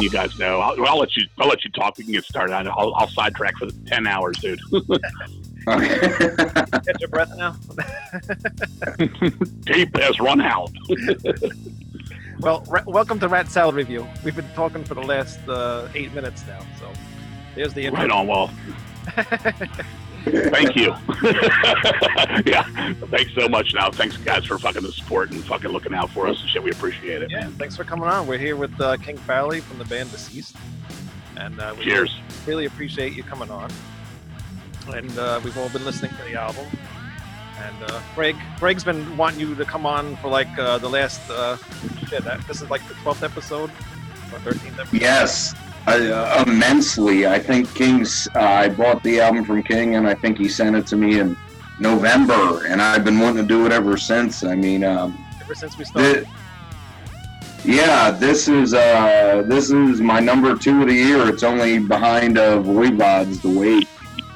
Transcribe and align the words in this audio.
It's 0.00 0.04
hectic, 0.04 0.04
and 0.04 0.04
you 0.04 0.10
guys 0.10 0.38
know. 0.38 0.60
I'll, 0.60 0.86
I'll 0.86 0.98
let 0.98 1.16
you. 1.16 1.26
I'll 1.38 1.48
let 1.48 1.64
you 1.64 1.70
talk. 1.70 1.96
We 1.98 2.04
can 2.04 2.12
get 2.12 2.24
started. 2.24 2.54
I'll, 2.54 2.94
I'll 2.94 3.08
sidetrack 3.08 3.56
for 3.56 3.68
ten 3.86 4.06
hours, 4.06 4.38
dude. 4.38 4.60
Get 5.66 7.00
your 7.00 7.08
breath 7.10 7.32
now. 7.36 7.56
Deep 9.62 9.96
has 9.96 10.18
run 10.20 10.40
out. 10.40 10.70
well, 12.40 12.64
ra- 12.68 12.84
welcome 12.86 13.18
to 13.20 13.28
Rat 13.28 13.50
Salad 13.50 13.74
Review. 13.74 14.06
We've 14.24 14.36
been 14.36 14.48
talking 14.54 14.84
for 14.84 14.94
the 14.94 15.02
last 15.02 15.46
uh, 15.48 15.88
eight 15.94 16.14
minutes 16.14 16.44
now, 16.46 16.60
so 16.80 16.90
there's 17.54 17.74
the 17.74 17.84
intro. 17.86 18.00
Right 18.00 18.10
on, 18.10 18.26
Well, 18.26 18.50
Thank 20.30 20.76
you. 20.76 20.94
yeah, 22.46 22.62
thanks 23.10 23.34
so 23.34 23.48
much. 23.48 23.74
Now, 23.74 23.90
thanks 23.90 24.16
guys 24.18 24.44
for 24.44 24.58
fucking 24.58 24.82
the 24.82 24.92
support 24.92 25.30
and 25.30 25.44
fucking 25.44 25.70
looking 25.70 25.94
out 25.94 26.10
for 26.10 26.26
us 26.26 26.40
and 26.40 26.48
shit. 26.48 26.62
We 26.62 26.70
appreciate 26.70 27.22
it. 27.22 27.30
Yeah, 27.30 27.40
man. 27.40 27.52
thanks 27.52 27.76
for 27.76 27.84
coming 27.84 28.08
on. 28.08 28.26
We're 28.26 28.38
here 28.38 28.56
with 28.56 28.78
uh, 28.80 28.96
King 28.98 29.16
Fowley 29.18 29.60
from 29.60 29.78
the 29.78 29.84
band 29.84 30.10
Deceased, 30.10 30.56
and 31.36 31.58
uh, 31.60 31.74
we 31.78 31.84
Cheers. 31.84 32.16
really 32.46 32.66
appreciate 32.66 33.14
you 33.14 33.22
coming 33.22 33.50
on. 33.50 33.70
And 34.88 35.18
uh, 35.18 35.40
we've 35.44 35.56
all 35.58 35.68
been 35.68 35.84
listening 35.84 36.12
to 36.12 36.22
the 36.24 36.34
album. 36.34 36.66
And 37.60 37.90
uh, 37.90 38.00
Greg, 38.14 38.36
Greg's 38.58 38.84
been 38.84 39.16
wanting 39.16 39.40
you 39.40 39.54
to 39.54 39.64
come 39.64 39.84
on 39.84 40.16
for 40.16 40.28
like 40.28 40.48
uh, 40.58 40.78
the 40.78 40.88
last 40.88 41.20
uh, 41.28 41.56
shit. 42.06 42.22
That, 42.24 42.40
this 42.46 42.62
is 42.62 42.70
like 42.70 42.86
the 42.88 42.94
twelfth 42.94 43.22
episode 43.22 43.70
or 44.32 44.38
thirteenth 44.38 44.78
episode. 44.78 45.00
Yes, 45.00 45.54
uh, 45.96 46.44
immensely. 46.46 47.26
I 47.26 47.38
think 47.38 47.72
King's. 47.74 48.28
Uh, 48.34 48.40
I 48.40 48.68
bought 48.68 49.02
the 49.02 49.20
album 49.20 49.44
from 49.44 49.62
King, 49.62 49.94
and 49.96 50.06
I 50.06 50.14
think 50.14 50.38
he 50.38 50.48
sent 50.48 50.76
it 50.76 50.86
to 50.88 50.96
me 50.96 51.18
in 51.20 51.36
November, 51.80 52.66
and 52.66 52.80
I've 52.82 53.04
been 53.04 53.18
wanting 53.18 53.42
to 53.42 53.48
do 53.48 53.66
it 53.66 53.72
ever 53.72 53.96
since. 53.96 54.44
I 54.44 54.54
mean, 54.54 54.84
um, 54.84 55.16
Ever 55.40 55.54
since 55.54 55.76
we 55.78 55.84
started. 55.84 56.26
thi- 56.26 56.30
yeah, 57.64 58.10
this 58.12 58.46
is 58.48 58.72
uh, 58.74 59.42
this 59.46 59.70
is 59.70 60.00
my 60.00 60.20
number 60.20 60.54
two 60.56 60.82
of 60.82 60.88
the 60.88 60.94
year. 60.94 61.28
It's 61.28 61.42
only 61.42 61.78
behind 61.78 62.38
uh, 62.38 62.58
Voivod's 62.62 63.40
The 63.40 63.48
Wake. 63.50 63.88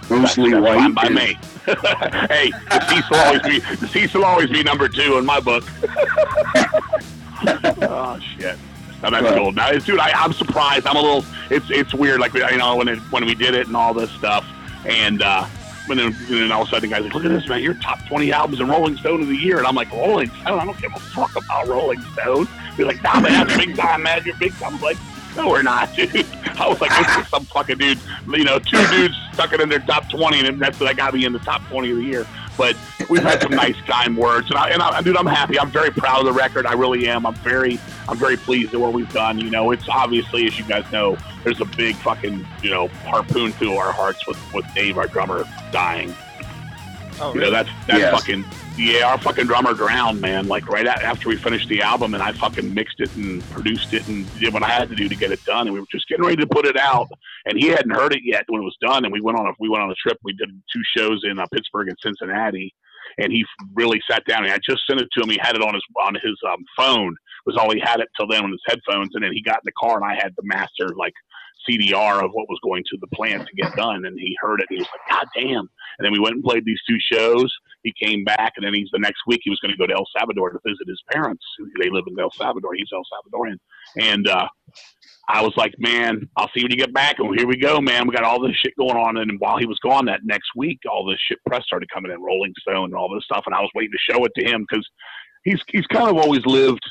Ghostly 0.08 0.50
That's 0.50 0.62
White. 0.64 0.78
fine 0.78 0.92
by 0.94 1.08
me. 1.08 1.38
hey, 2.28 2.50
deceased 2.70 3.08
will 3.10 3.18
always 3.18 3.42
be 3.42 3.60
deceased 3.76 4.14
will 4.14 4.24
always 4.24 4.50
be 4.50 4.62
number 4.64 4.88
two 4.88 5.16
in 5.18 5.24
my 5.24 5.38
book. 5.38 5.64
oh 7.82 8.18
shit. 8.36 8.58
No, 9.02 9.10
that's 9.10 9.22
Well- 9.22 9.34
cool. 9.36 9.52
Now, 9.52 9.70
dude, 9.72 9.98
I, 9.98 10.10
I'm 10.12 10.32
surprised. 10.32 10.86
I'm 10.86 10.96
a 10.96 11.00
little. 11.00 11.24
It's 11.50 11.66
it's 11.70 11.92
weird. 11.94 12.20
Like 12.20 12.34
you 12.34 12.56
know 12.56 12.76
when 12.76 12.88
it, 12.88 12.98
when 13.10 13.24
we 13.24 13.34
did 13.34 13.54
it 13.54 13.66
and 13.66 13.76
all 13.76 13.92
this 13.94 14.10
stuff, 14.12 14.46
and 14.86 15.22
uh, 15.22 15.44
when 15.86 15.98
then, 15.98 16.08
and 16.08 16.28
then 16.28 16.52
all 16.52 16.62
of 16.62 16.68
a 16.68 16.70
sudden, 16.70 16.88
the 16.88 16.94
guy's 16.94 17.04
like, 17.04 17.14
"Look 17.14 17.24
at 17.24 17.30
this, 17.30 17.48
man! 17.48 17.60
Your 17.62 17.74
top 17.74 17.98
20 18.06 18.32
albums 18.32 18.60
in 18.60 18.68
Rolling 18.68 18.96
Stone 18.96 19.22
of 19.22 19.28
the 19.28 19.36
year." 19.36 19.58
And 19.58 19.66
I'm 19.66 19.74
like, 19.74 19.90
"Rolling 19.92 20.30
Stone? 20.42 20.58
I 20.60 20.64
don't 20.64 20.80
give 20.80 20.92
a 20.94 21.00
fuck 21.00 21.34
about 21.36 21.66
Rolling 21.66 22.00
Stone." 22.12 22.46
Be 22.76 22.84
like, 22.84 23.02
"Nah, 23.02 23.20
man, 23.20 23.46
that's 23.46 23.56
big 23.56 23.76
time, 23.76 24.04
man. 24.04 24.22
You're 24.24 24.36
big 24.36 24.52
time." 24.54 24.74
I'm 24.76 24.80
like, 24.80 24.96
"No, 25.36 25.48
we're 25.48 25.62
not, 25.62 25.92
dude." 25.96 26.24
I 26.58 26.68
was 26.68 26.80
like, 26.80 26.90
"This 27.04 27.16
is 27.24 27.28
some 27.28 27.44
fucking 27.46 27.78
dude." 27.78 27.98
You 28.28 28.44
know, 28.44 28.60
two 28.60 28.86
dudes 28.86 29.16
stuck 29.32 29.52
it 29.52 29.60
in 29.60 29.68
their 29.68 29.80
top 29.80 30.08
20, 30.10 30.46
and 30.46 30.60
that's 30.60 30.78
what 30.78 30.88
I 30.88 30.92
got 30.92 31.12
me 31.12 31.24
in 31.24 31.32
the 31.32 31.38
top 31.40 31.66
20 31.68 31.90
of 31.90 31.96
the 31.96 32.04
year. 32.04 32.24
But 32.56 32.76
we've 33.08 33.22
had 33.22 33.40
some 33.42 33.52
nice, 33.52 33.80
kind 33.86 34.16
words, 34.16 34.50
and 34.50 34.58
I, 34.58 34.68
and 34.70 34.82
I, 34.82 35.00
dude, 35.00 35.16
I'm 35.16 35.26
happy. 35.26 35.58
I'm 35.58 35.70
very 35.70 35.90
proud 35.90 36.20
of 36.20 36.26
the 36.26 36.32
record. 36.32 36.66
I 36.66 36.74
really 36.74 37.08
am. 37.08 37.24
I'm 37.26 37.34
very, 37.36 37.78
I'm 38.08 38.18
very 38.18 38.36
pleased 38.36 38.74
at 38.74 38.80
what 38.80 38.92
we've 38.92 39.10
done. 39.12 39.38
You 39.40 39.48
know, 39.50 39.70
it's 39.70 39.88
obviously, 39.88 40.46
as 40.46 40.58
you 40.58 40.64
guys 40.66 40.84
know, 40.92 41.16
there's 41.44 41.60
a 41.60 41.64
big 41.64 41.96
fucking, 41.96 42.46
you 42.62 42.70
know, 42.70 42.88
harpoon 43.06 43.52
through 43.52 43.76
our 43.76 43.90
hearts 43.92 44.26
with 44.26 44.38
with 44.52 44.66
Dave, 44.74 44.98
our 44.98 45.06
drummer, 45.06 45.44
dying. 45.72 46.14
oh, 47.20 47.32
You 47.34 47.40
know, 47.40 47.50
that's 47.50 47.70
that's 47.86 47.98
Yes. 48.00 48.12
fucking 48.12 48.44
yeah. 48.76 49.04
Our 49.10 49.18
fucking 49.18 49.46
drummer 49.46 49.72
drowned, 49.74 50.20
man. 50.20 50.46
Like 50.48 50.68
right 50.68 50.86
a- 50.86 51.04
after 51.04 51.28
we 51.30 51.36
finished 51.36 51.68
the 51.68 51.82
album, 51.82 52.14
and 52.14 52.22
I 52.22 52.32
fucking 52.32 52.72
mixed 52.74 53.00
it 53.00 53.14
and 53.16 53.42
produced 53.50 53.92
it 53.94 54.06
and 54.08 54.26
did 54.38 54.52
what 54.52 54.62
I 54.62 54.68
had 54.68 54.88
to 54.90 54.94
do 54.94 55.08
to 55.08 55.14
get 55.14 55.30
it 55.32 55.42
done. 55.46 55.66
And 55.68 55.72
we 55.74 55.80
were 55.80 55.86
just 55.90 56.06
getting 56.08 56.24
ready 56.24 56.36
to 56.36 56.46
put 56.46 56.66
it 56.66 56.76
out, 56.76 57.08
and 57.46 57.58
he 57.58 57.68
hadn't 57.68 57.90
heard 57.90 58.14
it 58.14 58.22
yet 58.24 58.44
when 58.48 58.60
it 58.60 58.64
was 58.64 58.76
done. 58.80 59.04
And 59.04 59.12
we 59.12 59.20
went 59.20 59.38
on 59.38 59.46
a 59.46 59.52
we 59.58 59.68
went 59.68 59.82
on 59.82 59.90
a 59.90 59.94
trip. 59.94 60.18
We 60.22 60.32
did 60.32 60.50
two 60.72 60.82
shows 60.96 61.22
in 61.24 61.38
uh, 61.38 61.46
Pittsburgh 61.52 61.88
and 61.88 61.96
Cincinnati, 62.02 62.74
and 63.18 63.32
he 63.32 63.44
really 63.74 64.00
sat 64.10 64.24
down. 64.26 64.44
And 64.44 64.52
I 64.52 64.58
just 64.58 64.86
sent 64.86 65.00
it 65.00 65.08
to 65.12 65.22
him. 65.22 65.30
He 65.30 65.38
had 65.40 65.56
it 65.56 65.62
on 65.62 65.74
his 65.74 65.82
on 66.04 66.14
his 66.14 66.38
um, 66.48 66.64
phone. 66.76 67.14
Was 67.46 67.56
all 67.56 67.72
he 67.72 67.80
had 67.80 68.00
it 68.00 68.08
till 68.16 68.28
then 68.28 68.44
on 68.44 68.52
his 68.52 68.62
headphones. 68.66 69.10
And 69.14 69.24
then 69.24 69.32
he 69.32 69.42
got 69.42 69.56
in 69.56 69.66
the 69.66 69.72
car, 69.72 69.96
and 69.96 70.04
I 70.04 70.14
had 70.14 70.32
the 70.36 70.44
master 70.44 70.94
like 70.96 71.14
CDR 71.68 72.24
of 72.24 72.30
what 72.32 72.48
was 72.48 72.58
going 72.62 72.84
to 72.90 72.98
the 73.00 73.08
plant 73.08 73.46
to 73.46 73.54
get 73.54 73.74
done. 73.76 74.04
And 74.04 74.18
he 74.18 74.36
heard 74.40 74.60
it. 74.60 74.66
And 74.70 74.78
he 74.78 74.82
was 74.82 74.88
like, 74.92 75.18
God 75.18 75.26
damn. 75.34 75.68
And 75.98 76.04
then 76.04 76.12
we 76.12 76.20
went 76.20 76.36
and 76.36 76.44
played 76.44 76.64
these 76.64 76.80
two 76.88 76.98
shows. 77.00 77.52
He 77.82 77.92
came 78.00 78.24
back, 78.24 78.52
and 78.56 78.64
then 78.64 78.74
he's 78.74 78.88
the 78.92 78.98
next 78.98 79.22
week 79.26 79.40
he 79.42 79.50
was 79.50 79.58
going 79.58 79.72
to 79.72 79.78
go 79.78 79.86
to 79.86 79.94
El 79.94 80.06
Salvador 80.16 80.50
to 80.50 80.60
visit 80.64 80.86
his 80.86 81.02
parents. 81.10 81.44
They 81.80 81.90
live 81.90 82.04
in 82.06 82.18
El 82.18 82.30
Salvador. 82.30 82.74
He's 82.74 82.88
El 82.92 83.02
Salvadorian, 83.02 83.58
and 83.98 84.28
uh, 84.28 84.46
I 85.28 85.40
was 85.42 85.52
like, 85.56 85.72
man, 85.78 86.28
I'll 86.36 86.50
see 86.54 86.62
when 86.62 86.70
you 86.72 86.76
get 86.76 86.92
back. 86.92 87.18
And 87.18 87.38
here 87.38 87.46
we 87.46 87.56
go, 87.56 87.80
man. 87.80 88.06
We 88.08 88.14
got 88.14 88.24
all 88.24 88.40
this 88.42 88.56
shit 88.56 88.74
going 88.76 88.96
on. 88.96 89.16
And 89.18 89.38
while 89.38 89.56
he 89.58 89.66
was 89.66 89.78
gone 89.78 90.04
that 90.06 90.20
next 90.24 90.48
week, 90.56 90.80
all 90.90 91.06
this 91.06 91.18
shit 91.28 91.38
press 91.46 91.64
started 91.64 91.88
coming 91.94 92.10
in, 92.10 92.20
Rolling 92.20 92.52
Stone 92.60 92.86
and 92.86 92.94
all 92.94 93.12
this 93.14 93.24
stuff. 93.24 93.44
And 93.46 93.54
I 93.54 93.60
was 93.60 93.70
waiting 93.74 93.92
to 93.92 94.12
show 94.12 94.24
it 94.24 94.32
to 94.36 94.44
him 94.44 94.66
because 94.68 94.86
he's 95.44 95.60
he's 95.68 95.86
kind 95.86 96.08
of 96.10 96.16
always 96.16 96.44
lived. 96.44 96.82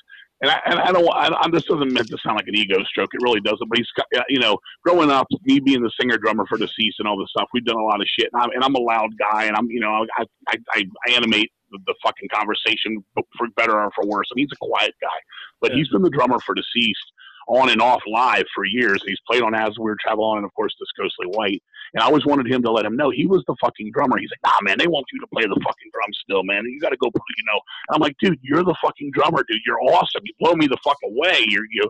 And 0.43 0.49
I, 0.49 0.59
and 0.65 0.79
I 0.79 0.91
don't. 0.91 1.07
I, 1.13 1.27
I, 1.39 1.49
this 1.51 1.65
doesn't 1.65 1.93
meant 1.93 2.07
to 2.07 2.17
sound 2.25 2.37
like 2.37 2.47
an 2.47 2.55
ego 2.55 2.83
stroke. 2.85 3.09
It 3.13 3.21
really 3.21 3.41
doesn't. 3.41 3.67
But 3.69 3.77
he's, 3.77 3.91
got- 3.95 4.07
uh, 4.17 4.23
you 4.27 4.39
know, 4.39 4.57
growing 4.83 5.11
up, 5.11 5.27
me 5.43 5.59
being 5.59 5.83
the 5.83 5.91
singer 5.99 6.17
drummer 6.17 6.45
for 6.47 6.57
Deceased 6.57 6.95
and 6.99 7.07
all 7.07 7.19
this 7.19 7.29
stuff, 7.29 7.47
we've 7.53 7.65
done 7.65 7.77
a 7.77 7.83
lot 7.83 8.01
of 8.01 8.07
shit. 8.17 8.29
And 8.33 8.41
I'm, 8.41 8.49
and 8.55 8.63
I'm 8.63 8.73
a 8.73 8.79
loud 8.79 9.09
guy, 9.19 9.43
and 9.45 9.55
I'm, 9.55 9.67
you 9.69 9.79
know, 9.81 10.05
I, 10.17 10.23
I, 10.47 10.55
I, 10.73 10.83
I 11.07 11.11
animate 11.11 11.51
the, 11.69 11.77
the 11.85 11.93
fucking 12.03 12.29
conversation 12.33 13.03
for 13.37 13.47
better 13.55 13.79
or 13.79 13.91
for 13.93 14.07
worse. 14.07 14.25
And 14.31 14.39
he's 14.39 14.49
a 14.51 14.57
quiet 14.65 14.95
guy, 14.99 15.07
but 15.61 15.71
Yeah. 15.71 15.77
he's 15.77 15.89
been 15.89 16.01
the 16.01 16.09
drummer 16.09 16.39
for 16.39 16.55
Deceased 16.55 17.11
on 17.47 17.69
and 17.69 17.81
off 17.81 18.02
live 18.07 18.46
for 18.53 18.66
years. 18.66 19.02
He's 19.06 19.19
played 19.28 19.41
on 19.41 19.53
As 19.56 19.78
Weird 19.78 20.00
Travel 20.00 20.24
On, 20.24 20.38
and 20.38 20.46
of 20.46 20.53
course, 20.53 20.74
this 20.79 20.90
Ghostly 20.97 21.28
White. 21.28 21.62
And 21.94 22.02
I 22.02 22.06
always 22.06 22.25
wanted 22.25 22.52
him 22.52 22.62
to 22.63 22.72
let 22.72 22.85
him 22.85 22.96
know 22.96 23.09
he 23.09 23.25
was 23.25 23.44
the 23.47 23.56
fucking 23.62 23.91
drummer. 23.94 24.18
He's 24.18 24.29
like, 24.31 24.52
nah, 24.52 24.57
man, 24.62 24.78
they 24.78 24.88
want 24.88 25.06
you 25.12 25.19
to 25.19 25.28
play 25.28 25.44
the 25.44 25.59
fucking 25.63 25.91
drums 25.94 26.18
still, 26.24 26.44
man. 26.44 26.63
You 26.66 26.79
got 26.79 26.90
to 26.90 26.97
go, 26.97 27.07
you 27.07 27.46
know. 27.46 27.59
And 27.90 27.96
I'm 27.96 28.02
like, 28.02 28.16
dude, 28.19 28.40
you're 28.41 28.63
the 28.63 28.75
fucking 28.81 29.12
drummer, 29.12 29.44
dude. 29.50 29.62
You're 29.66 29.81
awesome. 29.81 30.22
You 30.24 30.34
blow 30.40 30.53
me 30.53 30.68
the 30.68 30.78
fuck 30.84 30.97
away. 31.03 31.46
You're, 31.47 31.66
you. 31.72 31.84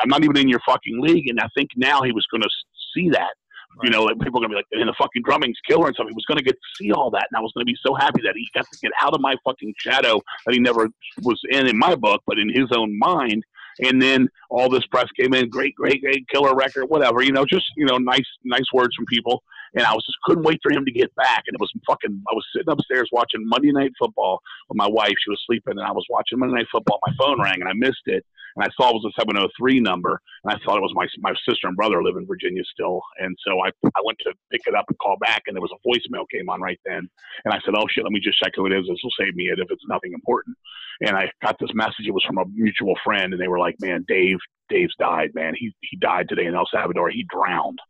I'm 0.00 0.08
not 0.08 0.24
even 0.24 0.36
in 0.36 0.48
your 0.48 0.60
fucking 0.66 1.00
league. 1.00 1.28
And 1.28 1.38
I 1.40 1.48
think 1.54 1.70
now 1.76 2.02
he 2.02 2.12
was 2.12 2.26
going 2.30 2.42
to 2.42 2.50
see 2.94 3.10
that. 3.10 3.34
You 3.82 3.90
know, 3.90 4.04
like 4.04 4.20
people 4.20 4.38
are 4.38 4.42
gonna 4.42 4.50
be 4.50 4.54
like, 4.54 4.66
and 4.70 4.88
the 4.88 4.94
fucking 4.96 5.22
drumming's 5.24 5.58
killer 5.68 5.86
and 5.88 5.94
stuff. 5.96 6.06
He 6.08 6.14
was 6.14 6.24
gonna 6.28 6.42
get 6.42 6.52
to 6.52 6.68
see 6.76 6.92
all 6.92 7.10
that, 7.10 7.26
and 7.30 7.36
I 7.36 7.40
was 7.40 7.50
gonna 7.56 7.64
be 7.64 7.76
so 7.84 7.92
happy 7.94 8.22
that 8.22 8.34
he 8.36 8.46
got 8.54 8.66
to 8.70 8.78
get 8.80 8.92
out 9.02 9.14
of 9.14 9.20
my 9.20 9.34
fucking 9.44 9.74
shadow 9.78 10.20
that 10.46 10.54
he 10.54 10.60
never 10.60 10.88
was 11.22 11.40
in 11.50 11.66
in 11.66 11.76
my 11.76 11.96
book, 11.96 12.22
but 12.24 12.38
in 12.38 12.48
his 12.48 12.70
own 12.70 12.96
mind. 12.96 13.42
And 13.80 14.00
then 14.00 14.28
all 14.50 14.68
this 14.68 14.86
press 14.86 15.06
came 15.18 15.34
in, 15.34 15.48
great, 15.48 15.74
great, 15.74 16.00
great, 16.02 16.28
killer 16.28 16.54
record, 16.54 16.86
whatever. 16.86 17.22
You 17.22 17.32
know, 17.32 17.44
just 17.44 17.66
you 17.76 17.86
know, 17.86 17.98
nice, 17.98 18.26
nice 18.44 18.66
words 18.72 18.94
from 18.94 19.06
people. 19.06 19.42
And 19.74 19.84
I 19.84 19.92
was 19.92 20.04
just 20.06 20.18
couldn't 20.24 20.44
wait 20.44 20.60
for 20.62 20.70
him 20.70 20.84
to 20.84 20.92
get 20.92 21.14
back. 21.16 21.44
And 21.46 21.54
it 21.54 21.60
was 21.60 21.72
fucking. 21.86 22.22
I 22.30 22.34
was 22.34 22.46
sitting 22.54 22.70
upstairs 22.70 23.08
watching 23.12 23.46
Monday 23.48 23.72
Night 23.72 23.92
Football 23.98 24.40
with 24.68 24.76
my 24.76 24.86
wife. 24.88 25.14
She 25.22 25.30
was 25.30 25.42
sleeping, 25.46 25.78
and 25.78 25.86
I 25.86 25.92
was 25.92 26.06
watching 26.08 26.38
Monday 26.38 26.56
Night 26.56 26.68
Football. 26.70 27.00
My 27.06 27.12
phone 27.18 27.40
rang, 27.42 27.60
and 27.60 27.68
I 27.68 27.72
missed 27.74 28.06
it. 28.06 28.24
And 28.56 28.64
I 28.64 28.68
saw 28.76 28.90
it 28.90 28.94
was 28.94 29.04
a 29.04 29.20
703 29.20 29.80
number, 29.80 30.20
and 30.44 30.52
I 30.52 30.58
thought 30.64 30.76
it 30.76 30.82
was 30.82 30.94
my 30.94 31.06
my 31.18 31.34
sister 31.48 31.66
and 31.66 31.76
brother 31.76 32.02
live 32.02 32.16
in 32.16 32.26
Virginia 32.26 32.62
still. 32.72 33.00
And 33.18 33.36
so 33.46 33.60
I 33.60 33.70
I 33.84 34.00
went 34.04 34.18
to 34.20 34.32
pick 34.50 34.62
it 34.66 34.74
up 34.74 34.86
and 34.88 34.98
call 34.98 35.16
back, 35.20 35.42
and 35.46 35.56
there 35.56 35.62
was 35.62 35.72
a 35.72 35.88
voicemail 35.88 36.24
came 36.30 36.48
on 36.48 36.60
right 36.60 36.80
then. 36.84 37.08
And 37.44 37.54
I 37.54 37.58
said, 37.64 37.74
"Oh 37.76 37.86
shit, 37.90 38.04
let 38.04 38.12
me 38.12 38.20
just 38.20 38.38
check 38.38 38.52
who 38.54 38.66
it 38.66 38.72
is. 38.72 38.86
This 38.88 38.98
will 39.02 39.10
save 39.18 39.34
me 39.34 39.48
it 39.48 39.58
if 39.58 39.70
it's 39.70 39.84
nothing 39.88 40.12
important." 40.12 40.56
And 41.00 41.16
I 41.16 41.30
got 41.42 41.58
this 41.58 41.74
message. 41.74 42.06
It 42.06 42.14
was 42.14 42.24
from 42.24 42.38
a 42.38 42.44
mutual 42.46 42.94
friend, 43.04 43.32
and 43.32 43.40
they 43.40 43.48
were 43.48 43.58
like, 43.58 43.76
"Man, 43.80 44.04
Dave, 44.06 44.38
Dave's 44.68 44.94
died. 44.98 45.30
Man, 45.34 45.54
he 45.56 45.74
he 45.82 45.96
died 45.96 46.28
today 46.28 46.46
in 46.46 46.54
El 46.54 46.68
Salvador. 46.70 47.10
He 47.10 47.26
drowned." 47.28 47.80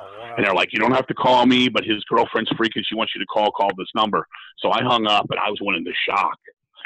Oh, 0.00 0.34
and 0.36 0.44
they're 0.44 0.54
like, 0.54 0.72
you 0.72 0.80
don't 0.80 0.92
have 0.92 1.06
to 1.06 1.14
call 1.14 1.46
me, 1.46 1.68
but 1.68 1.84
his 1.84 2.02
girlfriend's 2.04 2.50
freaking. 2.52 2.82
She 2.84 2.94
wants 2.94 3.14
you 3.14 3.20
to 3.20 3.26
call, 3.26 3.52
call 3.52 3.70
this 3.76 3.88
number. 3.94 4.26
So 4.58 4.70
I 4.70 4.82
hung 4.82 5.06
up 5.06 5.26
and 5.30 5.38
I 5.38 5.48
was 5.50 5.60
went 5.62 5.82
the 5.84 5.94
shock. 6.08 6.38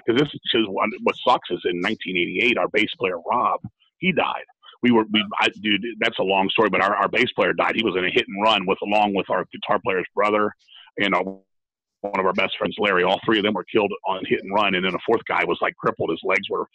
Because 0.07 0.21
this 0.21 0.33
is 0.33 0.67
what 0.69 1.17
sucks 1.17 1.51
is 1.51 1.61
in 1.65 1.81
1988, 1.81 2.59
our 2.59 2.69
bass 2.69 2.91
player, 2.99 3.19
Rob, 3.31 3.61
he 3.99 4.13
died. 4.13 4.45
We 4.83 4.93
were, 4.93 5.05
we, 5.11 5.25
I, 5.41 5.49
dude, 5.61 5.85
that's 5.99 6.19
a 6.19 6.23
long 6.23 6.49
story, 6.51 6.71
but 6.71 6.81
our, 6.81 6.95
our 6.95 7.09
bass 7.09 7.33
player 7.33 7.53
died. 7.53 7.75
He 7.75 7.83
was 7.83 7.97
in 7.97 8.05
a 8.05 8.11
hit 8.11 8.27
and 8.29 8.43
run 8.43 8.65
with, 8.65 8.79
along 8.83 9.15
with 9.15 9.29
our 9.29 9.45
guitar 9.53 9.81
player's 9.85 10.07
brother 10.15 10.53
and 10.99 11.15
our, 11.15 11.25
one 11.25 12.21
of 12.21 12.27
our 12.27 12.33
best 12.33 12.57
friends, 12.57 12.77
Larry. 12.79 13.03
All 13.03 13.19
three 13.25 13.39
of 13.39 13.45
them 13.45 13.55
were 13.55 13.65
killed 13.65 13.93
on 14.07 14.25
hit 14.25 14.41
and 14.45 14.55
run. 14.55 14.77
And 14.77 14.85
then 14.85 14.95
a 14.95 14.99
fourth 15.05 15.23
guy 15.27 15.45
was 15.45 15.59
like 15.61 15.75
crippled. 15.77 16.11
His 16.11 16.21
legs 16.23 16.49
were 16.49 16.67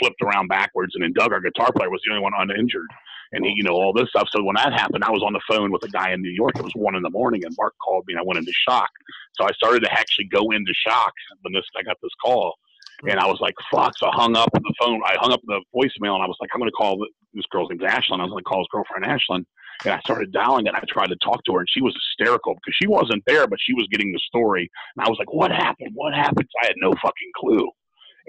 flipped 0.00 0.20
around 0.22 0.48
backwards. 0.48 0.96
And 0.96 1.04
then 1.04 1.12
Doug, 1.12 1.32
our 1.32 1.40
guitar 1.40 1.70
player, 1.70 1.88
was 1.88 2.00
the 2.04 2.12
only 2.12 2.22
one 2.22 2.32
uninjured 2.36 2.88
and 3.32 3.44
he, 3.44 3.52
you 3.56 3.62
know, 3.62 3.72
all 3.72 3.92
this 3.92 4.08
stuff. 4.10 4.28
So 4.30 4.42
when 4.42 4.56
that 4.56 4.72
happened, 4.72 5.04
I 5.04 5.10
was 5.10 5.22
on 5.22 5.32
the 5.32 5.40
phone 5.48 5.72
with 5.72 5.82
a 5.84 5.88
guy 5.88 6.12
in 6.12 6.20
New 6.20 6.30
York. 6.30 6.52
It 6.56 6.62
was 6.62 6.74
one 6.74 6.94
in 6.94 7.02
the 7.02 7.10
morning, 7.10 7.44
and 7.44 7.54
Mark 7.58 7.74
called 7.82 8.06
me, 8.06 8.12
and 8.12 8.20
I 8.20 8.24
went 8.24 8.38
into 8.38 8.52
shock. 8.52 8.90
So 9.34 9.44
I 9.44 9.52
started 9.52 9.80
to 9.84 9.92
actually 9.92 10.26
go 10.26 10.50
into 10.50 10.72
shock 10.74 11.12
when 11.40 11.52
this 11.54 11.64
I 11.76 11.82
got 11.82 11.96
this 12.02 12.12
call, 12.22 12.54
and 13.02 13.18
I 13.18 13.26
was 13.26 13.38
like, 13.40 13.54
"Fuck!" 13.70 13.92
So 13.98 14.06
I 14.06 14.12
hung 14.14 14.36
up 14.36 14.50
the 14.52 14.74
phone. 14.80 15.00
I 15.04 15.16
hung 15.18 15.32
up 15.32 15.40
the 15.44 15.60
voicemail, 15.74 16.14
and 16.14 16.22
I 16.22 16.26
was 16.26 16.36
like, 16.40 16.50
"I'm 16.54 16.60
going 16.60 16.70
to 16.70 16.76
call 16.76 17.04
this 17.34 17.44
girl's 17.50 17.70
name's 17.70 17.82
Ashlyn. 17.82 18.20
I 18.20 18.24
was 18.24 18.30
going 18.30 18.44
to 18.44 18.48
call 18.48 18.60
his 18.60 18.68
girlfriend 18.70 19.04
Ashlyn." 19.04 19.44
And 19.84 19.94
I 19.94 20.00
started 20.00 20.32
dialing 20.32 20.68
and 20.68 20.76
I 20.76 20.82
tried 20.88 21.08
to 21.08 21.16
talk 21.16 21.42
to 21.44 21.54
her, 21.54 21.60
and 21.60 21.68
she 21.68 21.82
was 21.82 21.94
hysterical 21.94 22.54
because 22.54 22.76
she 22.80 22.86
wasn't 22.86 23.22
there, 23.26 23.46
but 23.46 23.58
she 23.60 23.74
was 23.74 23.88
getting 23.90 24.12
the 24.12 24.20
story. 24.20 24.70
And 24.96 25.04
I 25.04 25.08
was 25.08 25.18
like, 25.18 25.32
"What 25.32 25.50
happened? 25.50 25.90
What 25.94 26.14
happened?" 26.14 26.48
I 26.62 26.66
had 26.66 26.76
no 26.78 26.92
fucking 26.92 27.32
clue. 27.36 27.68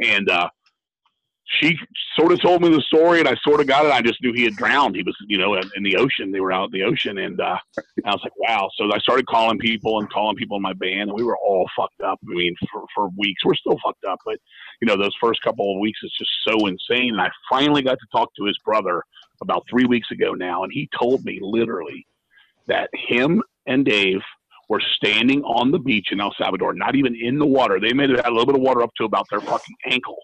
And 0.02 0.30
uh, 0.30 0.50
she 1.46 1.78
sort 2.18 2.32
of 2.32 2.42
told 2.42 2.62
me 2.62 2.70
the 2.70 2.82
story, 2.82 3.20
and 3.20 3.28
I 3.28 3.36
sort 3.44 3.60
of 3.60 3.68
got 3.68 3.86
it. 3.86 3.92
I 3.92 4.02
just 4.02 4.22
knew 4.24 4.32
he 4.34 4.44
had 4.44 4.56
drowned. 4.56 4.96
He 4.96 5.04
was, 5.04 5.16
you 5.28 5.38
know, 5.38 5.56
in 5.56 5.84
the 5.84 5.98
ocean. 5.98 6.32
They 6.32 6.40
were 6.40 6.54
out 6.54 6.66
in 6.74 6.80
the 6.80 6.84
ocean, 6.84 7.18
and 7.18 7.40
uh, 7.40 7.58
I 8.06 8.12
was 8.12 8.22
like, 8.24 8.38
wow. 8.38 8.70
So 8.76 8.92
I 8.94 9.00
started 9.00 9.28
calling 9.28 9.60
people 9.60 10.00
and 10.00 10.10
calling 10.12 10.36
people 10.38 10.58
in 10.58 10.64
my 10.64 10.74
band, 10.74 11.10
and 11.10 11.14
we 11.14 11.24
were 11.24 11.38
all 11.38 11.70
fucked 11.76 12.02
up. 12.02 12.20
I 12.24 12.34
mean, 12.34 12.56
for, 12.72 12.84
for 12.96 13.10
weeks, 13.18 13.44
we're 13.46 13.56
still 13.56 13.78
fucked 13.84 14.06
up, 14.06 14.20
but 14.26 14.38
you 14.82 14.88
know, 14.88 14.98
those 14.98 15.16
first 15.22 15.42
couple 15.44 15.76
of 15.76 15.80
weeks 15.80 16.00
it's 16.04 16.18
just 16.18 16.32
so 16.48 16.68
insane. 16.68 17.12
And 17.12 17.22
I 17.22 17.30
finally 17.50 17.82
got 17.82 18.00
to 18.00 18.08
talk 18.12 18.34
to 18.36 18.46
his 18.46 18.58
brother 18.64 19.04
about 19.42 19.66
three 19.70 19.86
weeks 19.86 20.12
ago 20.12 20.34
now, 20.34 20.64
and 20.64 20.72
he 20.72 20.90
told 20.98 21.26
me 21.26 21.40
literally 21.42 22.06
that 22.68 22.90
him 22.94 23.44
and 23.68 23.86
Dave 23.86 24.22
were 24.70 24.82
standing 24.96 25.44
on 25.44 25.72
the 25.72 25.80
beach 25.80 26.08
in 26.12 26.22
El 26.22 26.34
Salvador, 26.38 26.74
not 26.74 26.96
even 26.96 27.16
in 27.16 27.38
the 27.38 27.46
water. 27.46 27.80
They 27.82 27.92
made 27.92 28.10
it 28.10 28.18
had 28.18 28.28
a 28.28 28.32
little 28.32 28.46
bit 28.46 28.56
of 28.56 28.62
water 28.62 28.82
up 28.82 28.92
to 28.98 29.04
about 29.04 29.26
their 29.30 29.42
fucking 29.42 29.76
ankle 29.86 30.18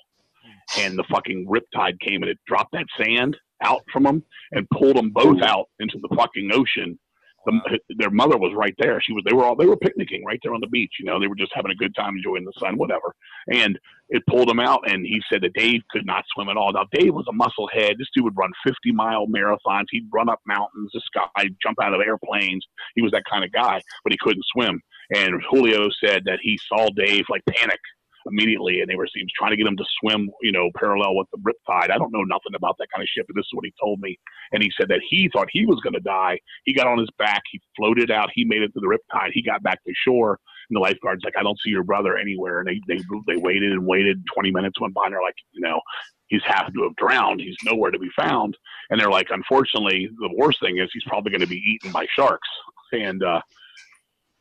and 0.78 0.98
the 0.98 1.04
fucking 1.10 1.48
riptide 1.48 2.00
came 2.00 2.22
and 2.22 2.30
it 2.30 2.38
dropped 2.48 2.74
that 2.74 2.86
sand 2.98 3.38
out 3.64 3.84
from 3.92 4.04
them 4.04 4.24
and 4.52 4.70
pulled 4.70 4.96
them 4.96 5.12
both 5.12 5.42
out 5.42 5.66
into 5.80 6.00
the 6.02 6.16
fucking 6.16 6.50
ocean. 6.54 6.98
The, 7.46 7.80
their 7.98 8.12
mother 8.12 8.38
was 8.38 8.54
right 8.56 8.76
there. 8.78 9.02
She 9.02 9.14
was. 9.14 9.24
They 9.26 9.34
were 9.34 9.44
all. 9.44 9.56
They 9.56 9.66
were 9.66 9.78
picnicking 9.78 10.24
right 10.24 10.40
there 10.44 10.54
on 10.54 10.62
the 10.62 10.68
beach. 10.68 10.92
You 11.00 11.06
know, 11.06 11.20
they 11.20 11.28
were 11.28 11.38
just 11.38 11.54
having 11.56 11.72
a 11.72 11.76
good 11.76 11.96
time, 11.96 12.16
enjoying 12.16 12.44
the 12.44 12.54
sun, 12.60 12.78
whatever. 12.78 13.16
And 13.52 13.80
it 14.10 14.22
pulled 14.30 14.52
him 14.52 14.60
out. 14.60 14.82
And 14.86 15.06
he 15.06 15.22
said 15.32 15.42
that 15.42 15.54
Dave 15.54 15.82
could 15.90 16.06
not 16.06 16.26
swim 16.34 16.50
at 16.50 16.58
all. 16.58 16.74
Now 16.74 16.86
Dave 16.92 17.14
was 17.14 17.26
a 17.28 17.34
musclehead. 17.34 17.98
This 17.98 18.10
dude 18.14 18.26
would 18.26 18.38
run 18.38 18.52
50 18.68 18.92
mile 18.92 19.26
marathons. 19.26 19.86
He'd 19.90 20.10
run 20.14 20.30
up 20.30 20.42
mountains, 20.46 20.92
This 20.94 21.04
guy 21.14 21.46
jump 21.64 21.82
out 21.82 21.94
of 21.94 22.02
airplanes. 22.02 22.66
He 22.94 23.02
was 23.02 23.14
that 23.14 23.24
kind 23.28 23.44
of 23.44 23.52
guy, 23.52 23.82
but 24.04 24.14
he 24.14 24.18
couldn't 24.22 24.46
swim. 24.54 24.82
And 25.16 25.42
Julio 25.50 25.90
said 26.04 26.24
that 26.26 26.40
he 26.42 26.60
saw 26.68 26.90
Dave 26.90 27.24
like 27.30 27.42
panic 27.50 27.80
immediately, 28.28 28.82
and 28.82 28.90
they 28.90 28.96
were 28.96 29.04
was 29.04 29.34
trying 29.38 29.52
to 29.52 29.58
get 29.58 29.68
him 29.68 29.78
to 29.78 29.86
swim, 30.00 30.30
you 30.42 30.52
know, 30.52 30.70
parallel 30.76 31.16
with 31.16 31.28
the 31.32 31.40
riptide. 31.40 31.92
I 31.92 31.98
don't 31.98 32.12
know 32.12 32.24
nothing 32.24 32.56
about 32.56 32.76
that 32.80 32.88
kind 32.94 33.02
of 33.02 33.10
shit, 33.10 33.26
but 33.28 33.36
this 33.36 33.46
is 33.46 33.54
what 33.54 33.66
he 33.66 33.74
told 33.82 34.00
me. 34.00 34.20
And 34.52 34.64
he 34.64 34.72
said 34.78 34.90
that 34.90 35.02
he 35.10 35.30
thought 35.32 35.48
he 35.52 35.66
was 35.66 35.80
going 35.82 35.94
to 35.94 36.00
die. 36.00 36.40
He 36.66 36.74
got 36.74 36.88
on 36.88 36.98
his 36.98 37.10
back, 37.18 37.42
he 37.52 37.62
floated 37.76 38.12
out, 38.12 38.30
he 38.34 38.46
made 38.46 38.62
it 38.62 38.74
to 38.74 38.80
the 38.80 38.88
riptide, 38.88 39.32
he 39.34 39.42
got 39.42 39.64
back 39.64 39.84
to 39.84 39.94
shore, 40.06 40.40
and 40.70 40.76
the 40.76 40.82
lifeguard's 40.82 41.24
like, 41.24 41.38
"I 41.38 41.44
don't 41.44 41.60
see 41.64 41.72
your 41.72 41.84
brother 41.84 42.18
anywhere." 42.18 42.60
And 42.60 42.68
they 42.68 42.80
they 42.88 43.02
they 43.28 43.38
waited 43.38 43.72
and 43.72 43.86
waited. 43.86 44.22
Twenty 44.34 44.52
minutes 44.52 44.80
went 44.80 44.94
by, 44.94 45.06
and 45.06 45.14
they're 45.14 45.22
like, 45.22 45.36
you 45.52 45.62
know. 45.62 45.80
He's 46.28 46.44
have 46.46 46.72
to 46.72 46.84
have 46.84 46.96
drowned. 46.96 47.42
He's 47.42 47.58
nowhere 47.66 47.90
to 47.90 47.98
be 47.98 48.12
found. 48.16 48.56
And 48.92 49.02
they're 49.02 49.10
like, 49.10 49.30
unfortunately, 49.32 50.08
the 50.20 50.30
worst 50.38 50.60
thing 50.62 50.78
is 50.78 50.88
he's 50.94 51.02
probably 51.08 51.32
going 51.32 51.42
to 51.42 51.48
be 51.48 51.56
eaten 51.56 51.92
by 51.92 52.06
sharks. 52.16 52.48
And 52.92 53.24
uh, 53.24 53.42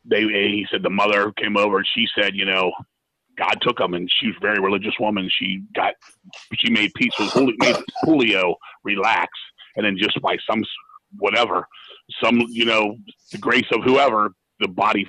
they, 0.05 0.21
he 0.21 0.67
said 0.71 0.83
the 0.83 0.91
mother 0.91 1.33
came 1.33 1.57
over 1.57 1.79
and 1.79 1.87
she 1.95 2.07
said, 2.15 2.35
you 2.35 2.45
know, 2.45 2.71
God 3.38 3.55
took 3.62 3.81
him, 3.81 3.94
and 3.94 4.11
she 4.20 4.26
was 4.26 4.37
a 4.38 4.40
very 4.40 4.61
religious 4.61 4.94
woman. 4.99 5.31
She 5.38 5.62
got, 5.75 5.94
she 6.55 6.70
made 6.70 6.93
peace 6.94 7.12
with 7.19 7.31
Julio, 7.31 7.55
made 7.61 7.76
Julio 8.02 8.56
relax, 8.85 9.31
and 9.76 9.87
then 9.87 9.96
just 9.96 10.20
by 10.20 10.37
some 10.50 10.64
whatever, 11.19 11.67
some 12.23 12.40
you 12.49 12.64
know, 12.64 12.96
the 13.32 13.38
grace 13.38 13.67
of 13.73 13.82
whoever, 13.85 14.32
the 14.61 14.69
body 14.69 15.06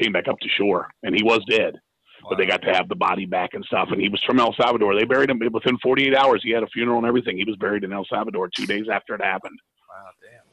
came 0.00 0.12
back 0.12 0.28
up 0.28 0.38
to 0.40 0.48
shore, 0.56 0.88
and 1.02 1.14
he 1.14 1.22
was 1.22 1.40
dead. 1.48 1.74
Wow. 2.22 2.30
But 2.30 2.38
they 2.38 2.46
got 2.46 2.62
to 2.62 2.72
have 2.72 2.88
the 2.88 2.96
body 2.96 3.26
back 3.26 3.50
and 3.54 3.64
stuff. 3.64 3.88
And 3.90 4.00
he 4.00 4.08
was 4.08 4.22
from 4.26 4.40
El 4.40 4.54
Salvador. 4.54 4.96
They 4.96 5.04
buried 5.04 5.30
him 5.30 5.40
within 5.52 5.78
48 5.78 6.16
hours. 6.16 6.40
He 6.42 6.50
had 6.50 6.62
a 6.62 6.68
funeral 6.68 6.98
and 6.98 7.06
everything. 7.06 7.36
He 7.36 7.44
was 7.44 7.56
buried 7.56 7.84
in 7.84 7.92
El 7.92 8.04
Salvador 8.06 8.48
two 8.54 8.66
days 8.66 8.86
after 8.92 9.14
it 9.14 9.22
happened. 9.22 9.58
Wow, 9.88 10.10
damn. 10.20 10.47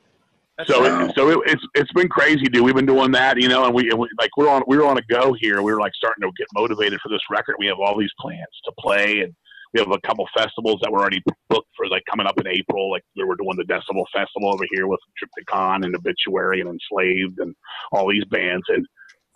That's 0.58 0.70
so 0.70 0.86
it, 0.86 1.16
so 1.16 1.30
it, 1.30 1.40
it's 1.48 1.64
it's 1.76 1.92
been 1.92 2.08
crazy, 2.08 2.46
dude. 2.46 2.64
We've 2.64 2.76
been 2.76 2.86
doing 2.86 3.12
that, 3.12 3.42
you 3.42 3.50
know, 3.50 3.66
and 3.66 3.74
we, 3.74 3.90
and 3.90 4.00
we 4.00 4.08
like 4.18 4.30
we're 4.38 4.50
on 4.50 4.64
we 4.68 4.78
were 4.78 4.86
on 4.86 4.98
a 4.98 5.02
go 5.10 5.34
here. 5.34 5.62
We 5.62 5.74
were 5.74 5.82
like 5.82 5.94
starting 5.96 6.22
to 6.22 6.32
get 6.38 6.48
motivated 6.54 7.00
for 7.02 7.10
this 7.10 7.22
record. 7.30 7.56
We 7.60 7.68
have 7.68 7.80
all 7.80 7.98
these 7.98 8.14
plans 8.20 8.48
to 8.64 8.72
play, 8.80 9.20
and 9.20 9.34
we 9.74 9.82
have 9.82 9.92
a 9.92 10.00
couple 10.08 10.26
festivals 10.36 10.80
that 10.82 10.92
were 10.92 11.00
already 11.00 11.22
booked 11.50 11.68
for 11.76 11.88
like 11.90 12.04
coming 12.10 12.26
up 12.26 12.40
in 12.40 12.48
April. 12.48 12.90
Like 12.90 13.04
we 13.18 13.26
were 13.26 13.36
doing 13.36 13.58
the 13.58 13.66
Decibel 13.66 14.06
Festival 14.14 14.54
over 14.54 14.64
here 14.72 14.88
with 14.88 15.02
Triptykon 15.22 15.84
and 15.84 15.94
Obituary 15.94 16.62
and 16.62 16.70
Enslaved 16.70 17.40
and 17.40 17.54
all 17.92 18.10
these 18.10 18.24
bands. 18.26 18.64
And 18.70 18.88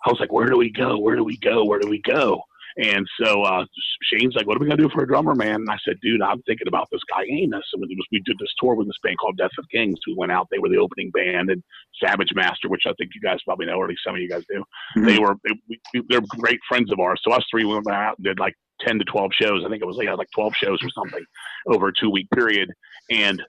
I 0.06 0.10
was 0.10 0.20
like, 0.20 0.32
where 0.32 0.46
do 0.46 0.56
we 0.56 0.70
go? 0.70 0.98
Where 0.98 1.16
do 1.16 1.24
we 1.24 1.36
go? 1.36 1.64
Where 1.66 1.78
do 1.80 1.88
we 1.88 2.00
go? 2.00 2.40
And 2.76 3.06
so 3.22 3.42
uh, 3.42 3.64
Shane's 4.02 4.34
like, 4.34 4.46
"What 4.46 4.56
are 4.56 4.60
we 4.60 4.68
gonna 4.68 4.82
do 4.82 4.90
for 4.90 5.02
a 5.02 5.06
drummer, 5.06 5.34
man?" 5.34 5.56
And 5.56 5.70
I 5.70 5.78
said, 5.84 5.96
"Dude, 6.02 6.22
I'm 6.22 6.42
thinking 6.42 6.68
about 6.68 6.88
this 6.90 7.00
guy 7.08 7.24
Amos." 7.24 7.64
And 7.72 7.80
was, 7.80 8.06
we 8.12 8.20
did 8.24 8.38
this 8.38 8.52
tour 8.58 8.74
with 8.74 8.86
this 8.86 8.98
band 9.02 9.18
called 9.18 9.36
Death 9.36 9.50
of 9.58 9.64
Kings. 9.70 9.98
We 10.06 10.14
went 10.14 10.32
out; 10.32 10.48
they 10.50 10.58
were 10.58 10.68
the 10.68 10.78
opening 10.78 11.10
band, 11.10 11.50
and 11.50 11.62
Savage 12.02 12.30
Master, 12.34 12.68
which 12.68 12.84
I 12.86 12.92
think 12.98 13.10
you 13.14 13.20
guys 13.20 13.38
probably 13.44 13.66
know, 13.66 13.74
or 13.74 13.84
at 13.84 13.90
least 13.90 14.02
some 14.04 14.14
of 14.14 14.20
you 14.20 14.28
guys 14.28 14.44
do. 14.48 14.64
Mm-hmm. 14.96 15.06
They 15.06 15.18
were 15.18 15.34
they, 15.44 15.54
we, 15.68 16.02
they're 16.08 16.20
great 16.38 16.60
friends 16.68 16.92
of 16.92 17.00
ours. 17.00 17.20
So 17.24 17.32
us 17.32 17.44
three 17.50 17.64
went 17.64 17.86
out 17.88 18.18
and 18.18 18.24
did 18.24 18.38
like 18.38 18.54
ten 18.80 18.98
to 18.98 19.04
twelve 19.04 19.32
shows. 19.40 19.64
I 19.64 19.68
think 19.68 19.82
it 19.82 19.86
was 19.86 19.96
like, 19.96 20.08
like 20.16 20.30
twelve 20.34 20.54
shows 20.54 20.78
or 20.82 20.90
something 20.90 21.24
over 21.66 21.88
a 21.88 21.92
two 21.98 22.10
week 22.10 22.28
period, 22.30 22.70
and 23.10 23.42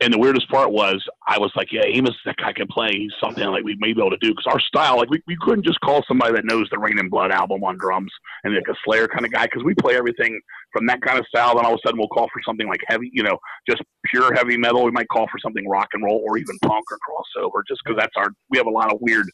and 0.00 0.14
the 0.14 0.18
weirdest 0.18 0.48
part 0.48 0.70
was 0.70 1.04
I 1.26 1.38
was 1.38 1.50
like, 1.56 1.72
yeah, 1.72 1.82
Amos, 1.84 2.14
that 2.24 2.36
guy 2.36 2.52
can 2.52 2.68
play. 2.68 2.90
He's 2.92 3.12
something 3.20 3.44
like 3.48 3.64
we 3.64 3.76
may 3.80 3.92
be 3.92 4.00
able 4.00 4.10
to 4.10 4.18
do 4.18 4.30
because 4.30 4.46
our 4.46 4.60
style, 4.60 4.96
like 4.96 5.10
we, 5.10 5.20
we 5.26 5.36
couldn't 5.40 5.66
just 5.66 5.80
call 5.80 6.04
somebody 6.06 6.34
that 6.34 6.44
knows 6.44 6.68
the 6.70 6.78
Reign 6.78 6.98
in 7.00 7.08
Blood 7.08 7.32
album 7.32 7.64
on 7.64 7.76
drums 7.78 8.12
and 8.44 8.54
like 8.54 8.68
a 8.68 8.74
Slayer 8.84 9.08
kind 9.08 9.24
of 9.24 9.32
guy 9.32 9.46
because 9.46 9.64
we 9.64 9.74
play 9.74 9.96
everything 9.96 10.40
from 10.72 10.86
that 10.86 11.02
kind 11.02 11.18
of 11.18 11.26
style. 11.26 11.56
Then 11.56 11.64
all 11.64 11.74
of 11.74 11.80
a 11.84 11.88
sudden 11.88 11.98
we'll 11.98 12.08
call 12.08 12.28
for 12.32 12.40
something 12.46 12.68
like 12.68 12.80
heavy, 12.86 13.10
you 13.12 13.24
know, 13.24 13.38
just 13.68 13.82
pure 14.06 14.32
heavy 14.34 14.56
metal. 14.56 14.84
We 14.84 14.92
might 14.92 15.08
call 15.08 15.26
for 15.32 15.38
something 15.42 15.68
rock 15.68 15.88
and 15.92 16.04
roll 16.04 16.22
or 16.24 16.38
even 16.38 16.56
punk 16.62 16.84
or 16.92 16.98
crossover 16.98 17.62
just 17.66 17.80
because 17.84 17.98
that's 17.98 18.14
our. 18.16 18.28
We 18.50 18.58
have 18.58 18.66
a 18.66 18.70
lot 18.70 18.92
of 18.92 18.98
weird 19.00 19.26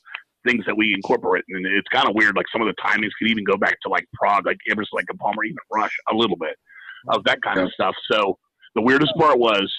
things 0.46 0.64
that 0.66 0.76
we 0.76 0.94
incorporate, 0.94 1.44
and 1.48 1.66
it's 1.66 1.88
kind 1.92 2.08
of 2.08 2.14
weird. 2.14 2.36
Like 2.36 2.46
some 2.50 2.62
of 2.62 2.68
the 2.68 2.82
timings 2.82 3.10
could 3.18 3.28
even 3.28 3.44
go 3.44 3.58
back 3.58 3.76
to 3.82 3.90
like 3.90 4.06
prog, 4.14 4.46
like 4.46 4.58
Emerson, 4.70 4.88
like 4.94 5.06
a 5.10 5.16
Palmer, 5.16 5.44
even 5.44 5.56
Rush, 5.70 5.92
a 6.10 6.14
little 6.14 6.36
bit 6.36 6.56
of 7.08 7.22
that 7.24 7.42
kind 7.42 7.60
of 7.60 7.70
stuff. 7.72 7.94
So 8.10 8.38
the 8.74 8.82
weirdest 8.82 9.12
part 9.18 9.38
was 9.38 9.70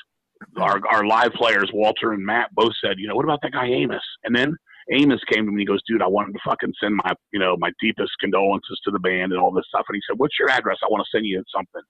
our 0.58 0.82
our 0.92 1.06
live 1.06 1.34
players, 1.34 1.70
Walter 1.74 2.14
and 2.14 2.26
Matt, 2.26 2.54
both 2.54 2.74
said, 2.84 2.98
you 2.98 3.08
know, 3.08 3.16
what 3.16 3.26
about 3.26 3.42
that 3.44 3.54
guy 3.54 3.66
Amos? 3.68 4.04
And 4.24 4.36
then 4.36 4.56
Amos 4.92 5.22
came 5.32 5.46
to 5.46 5.52
me 5.52 5.54
and 5.54 5.60
he 5.60 5.66
goes, 5.66 5.82
dude, 5.88 6.02
I 6.02 6.08
wanted 6.08 6.34
to 6.34 6.40
fucking 6.46 6.74
send 6.80 6.96
my, 6.96 7.14
you 7.34 7.40
know, 7.40 7.58
my 7.58 7.72
deepest 7.82 8.12
condolences 8.20 8.80
to 8.86 8.92
the 8.92 9.00
band 9.00 9.32
and 9.32 9.42
all 9.42 9.52
this 9.52 9.66
stuff. 9.68 9.86
And 9.90 9.96
he 9.96 10.02
said, 10.08 10.20
what's 10.20 10.38
your 10.40 10.50
address? 10.50 10.78
I 10.84 10.88
want 10.90 11.04
to 11.04 11.18
send 11.18 11.26
you 11.26 11.44
something. 11.54 11.82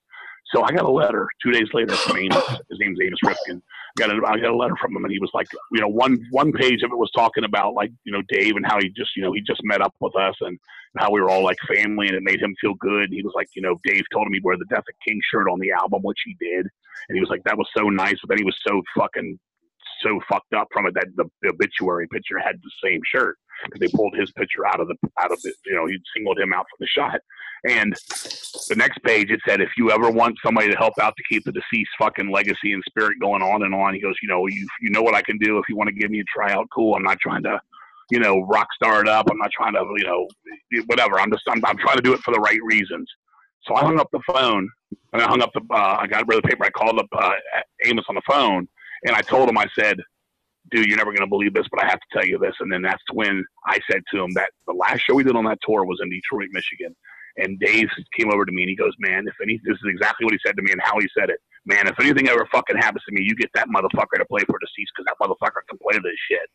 So 0.54 0.64
I 0.64 0.72
got 0.72 0.86
a 0.86 0.92
letter 0.92 1.28
two 1.44 1.52
days 1.52 1.68
later 1.74 1.94
from 1.96 2.18
Amos. 2.18 2.44
His 2.70 2.80
name's 2.80 3.00
Amos 3.02 3.20
Rifkin. 3.24 3.62
I 3.98 4.00
got 4.00 4.10
a, 4.12 4.22
I 4.28 4.40
got 4.40 4.52
a 4.52 4.56
letter 4.56 4.76
from 4.80 4.96
him, 4.96 5.04
and 5.04 5.12
he 5.12 5.20
was 5.20 5.32
like, 5.34 5.48
you 5.72 5.82
know, 5.82 5.88
one 5.88 6.24
one 6.32 6.52
page 6.52 6.84
of 6.84 6.92
it 6.92 6.98
was 6.98 7.12
talking 7.16 7.44
about 7.44 7.74
like, 7.74 7.92
you 8.04 8.12
know, 8.12 8.22
Dave 8.30 8.56
and 8.56 8.66
how 8.66 8.80
he 8.80 8.90
just, 8.90 9.16
you 9.16 9.24
know, 9.24 9.34
he 9.34 9.42
just 9.42 9.62
met 9.64 9.82
up 9.82 9.96
with 10.00 10.16
us 10.16 10.36
and 10.42 10.60
how 10.98 11.12
we 11.12 11.20
were 11.20 11.30
all 11.30 11.44
like 11.44 11.58
family, 11.68 12.08
and 12.08 12.16
it 12.16 12.24
made 12.24 12.42
him 12.42 12.56
feel 12.62 12.76
good. 12.76 13.10
He 13.12 13.24
was 13.24 13.34
like, 13.36 13.48
you 13.56 13.62
know, 13.62 13.80
Dave 13.84 14.04
told 14.14 14.28
him 14.28 14.34
he'd 14.34 14.44
wear 14.44 14.58
the 14.58 14.66
Death 14.66 14.80
of 14.88 14.96
King 15.06 15.20
shirt 15.32 15.50
on 15.50 15.60
the 15.60 15.72
album, 15.72 16.02
which 16.04 16.20
he 16.26 16.36
did, 16.40 16.68
and 17.10 17.16
he 17.16 17.20
was 17.20 17.30
like, 17.30 17.44
that 17.46 17.58
was 17.58 17.68
so 17.76 17.90
nice. 17.90 18.16
But 18.22 18.30
then 18.30 18.38
he 18.38 18.46
was 18.46 18.58
so 18.66 18.82
fucking 18.98 19.40
so 20.02 20.20
fucked 20.30 20.54
up 20.54 20.68
from 20.74 20.88
it 20.88 20.94
that 20.96 21.08
the, 21.16 21.26
obituary 21.50 22.08
picture 22.08 22.40
had 22.40 22.56
the 22.62 22.72
same 22.84 23.02
shirt 23.06 23.38
because 23.64 23.80
they 23.80 23.98
pulled 23.98 24.16
his 24.16 24.32
picture 24.32 24.66
out 24.68 24.80
of 24.80 24.88
the 24.88 24.96
out 25.20 25.32
of 25.32 25.40
it. 25.44 25.56
You 25.66 25.76
know, 25.76 25.86
he 25.86 25.98
singled 26.16 26.40
him 26.40 26.54
out 26.54 26.66
for 26.70 26.78
the 26.80 26.88
shot. 26.88 27.20
And 27.68 27.94
the 28.70 28.76
next 28.76 29.02
page 29.04 29.32
it 29.32 29.40
said, 29.48 29.60
if 29.60 29.70
you 29.78 29.92
ever 29.92 30.12
want 30.12 30.38
somebody 30.46 30.70
to 30.70 30.78
help 30.78 30.94
out 31.02 31.16
to 31.18 31.24
keep 31.28 31.44
the 31.46 31.52
deceased 31.52 31.92
fucking 31.98 32.32
legacy 32.32 32.74
and 32.74 32.84
spirit 32.88 33.20
going 33.20 33.42
on 33.42 33.64
and 33.64 33.74
on, 33.74 33.94
he 33.94 34.02
goes, 34.02 34.16
you 34.22 34.30
know, 34.30 34.46
you 34.48 34.68
you 34.82 34.90
know 34.92 35.02
what 35.02 35.16
I 35.16 35.22
can 35.22 35.38
do 35.38 35.58
if 35.58 35.66
you 35.70 35.76
want 35.76 35.88
to 35.88 35.96
give 35.96 36.12
me 36.12 36.20
a 36.20 36.24
tryout. 36.34 36.68
Cool. 36.74 36.96
I'm 36.96 37.04
not 37.04 37.20
trying 37.20 37.44
to. 37.44 37.60
You 38.12 38.20
know, 38.20 38.42
rock 38.42 38.68
star 38.76 39.02
it 39.02 39.08
up. 39.08 39.26
I'm 39.32 39.40
not 39.40 39.50
trying 39.50 39.74
to, 39.74 39.84
you 39.98 40.04
know, 40.04 40.28
whatever. 40.86 41.20
I'm 41.20 41.32
just, 41.32 41.42
I'm, 41.50 41.60
I'm 41.66 41.76
trying 41.76 41.96
to 41.96 42.04
do 42.04 42.14
it 42.14 42.20
for 42.20 42.32
the 42.36 42.40
right 42.40 42.60
reasons. 42.64 43.10
So 43.68 43.74
I 43.74 43.80
hung 43.80 44.00
up 44.00 44.10
the 44.12 44.20
phone 44.28 44.70
and 45.12 45.24
I 45.24 45.26
hung 45.26 45.42
up 45.42 45.52
the, 45.56 45.62
uh, 45.72 45.98
I 46.02 46.06
got 46.06 46.28
rid 46.28 46.38
of 46.38 46.44
the 46.44 46.50
paper. 46.50 46.66
I 46.66 46.70
called 46.70 47.00
up 47.00 47.08
uh, 47.12 47.32
Amos 47.84 48.06
on 48.08 48.14
the 48.14 48.22
phone 48.30 48.68
and 49.06 49.16
I 49.16 49.22
told 49.22 49.48
him, 49.48 49.58
I 49.58 49.68
said, 49.78 50.00
dude, 50.72 50.88
you're 50.88 50.98
never 50.98 51.12
going 51.12 51.22
to 51.22 51.28
believe 51.28 51.54
this, 51.54 51.68
but 51.72 51.84
I 51.84 51.88
have 51.88 52.00
to 52.00 52.08
tell 52.12 52.26
you 52.26 52.38
this. 52.40 52.56
And 52.60 52.72
then 52.72 52.82
that's 52.82 53.02
when 53.14 53.44
I 53.68 53.78
said 53.90 54.02
to 54.14 54.24
him 54.24 54.32
that 54.34 54.50
the 54.68 54.74
last 54.74 55.02
show 55.02 55.14
we 55.14 55.24
did 55.24 55.36
on 55.36 55.46
that 55.46 55.60
tour 55.66 55.86
was 55.86 56.00
in 56.02 56.10
Detroit, 56.10 56.50
Michigan. 56.52 56.96
And 57.38 57.60
Dave 57.60 57.88
came 58.18 58.32
over 58.32 58.46
to 58.46 58.52
me 58.52 58.64
and 58.64 58.70
he 58.70 58.76
goes, 58.76 58.94
man, 58.98 59.26
if 59.28 59.36
any, 59.42 59.60
this 59.64 59.76
is 59.76 59.84
exactly 59.86 60.26
what 60.26 60.34
he 60.34 60.40
said 60.46 60.56
to 60.56 60.64
me 60.64 60.72
and 60.72 60.82
how 60.82 60.98
he 61.00 61.08
said 61.18 61.30
it. 61.30 61.38
Man, 61.66 61.88
if 61.88 62.00
anything 62.00 62.30
ever 62.30 62.48
fucking 62.52 62.78
happens 62.78 63.04
to 63.08 63.14
me, 63.14 63.22
you 63.24 63.36
get 63.36 63.50
that 63.56 63.68
motherfucker 63.68 64.18
to 64.18 64.26
play 64.26 64.42
for 64.48 64.58
deceased 64.60 64.92
because 64.96 65.06
that 65.06 65.18
motherfucker 65.22 65.62
can 65.68 65.78
play 65.80 65.98
this 65.98 66.18
shit. 66.30 66.50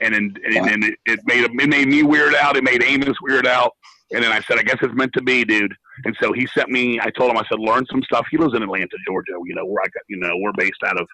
And 0.00 0.14
then, 0.14 0.34
and, 0.44 0.70
and 0.70 0.84
it, 0.84 0.94
it 1.06 1.20
made 1.26 1.44
it 1.44 1.52
made 1.52 1.88
me 1.88 2.02
weird 2.02 2.34
out. 2.34 2.56
It 2.56 2.64
made 2.64 2.82
Amos 2.82 3.16
weird 3.22 3.46
out. 3.46 3.72
And 4.12 4.22
then 4.24 4.32
I 4.32 4.40
said, 4.40 4.58
I 4.58 4.62
guess 4.62 4.78
it's 4.82 4.94
meant 4.94 5.12
to 5.14 5.22
be, 5.22 5.44
dude. 5.44 5.74
And 6.04 6.16
so 6.20 6.32
he 6.32 6.46
sent 6.54 6.70
me. 6.70 6.98
I 7.00 7.10
told 7.10 7.30
him, 7.30 7.38
I 7.38 7.44
said, 7.48 7.60
learn 7.60 7.86
some 7.90 8.02
stuff. 8.02 8.26
He 8.30 8.36
lives 8.36 8.54
in 8.54 8.62
Atlanta, 8.62 8.96
Georgia. 9.06 9.32
You 9.44 9.54
know, 9.54 9.64
where 9.64 9.82
I 9.82 9.86
got, 9.86 10.02
you 10.08 10.16
know, 10.16 10.32
we're 10.36 10.52
based 10.56 10.82
out 10.84 11.00
of 11.00 11.06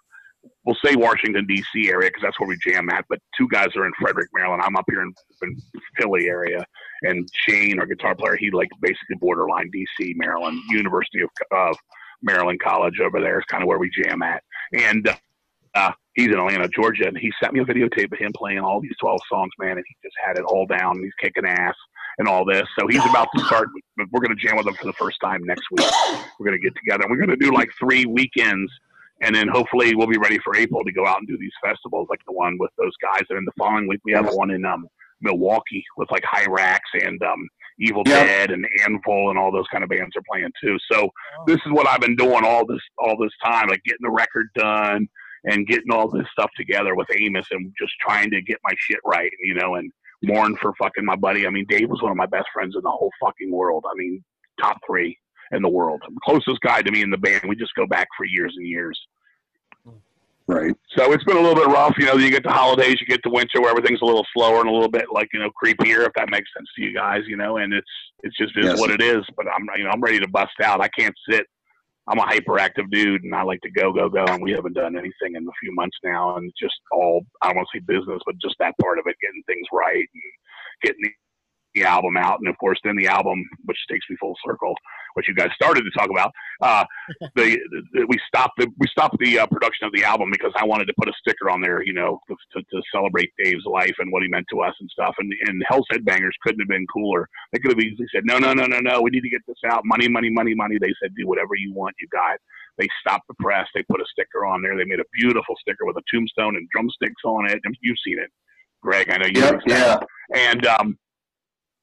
we'll 0.65 0.77
say 0.85 0.95
Washington 0.97 1.47
D.C. 1.47 1.91
area 1.91 2.09
because 2.09 2.23
that's 2.23 2.39
where 2.41 2.49
we 2.49 2.59
jam 2.67 2.89
at. 2.91 3.05
But 3.09 3.19
two 3.37 3.49
guys 3.49 3.69
are 3.77 3.87
in 3.87 3.93
Frederick, 4.01 4.29
Maryland. 4.35 4.63
I'm 4.65 4.77
up 4.77 4.85
here 4.89 5.03
in, 5.03 5.13
in 5.43 5.57
Philly 5.99 6.29
area, 6.29 6.65
and 7.03 7.29
Shane, 7.47 7.79
our 7.79 7.87
guitar 7.87 8.15
player, 8.15 8.37
he 8.37 8.51
like 8.51 8.69
basically 8.81 9.17
borderline 9.21 9.71
D.C. 9.71 10.15
Maryland, 10.17 10.59
University 10.71 11.23
of, 11.23 11.31
of 11.53 11.77
Maryland 12.23 12.61
College 12.61 13.01
over 13.01 13.21
there 13.21 13.39
is 13.39 13.45
kind 13.47 13.63
of 13.63 13.69
where 13.69 13.79
we 13.79 13.91
jam 13.91 14.23
at. 14.23 14.43
And 14.73 15.09
uh, 15.75 15.93
he's 16.15 16.29
in 16.29 16.35
Atlanta, 16.39 16.69
Georgia, 16.69 17.07
and 17.07 17.17
he 17.17 17.33
sent 17.43 17.55
me 17.55 17.61
a 17.61 17.65
videotape 17.65 18.13
of 18.13 18.19
him 18.19 18.33
playing 18.35 18.61
all 18.61 18.81
these 18.81 18.97
12 19.01 19.21
songs, 19.31 19.51
man, 19.59 19.73
and 19.73 19.85
he 19.87 19.95
just 20.03 20.17
had 20.25 20.37
it 20.37 20.45
all 20.45 20.67
down. 20.67 20.97
And 20.97 21.05
he's 21.05 21.15
kicking 21.21 21.47
ass. 21.47 21.75
And 22.21 22.29
all 22.29 22.45
this. 22.45 22.69
So 22.79 22.87
he's 22.87 23.05
about 23.07 23.29
to 23.35 23.45
start. 23.47 23.71
We're 24.13 24.21
going 24.21 24.37
to 24.37 24.47
jam 24.47 24.57
with 24.57 24.67
him 24.67 24.75
for 24.75 24.85
the 24.85 24.93
first 24.93 25.17
time 25.25 25.43
next 25.43 25.65
week. 25.71 25.87
We're 26.39 26.47
going 26.47 26.61
to 26.61 26.63
get 26.63 26.75
together. 26.77 27.05
We're 27.09 27.17
going 27.17 27.31
to 27.31 27.37
do 27.37 27.51
like 27.51 27.71
three 27.79 28.05
weekends, 28.05 28.71
and 29.23 29.35
then 29.35 29.49
hopefully 29.49 29.95
we'll 29.95 30.07
be 30.07 30.19
ready 30.19 30.39
for 30.45 30.55
April 30.55 30.85
to 30.85 30.93
go 30.93 31.07
out 31.07 31.19
and 31.19 31.27
do 31.27 31.39
these 31.39 31.53
festivals 31.65 32.09
like 32.11 32.21
the 32.27 32.33
one 32.33 32.59
with 32.61 32.71
those 32.77 32.93
guys. 33.01 33.23
And 33.31 33.39
then 33.39 33.45
the 33.47 33.53
following 33.59 33.89
week 33.89 34.01
we 34.05 34.13
have 34.13 34.29
one 34.33 34.51
in 34.51 34.67
um, 34.67 34.87
Milwaukee 35.23 35.83
with 35.97 36.11
like 36.11 36.23
Hirax 36.23 36.81
and 36.95 37.23
um, 37.23 37.49
Evil 37.79 38.03
yep. 38.05 38.27
Dead 38.27 38.51
and 38.51 38.67
Anvil 38.85 39.31
and 39.31 39.39
all 39.39 39.51
those 39.51 39.67
kind 39.73 39.83
of 39.83 39.89
bands 39.89 40.15
are 40.15 40.23
playing 40.31 40.53
too. 40.63 40.77
So 40.93 41.05
oh. 41.05 41.45
this 41.47 41.57
is 41.65 41.73
what 41.73 41.89
I've 41.89 42.01
been 42.01 42.17
doing 42.17 42.45
all 42.45 42.67
this 42.67 42.83
all 42.99 43.17
this 43.17 43.33
time, 43.43 43.69
like 43.69 43.83
getting 43.85 44.03
the 44.03 44.11
record 44.11 44.49
done 44.55 45.09
and 45.45 45.67
getting 45.67 45.91
all 45.91 46.09
this 46.11 46.27
stuff 46.31 46.51
together 46.57 46.95
with 46.95 47.09
Amos 47.17 47.47
and 47.51 47.73
just 47.81 47.93
trying 48.01 48.31
to 48.31 48.43
get 48.43 48.59
my 48.63 48.73
shit 48.77 48.99
right, 49.07 49.33
you 49.43 49.55
know, 49.55 49.77
and 49.77 49.91
mourn 50.23 50.57
for 50.61 50.73
fucking 50.81 51.05
my 51.05 51.17
buddy. 51.17 51.47
I 51.47 51.51
mean, 51.51 51.67
Dave 51.69 51.89
was 51.89 52.03
one 52.03 52.11
of 52.11 52.17
my 52.17 52.27
best 52.27 52.47
friends 52.53 52.75
in 52.77 52.83
the 52.83 52.91
whole 52.91 53.11
fucking 53.21 53.51
world. 53.51 53.85
I 53.91 53.95
mean, 53.97 54.23
top 54.61 54.79
three 54.87 55.19
in 55.53 55.63
the 55.63 55.69
world. 55.69 56.03
Closest 56.25 56.61
guy 56.61 56.83
to 56.83 56.91
me 56.91 57.03
in 57.03 57.11
the 57.11 57.19
band. 57.19 57.43
We 57.49 57.57
just 57.57 57.75
go 57.75 57.87
back 57.87 58.09
for 58.17 58.25
years 58.25 58.55
and 58.57 58.67
years. 58.67 58.99
Right. 60.47 60.75
So 60.97 61.13
it's 61.13 61.23
been 61.23 61.37
a 61.37 61.41
little 61.41 61.55
bit 61.55 61.69
rough. 61.69 61.95
You 61.97 62.07
know, 62.07 62.17
you 62.17 62.29
get 62.29 62.43
the 62.43 62.51
holidays, 62.51 62.97
you 63.01 63.07
get 63.07 63.21
the 63.23 63.31
winter 63.31 63.61
where 63.61 63.71
everything's 63.71 64.01
a 64.03 64.05
little 64.05 64.27
slower 64.35 64.59
and 64.59 64.69
a 64.69 64.73
little 64.73 64.91
bit 64.91 65.05
like 65.13 65.29
you 65.33 65.39
know 65.39 65.49
creepier, 65.51 66.05
if 66.05 66.13
that 66.17 66.29
makes 66.29 66.51
sense 66.57 66.69
to 66.75 66.83
you 66.83 66.93
guys. 66.93 67.23
You 67.29 67.37
know, 67.37 67.59
and 67.59 67.73
it's 67.73 67.87
it's 68.25 68.37
just 68.37 68.57
is 68.57 68.65
yes. 68.65 68.81
what 68.81 68.91
it 68.91 69.01
is. 69.01 69.25
But 69.37 69.47
I'm 69.47 69.69
you 69.77 69.85
know 69.85 69.91
I'm 69.91 70.01
ready 70.01 70.19
to 70.19 70.27
bust 70.27 70.51
out. 70.65 70.81
I 70.81 70.89
can't 70.89 71.15
sit. 71.31 71.47
I'm 72.09 72.19
a 72.19 72.23
hyperactive 72.23 72.91
dude, 72.91 73.25
and 73.25 73.35
I 73.35 73.43
like 73.43 73.61
to 73.61 73.71
go 73.71 73.93
go 73.93 74.09
go. 74.09 74.25
And 74.25 74.43
we 74.43 74.53
haven't 74.53 74.75
done 74.75 74.97
anything 74.97 75.37
in 75.37 75.47
a 75.47 75.59
few 75.61 75.75
months 75.75 75.97
now, 76.03 76.37
and 76.37 76.53
just 76.61 76.75
all 76.93 77.25
I 77.43 77.49
don't 77.49 77.57
want 77.57 77.69
to 77.73 77.79
say 77.79 77.85
business, 77.87 78.21
but 78.27 78.37
just 78.41 78.57
that 78.59 78.75
part 78.81 78.99
of 78.99 79.05
it, 79.07 79.17
getting 79.21 79.43
things 79.47 79.67
right 79.73 79.97
and 79.97 80.23
getting 80.83 81.13
the 81.75 81.81
the 81.81 81.87
album 81.87 82.17
out, 82.17 82.39
and 82.41 82.49
of 82.49 82.57
course, 82.59 82.79
then 82.85 82.97
the 82.97 83.07
album, 83.07 83.43
which 83.65 83.79
takes 83.91 84.07
me 84.11 84.17
full 84.21 84.37
circle, 84.45 84.75
which 85.15 85.29
you 85.29 85.35
guys 85.35 85.51
started 85.55 85.83
to 85.83 85.91
talk 85.99 86.11
about. 86.11 86.33
Uh, 86.61 86.85
the, 87.37 87.59
the, 87.93 88.07
we 88.09 88.19
stopped 88.27 88.59
the 88.59 88.69
we 88.79 88.87
stopped 88.89 89.17
the 89.19 89.39
uh, 89.39 89.47
production 89.47 89.87
of 89.87 89.93
the 89.93 90.05
album 90.05 90.31
because 90.31 90.53
I 90.57 90.65
wanted 90.65 90.87
to 90.87 90.95
put 90.99 91.09
a 91.09 91.13
sticker 91.21 91.51
on 91.51 91.61
there, 91.61 91.83
you 91.83 91.93
know, 91.93 92.21
to, 92.29 92.63
to 92.63 92.83
celebrate 92.93 93.33
Dave's 93.43 93.65
life 93.67 93.95
and 93.99 94.13
what 94.13 94.23
he 94.23 94.29
meant 94.29 94.47
to 94.51 94.61
us 94.61 94.75
and 94.81 94.91
stuff. 94.91 95.15
And 95.19 95.33
and 95.47 95.63
Hell's 95.69 95.87
Headbangers 95.93 96.37
couldn't 96.43 96.61
have 96.61 96.69
been 96.69 96.87
cooler. 96.93 97.29
They 97.53 97.59
could 97.59 97.73
have 97.73 97.81
easily 97.81 98.07
said, 98.15 98.25
no, 98.25 98.39
no, 98.39 98.53
no, 98.53 98.67
no, 98.67 98.81
no, 98.81 99.01
we 99.01 99.11
need 99.11 99.23
to 99.23 99.31
get 99.31 99.43
this 99.47 99.59
out. 99.71 99.83
Money, 99.85 100.09
money, 100.09 100.31
money, 100.31 100.55
money. 100.55 100.77
They 100.81 100.95
said, 101.03 101.15
do 101.17 101.27
whatever 101.27 101.55
you 101.57 101.73
want, 101.75 101.97
you 102.01 102.09
got. 102.09 102.39
They 102.79 102.89
stopped 103.01 103.27
the 103.29 103.35
press. 103.41 103.67
They 103.75 103.83
put 103.83 104.01
a 104.01 104.07
sticker 104.11 104.47
on 104.47 104.63
there. 104.63 104.77
They 104.77 104.85
made 104.85 105.01
a 105.01 105.05
beautiful 105.13 105.55
sticker 105.61 105.85
with 105.85 105.97
a 105.97 106.03
tombstone 106.13 106.57
and 106.57 106.69
drumsticks 106.71 107.23
on 107.25 107.51
it. 107.51 107.61
And 107.65 107.77
you've 107.83 107.99
seen 108.05 108.19
it, 108.19 108.31
Greg. 108.81 109.11
I 109.11 109.19
know 109.19 109.27
you. 109.27 109.41
Yep, 109.41 109.61
yeah. 109.67 109.99
And 110.35 110.67
um, 110.67 110.99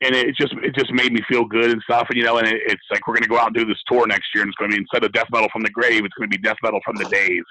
and 0.02 0.16
it 0.16 0.36
just 0.36 0.54
it 0.64 0.76
just 0.76 0.92
made 0.94 1.12
me 1.12 1.22
feel 1.28 1.46
good 1.46 1.72
and 1.72 1.82
stuff. 1.84 2.08
And 2.10 2.18
you 2.18 2.24
know, 2.24 2.38
and 2.38 2.48
it, 2.48 2.62
it's 2.66 2.84
like 2.92 3.08
we're 3.08 3.16
gonna 3.16 3.28
go 3.28 3.38
out 3.38 3.48
and 3.48 3.56
do 3.56 3.66
this 3.66 3.82
tour 3.88 4.06
next 4.08 4.28
year, 4.34 4.44
and 4.44 4.50
it's 4.50 4.58
gonna 4.58 4.72
be 4.72 4.78
instead 4.78 5.04
of 5.04 5.12
death 5.12 5.28
metal 5.32 5.50
from 5.52 5.64
the 5.64 5.70
grave, 5.70 6.06
it's 6.06 6.14
gonna 6.16 6.28
be 6.28 6.38
death 6.38 6.58
metal 6.64 6.80
from 6.86 6.96
the 6.96 7.06
days. 7.06 7.44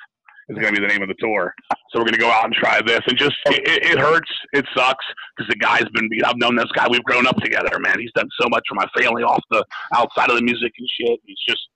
It's 0.48 0.60
gonna 0.60 0.72
be 0.72 0.80
the 0.80 0.86
name 0.86 1.02
of 1.02 1.08
the 1.08 1.16
tour. 1.18 1.52
So 1.90 1.98
we're 1.98 2.04
gonna 2.04 2.18
go 2.18 2.30
out 2.30 2.44
and 2.44 2.54
try 2.54 2.80
this, 2.82 3.00
and 3.08 3.18
just 3.18 3.34
it, 3.46 3.84
it 3.84 3.98
hurts, 3.98 4.30
it 4.52 4.64
sucks 4.76 5.04
because 5.36 5.50
the 5.50 5.56
guy's 5.56 5.88
been. 5.92 6.08
I've 6.24 6.38
known 6.38 6.54
this 6.54 6.70
guy. 6.74 6.86
We've 6.88 7.02
grown 7.02 7.26
up 7.26 7.36
together, 7.38 7.78
man. 7.80 7.98
He's 7.98 8.12
done 8.14 8.28
so 8.40 8.48
much 8.48 8.62
for 8.68 8.76
my 8.76 8.86
family 8.96 9.24
off 9.24 9.42
the 9.50 9.64
outside 9.94 10.30
of 10.30 10.36
the 10.36 10.42
music 10.42 10.72
and 10.78 10.88
shit. 11.00 11.20
He's 11.24 11.40
just 11.48 11.66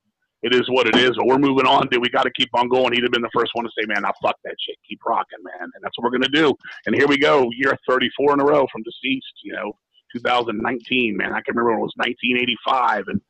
it 0.43 0.55
is 0.55 0.63
what 0.69 0.87
it 0.87 0.97
is. 0.97 1.11
But 1.17 1.27
we're 1.27 1.39
moving 1.39 1.67
on, 1.67 1.89
dude. 1.91 2.01
We 2.01 2.09
got 2.09 2.23
to 2.23 2.33
keep 2.33 2.49
on 2.55 2.69
going. 2.69 2.93
He'd 2.93 3.03
have 3.03 3.13
been 3.13 3.23
the 3.23 3.31
first 3.35 3.51
one 3.55 3.65
to 3.65 3.71
say, 3.77 3.85
"Man, 3.87 4.05
I 4.05 4.11
fuck 4.23 4.37
that 4.45 4.55
shit. 4.59 4.77
Keep 4.89 5.01
rocking, 5.05 5.43
man." 5.43 5.69
And 5.75 5.83
that's 5.83 5.99
what 5.99 6.05
we're 6.05 6.17
gonna 6.17 6.33
do. 6.33 6.55
And 6.87 6.95
here 6.95 7.09
we 7.09 7.19
go, 7.19 7.49
year 7.53 7.77
34 7.89 8.35
in 8.35 8.41
a 8.41 8.45
row 8.45 8.67
from 8.73 8.83
deceased. 8.83 9.35
You 9.43 9.53
know, 9.55 9.73
2019, 10.13 11.17
man. 11.17 11.33
I 11.33 11.41
can 11.41 11.57
remember 11.57 11.73
when 11.73 11.81
it 11.81 11.83
was 11.83 11.95
1985, 11.97 13.09
and 13.09 13.21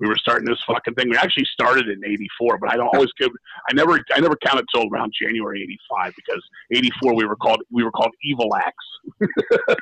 we 0.00 0.08
were 0.08 0.16
starting 0.16 0.48
this 0.48 0.58
fucking 0.66 0.94
thing. 0.94 1.10
We 1.10 1.16
actually 1.16 1.44
started 1.52 1.88
in 1.88 2.02
'84, 2.04 2.58
but 2.58 2.72
I 2.72 2.76
don't 2.76 2.88
always 2.94 3.12
give. 3.18 3.30
I 3.68 3.74
never, 3.74 4.00
I 4.14 4.20
never 4.20 4.36
counted 4.36 4.64
till 4.74 4.88
around 4.90 5.12
January 5.20 5.62
'85 5.62 6.14
because 6.16 6.42
'84 6.72 7.14
we 7.14 7.26
were 7.26 7.36
called 7.36 7.62
we 7.70 7.84
were 7.84 7.92
called 7.92 8.12
Evil 8.24 8.54
Axe. 8.56 9.26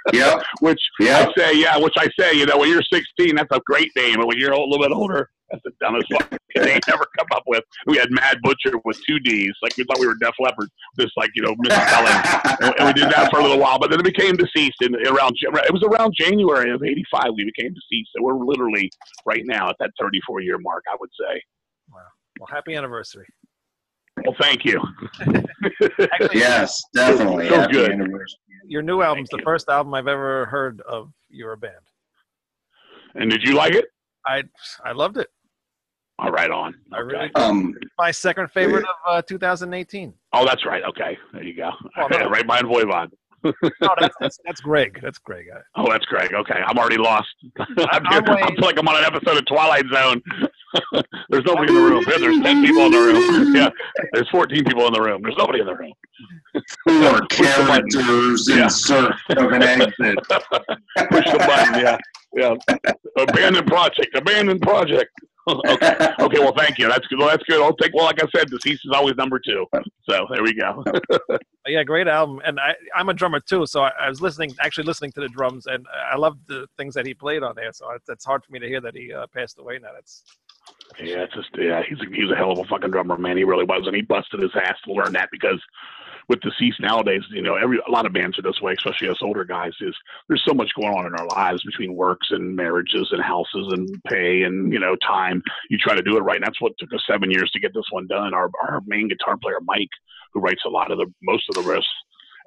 yeah. 0.13 0.41
Which 0.61 0.81
yep. 1.01 1.29
I 1.29 1.41
say, 1.41 1.61
yeah. 1.61 1.79
Which 1.79 1.95
I 1.97 2.09
say, 2.19 2.35
you 2.35 2.47
know, 2.47 2.59
when 2.59 2.69
you're 2.69 2.83
16, 2.83 3.37
that's 3.37 3.49
a 3.53 3.61
great 3.65 3.91
name, 3.97 4.17
and 4.17 4.27
when 4.27 4.39
you're 4.39 4.53
a 4.53 4.59
little 4.59 4.79
bit 4.79 4.93
older, 4.93 5.31
that's 5.51 5.63
the 5.65 5.73
dumbest 5.81 6.07
fucking 6.13 6.39
name 6.57 6.81
ever 6.89 7.07
come 7.19 7.27
up 7.35 7.43
with. 7.47 7.65
We 7.87 7.97
had 7.97 8.11
Mad 8.11 8.39
Butcher 8.43 8.79
with 8.85 9.01
two 9.07 9.19
D's, 9.21 9.53
like 9.63 9.77
we 9.77 9.85
thought 9.85 9.99
we 9.99 10.07
were 10.07 10.17
Def 10.21 10.35
Leppard, 10.39 10.69
just 10.99 11.13
like 11.17 11.31
you 11.35 11.43
know 11.43 11.55
misspelling, 11.59 12.13
and, 12.61 12.75
and 12.79 12.87
we 12.87 12.93
did 12.93 13.11
that 13.13 13.31
for 13.31 13.41
a 13.41 13.43
little 13.43 13.59
while. 13.59 13.79
But 13.79 13.91
then 13.91 14.01
it 14.01 14.05
became 14.05 14.37
deceased 14.37 14.83
in 14.83 14.95
around. 15.07 15.35
It 15.41 15.73
was 15.73 15.83
around 15.83 16.15
January 16.19 16.71
of 16.71 16.83
'85 16.83 17.33
we 17.37 17.45
became 17.45 17.73
deceased. 17.75 18.11
So 18.17 18.23
we're 18.23 18.45
literally 18.45 18.91
right 19.25 19.43
now 19.45 19.71
at 19.71 19.77
that 19.81 19.91
34 20.01 20.41
year 20.43 20.59
mark, 20.59 20.85
I 20.91 20.97
would 21.01 21.11
say. 21.19 21.43
Wow. 21.93 22.01
Well, 22.41 22.49
happy 22.51 22.75
anniversary. 22.75 23.27
Well, 24.25 24.37
thank 24.41 24.65
you. 24.65 24.83
Actually, 25.21 26.41
yes, 26.41 26.83
definitely. 26.95 27.49
So 27.49 27.69
good. 27.69 28.01
Your 28.67 28.83
new 28.83 29.01
album's 29.01 29.29
thank 29.31 29.43
the 29.43 29.43
you. 29.43 29.45
first 29.45 29.69
album 29.69 29.95
I've 29.95 30.09
ever 30.09 30.47
heard 30.47 30.83
of 30.83 31.11
your 31.31 31.57
band. 31.57 31.75
And 33.15 33.31
did 33.31 33.43
you 33.43 33.55
like 33.55 33.75
it? 33.75 33.87
I 34.27 34.43
I 34.85 34.93
loved 34.93 35.17
it. 35.17 35.29
All 36.19 36.31
right, 36.33 36.51
on. 36.51 36.75
I 36.93 36.99
really 36.99 37.31
um, 37.37 37.75
my 37.97 38.11
second 38.11 38.51
favorite 38.51 38.85
of 38.85 38.97
uh, 39.07 39.23
2018. 39.23 40.13
Oh, 40.33 40.45
that's 40.45 40.67
right. 40.67 40.83
Okay, 40.83 41.17
there 41.33 41.45
you 41.45 41.55
go. 41.55 41.71
Oh, 41.97 42.09
no. 42.11 42.29
right 42.29 42.47
behind 42.47 42.67
Voivod. 42.67 43.11
no, 43.45 43.53
that's, 44.01 44.17
that's, 44.19 44.39
that's 44.45 44.61
Greg. 44.61 44.99
That's 45.01 45.19
Greg. 45.19 45.47
Oh, 45.77 45.89
that's 45.89 46.05
Greg. 46.07 46.35
Okay, 46.35 46.61
I'm 46.67 46.77
already 46.77 46.97
lost. 46.97 47.29
I'm, 47.59 48.05
I'm, 48.07 48.29
I'm 48.29 48.55
like 48.57 48.79
I'm 48.81 48.89
on 48.89 48.97
an 48.97 49.05
episode 49.05 49.37
of 49.37 49.47
Twilight 49.47 49.85
Zone. 49.93 50.21
there's 51.31 51.45
nobody 51.45 51.69
in 51.69 51.75
the 51.77 51.81
room. 51.81 52.05
Yeah, 52.09 52.19
there's 52.19 52.41
ten 52.41 52.65
people 52.67 52.87
in 52.87 52.91
the 52.91 52.99
room. 52.99 53.55
Yeah, 53.55 53.71
there's 54.13 54.29
14 54.31 54.65
people 54.65 54.89
in 54.89 54.93
the 54.93 55.01
room. 55.01 55.23
There's 55.23 55.37
nobody 55.39 55.61
in 55.61 55.67
the 55.67 55.77
room. 55.77 55.93
Four 56.85 57.21
characters 57.29 58.49
in 58.49 58.69
search 58.69 59.15
of 59.31 59.53
an 59.53 59.63
exit. 59.63 60.19
Push 61.11 61.31
the 61.31 61.39
button. 61.47 61.81
Yeah, 61.81 61.97
yeah. 62.35 62.55
Abandoned 63.17 63.69
project. 63.69 64.17
Abandoned 64.17 64.63
project. 64.63 65.11
okay. 65.69 66.15
Okay. 66.21 66.39
Well, 66.39 66.55
thank 66.57 66.79
you. 66.79 66.89
That's 66.89 67.07
good. 67.07 67.19
Well, 67.19 67.29
that's 67.29 67.43
good. 67.45 67.63
I'll 67.63 67.75
take. 67.77 67.95
Well, 67.95 68.05
like 68.05 68.23
I 68.23 68.27
said, 68.35 68.51
deceased 68.51 68.83
is 68.85 68.93
always 68.95 69.17
number 69.17 69.39
two. 69.39 69.67
So 70.09 70.27
there 70.31 70.43
we 70.43 70.55
go. 70.55 70.85
yeah, 71.67 71.85
great 71.85 72.09
album. 72.09 72.41
And 72.45 72.59
I, 72.61 72.75
I'm 72.95 73.09
a 73.09 73.15
drummer 73.15 73.41
too, 73.41 73.67
so 73.67 73.83
I, 73.83 73.93
I, 74.01 74.09
was 74.09 74.21
listening, 74.21 74.55
actually 74.61 74.85
listening 74.85 75.13
to 75.13 75.21
the 75.21 75.29
drums, 75.29 75.67
and 75.67 75.87
I 76.11 76.17
loved 76.17 76.41
the 76.49 76.67
things 76.77 76.95
that 76.95 77.07
he 77.07 77.15
played 77.15 77.43
on 77.43 77.55
there. 77.57 77.73
So 77.73 77.91
it's, 77.93 78.09
it's 78.09 78.25
hard 78.25 78.45
for 78.45 78.53
me 78.53 78.59
to 78.59 78.69
hear 78.69 78.81
that 78.81 78.97
he 78.97 79.13
uh, 79.13 79.27
passed 79.29 79.59
away 79.59 79.79
now. 79.81 79.91
That's 79.95 80.25
yeah, 81.01 81.23
it's 81.23 81.35
just 81.35 81.49
yeah, 81.57 81.83
he's 81.89 81.99
a, 82.01 82.05
he's 82.15 82.31
a 82.31 82.37
hell 82.37 82.53
of 82.53 82.59
a 82.59 82.65
fucking 82.65 82.91
drummer, 82.91 83.17
man. 83.17 83.37
He 83.37 83.45
really 83.45 83.65
was, 83.65 83.87
and 83.87 83.95
he 83.95 84.03
busted 84.03 84.41
his 84.41 84.51
ass 84.55 84.77
to 84.85 84.93
learn 84.93 85.13
that 85.13 85.29
because 85.31 85.61
with 86.29 86.41
deceased 86.41 86.81
nowadays, 86.81 87.23
you 87.31 87.43
know, 87.43 87.57
every 87.57 87.79
a 87.87 87.91
lot 87.91 88.07
of 88.07 88.13
bands 88.13 88.39
are 88.39 88.43
this 88.43 88.61
way, 88.61 88.75
especially 88.75 89.09
us 89.09 89.19
older 89.23 89.45
guys. 89.45 89.73
Is 89.81 89.97
there's 90.29 90.45
so 90.47 90.55
much 90.55 90.71
going 90.79 90.95
on 90.95 91.07
in 91.07 91.15
our 91.15 91.27
lives 91.27 91.63
between 91.65 91.95
works 91.95 92.29
and 92.31 92.55
marriages 92.55 93.09
and 93.13 93.23
houses 93.23 93.73
and 93.73 93.89
pay 94.05 94.43
and 94.43 94.73
you 94.73 94.79
know 94.79 94.95
time. 94.97 95.43
You 95.71 95.79
try 95.79 95.95
to 95.95 96.03
do 96.03 96.17
it 96.17 96.21
right. 96.21 96.37
And 96.37 96.45
that's 96.45 96.61
what 96.61 96.73
took 96.79 96.93
us 96.93 97.03
seven 97.09 97.31
years 97.31 97.51
to 97.53 97.61
get 97.61 97.73
this 97.75 97.87
one 97.91 98.07
done. 98.07 98.35
Our 98.35 98.51
our 98.63 98.83
main 98.87 99.09
guitar 99.09 99.37
player 99.39 99.59
Mike, 99.65 99.89
who 100.35 100.41
writes 100.41 100.63
a 100.67 100.71
lot 100.71 100.91
of 100.91 100.99
the 100.99 101.07
most 101.23 101.45
of 101.49 101.55
the 101.55 101.71
riffs, 101.71 101.83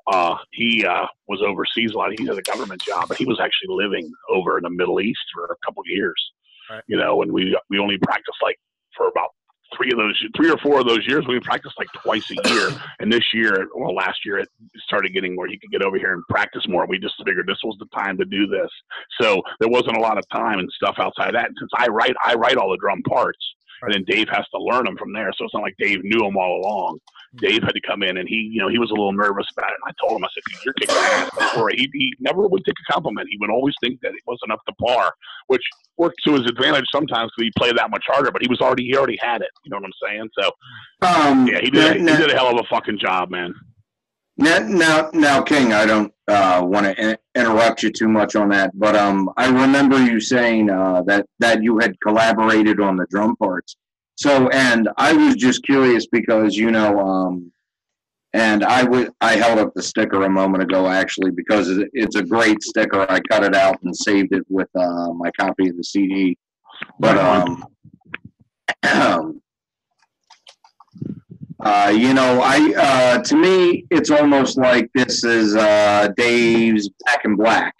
uh, 0.07 0.35
he 0.51 0.85
uh, 0.85 1.07
was 1.27 1.41
overseas 1.41 1.91
a 1.91 1.97
lot. 1.97 2.11
He 2.17 2.25
had 2.25 2.37
a 2.37 2.41
government 2.43 2.81
job, 2.81 3.07
but 3.07 3.17
he 3.17 3.25
was 3.25 3.39
actually 3.39 3.75
living 3.75 4.11
over 4.29 4.57
in 4.57 4.63
the 4.63 4.69
Middle 4.69 5.01
East 5.01 5.21
for 5.33 5.45
a 5.45 5.65
couple 5.65 5.81
of 5.81 5.87
years. 5.87 6.31
Right. 6.69 6.83
You 6.87 6.97
know, 6.97 7.23
and 7.23 7.31
we 7.31 7.57
we 7.69 7.79
only 7.79 7.97
practiced 7.97 8.37
like 8.43 8.59
for 8.95 9.07
about 9.07 9.29
three 9.75 9.91
of 9.91 9.97
those, 9.97 10.21
three 10.35 10.49
or 10.49 10.57
four 10.57 10.79
of 10.79 10.87
those 10.87 11.05
years, 11.07 11.25
we 11.27 11.39
practiced 11.39 11.75
like 11.77 11.91
twice 11.93 12.29
a 12.31 12.49
year. 12.49 12.69
And 12.99 13.11
this 13.11 13.33
year, 13.33 13.67
well, 13.75 13.95
last 13.95 14.23
year, 14.23 14.37
it 14.37 14.49
started 14.85 15.11
getting 15.11 15.35
where 15.35 15.47
you 15.47 15.59
could 15.59 15.71
get 15.71 15.81
over 15.81 15.97
here 15.97 16.13
and 16.13 16.23
practice 16.29 16.67
more. 16.67 16.85
We 16.85 16.99
just 16.99 17.15
figured 17.25 17.47
this 17.47 17.57
was 17.63 17.75
the 17.79 17.87
time 17.97 18.15
to 18.17 18.25
do 18.25 18.45
this. 18.45 18.69
So 19.19 19.41
there 19.59 19.69
wasn't 19.69 19.97
a 19.97 19.99
lot 19.99 20.19
of 20.19 20.23
time 20.29 20.59
and 20.59 20.69
stuff 20.71 20.95
outside 20.99 21.29
of 21.29 21.33
that. 21.33 21.47
And 21.47 21.57
since 21.59 21.71
I 21.77 21.87
write, 21.87 22.13
I 22.23 22.35
write 22.35 22.57
all 22.57 22.69
the 22.69 22.77
drum 22.77 23.01
parts, 23.03 23.39
and 23.81 23.93
then 23.93 24.03
Dave 24.03 24.27
has 24.29 24.45
to 24.53 24.61
learn 24.61 24.85
them 24.85 24.97
from 24.97 25.13
there. 25.13 25.31
So 25.35 25.45
it's 25.45 25.53
not 25.53 25.63
like 25.63 25.75
Dave 25.79 26.03
knew 26.03 26.19
them 26.19 26.37
all 26.37 26.61
along. 26.61 26.99
Hmm. 27.33 27.37
Dave 27.37 27.63
had 27.63 27.73
to 27.73 27.81
come 27.81 28.03
in 28.03 28.17
and 28.17 28.27
he, 28.27 28.49
you 28.51 28.61
know, 28.61 28.67
he 28.67 28.77
was 28.77 28.91
a 28.91 28.93
little 28.93 29.13
nervous 29.13 29.47
about 29.57 29.71
it. 29.71 29.77
And 29.83 29.93
I 29.93 29.93
told 29.99 30.19
him, 30.19 30.25
I 30.25 30.29
said, 30.33 30.43
you're 30.65 30.73
kicking 30.75 30.95
ass 30.95 31.29
before. 31.31 31.69
He, 31.69 31.89
he 31.93 32.13
never 32.19 32.47
would 32.47 32.63
take 32.65 32.75
a 32.87 32.93
compliment. 32.93 33.27
He 33.29 33.37
would 33.39 33.49
always 33.49 33.73
think 33.81 33.99
that 34.01 34.09
it 34.09 34.21
wasn't 34.27 34.51
up 34.51 34.61
to 34.67 34.73
par, 34.75 35.13
which 35.47 35.63
worked 35.97 36.21
to 36.25 36.33
his 36.33 36.45
advantage 36.47 36.85
sometimes 36.91 37.31
because 37.35 37.47
he 37.47 37.51
played 37.57 37.77
that 37.77 37.89
much 37.89 38.03
harder, 38.07 38.31
but 38.31 38.41
he 38.41 38.47
was 38.47 38.59
already, 38.61 38.85
he 38.85 38.95
already 38.95 39.17
had 39.21 39.41
it. 39.41 39.49
You 39.63 39.71
know 39.71 39.77
what 39.77 39.85
I'm 39.85 40.09
saying? 40.09 40.29
So, 40.39 40.51
um, 41.01 41.47
yeah, 41.47 41.59
he 41.61 41.69
did, 41.69 42.01
now, 42.01 42.15
he 42.15 42.21
did 42.21 42.31
a 42.31 42.35
hell 42.35 42.51
of 42.51 42.65
a 42.65 42.67
fucking 42.67 42.99
job, 42.99 43.29
man. 43.29 43.53
Now, 44.37 44.59
now, 44.59 45.09
now 45.13 45.41
King, 45.41 45.73
I 45.73 45.85
don't 45.85 46.11
uh, 46.27 46.61
want 46.63 46.85
to 46.85 46.99
in- 46.99 47.17
interrupt 47.35 47.83
you 47.83 47.91
too 47.91 48.07
much 48.07 48.35
on 48.35 48.49
that, 48.49 48.71
but 48.73 48.95
um, 48.95 49.29
I 49.37 49.47
remember 49.47 50.03
you 50.03 50.19
saying 50.19 50.69
uh, 50.69 51.03
that 51.03 51.27
that 51.39 51.61
you 51.61 51.77
had 51.79 51.99
collaborated 52.01 52.79
on 52.79 52.95
the 52.95 53.05
drum 53.11 53.35
parts. 53.35 53.75
So, 54.15 54.49
and 54.49 54.89
I 54.97 55.13
was 55.13 55.35
just 55.35 55.63
curious 55.63 56.07
because, 56.07 56.55
you 56.55 56.71
know, 56.71 56.99
um, 56.99 57.51
And 58.33 58.63
I 58.63 58.83
would 58.83 59.11
I 59.19 59.35
held 59.35 59.59
up 59.59 59.73
the 59.73 59.83
sticker 59.83 60.23
a 60.23 60.29
moment 60.29 60.63
ago 60.63 60.87
actually 60.87 61.31
because 61.31 61.67
it's 61.93 62.15
a 62.15 62.23
great 62.23 62.63
sticker. 62.63 63.05
I 63.09 63.19
cut 63.19 63.43
it 63.43 63.55
out 63.55 63.81
and 63.83 63.95
saved 63.95 64.33
it 64.33 64.45
with 64.49 64.69
uh, 64.75 65.11
my 65.13 65.31
copy 65.37 65.67
of 65.69 65.75
the 65.75 65.83
CD. 65.83 66.37
But 66.97 67.17
um, 67.17 67.65
uh, 71.63 71.93
you 71.93 72.13
know, 72.13 72.41
I 72.41 72.73
uh, 72.77 73.23
to 73.23 73.35
me, 73.35 73.85
it's 73.91 74.11
almost 74.11 74.57
like 74.57 74.89
this 74.95 75.25
is 75.25 75.55
uh, 75.55 76.07
Dave's 76.15 76.89
Back 77.05 77.25
in 77.25 77.35
Black. 77.35 77.75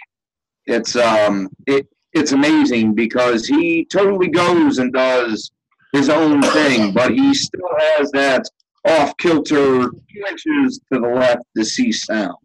It's 0.65 0.98
um, 0.98 1.50
it 1.65 1.88
it's 2.13 2.34
amazing 2.34 2.93
because 2.93 3.48
he 3.48 3.86
totally 3.86 4.27
goes 4.27 4.79
and 4.79 4.91
does 4.91 5.50
his 5.93 6.10
own 6.10 6.41
thing, 6.41 6.93
but 6.93 7.12
he 7.12 7.34
still 7.34 7.70
has 7.79 8.12
that 8.12 8.46
off 8.85 9.15
kilter 9.17 9.89
two 9.89 10.23
inches 10.29 10.79
to 10.91 11.00
the 11.00 11.07
left 11.07 11.43
to 11.55 11.63
see 11.63 11.91
sound. 11.91 12.35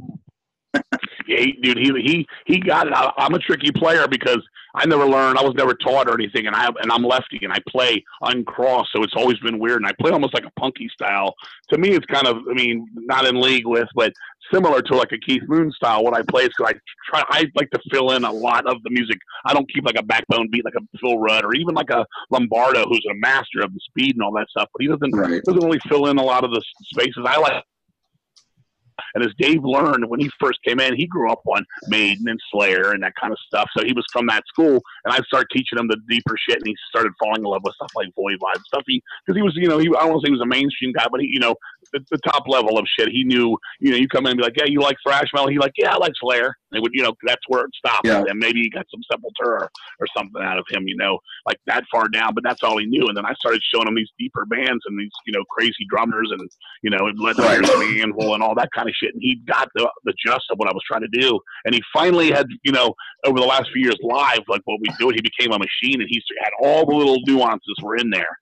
yeah, 1.26 1.46
dude, 1.62 1.78
he 1.78 1.92
he 2.02 2.26
he 2.46 2.58
got 2.58 2.86
it. 2.86 2.92
I, 2.92 3.12
I'm 3.16 3.34
a 3.34 3.38
tricky 3.38 3.72
player 3.72 4.06
because 4.06 4.42
I 4.76 4.84
never 4.86 5.06
learned. 5.06 5.38
I 5.38 5.42
was 5.42 5.54
never 5.54 5.74
taught 5.74 6.08
or 6.08 6.14
anything, 6.14 6.46
and 6.46 6.54
I 6.54 6.66
and 6.66 6.92
I'm 6.92 7.02
lefty, 7.02 7.40
and 7.42 7.52
I 7.52 7.58
play 7.68 8.04
uncrossed, 8.20 8.90
so 8.94 9.02
it's 9.02 9.14
always 9.16 9.38
been 9.38 9.58
weird. 9.58 9.78
And 9.78 9.86
I 9.86 9.92
play 10.00 10.10
almost 10.10 10.34
like 10.34 10.44
a 10.44 10.60
punky 10.60 10.88
style. 10.92 11.34
To 11.70 11.78
me, 11.78 11.90
it's 11.90 12.04
kind 12.06 12.26
of, 12.26 12.36
I 12.50 12.54
mean, 12.54 12.86
not 12.94 13.24
in 13.26 13.40
league 13.40 13.66
with, 13.66 13.88
but 13.94 14.12
similar 14.52 14.82
to 14.82 14.96
like 14.96 15.12
a 15.12 15.18
Keith 15.18 15.42
Moon 15.48 15.72
style. 15.72 16.04
What 16.04 16.14
I 16.14 16.22
play 16.22 16.42
is 16.42 16.50
because 16.56 16.74
I 16.74 16.78
try, 17.10 17.24
I 17.30 17.46
like 17.56 17.70
to 17.70 17.80
fill 17.90 18.12
in 18.12 18.24
a 18.24 18.32
lot 18.32 18.66
of 18.66 18.82
the 18.82 18.90
music. 18.90 19.18
I 19.46 19.54
don't 19.54 19.68
keep 19.72 19.84
like 19.84 19.98
a 19.98 20.02
backbone 20.02 20.48
beat 20.50 20.64
like 20.64 20.74
a 20.76 20.98
Phil 21.00 21.18
Rudd 21.18 21.44
or 21.44 21.54
even 21.54 21.74
like 21.74 21.90
a 21.90 22.04
Lombardo, 22.30 22.84
who's 22.84 23.04
a 23.10 23.14
master 23.14 23.60
of 23.62 23.72
the 23.72 23.80
speed 23.88 24.14
and 24.16 24.22
all 24.22 24.32
that 24.34 24.48
stuff. 24.50 24.68
But 24.72 24.82
he 24.82 24.88
doesn't 24.88 25.10
Right. 25.16 25.42
doesn't 25.42 25.64
really 25.64 25.80
fill 25.88 26.06
in 26.06 26.18
a 26.18 26.22
lot 26.22 26.44
of 26.44 26.50
the 26.50 26.62
spaces. 26.92 27.24
I 27.26 27.38
like 27.38 27.64
and 29.14 29.24
as 29.24 29.32
Dave 29.38 29.64
learned 29.64 30.08
when 30.08 30.20
he 30.20 30.30
first 30.40 30.62
came 30.62 30.80
in, 30.80 30.96
he 30.96 31.06
grew 31.06 31.30
up 31.30 31.42
on 31.46 31.64
Maiden 31.88 32.28
and 32.28 32.40
Slayer 32.50 32.92
and 32.92 33.02
that 33.02 33.14
kind 33.20 33.32
of 33.32 33.38
stuff. 33.46 33.68
So 33.76 33.84
he 33.84 33.92
was 33.92 34.04
from 34.12 34.26
that 34.26 34.44
school, 34.48 34.80
and 35.04 35.14
I 35.14 35.18
started 35.26 35.48
teaching 35.52 35.78
him 35.78 35.88
the 35.88 35.98
deeper 36.08 36.36
shit, 36.48 36.58
and 36.58 36.66
he 36.66 36.76
started 36.88 37.12
falling 37.18 37.40
in 37.40 37.44
love 37.44 37.62
with 37.64 37.74
stuff 37.74 37.92
like 37.94 38.08
Voivod 38.18 38.54
and 38.54 38.64
stuff. 38.66 38.82
He 38.86 39.02
because 39.24 39.36
he 39.36 39.42
was, 39.42 39.54
you 39.56 39.68
know, 39.68 39.78
he 39.78 39.88
I 39.88 40.00
don't 40.00 40.10
want 40.10 40.22
to 40.22 40.26
say 40.26 40.30
he 40.30 40.38
was 40.38 40.40
a 40.40 40.46
mainstream 40.46 40.92
guy, 40.92 41.06
but 41.10 41.20
he, 41.20 41.28
you 41.28 41.40
know, 41.40 41.54
the, 41.92 42.00
the 42.10 42.18
top 42.18 42.44
level 42.48 42.78
of 42.78 42.86
shit. 42.98 43.08
He 43.08 43.24
knew, 43.24 43.56
you 43.80 43.90
know, 43.90 43.96
you 43.96 44.08
come 44.08 44.26
in 44.26 44.32
and 44.32 44.38
be 44.38 44.44
like, 44.44 44.56
yeah, 44.56 44.66
you 44.66 44.80
like 44.80 44.96
thrash 45.06 45.28
metal. 45.32 45.48
He 45.48 45.58
like, 45.58 45.72
yeah, 45.76 45.94
I 45.94 45.98
like 45.98 46.12
Slayer. 46.20 46.54
They 46.72 46.80
would, 46.80 46.92
you 46.92 47.02
know, 47.02 47.14
that's 47.24 47.42
where 47.48 47.64
it 47.64 47.70
stopped. 47.74 48.06
Yeah. 48.06 48.24
And 48.28 48.38
maybe 48.38 48.60
he 48.60 48.70
got 48.70 48.86
some 48.90 49.00
Sepultura 49.10 49.68
or 50.00 50.06
something 50.16 50.42
out 50.42 50.58
of 50.58 50.64
him, 50.70 50.86
you 50.86 50.96
know, 50.96 51.18
like 51.46 51.58
that 51.66 51.84
far 51.90 52.08
down. 52.08 52.34
But 52.34 52.44
that's 52.44 52.62
all 52.62 52.78
he 52.78 52.86
knew. 52.86 53.06
And 53.08 53.16
then 53.16 53.24
I 53.24 53.34
started 53.34 53.62
showing 53.72 53.88
him 53.88 53.94
these 53.94 54.10
deeper 54.18 54.44
bands 54.44 54.82
and 54.86 54.98
these, 54.98 55.12
you 55.26 55.32
know, 55.32 55.44
crazy 55.50 55.86
drummers 55.88 56.30
and 56.32 56.40
you 56.82 56.90
know, 56.90 57.06
and 57.06 57.18
Led 57.18 57.38
Right. 57.38 57.64
Zeppelin, 57.64 58.00
Anvil, 58.00 58.34
and 58.34 58.42
all 58.42 58.54
that 58.54 58.70
kind 58.74 58.88
of 58.88 58.94
shit. 58.94 59.14
And 59.14 59.22
he 59.22 59.40
got 59.46 59.68
the 59.74 59.88
the 60.04 60.14
gist 60.24 60.46
of 60.50 60.58
what 60.58 60.68
I 60.68 60.72
was 60.72 60.82
trying 60.86 61.02
to 61.02 61.20
do. 61.20 61.38
And 61.64 61.74
he 61.74 61.82
finally 61.92 62.30
had, 62.30 62.46
you 62.62 62.72
know, 62.72 62.94
over 63.24 63.38
the 63.38 63.46
last 63.46 63.70
few 63.72 63.82
years 63.82 63.96
live, 64.02 64.40
like 64.48 64.62
what 64.64 64.80
we 64.80 64.88
do, 64.98 65.10
he 65.10 65.20
became 65.20 65.52
a 65.52 65.58
machine, 65.58 66.00
and 66.00 66.08
he 66.08 66.22
had 66.42 66.50
all 66.62 66.86
the 66.86 66.94
little 66.94 67.18
nuances 67.26 67.74
were 67.82 67.96
in 67.96 68.10
there. 68.10 68.38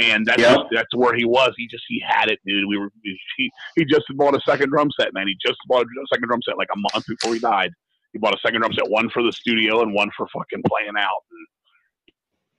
And 0.00 0.24
that's 0.24 0.40
Yep. 0.40 0.66
that's 0.72 0.94
where 0.96 1.14
he 1.14 1.24
was. 1.26 1.52
He 1.56 1.66
just 1.68 1.84
he 1.88 2.02
had 2.06 2.30
it, 2.30 2.38
dude. 2.46 2.66
We 2.68 2.78
were 2.78 2.90
he 3.36 3.50
he 3.76 3.84
just 3.84 4.04
bought 4.16 4.34
a 4.34 4.40
second 4.48 4.70
drum 4.70 4.90
set, 4.98 5.12
man. 5.12 5.26
He 5.28 5.36
just 5.44 5.58
bought 5.68 5.82
a 5.82 5.86
second 6.12 6.28
drum 6.28 6.40
set 6.48 6.56
like 6.56 6.68
a 6.74 6.78
month 6.78 7.06
before 7.06 7.34
he 7.34 7.40
died. 7.40 7.70
He 8.14 8.18
bought 8.18 8.34
a 8.34 8.38
second 8.44 8.60
drum 8.60 8.72
set, 8.72 8.88
one 8.88 9.10
for 9.10 9.22
the 9.22 9.32
studio 9.32 9.82
and 9.82 9.92
one 9.92 10.10
for 10.16 10.26
fucking 10.34 10.62
playing 10.66 10.94
out. 10.98 11.22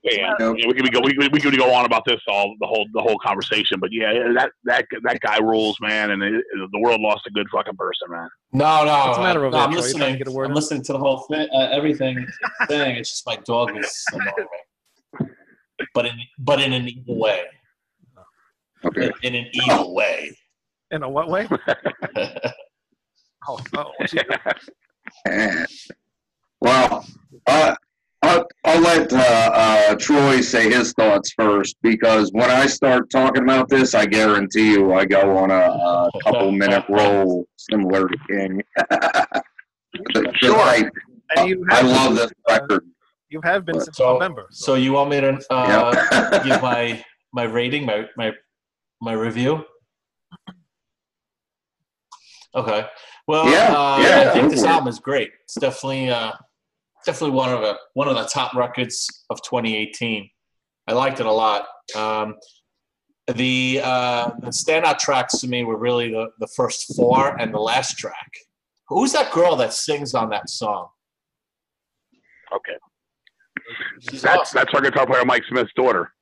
And, 0.06 0.20
and 0.40 0.60
Yep. 0.60 0.68
we 0.68 0.74
could 0.74 0.92
go 0.94 1.00
we 1.00 1.30
we 1.30 1.40
could 1.40 1.58
go 1.58 1.74
on 1.74 1.86
about 1.86 2.04
this 2.06 2.20
all 2.28 2.54
the 2.60 2.68
whole 2.68 2.86
the 2.94 3.02
whole 3.02 3.18
conversation, 3.26 3.80
but 3.80 3.90
yeah, 3.92 4.12
that 4.36 4.52
that 4.66 4.86
that 5.04 5.20
guy 5.22 5.38
rules, 5.40 5.78
man, 5.82 6.12
and 6.12 6.22
it, 6.22 6.44
the 6.72 6.80
world 6.80 7.00
lost 7.02 7.22
a 7.26 7.32
good 7.32 7.48
fucking 7.52 7.78
person, 7.78 8.10
man. 8.12 8.28
No, 8.52 8.84
no. 8.86 8.92
What's 9.06 9.18
the 9.18 9.24
matter 9.24 9.46
over 9.46 9.52
no, 9.52 9.58
there, 9.58 9.62
I'm 9.68 9.72
Troy? 9.72 9.80
To 9.82 9.88
listening. 9.88 10.18
get 10.18 10.28
a 10.28 10.32
word 10.32 10.44
I'm 10.46 10.52
in? 10.52 10.56
listening 10.56 10.84
to 10.84 10.92
the 10.94 11.00
whole 11.00 11.20
thing, 11.32 11.48
uh, 11.56 11.70
everything 11.72 12.28
thing. 12.68 12.98
It's 12.98 13.10
just 13.12 13.26
my 13.26 13.38
dog 13.38 13.76
is 13.78 14.04
annoying 14.12 14.34
me, 14.38 14.46
but 15.94 16.06
in 16.06 16.16
but 16.40 16.62
in 16.62 16.74
an 16.74 16.88
evil 16.88 17.20
way. 17.20 17.44
Okay. 18.86 19.12
In 19.24 19.36
an 19.36 19.48
evil 19.54 19.94
way. 19.96 20.36
In 20.92 21.04
a 21.04 21.10
what 21.10 21.30
way? 21.30 21.48
Oh, 23.46 23.60
oh, 23.76 23.92
gee. 24.08 24.20
Eh. 25.28 25.66
Well, 26.62 27.06
uh, 27.46 27.76
I'll, 28.22 28.48
I'll 28.64 28.80
let 28.80 29.12
uh, 29.12 29.18
uh, 29.54 29.96
Troy 29.96 30.40
say 30.40 30.72
his 30.72 30.94
thoughts 30.94 31.34
first 31.34 31.76
because 31.82 32.32
when 32.32 32.50
I 32.50 32.68
start 32.68 33.10
talking 33.10 33.44
about 33.44 33.68
this, 33.68 33.94
I 33.94 34.06
guarantee 34.06 34.72
you 34.72 34.94
I 34.94 35.04
go 35.04 35.36
on 35.36 35.52
a, 35.52 35.56
a 35.56 36.10
couple 36.24 36.54
minute 36.54 36.86
roll 36.88 37.46
similar 37.58 38.08
to 38.08 38.18
King. 38.30 38.62
Sure. 40.42 40.58
I, 40.58 40.90
And 41.36 41.66
I 41.70 41.82
love 41.82 42.16
this 42.16 42.32
record. 42.50 42.84
You 43.34 43.42
have 43.44 43.66
been 43.66 43.80
since 43.82 43.98
So- 43.98 44.14
November. 44.14 44.46
So 44.52 44.76
you 44.76 44.94
want 44.94 45.10
me 45.10 45.20
to 45.20 45.32
uh, 45.50 45.94
Yeah. 46.12 46.44
give 46.48 46.62
my 46.62 47.04
my 47.34 47.44
rating, 47.44 47.84
my 47.86 48.06
my 48.16 48.32
my 49.02 49.14
review? 49.14 49.66
Okay. 52.56 52.86
Well, 53.28 53.50
Yeah, 53.50 53.74
uh, 53.76 53.98
yeah, 54.00 54.30
I 54.30 54.34
think 54.34 54.52
this 54.52 54.62
for 54.62 54.68
album 54.68 54.88
is 54.90 55.00
great. 55.00 55.32
It's 55.46 55.56
definitely 55.56 56.12
uh, 56.12 56.34
definitely 57.06 57.36
one 57.36 57.52
of 57.52 57.62
the 57.62 57.76
one 57.96 58.08
of 58.08 58.16
the 58.16 58.26
top 58.26 58.54
records 58.54 59.26
of 59.32 59.42
2018. 59.42 60.30
I 60.88 60.94
liked 60.94 61.20
it 61.20 61.26
a 61.26 61.32
lot. 61.32 61.66
Um, 61.96 62.36
the 63.28 63.82
uh, 63.84 64.30
the 64.42 64.52
standout 64.52 65.00
tracks 65.00 65.40
to 65.40 65.48
me 65.48 65.64
were 65.64 65.78
really 65.78 66.12
the, 66.12 66.28
the 66.40 66.48
first 66.56 66.96
four 66.96 67.36
and 67.42 67.52
the 67.52 67.60
last 67.60 67.98
track. 67.98 68.32
Who's 68.90 69.12
that 69.14 69.32
girl 69.32 69.56
that 69.56 69.74
sings 69.74 70.14
on 70.14 70.30
that 70.30 70.50
song? 70.50 70.90
Okay, 72.54 72.78
She's 74.00 74.22
that's 74.22 74.40
awesome. 74.40 74.58
that's 74.60 74.74
our 74.74 74.82
guitar 74.82 75.06
player 75.06 75.26
Mike 75.26 75.44
Smith's 75.50 75.72
daughter. 75.76 76.14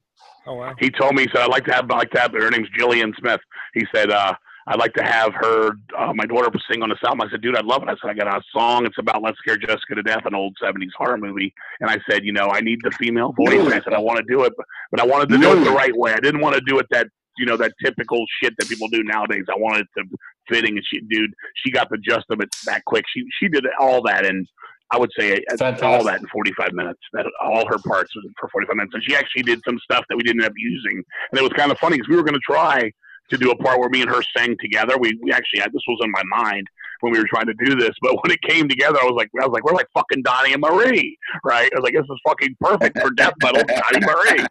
oh 0.48 0.56
wow. 0.56 0.76
He 0.80 0.90
told 0.90 1.16
me 1.16 1.24
he 1.24 1.30
said 1.34 1.42
I'd 1.42 1.50
like 1.50 1.66
to 1.66 1.74
have 1.74 1.90
I 1.92 1.98
like 1.98 2.12
to 2.12 2.20
have 2.20 2.32
her 2.34 2.50
name's 2.50 2.70
Jillian 2.78 3.14
Smith. 3.20 3.42
He 3.74 3.86
said 3.94 4.12
uh, 4.12 4.34
I'd 4.68 4.80
like 4.80 4.94
to 4.94 5.04
have 5.04 5.34
her 5.34 5.72
uh, 5.98 6.14
my 6.14 6.26
daughter 6.26 6.50
sing 6.70 6.84
on 6.84 6.90
this 6.90 7.00
album. 7.04 7.22
I 7.22 7.32
said, 7.32 7.42
dude, 7.42 7.58
I'd 7.58 7.66
love 7.66 7.82
it. 7.84 7.90
I 7.90 7.96
said 8.02 8.12
I 8.12 8.14
got 8.14 8.28
a 8.28 8.42
song. 8.54 8.86
It's 8.86 8.98
about 9.00 9.22
Let's 9.24 9.38
Scare 9.40 9.58
Jessica 9.58 9.96
to 9.96 10.04
Death, 10.04 10.26
an 10.26 10.36
old 10.36 10.56
'70s 10.62 10.90
horror 10.98 11.18
movie. 11.18 11.54
And 11.80 11.90
I 11.90 11.98
said, 12.10 12.24
you 12.24 12.32
know, 12.32 12.50
I 12.50 12.62
need 12.62 12.80
the 12.84 12.92
female 12.92 13.34
voice. 13.34 13.60
And 13.60 13.74
I 13.74 13.82
said 13.82 13.94
I 13.94 14.00
want 14.00 14.18
to 14.20 14.26
do 14.30 14.44
it, 14.44 14.54
but, 14.56 14.66
but 14.92 15.00
I 15.00 15.06
wanted 15.06 15.30
to 15.30 15.38
do 15.40 15.52
it 15.54 15.64
the 15.64 15.72
right 15.72 15.96
way. 15.96 16.14
I 16.14 16.20
didn't 16.20 16.42
want 16.42 16.56
to 16.56 16.62
do 16.62 16.78
it 16.80 16.86
that 16.92 17.08
you 17.38 17.46
know 17.46 17.58
that 17.58 17.74
typical 17.84 18.24
shit 18.42 18.54
that 18.60 18.70
people 18.70 18.88
do 18.88 19.04
nowadays. 19.04 19.46
I 19.50 19.58
wanted 19.58 19.88
it 19.96 20.02
to 20.02 20.18
fitting. 20.50 20.78
And 20.78 20.86
she, 20.88 21.02
dude, 21.02 21.34
she 21.56 21.72
got 21.72 21.90
the 21.90 21.98
gist 21.98 22.26
of 22.30 22.40
it 22.40 22.50
that 22.66 22.86
quick. 22.86 23.06
She 23.14 23.26
she 23.40 23.48
did 23.48 23.66
all 23.80 24.02
that 24.04 24.26
and. 24.26 24.48
I 24.92 24.98
would 24.98 25.12
say 25.18 25.42
Fantastic. 25.50 25.84
all 25.84 26.04
that 26.04 26.20
in 26.20 26.28
45 26.28 26.74
minutes. 26.74 27.00
That 27.14 27.26
all 27.42 27.66
her 27.68 27.78
parts 27.78 28.14
was 28.16 28.26
for 28.40 28.50
45 28.50 28.76
minutes, 28.76 28.94
and 28.94 29.04
she 29.04 29.16
actually 29.16 29.44
did 29.44 29.62
some 29.66 29.80
stuff 29.84 30.06
that 30.10 30.18
we 30.18 30.24
didn't 30.24 30.42
end 30.42 30.50
up 30.50 30.58
using. 30.58 31.04
And 31.32 31.40
it 31.40 31.42
was 31.42 31.54
kind 31.54 31.72
of 31.72 31.78
funny 31.78 31.98
because 31.98 32.10
we 32.10 32.16
were 32.16 32.24
going 32.24 32.36
to 32.36 32.46
try 32.46 32.92
to 33.30 33.38
do 33.38 33.52
a 33.52 33.56
part 33.56 33.80
where 33.80 33.90
me 33.90 34.02
and 34.02 34.10
her 34.10 34.22
sang 34.36 34.56
together. 34.60 34.98
We, 34.98 35.18
we 35.22 35.32
actually 35.32 35.62
had 35.62 35.72
this 35.72 35.82
was 35.88 36.00
in 36.04 36.12
my 36.12 36.24
mind 36.26 36.68
when 37.00 37.14
we 37.14 37.20
were 37.20 37.28
trying 37.28 37.48
to 37.48 37.54
do 37.66 37.76
this, 37.76 37.92
but 38.02 38.14
when 38.24 38.32
it 38.32 38.42
came 38.42 38.68
together, 38.68 39.00
I 39.02 39.06
was 39.06 39.16
like, 39.16 39.30
I 39.42 39.46
was 39.46 39.54
like, 39.54 39.64
we're 39.64 39.74
like 39.74 39.88
fucking 39.94 40.24
Donny 40.24 40.54
and 40.54 40.62
Marie, 40.62 41.18
right? 41.44 41.72
I 41.74 41.80
was 41.80 41.84
like, 41.84 41.94
this 41.94 42.04
is 42.04 42.20
fucking 42.28 42.56
perfect 42.60 43.00
for 43.00 43.12
death 43.12 43.34
metal, 43.42 43.64
Donny 43.68 44.06
Marie. 44.06 44.46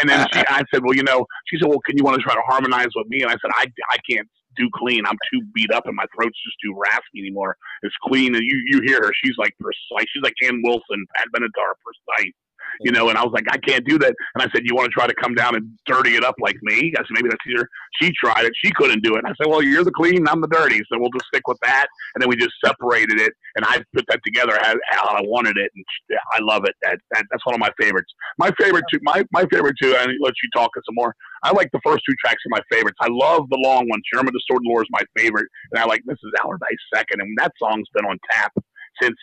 And 0.00 0.10
then 0.10 0.26
she, 0.32 0.40
I 0.48 0.64
said, 0.72 0.82
well, 0.84 0.94
you 0.94 1.04
know, 1.04 1.24
she 1.46 1.58
said, 1.58 1.68
well, 1.68 1.80
can 1.86 1.96
you 1.96 2.04
want 2.04 2.16
to 2.16 2.22
try 2.22 2.34
to 2.34 2.42
harmonize 2.46 2.88
with 2.94 3.06
me? 3.08 3.22
And 3.22 3.30
I 3.30 3.34
said, 3.34 3.50
I, 3.56 3.66
I 3.90 3.96
can't 4.10 4.28
do 4.56 4.68
clean. 4.74 5.04
I'm 5.06 5.18
too 5.32 5.42
beat 5.54 5.72
up, 5.72 5.86
and 5.86 5.96
my 5.96 6.06
throat's 6.14 6.38
just 6.44 6.56
too 6.62 6.74
raspy 6.76 7.20
anymore. 7.20 7.56
It's 7.82 7.94
clean, 8.02 8.34
and 8.34 8.44
you 8.44 8.62
you 8.66 8.80
hear 8.84 8.98
her. 9.02 9.12
She's 9.24 9.36
like 9.38 9.54
precise. 9.60 10.06
She's 10.12 10.22
like 10.22 10.34
Ann 10.44 10.60
Wilson, 10.62 11.06
Pat 11.16 11.28
Benatar, 11.34 11.74
precise 11.84 12.32
you 12.80 12.92
know, 12.92 13.08
and 13.08 13.18
I 13.18 13.22
was 13.22 13.32
like, 13.32 13.46
I 13.50 13.58
can't 13.58 13.86
do 13.86 13.98
that. 13.98 14.14
And 14.34 14.42
I 14.42 14.48
said, 14.52 14.62
you 14.64 14.74
want 14.74 14.86
to 14.86 14.90
try 14.90 15.06
to 15.06 15.14
come 15.14 15.34
down 15.34 15.54
and 15.54 15.70
dirty 15.86 16.16
it 16.16 16.24
up 16.24 16.34
like 16.40 16.56
me? 16.62 16.92
I 16.96 17.00
said, 17.00 17.10
maybe 17.10 17.28
that's 17.28 17.44
easier. 17.46 17.68
She 18.00 18.12
tried 18.22 18.44
it. 18.44 18.52
She 18.62 18.70
couldn't 18.72 19.02
do 19.02 19.14
it. 19.14 19.18
And 19.18 19.26
I 19.26 19.34
said, 19.40 19.48
well, 19.50 19.62
you're 19.62 19.84
the 19.84 19.92
clean, 19.92 20.26
I'm 20.28 20.40
the 20.40 20.48
dirty. 20.48 20.78
So 20.90 20.98
we'll 20.98 21.10
just 21.10 21.26
stick 21.26 21.46
with 21.46 21.58
that. 21.62 21.86
And 22.14 22.22
then 22.22 22.28
we 22.28 22.36
just 22.36 22.54
separated 22.64 23.20
it. 23.20 23.32
And 23.56 23.64
I 23.66 23.82
put 23.94 24.04
that 24.08 24.20
together 24.24 24.58
how, 24.60 24.74
how 24.90 25.08
I 25.08 25.20
wanted 25.24 25.56
it. 25.56 25.70
And 25.74 25.84
I 26.32 26.40
love 26.40 26.64
it. 26.64 26.74
That, 26.82 26.98
that 27.12 27.24
That's 27.30 27.44
one 27.46 27.54
of 27.54 27.60
my 27.60 27.70
favorites. 27.80 28.12
My 28.38 28.50
favorite 28.58 28.84
two, 28.92 28.98
my, 29.02 29.24
my 29.32 29.44
favorite 29.50 29.76
two, 29.80 29.94
and 29.96 30.12
let 30.20 30.34
you 30.42 30.50
talk 30.54 30.70
some 30.74 30.94
more. 30.94 31.14
I 31.42 31.52
like 31.52 31.70
the 31.72 31.80
first 31.84 32.02
two 32.08 32.14
tracks 32.24 32.42
are 32.46 32.50
my 32.50 32.62
favorites. 32.70 32.96
I 33.00 33.08
love 33.10 33.48
the 33.50 33.58
long 33.62 33.88
one. 33.88 34.00
German 34.12 34.34
Sword 34.50 34.62
Lore 34.64 34.82
is 34.82 34.88
my 34.90 35.02
favorite. 35.16 35.46
And 35.72 35.80
I 35.80 35.84
like 35.84 36.02
Mrs. 36.08 36.32
Allardyce 36.42 36.68
second. 36.94 37.20
And 37.20 37.36
that 37.38 37.52
song's 37.60 37.86
been 37.94 38.04
on 38.04 38.18
tap 38.30 38.52
since 39.00 39.16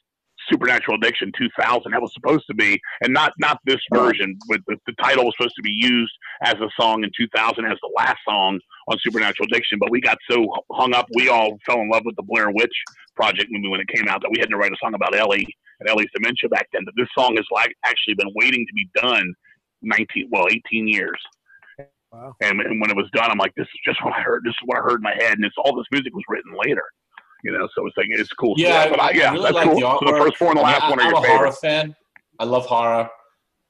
Supernatural 0.50 0.98
Addiction 0.98 1.32
2000. 1.38 1.92
That 1.92 2.02
was 2.02 2.14
supposed 2.14 2.46
to 2.48 2.54
be, 2.54 2.80
and 3.02 3.14
not 3.14 3.34
not 3.40 3.60
this 3.66 3.80
version. 3.94 4.38
With 4.48 4.62
the, 4.68 4.78
the 4.86 4.94
title 5.02 5.26
was 5.26 5.34
supposed 5.38 5.56
to 5.56 5.62
be 5.62 5.72
used 5.72 6.14
as 6.44 6.56
a 6.56 6.70
song 6.80 7.04
in 7.04 7.12
2000 7.16 7.66
as 7.66 7.78
the 7.82 7.92
last 7.96 8.20
song 8.28 8.60
on 8.88 8.98
Supernatural 9.00 9.48
Addiction. 9.52 9.80
But 9.80 9.92
we 9.92 10.02
got 10.02 10.18
so 10.30 10.48
hung 10.72 10.94
up, 10.94 11.08
we 11.16 11.30
all 11.30 11.58
fell 11.66 11.80
in 11.80 11.90
love 11.90 12.04
with 12.06 12.16
the 12.16 12.24
Blair 12.24 12.52
Witch 12.52 12.76
Project 13.16 13.50
movie 13.52 13.70
when 13.70 13.82
it 13.82 13.88
came 13.88 14.08
out 14.08 14.22
that 14.22 14.32
we 14.32 14.40
had 14.40 14.50
to 14.50 14.58
write 14.58 14.72
a 14.72 14.78
song 14.82 14.94
about 14.94 15.16
Ellie 15.16 15.48
and 15.80 15.90
Ellie's 15.90 16.10
dementia 16.14 16.50
back 16.50 16.68
then. 16.74 16.84
But 16.86 16.96
this 16.98 17.10
song 17.18 17.36
has 17.36 17.46
like 17.52 17.76
actually 17.86 18.16
been 18.16 18.32
waiting 18.36 18.66
to 18.66 18.74
be 18.74 18.90
done 18.96 19.34
19, 19.82 20.30
well, 20.32 20.48
18 20.50 20.88
years. 20.88 21.20
Wow. 22.12 22.36
And, 22.42 22.60
and 22.60 22.82
when 22.82 22.90
it 22.90 22.98
was 22.98 23.10
done, 23.14 23.32
I'm 23.32 23.38
like, 23.38 23.56
this 23.56 23.68
is 23.68 23.80
just 23.86 24.04
what 24.04 24.14
I 24.14 24.22
heard. 24.22 24.44
This 24.44 24.52
is 24.52 24.60
what 24.66 24.78
I 24.78 24.82
heard 24.82 25.00
in 25.00 25.04
my 25.04 25.16
head, 25.18 25.34
and 25.34 25.46
it's 25.46 25.56
all 25.58 25.76
this 25.76 25.88
music 25.92 26.14
was 26.14 26.24
written 26.28 26.54
later. 26.66 26.84
You 27.44 27.52
know, 27.52 27.68
so 27.76 27.86
it's 27.88 27.98
like 27.98 28.08
it's 28.10 28.32
cool. 28.34 28.54
Yeah, 28.58 28.90
but 28.90 29.00
I, 29.00 29.08
I, 29.08 29.12
yeah, 29.12 29.30
I 29.30 29.34
really 29.34 29.44
that's 29.44 29.56
like 29.56 29.70
cool. 29.70 29.76
the 29.80 30.00
So 30.00 30.06
the 30.12 30.18
first 30.24 30.38
four 30.38 30.50
and 30.50 30.58
the 30.58 30.64
last 30.64 30.84
I- 30.84 30.90
one 30.90 31.00
are 31.00 31.04
I'm 31.04 31.12
your 31.12 31.26
a 31.26 31.28
horror 31.28 31.52
fan. 31.52 31.96
I 32.40 32.44
love 32.46 32.66
horror. 32.66 33.10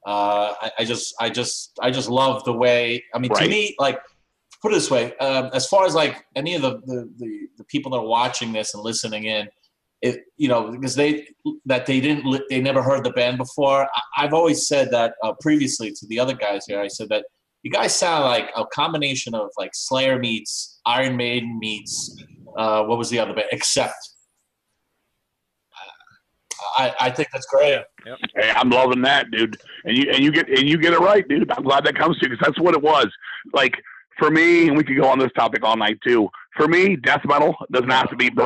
Uh, 0.06 0.54
I, 0.60 0.70
I 0.80 0.84
just, 0.84 1.14
I 1.20 1.30
just, 1.30 1.78
I 1.80 1.90
just 1.90 2.08
love 2.10 2.42
the 2.44 2.52
way. 2.52 3.04
I 3.14 3.18
mean, 3.18 3.32
to 3.34 3.48
me, 3.48 3.76
like, 3.78 4.00
put 4.60 4.72
it 4.72 4.74
this 4.74 4.90
way: 4.90 5.16
um, 5.18 5.50
as 5.54 5.66
far 5.68 5.86
as 5.86 5.94
like 5.94 6.24
any 6.34 6.54
of 6.54 6.62
the, 6.62 6.80
the 6.86 7.08
the 7.18 7.46
the 7.58 7.64
people 7.64 7.92
that 7.92 7.98
are 7.98 8.06
watching 8.06 8.52
this 8.52 8.74
and 8.74 8.82
listening 8.82 9.24
in, 9.24 9.48
it 10.00 10.22
you 10.36 10.48
know 10.48 10.70
because 10.72 10.96
they 10.96 11.28
that 11.66 11.86
they 11.86 12.00
didn't 12.00 12.26
li- 12.26 12.44
they 12.50 12.60
never 12.60 12.82
heard 12.82 13.04
the 13.04 13.10
band 13.12 13.38
before. 13.38 13.84
I, 13.84 14.24
I've 14.24 14.34
always 14.34 14.66
said 14.66 14.90
that 14.90 15.14
uh, 15.22 15.34
previously 15.40 15.92
to 15.92 16.06
the 16.08 16.18
other 16.18 16.34
guys 16.34 16.64
here. 16.66 16.80
I 16.80 16.88
said 16.88 17.08
that 17.10 17.24
you 17.62 17.70
guys 17.70 17.94
sound 17.94 18.24
like 18.24 18.50
a 18.56 18.66
combination 18.66 19.36
of 19.36 19.50
like 19.56 19.70
Slayer 19.72 20.18
meets 20.18 20.80
Iron 20.84 21.16
Maiden 21.16 21.58
meets 21.60 22.16
uh, 22.56 22.84
what 22.84 22.98
was 22.98 23.10
the 23.10 23.18
other 23.18 23.34
band? 23.34 23.48
Except. 23.52 23.94
I, 26.78 26.94
I 27.00 27.10
think 27.10 27.28
that's 27.32 27.46
great. 27.46 27.82
Hey, 28.36 28.52
I'm 28.54 28.70
loving 28.70 29.02
that, 29.02 29.30
dude. 29.30 29.56
And 29.84 29.96
you 29.96 30.10
and 30.10 30.22
you 30.22 30.30
get 30.30 30.48
and 30.48 30.68
you 30.68 30.78
get 30.78 30.92
it 30.92 31.00
right, 31.00 31.26
dude. 31.28 31.50
I'm 31.50 31.64
glad 31.64 31.84
that 31.84 31.96
comes 31.96 32.18
to 32.18 32.26
you 32.26 32.30
because 32.30 32.46
that's 32.46 32.60
what 32.60 32.74
it 32.74 32.82
was. 32.82 33.08
Like 33.52 33.74
for 34.18 34.30
me, 34.30 34.68
and 34.68 34.76
we 34.76 34.84
could 34.84 34.96
go 34.96 35.08
on 35.08 35.18
this 35.18 35.32
topic 35.36 35.64
all 35.64 35.76
night 35.76 35.98
too. 36.06 36.28
For 36.56 36.68
me, 36.68 36.96
death 36.96 37.22
metal 37.24 37.54
doesn't 37.72 37.90
have 37.90 38.08
to 38.10 38.16
be. 38.16 38.30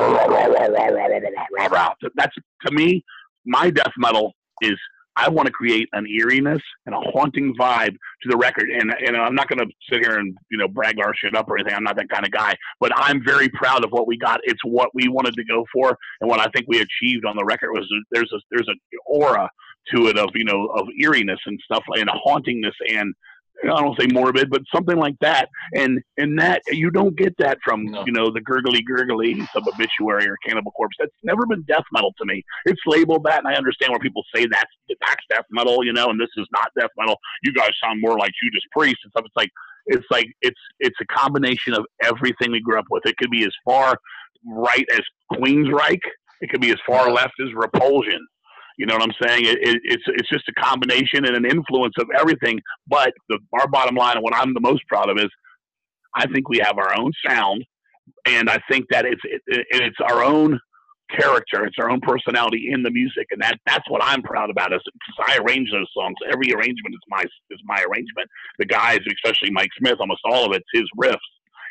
That's 2.14 2.34
to 2.66 2.72
me, 2.72 3.04
my 3.44 3.70
death 3.70 3.92
metal 3.98 4.32
is. 4.62 4.78
I 5.16 5.29
want 5.29 5.46
to 5.46 5.52
create 5.52 5.88
an 5.92 6.07
eeriness 6.07 6.62
and 6.85 6.94
a 6.94 6.98
haunting 6.98 7.55
vibe 7.59 7.92
to 8.22 8.29
the 8.29 8.37
record, 8.37 8.68
and 8.70 8.94
and 9.07 9.16
I'm 9.16 9.35
not 9.35 9.48
going 9.48 9.59
to 9.59 9.66
sit 9.90 10.05
here 10.05 10.18
and 10.18 10.37
you 10.50 10.59
know 10.59 10.68
brag 10.68 10.98
our 11.00 11.14
shit 11.14 11.35
up 11.35 11.48
or 11.48 11.59
anything. 11.59 11.74
I'm 11.74 11.85
not 11.85 11.96
that 11.96 12.09
kind 12.09 12.24
of 12.24 12.31
guy, 12.31 12.55
but 12.81 12.92
I'm 12.94 13.24
very 13.24 13.48
proud 13.48 13.85
of 13.85 13.90
what 13.90 14.07
we 14.07 14.18
got. 14.18 14.40
It's 14.44 14.64
what 14.64 14.90
we 14.94 15.09
wanted 15.09 15.35
to 15.35 15.44
go 15.44 15.64
for, 15.72 15.96
and 16.20 16.29
what 16.29 16.40
I 16.40 16.46
think 16.55 16.66
we 16.68 16.81
achieved 16.81 17.24
on 17.24 17.37
the 17.37 17.44
record 17.44 17.72
was 17.72 17.90
there's 18.11 18.31
a 18.33 18.38
there's 18.50 18.68
a 18.68 18.76
aura 19.07 19.48
to 19.94 20.09
it 20.09 20.18
of 20.18 20.31
you 20.35 20.44
know 20.44 20.66
of 20.76 20.87
eeriness 21.00 21.40
and 21.46 21.59
stuff 21.64 21.85
and 21.94 22.09
hauntingness 22.09 22.74
and 22.88 23.14
I 23.64 23.80
don't 23.80 23.98
say 23.98 24.06
morbid, 24.12 24.50
but 24.50 24.62
something 24.74 24.96
like 24.96 25.16
that. 25.20 25.48
And 25.74 26.00
and 26.18 26.38
that 26.38 26.62
you 26.68 26.90
don't 26.90 27.16
get 27.16 27.34
that 27.38 27.58
from 27.64 27.84
No. 27.84 28.04
you 28.06 28.12
know 28.12 28.30
the 28.30 28.40
gurgly 28.40 28.82
gurgly 28.82 29.40
sub 29.52 29.66
obituary 29.66 30.26
or 30.28 30.36
Cannibal 30.46 30.72
Corpse. 30.72 30.96
That's 30.98 31.12
never 31.22 31.46
been 31.46 31.62
death 31.62 31.84
metal 31.92 32.12
to 32.18 32.24
me. 32.24 32.44
It's 32.64 32.80
labeled 32.86 33.24
that, 33.24 33.38
and 33.38 33.48
I 33.48 33.54
understand 33.56 33.90
where 33.90 34.00
people 34.00 34.22
say 34.34 34.46
that's 34.46 34.72
that's 34.88 35.22
death 35.30 35.46
metal, 35.50 35.84
you 35.84 35.92
know, 35.92 36.10
and 36.10 36.20
this 36.20 36.28
is 36.36 36.46
not 36.52 36.68
death 36.78 36.90
metal. 36.98 37.16
You 37.42 37.52
guys 37.52 37.70
sound 37.82 38.00
more 38.00 38.18
like 38.18 38.32
Judas 38.42 38.62
Priest 38.72 38.98
and 39.04 39.10
stuff. 39.10 39.24
It's 39.26 39.36
like 39.36 39.50
it's 39.86 40.06
like 40.10 40.26
it's 40.42 40.60
it's 40.80 40.96
a 41.00 41.06
combination 41.06 41.74
of 41.74 41.84
everything 42.02 42.52
we 42.52 42.60
grew 42.60 42.78
up 42.78 42.86
with. 42.90 43.06
It 43.06 43.16
could 43.16 43.30
be 43.30 43.44
as 43.44 43.52
far 43.64 43.96
right 44.46 44.86
as 44.92 45.00
Queensryche. 45.32 45.98
It 46.40 46.50
could 46.50 46.60
be 46.60 46.70
as 46.70 46.78
far 46.86 47.10
left 47.10 47.34
as 47.40 47.52
Repulsion. 47.54 48.26
You 48.76 48.86
know 48.86 48.94
what 48.94 49.02
I'm 49.02 49.28
saying? 49.28 49.44
It, 49.44 49.58
it, 49.62 49.78
it's 49.84 50.04
it's 50.06 50.28
just 50.28 50.48
a 50.48 50.60
combination 50.60 51.24
and 51.24 51.36
an 51.36 51.46
influence 51.46 51.94
of 51.98 52.08
everything. 52.18 52.60
But 52.86 53.12
the, 53.28 53.38
our 53.58 53.68
bottom 53.68 53.94
line 53.96 54.16
and 54.16 54.22
what 54.22 54.34
I'm 54.34 54.52
the 54.54 54.60
most 54.60 54.82
proud 54.88 55.08
of 55.08 55.16
is, 55.18 55.30
I 56.14 56.26
think 56.26 56.48
we 56.48 56.58
have 56.58 56.78
our 56.78 56.98
own 56.98 57.12
sound, 57.26 57.64
and 58.26 58.50
I 58.50 58.58
think 58.70 58.86
that 58.90 59.06
it's 59.06 59.20
it, 59.24 59.42
it, 59.46 59.66
it's 59.70 59.96
our 60.10 60.22
own 60.22 60.60
character, 61.18 61.64
it's 61.64 61.76
our 61.80 61.90
own 61.90 62.00
personality 62.00 62.68
in 62.72 62.82
the 62.82 62.90
music, 62.90 63.26
and 63.30 63.40
that 63.40 63.58
that's 63.66 63.88
what 63.90 64.02
I'm 64.04 64.22
proud 64.22 64.50
about. 64.50 64.72
Is 64.74 64.80
I 65.26 65.38
arrange 65.38 65.70
those 65.72 65.88
songs. 65.96 66.16
Every 66.30 66.52
arrangement 66.52 66.94
is 66.94 67.00
my 67.08 67.22
is 67.50 67.60
my 67.64 67.82
arrangement. 67.82 68.28
The 68.58 68.66
guys, 68.66 69.00
especially 69.24 69.50
Mike 69.52 69.70
Smith, 69.78 69.96
almost 70.00 70.20
all 70.26 70.44
of 70.44 70.52
it's 70.52 70.68
his 70.72 70.84
riffs. 71.00 71.16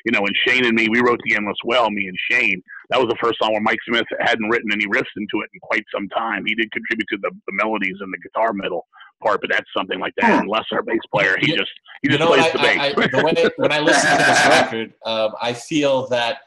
You 0.06 0.12
know, 0.12 0.20
and 0.20 0.36
Shane 0.48 0.66
and 0.66 0.76
me, 0.76 0.88
we 0.88 1.02
wrote 1.02 1.20
the 1.26 1.36
Endless 1.36 1.58
Well, 1.66 1.90
me 1.90 2.08
and 2.08 2.18
Shane. 2.30 2.62
That 2.90 3.00
was 3.00 3.08
the 3.10 3.18
first 3.22 3.40
song 3.42 3.52
where 3.54 3.62
Mike 3.62 3.80
Smith 3.88 4.06
hadn't 4.20 4.48
written 4.50 4.72
any 4.72 4.86
riffs 4.86 5.12
into 5.18 5.42
it 5.44 5.50
in 5.54 5.60
quite 5.62 5.84
some 5.94 6.08
time. 6.10 6.46
He 6.46 6.54
did 6.56 6.72
contribute 6.72 7.08
to 7.10 7.18
the, 7.18 7.32
the 7.48 7.54
melodies 7.54 7.98
and 8.00 8.14
the 8.14 8.18
guitar 8.20 8.54
middle 8.54 8.86
part, 9.24 9.42
but 9.42 9.50
that's 9.52 9.66
something 9.76 10.00
like 10.00 10.14
that. 10.18 10.40
And 10.42 10.48
Les, 10.50 10.64
our 10.72 10.84
bass 10.84 11.00
player, 11.14 11.36
he 11.40 11.50
You- 11.52 11.58
just 11.58 11.72
he 12.04 12.10
you 12.12 12.18
just 12.18 12.20
know, 12.20 12.28
plays 12.28 12.46
I, 12.46 12.52
the 12.52 12.58
bass. 12.60 12.78
I, 12.80 12.86
I, 12.86 13.08
the 13.08 13.26
way, 13.26 13.50
when 13.58 13.72
I 13.72 13.80
listen 13.80 14.12
to 14.12 14.18
this 14.18 14.46
record, 14.48 14.94
um, 15.06 15.32
I 15.42 15.54
feel 15.54 16.08
that 16.10 16.38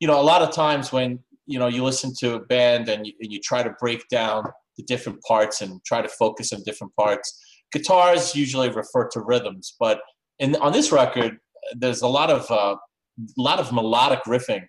you 0.00 0.06
know 0.06 0.20
a 0.20 0.22
lot 0.22 0.42
of 0.42 0.52
times 0.54 0.92
when 0.92 1.18
you 1.46 1.58
know 1.58 1.68
you 1.68 1.82
listen 1.84 2.12
to 2.18 2.34
a 2.34 2.40
band 2.40 2.88
and 2.90 3.06
you, 3.06 3.14
and 3.20 3.32
you 3.32 3.40
try 3.40 3.62
to 3.62 3.70
break 3.80 4.06
down 4.08 4.44
the 4.76 4.82
different 4.82 5.22
parts 5.22 5.62
and 5.62 5.82
try 5.86 6.02
to 6.02 6.08
focus 6.08 6.52
on 6.52 6.62
different 6.64 6.94
parts. 6.96 7.42
Guitars 7.72 8.34
usually 8.36 8.68
refer 8.68 9.08
to 9.08 9.20
rhythms, 9.20 9.74
but 9.80 10.00
in 10.38 10.54
on 10.56 10.72
this 10.72 10.92
record, 10.92 11.38
there's 11.74 12.02
a 12.02 12.08
lot 12.08 12.30
of 12.30 12.50
uh, 12.50 12.76
a 13.18 13.40
lot 13.40 13.58
of 13.58 13.72
melodic 13.72 14.22
riffing. 14.24 14.66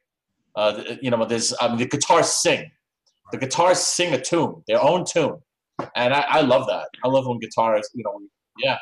Uh, 0.55 0.83
you 1.01 1.11
know, 1.11 1.25
there's 1.25 1.53
I 1.61 1.67
mean, 1.67 1.77
the 1.77 1.87
guitars 1.87 2.29
sing. 2.29 2.71
The 3.31 3.37
guitars 3.37 3.79
sing 3.79 4.13
a 4.13 4.21
tune, 4.21 4.63
their 4.67 4.81
own 4.81 5.03
tune, 5.05 5.37
and 5.95 6.13
I, 6.13 6.21
I 6.21 6.41
love 6.41 6.65
that. 6.67 6.87
I 7.03 7.09
love 7.09 7.27
when 7.27 7.39
guitars, 7.39 7.89
you 7.93 8.03
know, 8.03 8.19
yeah. 8.63 8.77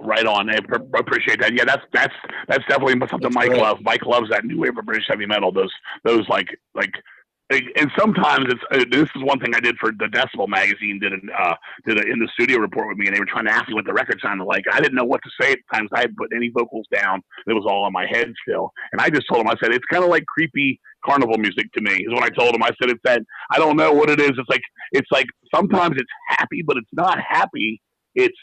Right 0.00 0.26
on. 0.26 0.48
I 0.48 0.58
appreciate 0.98 1.40
that. 1.40 1.54
Yeah, 1.54 1.64
that's 1.64 1.82
that's 1.92 2.14
that's 2.46 2.64
definitely 2.68 2.94
something 3.00 3.20
That's 3.22 3.34
Mike 3.34 3.48
great. 3.48 3.60
loves. 3.60 3.80
Mike 3.82 4.06
loves 4.06 4.28
that 4.30 4.44
new 4.44 4.60
wave 4.60 4.78
of 4.78 4.84
British 4.84 5.06
heavy 5.08 5.26
metal. 5.26 5.50
Those 5.50 5.72
those 6.04 6.28
like 6.28 6.48
like. 6.74 6.92
And 7.50 7.90
sometimes 7.98 8.46
it's 8.50 8.62
uh, 8.70 8.84
this 8.90 9.08
is 9.16 9.22
one 9.22 9.40
thing 9.40 9.54
I 9.54 9.60
did 9.60 9.78
for 9.78 9.90
the 9.90 10.04
Decibel 10.06 10.48
magazine 10.48 10.98
did 11.00 11.14
an 11.14 11.30
uh, 11.36 11.54
did 11.86 11.96
a 11.96 12.02
in 12.02 12.18
the 12.18 12.28
studio 12.34 12.58
report 12.58 12.88
with 12.88 12.98
me 12.98 13.06
and 13.06 13.16
they 13.16 13.20
were 13.20 13.26
trying 13.26 13.46
to 13.46 13.50
ask 13.50 13.68
me 13.68 13.74
what 13.74 13.86
the 13.86 13.92
record 13.94 14.20
sounded 14.22 14.44
like. 14.44 14.64
I 14.70 14.80
didn't 14.80 14.96
know 14.96 15.04
what 15.04 15.22
to 15.22 15.30
say 15.40 15.52
at 15.52 15.58
times. 15.72 15.88
I 15.94 16.00
hadn't 16.00 16.18
put 16.18 16.28
any 16.36 16.50
vocals 16.50 16.86
down. 16.94 17.22
It 17.46 17.54
was 17.54 17.64
all 17.66 17.86
in 17.86 17.92
my 17.94 18.06
head 18.06 18.34
still. 18.46 18.70
And 18.92 19.00
I 19.00 19.08
just 19.08 19.26
told 19.28 19.40
them, 19.40 19.48
I 19.48 19.54
said 19.62 19.72
it's 19.72 19.84
kind 19.90 20.04
of 20.04 20.10
like 20.10 20.26
creepy 20.26 20.78
carnival 21.02 21.38
music 21.38 21.72
to 21.72 21.80
me. 21.80 21.92
Is 21.92 22.12
what 22.12 22.22
I 22.22 22.28
told 22.28 22.54
them. 22.54 22.62
I 22.62 22.70
said 22.80 22.90
it's 22.90 23.00
that 23.04 23.22
I 23.50 23.56
don't 23.56 23.78
know 23.78 23.92
what 23.92 24.10
it 24.10 24.20
is. 24.20 24.32
It's 24.36 24.50
like 24.50 24.62
it's 24.92 25.10
like 25.10 25.26
sometimes 25.54 25.96
it's 25.96 26.10
happy, 26.28 26.62
but 26.62 26.76
it's 26.76 26.92
not 26.92 27.18
happy. 27.18 27.80
It's 28.14 28.36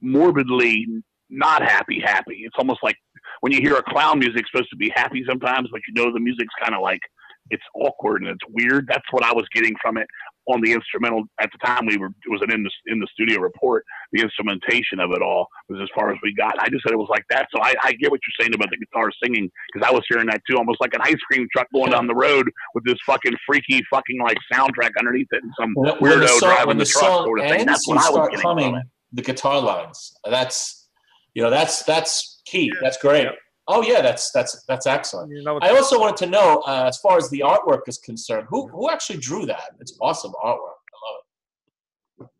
morbidly 0.00 0.86
not 1.28 1.62
happy 1.62 2.00
happy. 2.02 2.42
It's 2.44 2.56
almost 2.58 2.82
like 2.82 2.96
when 3.40 3.52
you 3.52 3.60
hear 3.60 3.76
a 3.76 3.82
clown 3.82 4.18
music 4.18 4.44
supposed 4.50 4.70
to 4.70 4.76
be 4.76 4.90
happy 4.94 5.24
sometimes, 5.28 5.68
but 5.70 5.80
you 5.88 5.94
know 5.94 6.12
the 6.12 6.20
music's 6.20 6.54
kind 6.62 6.74
of 6.74 6.82
like 6.82 7.00
it's 7.50 7.62
awkward 7.74 8.22
and 8.22 8.30
it's 8.30 8.44
weird. 8.52 8.86
That's 8.88 9.06
what 9.10 9.24
I 9.24 9.32
was 9.32 9.44
getting 9.54 9.74
from 9.80 9.96
it 9.98 10.06
on 10.48 10.60
the 10.60 10.72
instrumental 10.72 11.24
at 11.40 11.50
the 11.52 11.58
time. 11.66 11.86
We 11.86 11.96
were 11.96 12.06
it 12.06 12.30
was 12.30 12.40
an 12.42 12.52
in 12.52 12.62
the 12.62 12.70
in 12.86 13.00
the 13.00 13.06
studio 13.12 13.40
report. 13.40 13.84
The 14.12 14.22
instrumentation 14.22 15.00
of 15.00 15.10
it 15.12 15.22
all 15.22 15.46
was 15.68 15.80
as 15.82 15.88
far 15.94 16.12
as 16.12 16.18
we 16.22 16.34
got. 16.34 16.60
I 16.60 16.68
just 16.68 16.82
said 16.84 16.92
it 16.92 16.98
was 16.98 17.08
like 17.10 17.24
that. 17.30 17.48
So 17.54 17.60
I, 17.62 17.74
I 17.82 17.92
get 17.92 18.10
what 18.10 18.20
you're 18.22 18.44
saying 18.44 18.54
about 18.54 18.70
the 18.70 18.76
guitar 18.76 19.10
singing 19.22 19.50
because 19.72 19.88
I 19.88 19.92
was 19.92 20.04
hearing 20.08 20.26
that 20.26 20.40
too, 20.48 20.56
almost 20.56 20.80
like 20.80 20.94
an 20.94 21.00
ice 21.02 21.20
cream 21.30 21.46
truck 21.52 21.66
going 21.72 21.90
down 21.90 22.06
the 22.06 22.14
road 22.14 22.48
with 22.74 22.84
this 22.84 22.96
fucking 23.06 23.34
freaky 23.46 23.82
fucking 23.90 24.20
like 24.22 24.38
soundtrack 24.52 24.90
underneath 24.98 25.28
it 25.32 25.42
and 25.42 25.52
some 25.58 25.74
weirdo 25.76 26.20
the 26.20 26.28
song, 26.28 26.50
driving 26.50 26.78
the, 26.78 26.84
the 26.84 26.90
truck 26.90 27.24
sort 27.24 27.40
of 27.40 27.48
thing. 27.48 27.66
That's 27.66 27.86
what 27.88 27.98
I 27.98 28.10
was 28.10 28.28
getting 28.28 28.42
from 28.42 28.58
humming 28.58 28.76
it. 28.76 28.86
the 29.12 29.22
guitar 29.22 29.60
lines. 29.60 30.14
That's 30.24 30.88
you 31.34 31.42
know 31.42 31.50
that's 31.50 31.82
that's 31.82 32.42
key. 32.46 32.72
That's 32.80 32.96
great. 32.98 33.24
Yeah. 33.24 33.30
Oh 33.68 33.82
yeah, 33.82 34.00
that's 34.00 34.30
that's 34.30 34.64
that's 34.64 34.86
excellent. 34.86 35.30
You 35.30 35.42
know, 35.42 35.58
I 35.60 35.70
also 35.70 35.98
wanted 35.98 36.16
to 36.18 36.26
know, 36.26 36.62
uh, 36.66 36.84
as 36.86 36.98
far 36.98 37.16
as 37.16 37.28
the 37.30 37.40
artwork 37.40 37.82
is 37.88 37.98
concerned, 37.98 38.46
who 38.48 38.68
who 38.68 38.90
actually 38.90 39.18
drew 39.18 39.44
that? 39.46 39.70
It's 39.80 39.96
awesome 40.00 40.32
artwork. 40.44 40.80
I 40.94 40.98
love 42.20 42.30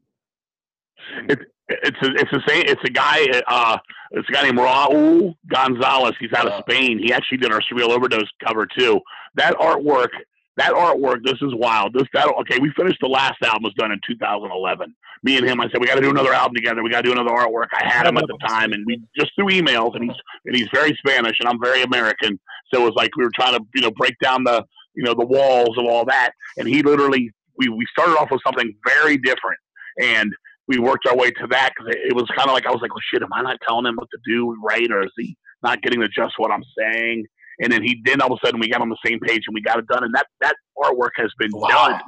it. 1.28 1.28
It's 1.28 1.42
it's 1.68 1.98
a, 2.02 2.10
it's 2.14 2.30
the 2.30 2.42
same. 2.46 2.62
It's 2.66 2.82
a 2.84 2.90
guy. 2.90 3.26
Uh, 3.48 3.78
it's 4.12 4.28
a 4.28 4.32
guy 4.32 4.42
named 4.42 4.58
Raul 4.58 5.34
Gonzalez. 5.48 6.14
He's 6.20 6.32
out 6.32 6.46
of 6.46 6.60
Spain. 6.60 7.00
He 7.02 7.12
actually 7.12 7.38
did 7.38 7.52
our 7.52 7.60
Surreal 7.60 7.90
Overdose 7.90 8.30
cover 8.46 8.66
too. 8.66 9.00
That 9.34 9.54
artwork. 9.54 10.10
That 10.56 10.72
artwork. 10.72 11.22
This 11.22 11.36
is 11.42 11.54
wild. 11.54 11.92
This 11.92 12.04
that. 12.14 12.28
Okay, 12.40 12.58
we 12.58 12.70
finished 12.76 12.98
the 13.02 13.08
last 13.08 13.42
album. 13.42 13.64
Was 13.64 13.74
done 13.74 13.92
in 13.92 14.00
2011. 14.06 14.94
Me 15.22 15.36
and 15.36 15.46
him. 15.46 15.60
I 15.60 15.68
said 15.68 15.80
we 15.80 15.86
got 15.86 15.96
to 15.96 16.00
do 16.00 16.10
another 16.10 16.32
album 16.32 16.54
together. 16.54 16.82
We 16.82 16.90
got 16.90 17.02
to 17.02 17.08
do 17.08 17.12
another 17.12 17.30
artwork. 17.30 17.66
I 17.74 17.86
had 17.86 18.06
him 18.06 18.16
at 18.16 18.26
the 18.26 18.38
time, 18.46 18.72
and 18.72 18.84
we 18.86 19.02
just 19.18 19.32
through 19.36 19.48
emails. 19.48 19.94
And 19.94 20.04
he's 20.04 20.16
and 20.46 20.56
he's 20.56 20.68
very 20.72 20.96
Spanish, 21.06 21.36
and 21.40 21.48
I'm 21.48 21.60
very 21.62 21.82
American. 21.82 22.40
So 22.72 22.82
it 22.82 22.84
was 22.84 22.94
like 22.96 23.14
we 23.16 23.24
were 23.24 23.32
trying 23.34 23.52
to 23.58 23.64
you 23.74 23.82
know 23.82 23.90
break 23.90 24.14
down 24.22 24.44
the 24.44 24.64
you 24.94 25.02
know 25.02 25.12
the 25.14 25.26
walls 25.26 25.76
of 25.76 25.84
all 25.84 26.06
that. 26.06 26.30
And 26.56 26.66
he 26.66 26.82
literally 26.82 27.30
we 27.58 27.68
we 27.68 27.84
started 27.92 28.16
off 28.18 28.30
with 28.30 28.40
something 28.42 28.74
very 28.86 29.18
different, 29.18 29.58
and 30.00 30.32
we 30.68 30.78
worked 30.78 31.06
our 31.06 31.16
way 31.16 31.30
to 31.32 31.46
that 31.48 31.72
because 31.76 31.94
it, 31.94 32.10
it 32.10 32.14
was 32.14 32.24
kind 32.34 32.48
of 32.48 32.54
like 32.54 32.66
I 32.66 32.70
was 32.70 32.80
like, 32.80 32.94
well, 32.94 33.04
shit, 33.12 33.22
am 33.22 33.32
I 33.34 33.42
not 33.42 33.58
telling 33.66 33.84
him 33.86 33.96
what 33.96 34.08
to 34.10 34.18
do 34.26 34.56
right, 34.64 34.90
or 34.90 35.02
is 35.02 35.12
he 35.18 35.36
not 35.62 35.82
getting 35.82 36.00
the 36.00 36.08
just 36.08 36.34
what 36.38 36.50
I'm 36.50 36.64
saying? 36.78 37.26
And 37.62 37.72
then 37.72 37.82
he 37.82 38.00
then 38.04 38.20
all 38.20 38.32
of 38.32 38.38
a 38.42 38.46
sudden 38.46 38.60
we 38.60 38.68
got 38.68 38.80
on 38.80 38.88
the 38.88 38.98
same 39.04 39.20
page 39.20 39.42
and 39.46 39.54
we 39.54 39.62
got 39.62 39.78
it 39.78 39.86
done, 39.86 40.04
and 40.04 40.14
that 40.14 40.26
that 40.40 40.56
artwork 40.78 41.10
has 41.16 41.30
been 41.38 41.50
Wow. 41.52 41.68
done 41.68 42.00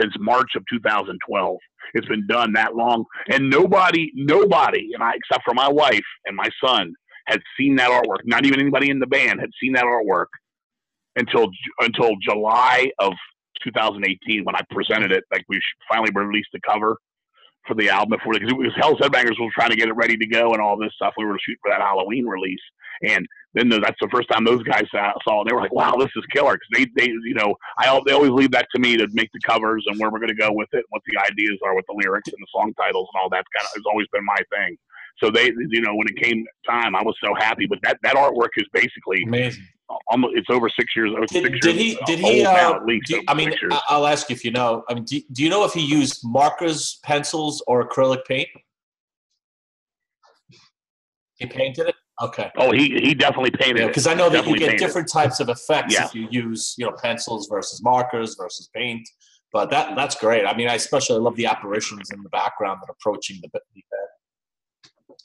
since 0.00 0.12
March 0.18 0.50
of 0.56 0.64
2012. 0.72 1.56
It's 1.94 2.08
been 2.08 2.26
done 2.26 2.52
that 2.54 2.74
long, 2.74 3.04
and 3.30 3.50
nobody, 3.50 4.10
nobody, 4.14 4.90
and 4.94 5.02
I 5.02 5.12
except 5.14 5.44
for 5.44 5.54
my 5.54 5.68
wife 5.68 6.04
and 6.26 6.36
my 6.36 6.48
son 6.64 6.92
had 7.26 7.40
seen 7.58 7.76
that 7.76 7.90
artwork. 7.90 8.20
Not 8.24 8.44
even 8.46 8.60
anybody 8.60 8.90
in 8.90 8.98
the 8.98 9.06
band 9.06 9.40
had 9.40 9.50
seen 9.60 9.72
that 9.74 9.84
artwork 9.84 10.26
until 11.16 11.48
until 11.80 12.12
July 12.22 12.90
of 12.98 13.12
2018 13.62 14.44
when 14.44 14.56
I 14.56 14.60
presented 14.70 15.12
it. 15.12 15.24
Like 15.32 15.44
we 15.48 15.60
finally 15.90 16.10
released 16.14 16.50
the 16.52 16.60
cover 16.66 16.96
for 17.66 17.74
the 17.74 17.88
album 17.90 18.18
before 18.18 18.34
because 18.34 18.50
it 18.50 18.56
was 18.56 18.72
Hell's 18.76 18.98
Headbangers 19.00 19.38
was 19.40 19.52
trying 19.54 19.70
to 19.70 19.76
get 19.76 19.88
it 19.88 19.94
ready 19.96 20.16
to 20.16 20.26
go 20.26 20.52
and 20.52 20.60
all 20.62 20.76
this 20.78 20.92
stuff. 20.96 21.14
We 21.16 21.24
were 21.24 21.38
shooting 21.44 21.58
for 21.62 21.70
that 21.70 21.80
Halloween 21.80 22.26
release, 22.26 22.60
and 23.02 23.26
then 23.54 23.68
the, 23.68 23.78
that's 23.80 23.96
the 24.00 24.08
first 24.12 24.28
time 24.30 24.44
those 24.44 24.62
guys 24.64 24.84
saw, 24.90 25.12
saw 25.26 25.42
it. 25.42 25.48
They 25.48 25.54
were 25.54 25.60
like, 25.60 25.72
"Wow, 25.72 25.94
this 25.96 26.10
is 26.16 26.24
killer!" 26.32 26.54
Because 26.58 26.68
they, 26.96 27.04
they, 27.04 27.10
you 27.10 27.34
know, 27.34 27.54
I 27.78 28.00
they 28.06 28.12
always 28.12 28.30
leave 28.30 28.50
that 28.50 28.66
to 28.74 28.80
me 28.80 28.96
to 28.96 29.06
make 29.12 29.30
the 29.32 29.40
covers 29.46 29.84
and 29.86 29.98
where 29.98 30.10
we're 30.10 30.18
going 30.18 30.28
to 30.28 30.34
go 30.34 30.52
with 30.52 30.68
it, 30.72 30.84
what 30.90 31.02
the 31.06 31.18
ideas 31.20 31.58
are 31.64 31.74
with 31.74 31.84
the 31.88 31.94
lyrics 31.96 32.28
and 32.28 32.40
the 32.40 32.46
song 32.52 32.74
titles 32.74 33.08
and 33.14 33.22
all 33.22 33.30
that 33.30 33.44
kind 33.56 33.64
of 33.66 33.70
has 33.76 33.84
always 33.88 34.06
been 34.12 34.24
my 34.24 34.36
thing. 34.54 34.76
So 35.22 35.30
they, 35.30 35.52
you 35.70 35.80
know, 35.80 35.94
when 35.94 36.08
it 36.08 36.16
came 36.20 36.44
time, 36.68 36.96
I 36.96 37.02
was 37.02 37.14
so 37.24 37.34
happy. 37.38 37.66
But 37.66 37.78
that 37.84 37.98
that 38.02 38.16
artwork 38.16 38.50
is 38.56 38.64
basically 38.72 39.22
Amazing. 39.26 39.62
almost 40.08 40.36
it's 40.36 40.50
over 40.50 40.68
six 40.68 40.94
years. 40.96 41.10
Six 41.30 41.48
Did, 41.60 41.64
years 41.64 41.76
he? 41.76 41.98
Did 42.06 42.18
he? 42.18 42.44
old 42.44 42.54
now, 42.54 42.72
Uh, 42.72 42.76
at 42.78 42.84
least, 42.86 43.08
you- 43.10 43.22
I 43.28 43.34
mean. 43.34 43.52
I- 43.70 43.80
I'll 43.88 44.06
ask 44.08 44.28
you 44.28 44.34
if 44.34 44.44
you 44.44 44.50
know. 44.50 44.82
I 44.88 44.94
mean, 44.94 45.04
do, 45.04 45.20
do 45.32 45.44
you 45.44 45.48
know 45.50 45.64
if 45.64 45.72
he 45.72 45.80
used 45.86 46.22
markers, 46.24 46.98
pencils, 47.04 47.62
or 47.68 47.88
acrylic 47.88 48.24
paint? 48.24 48.48
He 51.36 51.46
painted 51.46 51.88
it. 51.88 51.94
Okay. 52.22 52.50
oh, 52.58 52.70
he 52.70 53.00
he 53.02 53.14
definitely 53.14 53.50
painted 53.50 53.82
it. 53.82 53.88
Because 53.88 54.06
I 54.06 54.14
know 54.14 54.28
that 54.30 54.46
you 54.46 54.56
get 54.56 54.70
painted. 54.70 54.86
different 54.86 55.10
types 55.10 55.40
of 55.40 55.48
effects 55.48 55.94
Yeah. 55.94 56.04
if 56.06 56.14
you 56.14 56.28
use, 56.30 56.74
you 56.78 56.86
know, 56.86 56.92
pencils 57.02 57.48
versus 57.50 57.82
markers 57.82 58.36
versus 58.38 58.68
paint. 58.74 59.08
But 59.52 59.70
that 59.70 59.96
that's 59.96 60.14
great. 60.16 60.46
I 60.46 60.56
mean, 60.56 60.68
I 60.68 60.74
especially 60.74 61.18
love 61.20 61.34
the 61.36 61.46
apparitions 61.46 62.10
in 62.12 62.22
the 62.22 62.28
background 62.28 62.80
that 62.82 62.90
are 62.90 62.96
approaching 63.00 63.38
the, 63.42 63.48
the 63.52 63.60
bed. 63.90 65.18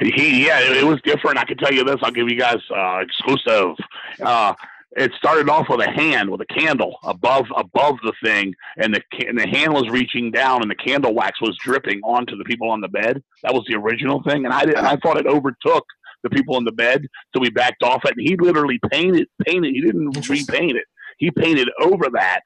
He 0.00 0.46
yeah, 0.46 0.60
it, 0.60 0.76
it 0.78 0.84
was 0.84 1.00
different. 1.02 1.38
I 1.38 1.44
can 1.44 1.56
tell 1.56 1.72
you 1.72 1.84
this. 1.84 1.96
I'll 2.02 2.10
give 2.10 2.28
you 2.28 2.38
guys 2.38 2.58
uh, 2.74 2.98
exclusive. 3.00 3.76
Uh, 4.22 4.54
it 4.96 5.12
started 5.18 5.48
off 5.48 5.68
with 5.68 5.80
a 5.80 5.90
hand 5.90 6.30
with 6.30 6.40
a 6.40 6.46
candle 6.46 6.98
above 7.04 7.46
above 7.56 7.96
the 8.02 8.12
thing, 8.22 8.54
and 8.76 8.94
the 8.94 9.02
and 9.26 9.38
the 9.38 9.46
hand 9.46 9.72
was 9.72 9.88
reaching 9.88 10.30
down, 10.30 10.62
and 10.62 10.70
the 10.70 10.76
candle 10.76 11.14
wax 11.14 11.40
was 11.40 11.56
dripping 11.58 12.00
onto 12.02 12.36
the 12.36 12.44
people 12.44 12.70
on 12.70 12.80
the 12.80 12.88
bed. 12.88 13.22
That 13.42 13.54
was 13.54 13.64
the 13.68 13.76
original 13.76 14.22
thing, 14.22 14.44
and 14.44 14.54
I 14.54 14.64
did, 14.64 14.76
and 14.76 14.86
I 14.86 14.96
thought 14.96 15.18
it 15.18 15.26
overtook 15.26 15.84
the 16.22 16.30
people 16.30 16.56
in 16.56 16.64
the 16.64 16.72
bed, 16.72 17.06
so 17.34 17.40
we 17.40 17.50
backed 17.50 17.82
off 17.82 18.04
it. 18.04 18.14
And 18.16 18.26
he 18.26 18.36
literally 18.36 18.80
painted 18.90 19.28
painted. 19.46 19.74
He 19.74 19.80
didn't 19.80 20.28
repaint 20.28 20.76
it. 20.76 20.84
He 21.18 21.30
painted 21.30 21.68
over 21.80 22.08
that. 22.14 22.40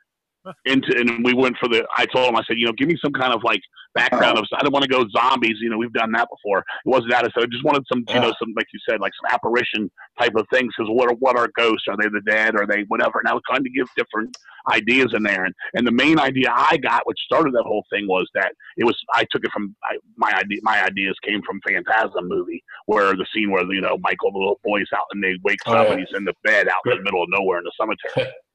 Into 0.65 0.97
and 0.99 1.25
we 1.25 1.35
went 1.35 1.57
for 1.59 1.69
the. 1.69 1.87
I 1.97 2.07
told 2.07 2.29
him 2.29 2.37
I 2.37 2.43
said, 2.47 2.57
you 2.59 2.67
know, 2.67 2.73
give 2.73 2.89
me 2.89 2.97
some 3.03 3.13
kind 3.13 3.33
of 3.33 3.43
like 3.45 3.61
background 3.95 4.39
oh. 4.39 4.43
of. 4.43 4.47
I 4.57 4.63
don't 4.63 4.73
want 4.73 4.85
to 4.85 4.89
go 4.89 5.05
zombies. 5.11 5.57
You 5.61 5.71
know, 5.71 5.79
we've 5.79 5.93
done 5.93 6.13
that 6.13 6.29
before. 6.31 6.59
It 6.59 6.65
wasn't 6.85 7.13
that. 7.13 7.25
I 7.25 7.29
said 7.35 7.45
I 7.45 7.47
just 7.47 7.65
wanted 7.65 7.85
some, 7.91 8.05
you 8.09 8.21
know, 8.21 8.33
some 8.39 8.53
like 8.57 8.67
you 8.73 8.81
said, 8.89 9.01
like 9.01 9.13
some 9.21 9.35
apparition 9.35 9.91
type 10.19 10.35
of 10.37 10.47
things. 10.53 10.73
Because 10.77 10.91
what 10.91 11.11
are 11.11 11.15
what 11.19 11.37
are 11.37 11.49
ghosts? 11.57 11.87
Are 11.89 11.97
they 11.97 12.09
the 12.09 12.23
dead? 12.27 12.57
Are 12.57 12.67
they 12.67 12.85
whatever? 12.89 13.19
And 13.19 13.29
I 13.29 13.35
was 13.35 13.43
trying 13.47 13.65
to 13.65 13.71
give 13.71 13.87
different 13.97 14.37
ideas 14.73 15.13
in 15.15 15.23
there. 15.23 15.45
And 15.45 15.55
and 15.75 15.87
the 15.87 15.93
main 15.93 16.19
idea 16.19 16.53
I 16.55 16.77
got, 16.79 17.07
which 17.07 17.19
started 17.25 17.55
that 17.55 17.65
whole 17.65 17.85
thing, 17.91 18.07
was 18.07 18.29
that 18.35 18.53
it 18.77 18.85
was. 18.85 18.97
I 19.15 19.25
took 19.31 19.45
it 19.45 19.51
from 19.53 19.75
I, 19.85 19.97
my 20.17 20.33
idea. 20.33 20.59
My 20.63 20.85
ideas 20.85 21.17
came 21.25 21.43
from 21.43 21.61
Phantasm 21.67 22.29
movie, 22.29 22.63
where 22.87 23.15
the 23.15 23.27
scene 23.35 23.51
where 23.51 23.65
you 23.73 23.81
know 23.81 23.99
Michael, 24.01 24.33
the 24.33 24.39
little 24.39 24.61
boy's 24.65 24.89
out 24.95 25.07
and 25.13 25.23
they 25.23 25.35
wakes 25.45 25.65
Oh, 25.67 25.75
up 25.75 25.87
yeah. 25.87 25.93
and 25.93 26.01
he's 26.01 26.17
in 26.17 26.25
the 26.25 26.35
bed 26.45 26.69
out 26.69 26.81
in 26.87 26.97
the 26.97 27.03
middle 27.03 27.23
of 27.23 27.29
nowhere 27.31 27.59
in 27.59 27.65
the 27.65 27.73
cemetery. 27.79 28.33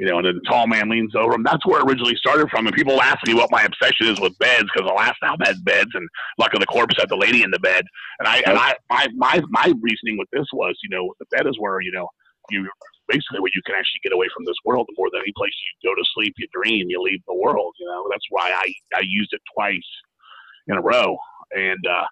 You 0.00 0.06
know, 0.06 0.16
and 0.16 0.26
then 0.26 0.40
the 0.42 0.48
tall 0.48 0.66
man 0.66 0.88
leans 0.88 1.14
over 1.14 1.34
him. 1.34 1.42
That's 1.42 1.64
where 1.66 1.80
it 1.80 1.86
originally 1.86 2.16
started 2.16 2.48
from. 2.48 2.66
And 2.66 2.74
people 2.74 3.02
ask 3.02 3.18
me 3.26 3.34
what 3.34 3.50
my 3.50 3.62
obsession 3.64 4.06
is 4.06 4.18
with 4.18 4.32
beds 4.38 4.64
because 4.72 4.88
the 4.88 4.94
last 4.94 5.18
album 5.22 5.44
had 5.44 5.62
beds, 5.62 5.90
and 5.92 6.08
Luck 6.38 6.54
of 6.54 6.60
the 6.60 6.66
Corpse 6.66 6.96
had 6.98 7.10
the 7.10 7.20
lady 7.20 7.42
in 7.42 7.50
the 7.50 7.58
bed. 7.58 7.84
And 8.18 8.26
I, 8.26 8.38
and 8.46 8.56
I, 8.56 8.76
my, 8.88 9.08
my, 9.14 9.42
my 9.50 9.74
reasoning 9.78 10.16
with 10.16 10.28
this 10.32 10.46
was, 10.54 10.74
you 10.82 10.88
know, 10.88 11.12
the 11.20 11.26
bed 11.30 11.46
is 11.46 11.56
where 11.58 11.82
you 11.82 11.92
know 11.92 12.08
you 12.48 12.66
basically 13.08 13.40
where 13.40 13.52
you 13.54 13.60
can 13.66 13.74
actually 13.74 14.00
get 14.02 14.14
away 14.14 14.28
from 14.34 14.46
this 14.46 14.56
world. 14.64 14.88
More 14.96 15.10
than 15.12 15.20
any 15.20 15.34
place 15.36 15.52
you 15.52 15.90
go 15.90 15.94
to 15.94 16.04
sleep, 16.14 16.32
you 16.38 16.48
dream, 16.54 16.86
you 16.88 17.02
leave 17.02 17.20
the 17.28 17.34
world. 17.34 17.74
You 17.78 17.86
know, 17.86 18.06
that's 18.10 18.24
why 18.30 18.50
I, 18.50 18.72
I 18.96 19.02
used 19.04 19.34
it 19.34 19.42
twice 19.54 19.90
in 20.68 20.76
a 20.76 20.80
row, 20.80 21.18
and 21.52 21.84
uh, 21.84 22.06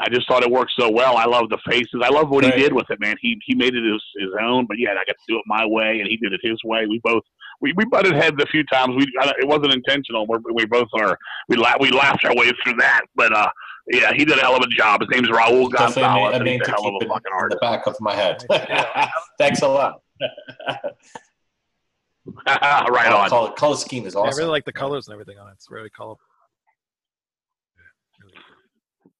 I 0.00 0.08
just 0.08 0.26
thought 0.26 0.42
it 0.42 0.50
worked 0.50 0.72
so 0.78 0.90
well. 0.90 1.16
I 1.16 1.26
love 1.26 1.48
the 1.50 1.58
faces. 1.68 2.00
I 2.02 2.08
love 2.08 2.30
what 2.30 2.44
Right. 2.44 2.54
he 2.54 2.60
did 2.62 2.72
with 2.72 2.90
it, 2.90 2.98
man. 3.00 3.14
He 3.20 3.38
he 3.44 3.54
made 3.54 3.74
it 3.74 3.84
his, 3.84 4.02
his 4.18 4.30
own, 4.40 4.66
but 4.66 4.78
yeah, 4.78 4.92
I 4.92 4.94
got 4.96 5.06
to 5.08 5.14
do 5.28 5.36
it 5.36 5.42
my 5.46 5.64
way, 5.66 6.00
and 6.00 6.08
he 6.08 6.16
did 6.16 6.32
it 6.32 6.40
his 6.42 6.58
way. 6.64 6.86
We 6.86 6.98
both 7.04 7.22
we, 7.60 7.72
we 7.76 7.84
butted 7.84 8.14
heads 8.14 8.36
a 8.42 8.46
few 8.46 8.64
times. 8.64 8.96
We 8.96 9.06
I, 9.20 9.32
it 9.38 9.46
wasn't 9.46 9.72
intentional. 9.74 10.26
We're, 10.26 10.38
we 10.54 10.64
both 10.64 10.88
are 10.94 11.16
we 11.48 11.56
la- 11.56 11.76
we 11.78 11.90
laughed 11.90 12.24
our 12.24 12.34
way 12.34 12.50
through 12.64 12.74
that, 12.78 13.02
but 13.14 13.32
uh, 13.36 13.50
yeah, 13.92 14.12
he 14.14 14.24
did 14.24 14.38
a 14.38 14.40
hell 14.40 14.56
of 14.56 14.62
a 14.62 14.66
job. 14.68 15.02
His 15.02 15.10
name's 15.10 15.28
Raul 15.28 15.70
Definitely 15.70 16.02
a 16.02 16.06
Gonzalez, 16.06 16.32
name, 16.32 16.40
a 16.40 16.44
name 16.44 16.60
he's 16.60 16.62
a 16.62 16.64
to 16.64 16.70
hell 16.72 16.86
of 16.86 16.92
keep 16.94 17.02
a 17.02 17.04
in, 17.04 17.08
fucking 17.10 17.32
in 17.42 17.48
the 17.50 17.56
back 17.60 17.86
of 17.86 17.96
my 18.00 18.14
head. 18.14 18.44
Thanks 19.38 19.60
a 19.62 19.68
lot. 19.68 20.00
right 22.46 23.08
Oh, 23.12 23.16
on. 23.16 23.28
Color, 23.28 23.50
color 23.52 23.76
scheme 23.76 24.06
is 24.06 24.14
Yeah, 24.14 24.20
I 24.22 24.28
really 24.30 24.44
like 24.50 24.64
the 24.64 24.72
colors 24.72 25.06
and 25.08 25.12
everything 25.12 25.38
on 25.38 25.48
it. 25.48 25.52
It's 25.54 25.70
really 25.70 25.90
colorful. 25.90 26.20
Yeah, 27.76 27.82
really 28.24 28.34
cool. 28.34 29.12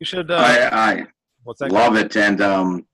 You 0.00 0.06
should. 0.06 0.30
Uh, 0.30 0.36
I, 0.36 0.90
I 0.90 1.06
what's 1.44 1.60
that? 1.60 1.72
love 1.72 1.96
it, 1.96 2.16
and 2.16 2.40
um, 2.40 2.86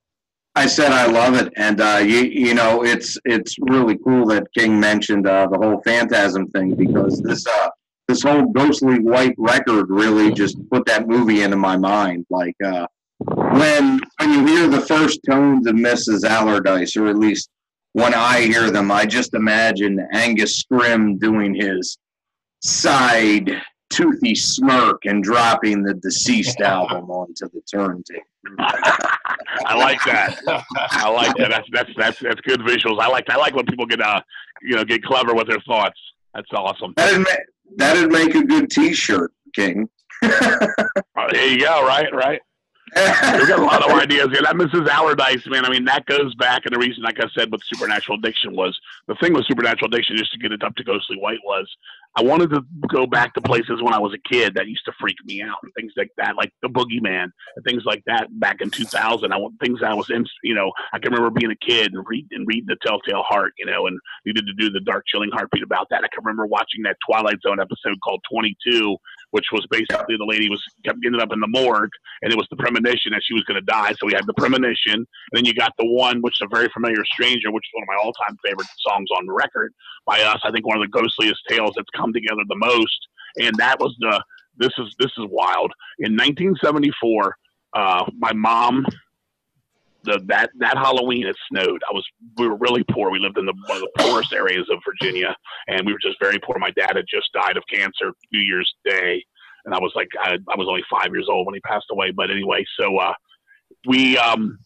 I 0.55 0.67
said 0.67 0.93
I 0.93 1.07
love 1.07 1.35
it, 1.35 1.53
and 1.57 1.81
uh, 1.81 2.01
you 2.05 2.21
you 2.21 2.55
know 2.55 2.85
it's 2.85 3.19
it's 3.25 3.57
really 3.61 3.99
cool 3.99 4.27
that 4.27 4.47
King 4.57 4.79
mentioned 4.79 5.27
uh, 5.27 5.47
the 5.49 5.59
whole 5.59 5.83
phantasm 5.83 6.49
thing 6.49 6.75
because 6.75 7.21
this 7.23 7.47
uh 7.47 7.69
this 8.09 8.23
whole 8.23 8.47
ghostly 8.47 8.99
white 8.99 9.35
record 9.39 9.87
really 9.89 10.33
just 10.33 10.57
put 10.71 10.85
that 10.87 11.09
movie 11.09 11.43
into 11.43 11.57
my 11.57 11.77
mind. 11.77 12.27
Like 12.31 12.57
uh, 12.65 12.87
when 13.19 14.01
when 14.19 14.33
you 14.33 14.47
hear 14.47 14.69
the 14.69 14.81
first 14.81 15.21
tones 15.29 15.67
of 15.67 15.75
Mrs. 15.75 16.25
Allardyce, 16.25 16.97
or 16.97 17.07
at 17.09 17.19
least 17.19 17.49
when 17.95 18.15
I 18.15 18.43
hear 18.43 18.71
them, 18.71 18.91
I 18.91 19.07
just 19.07 19.35
imagine 19.35 20.07
Angus 20.13 20.63
Scrimm 20.63 21.19
doing 21.19 21.55
his 21.55 21.99
side 22.61 23.61
toothy 23.93 24.35
smirk 24.35 25.05
and 25.05 25.23
dropping 25.23 25.83
the 25.83 25.95
deceased 25.95 26.61
album 26.65 27.11
onto 27.11 27.49
the 27.51 27.61
turntable. 27.71 28.21
I 28.59 29.77
like 29.77 30.03
that. 30.05 30.41
I 30.77 31.09
like 31.09 31.37
that. 31.37 31.51
That's 31.51 31.69
that's 31.73 31.91
that's 31.97 32.19
that's 32.21 32.41
good 32.41 32.61
visuals. 32.61 33.01
I 33.01 33.07
like 33.07 33.31
I 33.31 33.37
like 33.37 33.55
when 33.55 33.67
people 33.67 33.87
get 33.87 34.01
uh 34.01 34.21
you 34.63 34.75
know 34.75 34.85
get 34.85 35.05
clever 35.05 35.35
with 35.35 35.47
their 35.47 35.61
thoughts. 35.61 35.99
That's 36.35 36.49
awesome. 36.53 36.95
That'd 36.97 37.19
make, 37.21 37.39
that'd 37.77 38.11
make 38.11 38.35
a 38.35 38.43
good 38.43 38.71
T-shirt, 38.71 39.33
King. 39.55 39.89
Uh, 40.23 40.67
there 41.33 41.47
you 41.47 41.61
go. 41.61 41.87
Right, 41.87 42.13
right. 42.13 42.41
We've 42.95 43.49
got 43.49 43.59
a 43.59 43.65
lot 43.65 43.83
of 43.83 43.91
ideas. 44.03 44.29
Yeah, 44.33 44.43
that 44.43 44.55
Mrs. 44.55 44.89
Allardyce, 44.89 45.47
man. 45.47 45.65
I 45.65 45.71
mean, 45.71 45.85
that 45.87 46.05
goes 46.07 46.35
back, 46.35 46.67
and 46.67 46.75
the 46.75 46.79
reason, 46.79 47.03
like 47.03 47.19
I 47.21 47.27
said, 47.37 47.51
with 47.51 47.63
Supernatural 47.65 48.19
Addiction 48.19 48.55
was 48.55 48.79
the 49.09 49.15
thing 49.17 49.33
with 49.33 49.47
Supernatural 49.47 49.89
Addiction, 49.93 50.17
just 50.17 50.33
to 50.33 50.39
get 50.39 50.53
it 50.53 50.63
up 50.63 50.75
to 50.77 50.85
Ghostly 50.85 51.17
White, 51.17 51.41
was 51.45 51.67
I 52.15 52.23
wanted 52.23 52.51
to 52.51 52.63
go 52.89 53.07
back 53.07 53.33
to 53.35 53.41
places 53.41 53.81
when 53.81 53.95
I 53.95 53.99
was 53.99 54.13
a 54.13 54.29
kid 54.29 54.55
that 54.55 54.69
used 54.69 54.85
to 54.85 54.93
freak 55.01 55.17
me 55.25 55.41
out 55.43 55.57
and 55.63 55.73
things 55.75 55.93
like 55.97 56.11
that, 56.19 56.37
like 56.37 56.53
the 56.61 56.69
Boogeyman 56.69 57.29
and 57.57 57.65
things 57.67 57.85
like 57.87 58.03
that 58.07 58.29
back 58.39 58.61
in 58.61 58.71
2000. 58.71 59.33
I 59.33 59.37
want 59.39 59.59
things 59.61 59.81
I 59.83 59.95
was 59.95 60.11
in, 60.11 60.27
you 60.43 60.55
know, 60.55 60.73
I 60.93 60.99
can 60.99 61.13
remember 61.13 61.31
being 61.31 61.53
a 61.53 61.67
kid 61.67 61.95
and 61.95 62.05
read 62.07 62.27
and 62.33 62.47
reading 62.47 62.67
the 62.67 62.77
Telltale 62.87 63.23
Heart, 63.23 63.55
you 63.59 63.65
know, 63.65 63.87
and 63.87 63.99
needed 64.27 64.47
to 64.47 64.53
do 64.59 64.71
the 64.71 64.81
dark, 64.81 65.05
chilling 65.07 65.31
heartbeat 65.33 65.63
about 65.63 65.89
that. 65.89 66.05
I 66.05 66.09
can 66.09 66.23
remember 66.23 66.47
watching 66.47 66.83
that 66.83 66.99
Twilight 67.09 67.41
Zone 67.41 67.61
episode 67.61 67.99
called 68.05 68.21
22, 68.31 68.97
which 69.33 69.47
was 69.53 69.67
basically 69.71 70.17
the 70.17 70.25
lady 70.25 70.49
was 70.49 70.63
kept 70.85 70.99
ended 71.05 71.21
up 71.21 71.33
in 71.33 71.41
the 71.41 71.49
morgue 71.49 71.91
and 72.23 72.33
it 72.33 72.37
was 72.37 72.47
the 72.51 72.57
premonition 72.57 73.13
that 73.13 73.23
she 73.25 73.35
was 73.35 73.43
going 73.45 73.59
to 73.59 73.67
die. 73.67 73.93
So 73.93 74.07
we 74.07 74.13
had 74.13 74.27
the 74.27 74.35
premonition, 74.35 74.95
and 74.95 75.33
then 75.33 75.45
you 75.45 75.55
got 75.55 75.73
the 75.79 75.87
one, 75.87 76.21
which 76.21 76.35
is 76.41 76.47
a 76.47 76.55
very 76.55 76.69
familiar 76.69 77.05
stranger, 77.05 77.51
which 77.51 77.65
is 77.65 77.73
one 77.73 77.83
of 77.83 77.89
my 77.89 77.99
all-time 78.03 78.37
favorite 78.45 78.69
songs 78.79 79.09
on 79.17 79.29
record 79.29 79.73
by 80.07 80.21
us. 80.21 80.41
I 80.45 80.51
think 80.51 80.67
one 80.67 80.77
of 80.77 80.83
the 80.83 80.89
ghostliest 80.89 81.41
tales 81.49 81.73
that's 81.77 81.91
come 81.97 82.13
together 82.13 82.43
the 82.49 82.57
most, 82.57 83.09
and 83.41 83.55
that 83.57 83.81
was 83.81 83.97
the. 84.01 84.23
This 84.59 84.73
is 84.79 84.95
this 84.99 85.11
is 85.17 85.25
wild. 85.31 85.73
In 85.99 86.13
1974, 86.13 87.37
uh, 87.75 88.05
my 88.19 88.33
mom. 88.35 88.87
The, 90.05 90.21
that 90.27 90.51
that 90.59 90.77
Halloween 90.77 91.27
it 91.27 91.37
snowed. 91.49 91.81
I 91.89 91.93
was 91.93 92.05
we 92.37 92.49
were 92.49 92.57
really 92.57 92.85
poor. 92.91 93.11
We 93.11 93.21
lived 93.21 93.39
in 93.39 93.47
the 93.47 93.55
one 93.67 93.77
of 93.77 93.83
the 93.83 94.03
poorest 94.03 94.33
areas 94.33 94.69
of 94.71 94.79
Virginia, 94.85 95.35
and 95.69 95.87
we 95.87 95.93
were 95.93 95.99
just 96.03 96.19
very 96.21 96.39
poor. 96.41 96.59
My 96.59 96.73
dad 96.73 96.97
had 96.97 97.05
just 97.09 97.33
died 97.33 97.57
of 97.57 97.63
cancer 97.73 98.13
New 98.33 98.41
Year's 98.41 98.73
Day, 98.85 99.25
and 99.65 99.75
I 99.75 99.79
was 99.79 99.93
like 99.95 100.09
I, 100.21 100.33
I 100.35 100.57
was 100.57 100.67
only 100.69 100.83
five 100.91 101.13
years 101.13 101.29
old 101.31 101.47
when 101.47 101.55
he 101.55 101.61
passed 101.61 101.87
away. 101.91 102.11
But 102.11 102.31
anyway, 102.31 102.65
so 102.81 102.99
uh, 102.99 103.15
we 103.87 104.19
um, 104.19 104.59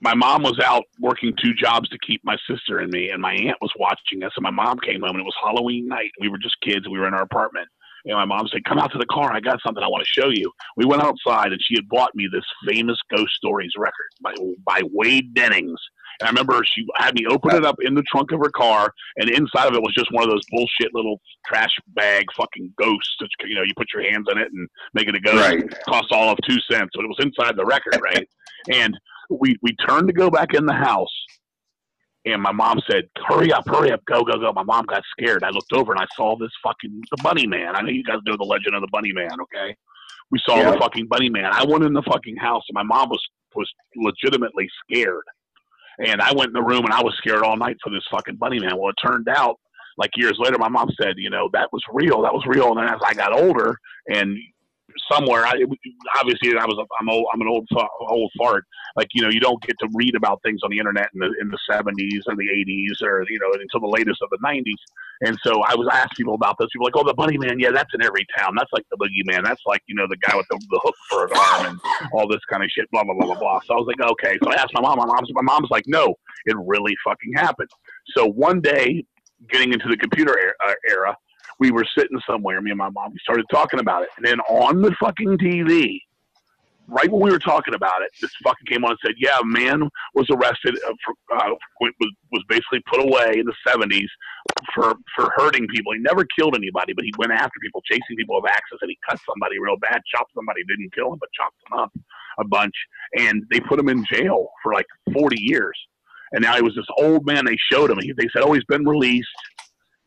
my 0.00 0.14
mom 0.14 0.42
was 0.42 0.58
out 0.62 0.84
working 1.00 1.32
two 1.42 1.54
jobs 1.54 1.88
to 1.88 1.98
keep 2.06 2.20
my 2.24 2.36
sister 2.48 2.78
and 2.78 2.90
me, 2.92 3.10
and 3.10 3.22
my 3.22 3.32
aunt 3.32 3.56
was 3.60 3.72
watching 3.78 4.22
us. 4.22 4.32
And 4.36 4.42
my 4.42 4.50
mom 4.50 4.78
came 4.80 5.00
home, 5.00 5.10
and 5.10 5.20
it 5.20 5.24
was 5.24 5.36
Halloween 5.42 5.88
night. 5.88 6.10
We 6.20 6.28
were 6.28 6.38
just 6.38 6.56
kids. 6.62 6.88
We 6.88 6.98
were 6.98 7.08
in 7.08 7.14
our 7.14 7.22
apartment. 7.22 7.68
And 8.06 8.14
my 8.14 8.24
mom 8.24 8.48
said, 8.48 8.64
"Come 8.64 8.78
out 8.78 8.92
to 8.92 8.98
the 8.98 9.06
car. 9.06 9.32
I 9.32 9.40
got 9.40 9.60
something 9.64 9.82
I 9.82 9.88
want 9.88 10.04
to 10.04 10.20
show 10.20 10.28
you." 10.28 10.52
We 10.76 10.84
went 10.84 11.02
outside, 11.02 11.52
and 11.52 11.60
she 11.62 11.74
had 11.74 11.88
bought 11.88 12.14
me 12.14 12.28
this 12.32 12.44
famous 12.66 12.98
Ghost 13.14 13.34
Stories 13.34 13.72
record 13.76 14.10
by 14.22 14.34
by 14.64 14.82
Wade 14.92 15.34
Dennings. 15.34 15.80
And 16.20 16.28
I 16.28 16.30
remember 16.30 16.62
she 16.64 16.86
had 16.96 17.14
me 17.14 17.26
open 17.26 17.56
it 17.56 17.64
up 17.64 17.76
in 17.80 17.94
the 17.94 18.04
trunk 18.04 18.30
of 18.30 18.38
her 18.38 18.50
car, 18.50 18.92
and 19.16 19.28
inside 19.28 19.66
of 19.66 19.74
it 19.74 19.82
was 19.82 19.94
just 19.94 20.12
one 20.12 20.22
of 20.22 20.30
those 20.30 20.44
bullshit 20.50 20.94
little 20.94 21.20
trash 21.46 21.74
bag 21.88 22.26
fucking 22.36 22.72
ghosts. 22.78 23.16
That, 23.20 23.28
you 23.46 23.54
know, 23.56 23.62
you 23.62 23.72
put 23.76 23.88
your 23.92 24.02
hands 24.08 24.26
in 24.30 24.38
it 24.38 24.48
and 24.52 24.68
make 24.92 25.08
it 25.08 25.16
a 25.16 25.20
ghost. 25.20 25.36
Right. 25.36 25.60
It 25.60 25.78
cost 25.88 26.12
all 26.12 26.30
of 26.30 26.38
two 26.48 26.58
cents, 26.70 26.90
but 26.94 27.04
it 27.04 27.08
was 27.08 27.18
inside 27.20 27.56
the 27.56 27.64
record, 27.64 28.00
right? 28.02 28.28
and 28.72 28.98
we 29.30 29.56
we 29.62 29.74
turned 29.86 30.06
to 30.08 30.12
go 30.12 30.30
back 30.30 30.54
in 30.54 30.66
the 30.66 30.74
house, 30.74 31.12
And 32.26 32.40
my 32.40 32.52
mom 32.52 32.80
said, 32.90 33.04
"Hurry 33.26 33.52
up, 33.52 33.68
hurry 33.68 33.92
up, 33.92 34.02
go, 34.06 34.22
go, 34.24 34.38
go!" 34.38 34.52
My 34.52 34.62
mom 34.62 34.86
got 34.86 35.02
scared. 35.10 35.44
I 35.44 35.50
looked 35.50 35.72
over 35.72 35.92
and 35.92 36.00
I 36.00 36.06
saw 36.16 36.36
this 36.36 36.50
fucking 36.62 37.02
the 37.10 37.22
Bunny 37.22 37.46
Man. 37.46 37.76
I 37.76 37.82
know 37.82 37.90
you 37.90 38.02
guys 38.02 38.18
know 38.26 38.36
the 38.36 38.44
legend 38.44 38.74
of 38.74 38.80
the 38.80 38.88
Bunny 38.90 39.12
Man, 39.12 39.40
okay? 39.42 39.76
We 40.30 40.38
saw 40.48 40.56
Yeah. 40.58 40.70
the 40.72 40.78
fucking 40.78 41.06
Bunny 41.08 41.28
Man. 41.28 41.50
I 41.52 41.64
went 41.64 41.84
in 41.84 41.92
the 41.92 42.02
fucking 42.02 42.36
house 42.36 42.62
and 42.68 42.74
my 42.74 42.82
mom 42.82 43.10
was 43.10 43.22
was 43.54 43.70
legitimately 43.96 44.68
scared. 44.82 45.22
And 46.04 46.20
I 46.20 46.32
went 46.32 46.48
in 46.48 46.54
the 46.54 46.62
room 46.62 46.84
and 46.84 46.92
I 46.92 47.02
was 47.02 47.14
scared 47.18 47.42
all 47.44 47.56
night 47.56 47.76
for 47.84 47.90
this 47.90 48.02
fucking 48.10 48.36
Bunny 48.36 48.58
Man. 48.58 48.76
Well, 48.76 48.90
it 48.90 48.96
turned 49.06 49.28
out 49.28 49.60
like 49.96 50.10
years 50.16 50.36
later, 50.40 50.58
my 50.58 50.68
mom 50.68 50.88
said, 51.00 51.14
you 51.18 51.30
know, 51.30 51.48
that 51.52 51.68
was 51.72 51.82
real. 51.92 52.22
That 52.22 52.34
was 52.34 52.42
real. 52.46 52.70
And 52.70 52.78
then 52.78 52.92
as 52.92 53.00
I 53.04 53.14
got 53.14 53.32
older 53.32 53.78
and 54.08 54.36
somewhere, 55.10 55.46
I 55.46 55.54
obviously 56.18 56.56
I 56.56 56.64
was 56.64 56.78
a, 56.78 56.84
I'm 57.00 57.08
old, 57.08 57.26
I'm 57.32 57.40
an 57.40 57.48
old 57.48 57.68
old 58.00 58.30
fart. 58.38 58.64
Like 58.96 59.08
you 59.14 59.22
know, 59.22 59.28
you 59.28 59.40
don't 59.40 59.62
get 59.62 59.76
to 59.80 59.88
read 59.94 60.14
about 60.14 60.40
things 60.42 60.60
on 60.62 60.70
the 60.70 60.78
internet 60.78 61.10
in 61.14 61.20
the 61.20 61.34
in 61.40 61.48
the 61.48 61.58
70s 61.70 62.22
or 62.26 62.36
the 62.36 62.48
80s 62.48 63.02
or 63.06 63.24
you 63.28 63.38
know 63.38 63.50
until 63.52 63.80
the 63.80 63.92
latest 63.92 64.22
of 64.22 64.30
the 64.30 64.38
90s. 64.44 64.80
And 65.20 65.38
so 65.42 65.62
I 65.62 65.74
was 65.74 65.88
asking 65.92 66.16
people 66.16 66.34
about 66.34 66.56
this. 66.58 66.68
People 66.72 66.84
were 66.84 66.90
like, 66.90 67.04
oh, 67.04 67.06
the 67.06 67.14
Bunny 67.14 67.38
Man, 67.38 67.58
yeah, 67.58 67.70
that's 67.70 67.92
in 67.94 68.02
every 68.02 68.26
town. 68.36 68.54
That's 68.56 68.72
like 68.72 68.84
the 68.90 68.96
boogeyman. 68.96 69.44
That's 69.44 69.62
like 69.66 69.82
you 69.86 69.94
know 69.94 70.06
the 70.08 70.16
guy 70.16 70.36
with 70.36 70.46
the, 70.50 70.58
the 70.70 70.80
hook 70.82 70.94
for 71.08 71.24
an 71.26 71.30
arm 71.36 71.66
and 71.66 72.10
all 72.12 72.28
this 72.28 72.44
kind 72.50 72.62
of 72.62 72.70
shit. 72.70 72.90
Blah 72.90 73.04
blah 73.04 73.14
blah 73.14 73.26
blah 73.26 73.38
blah. 73.38 73.60
So 73.66 73.74
I 73.74 73.76
was 73.76 73.86
like, 73.86 74.00
okay. 74.10 74.38
So 74.42 74.50
I 74.50 74.54
asked 74.54 74.74
my 74.74 74.80
mom. 74.80 74.98
My 74.98 75.06
mom's 75.06 75.30
my 75.32 75.42
mom's 75.42 75.70
like, 75.70 75.84
no, 75.86 76.14
it 76.46 76.56
really 76.66 76.94
fucking 77.04 77.32
happened. 77.34 77.70
So 78.16 78.26
one 78.26 78.60
day, 78.60 79.04
getting 79.48 79.72
into 79.72 79.88
the 79.88 79.96
computer 79.96 80.54
uh, 80.66 80.74
era 80.88 81.16
we 81.58 81.70
were 81.70 81.84
sitting 81.96 82.20
somewhere, 82.28 82.60
me 82.60 82.70
and 82.70 82.78
my 82.78 82.90
mom, 82.90 83.12
we 83.12 83.18
started 83.22 83.46
talking 83.50 83.80
about 83.80 84.02
it. 84.02 84.08
And 84.16 84.26
then 84.26 84.40
on 84.40 84.82
the 84.82 84.94
fucking 85.00 85.38
TV, 85.38 86.00
right 86.88 87.10
when 87.10 87.22
we 87.22 87.30
were 87.30 87.38
talking 87.38 87.74
about 87.74 88.02
it, 88.02 88.10
this 88.20 88.30
fucking 88.42 88.66
came 88.66 88.84
on 88.84 88.90
and 88.90 88.98
said, 89.04 89.14
yeah, 89.18 89.38
a 89.40 89.44
man 89.44 89.88
was 90.14 90.26
arrested, 90.30 90.76
uh, 90.86 90.92
for, 91.04 91.36
uh, 91.36 91.54
was, 91.80 91.92
was 92.32 92.44
basically 92.48 92.80
put 92.90 93.00
away 93.00 93.38
in 93.38 93.46
the 93.46 93.54
70s 93.66 94.08
for, 94.74 94.94
for 95.16 95.32
hurting 95.36 95.66
people. 95.68 95.92
He 95.92 96.00
never 96.00 96.24
killed 96.38 96.54
anybody, 96.54 96.92
but 96.92 97.04
he 97.04 97.12
went 97.18 97.32
after 97.32 97.58
people, 97.62 97.82
chasing 97.90 98.16
people 98.16 98.40
with 98.40 98.50
axes, 98.50 98.78
and 98.82 98.90
he 98.90 98.98
cut 99.08 99.18
somebody 99.28 99.58
real 99.58 99.76
bad, 99.76 100.00
chopped 100.14 100.32
somebody, 100.34 100.62
didn't 100.64 100.94
kill 100.94 101.12
him, 101.12 101.18
but 101.18 101.28
chopped 101.32 101.56
him 101.70 101.78
up 101.78 101.92
a 102.38 102.44
bunch. 102.44 102.74
And 103.18 103.44
they 103.50 103.60
put 103.60 103.78
him 103.78 103.88
in 103.88 104.04
jail 104.12 104.48
for 104.62 104.74
like 104.74 104.86
40 105.12 105.40
years. 105.40 105.78
And 106.32 106.42
now 106.42 106.56
he 106.56 106.62
was 106.62 106.74
this 106.74 106.86
old 106.98 107.24
man. 107.24 107.44
They 107.44 107.56
showed 107.70 107.90
him. 107.90 107.98
He, 108.00 108.12
they 108.12 108.28
said, 108.32 108.42
"Oh, 108.42 108.52
he's 108.52 108.64
been 108.64 108.84
released." 108.84 109.28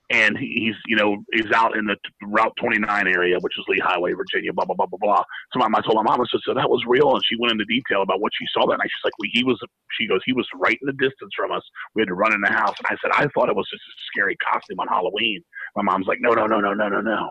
And 0.10 0.38
he's 0.38 0.76
you 0.88 0.96
know 0.96 1.18
he's 1.34 1.52
out 1.52 1.78
in 1.78 1.86
the 1.86 1.98
Route 2.24 2.54
29 2.60 3.08
area, 3.08 3.38
which 3.42 3.58
is 3.58 3.66
Lee 3.68 3.82
Highway, 3.84 4.14
Virginia. 4.14 4.54
Blah 4.54 4.66
blah 4.66 4.76
blah 4.76 4.86
blah 4.86 5.00
blah. 5.00 5.24
So 5.52 5.60
my, 5.60 5.68
I 5.68 5.82
told 5.82 5.96
my 5.96 6.04
mom, 6.04 6.22
I 6.22 6.26
said, 6.32 6.40
so 6.46 6.54
that 6.54 6.70
was 6.70 6.84
real, 6.88 7.14
and 7.14 7.22
she 7.28 7.36
went 7.38 7.52
into 7.52 7.66
detail 7.66 8.02
about 8.02 8.22
what 8.22 8.32
she 8.38 8.46
saw 8.54 8.66
that 8.68 8.78
night. 8.78 8.88
She's 8.88 9.04
like, 9.04 9.18
well, 9.20 9.30
he 9.32 9.44
was. 9.44 9.60
She 10.00 10.08
goes, 10.08 10.22
he 10.26 10.34
was 10.34 10.48
right 10.56 10.78
in 10.82 10.86
the 10.86 10.94
distance 10.94 11.32
from 11.36 11.52
us. 11.52 11.64
We 11.96 12.02
had 12.02 12.08
to 12.08 12.14
run 12.14 12.34
in 12.34 12.42
the 12.42 12.52
house, 12.52 12.76
and 12.78 12.88
I 12.88 12.96
said, 13.02 13.12
I 13.14 13.28
thought 13.34 13.50
it 13.50 13.56
was 13.56 13.68
just 13.70 13.82
a 13.82 13.96
scary 14.12 14.38
costume 14.38 14.80
on 14.80 14.88
Halloween. 14.88 15.42
My 15.76 15.84
mom's 15.84 16.08
like, 16.08 16.20
no, 16.22 16.32
no, 16.32 16.48
no, 16.48 16.60
no, 16.60 16.74
no, 16.74 16.88
no, 16.90 17.02
no. 17.02 17.30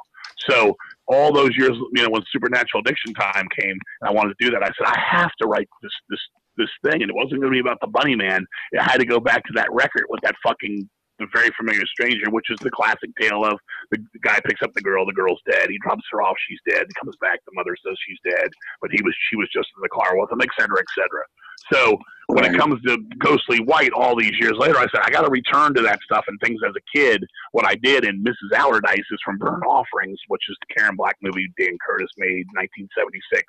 So 0.51 0.77
all 1.07 1.33
those 1.33 1.57
years, 1.57 1.77
you 1.95 2.03
know, 2.03 2.11
when 2.11 2.23
Supernatural 2.31 2.83
Addiction 2.85 3.15
time 3.15 3.47
came, 3.59 3.79
and 4.01 4.09
I 4.09 4.13
wanted 4.13 4.37
to 4.39 4.45
do 4.45 4.51
that, 4.51 4.63
I 4.63 4.67
said, 4.77 4.87
I 4.87 4.99
have 4.99 5.31
to 5.41 5.47
write 5.47 5.69
this 5.83 5.93
this 6.09 6.21
this 6.57 6.71
thing, 6.85 7.03
and 7.03 7.11
it 7.11 7.15
wasn't 7.15 7.41
going 7.41 7.53
to 7.53 7.57
be 7.57 7.61
about 7.61 7.79
the 7.81 7.87
Bunny 7.87 8.17
Man. 8.17 8.45
It 8.73 8.83
had 8.83 8.99
to 8.99 9.07
go 9.07 9.21
back 9.21 9.45
to 9.45 9.53
that 9.57 9.71
record 9.73 10.05
with 10.09 10.21
that 10.23 10.35
fucking 10.43 10.89
the 11.19 11.27
very 11.33 11.51
familiar 11.57 11.87
stranger, 11.87 12.31
which 12.31 12.51
is 12.51 12.59
the 12.61 12.71
classic 12.71 13.11
tale 13.21 13.45
of 13.45 13.59
the, 13.91 13.99
the 14.13 14.19
guy 14.21 14.41
picks 14.45 14.63
up 14.63 14.73
the 14.75 14.83
girl, 14.83 15.07
the 15.07 15.13
girl's 15.13 15.41
dead, 15.51 15.71
he 15.71 15.79
drops 15.79 16.05
her 16.13 16.23
off, 16.23 16.37
she's 16.49 16.61
dead, 16.69 16.87
he 16.87 16.95
comes 17.01 17.17
back, 17.21 17.41
the 17.45 17.53
mother 17.55 17.77
says 17.85 17.97
she's 18.07 18.19
dead, 18.25 18.49
but 18.81 18.91
he 18.93 19.03
was 19.03 19.15
she 19.31 19.37
was 19.37 19.49
just 19.53 19.69
in 19.77 19.83
the 19.83 19.89
car 19.89 20.19
with 20.19 20.31
him, 20.31 20.41
et 20.41 20.49
cetera, 20.59 20.79
et 20.79 20.91
cetera. 20.95 21.25
So 21.73 21.99
when 22.29 22.45
it 22.45 22.59
comes 22.59 22.83
to 22.83 22.99
Ghostly 23.19 23.61
White, 23.61 23.93
all 23.93 24.15
these 24.15 24.39
years 24.39 24.55
later, 24.59 24.77
I 24.77 24.87
said 24.93 25.01
I 25.03 25.11
got 25.11 25.23
to 25.23 25.31
return 25.31 25.75
to 25.75 25.83
that 25.83 26.01
stuff 26.03 26.25
and 26.29 26.39
things 26.41 26.61
as 26.67 26.75
a 26.77 26.99
kid. 26.99 27.25
What 27.53 27.67
I 27.67 27.75
did 27.77 28.05
in 28.05 28.23
Mrs. 28.23 28.55
Allardyce 28.55 28.99
is 29.11 29.19
from 29.25 29.39
Burnt 29.39 29.65
Offerings, 29.65 30.19
which 30.29 30.43
is 30.49 30.57
the 30.61 30.75
Karen 30.75 30.97
Black 30.97 31.17
movie 31.23 31.49
Dan 31.59 31.77
Curtis 31.87 32.11
made, 32.19 32.47
1976 32.55 33.43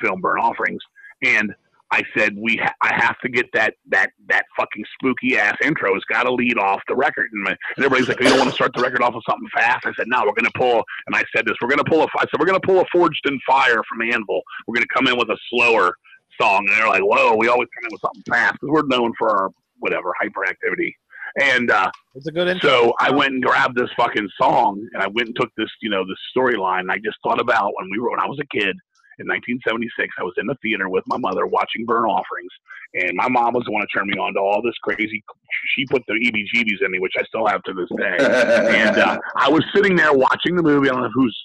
film 0.00 0.20
Burnt 0.20 0.42
Offerings, 0.42 0.80
and 1.24 1.54
I 1.92 2.02
said 2.16 2.34
we 2.38 2.56
ha- 2.56 2.74
I 2.80 2.94
have 2.94 3.18
to 3.20 3.28
get 3.28 3.46
that 3.52 3.74
that 3.90 4.10
that 4.28 4.46
fucking 4.58 4.84
spooky 4.94 5.36
ass 5.38 5.56
intro. 5.62 5.94
It's 5.94 6.04
got 6.06 6.22
to 6.22 6.32
lead 6.32 6.56
off 6.58 6.80
the 6.88 6.96
record. 6.96 7.28
And, 7.32 7.44
my, 7.44 7.50
and 7.50 7.84
everybody's 7.84 8.08
like, 8.08 8.18
you 8.20 8.30
don't 8.30 8.38
want 8.38 8.48
to 8.48 8.54
start 8.54 8.72
the 8.74 8.80
record 8.82 9.02
off 9.02 9.14
with 9.14 9.24
something 9.28 9.48
fast. 9.54 9.84
I 9.86 9.92
said, 9.96 10.06
no, 10.08 10.22
we're 10.24 10.32
gonna 10.32 10.50
pull. 10.56 10.82
And 11.06 11.14
I 11.14 11.22
said 11.36 11.44
this, 11.44 11.54
we're 11.60 11.68
gonna 11.68 11.84
pull 11.84 12.00
a. 12.02 12.06
I 12.16 12.22
said 12.22 12.40
we're 12.40 12.46
gonna 12.46 12.60
pull 12.60 12.80
a 12.80 12.84
Forged 12.90 13.20
in 13.26 13.38
Fire 13.46 13.82
from 13.88 14.00
Anvil. 14.00 14.40
We're 14.66 14.74
gonna 14.74 14.86
come 14.94 15.06
in 15.06 15.18
with 15.18 15.28
a 15.28 15.38
slower 15.50 15.94
song. 16.40 16.66
And 16.68 16.76
they're 16.78 16.88
like, 16.88 17.02
whoa, 17.02 17.36
we 17.36 17.48
always 17.48 17.68
come 17.78 17.84
in 17.88 17.92
with 17.92 18.00
something 18.00 18.22
fast 18.26 18.54
because 18.54 18.70
we're 18.72 18.86
known 18.86 19.12
for 19.18 19.28
our 19.30 19.50
whatever 19.80 20.14
hyperactivity. 20.22 20.92
And 21.40 21.70
uh, 21.70 21.90
It's 22.14 22.26
a 22.26 22.32
good 22.32 22.48
intro. 22.48 22.70
so 22.70 22.92
I 23.00 23.10
went 23.10 23.32
and 23.34 23.42
grabbed 23.42 23.76
this 23.76 23.88
fucking 23.96 24.28
song, 24.40 24.86
and 24.92 25.02
I 25.02 25.06
went 25.08 25.28
and 25.28 25.36
took 25.36 25.50
this, 25.56 25.68
you 25.80 25.90
know, 25.90 26.04
this 26.06 26.18
storyline. 26.36 26.90
I 26.90 26.96
just 27.04 27.16
thought 27.22 27.40
about 27.40 27.72
when 27.78 27.88
we 27.90 27.98
were 27.98 28.10
when 28.10 28.20
I 28.20 28.26
was 28.26 28.38
a 28.40 28.46
kid 28.58 28.76
in 29.18 29.26
1976. 29.28 30.14
I 30.18 30.22
was 30.22 30.34
in 30.38 30.46
the 30.46 30.56
theater 30.62 30.88
with 30.88 31.04
my 31.06 31.16
mother 31.18 31.46
watching 31.46 31.84
Burnt 31.84 32.06
Offerings, 32.06 32.52
and 32.94 33.12
my 33.14 33.28
mom 33.28 33.54
was 33.54 33.64
the 33.64 33.72
one 33.72 33.82
to 33.82 33.88
turn 33.92 34.06
me 34.08 34.18
on 34.18 34.34
to 34.34 34.40
all 34.40 34.62
this 34.62 34.76
crazy. 34.82 35.22
She 35.74 35.84
put 35.86 36.02
the 36.08 36.14
EBGBs 36.14 36.84
in 36.84 36.90
me, 36.90 36.98
which 36.98 37.14
I 37.18 37.22
still 37.24 37.46
have 37.46 37.62
to 37.64 37.72
this 37.72 37.88
day. 37.96 38.16
And 38.82 38.96
uh, 38.98 39.18
I 39.36 39.48
was 39.48 39.64
sitting 39.74 39.96
there 39.96 40.12
watching 40.12 40.56
the 40.56 40.62
movie. 40.62 40.88
I 40.88 40.92
don't 40.92 41.02
know 41.02 41.10
who's 41.14 41.36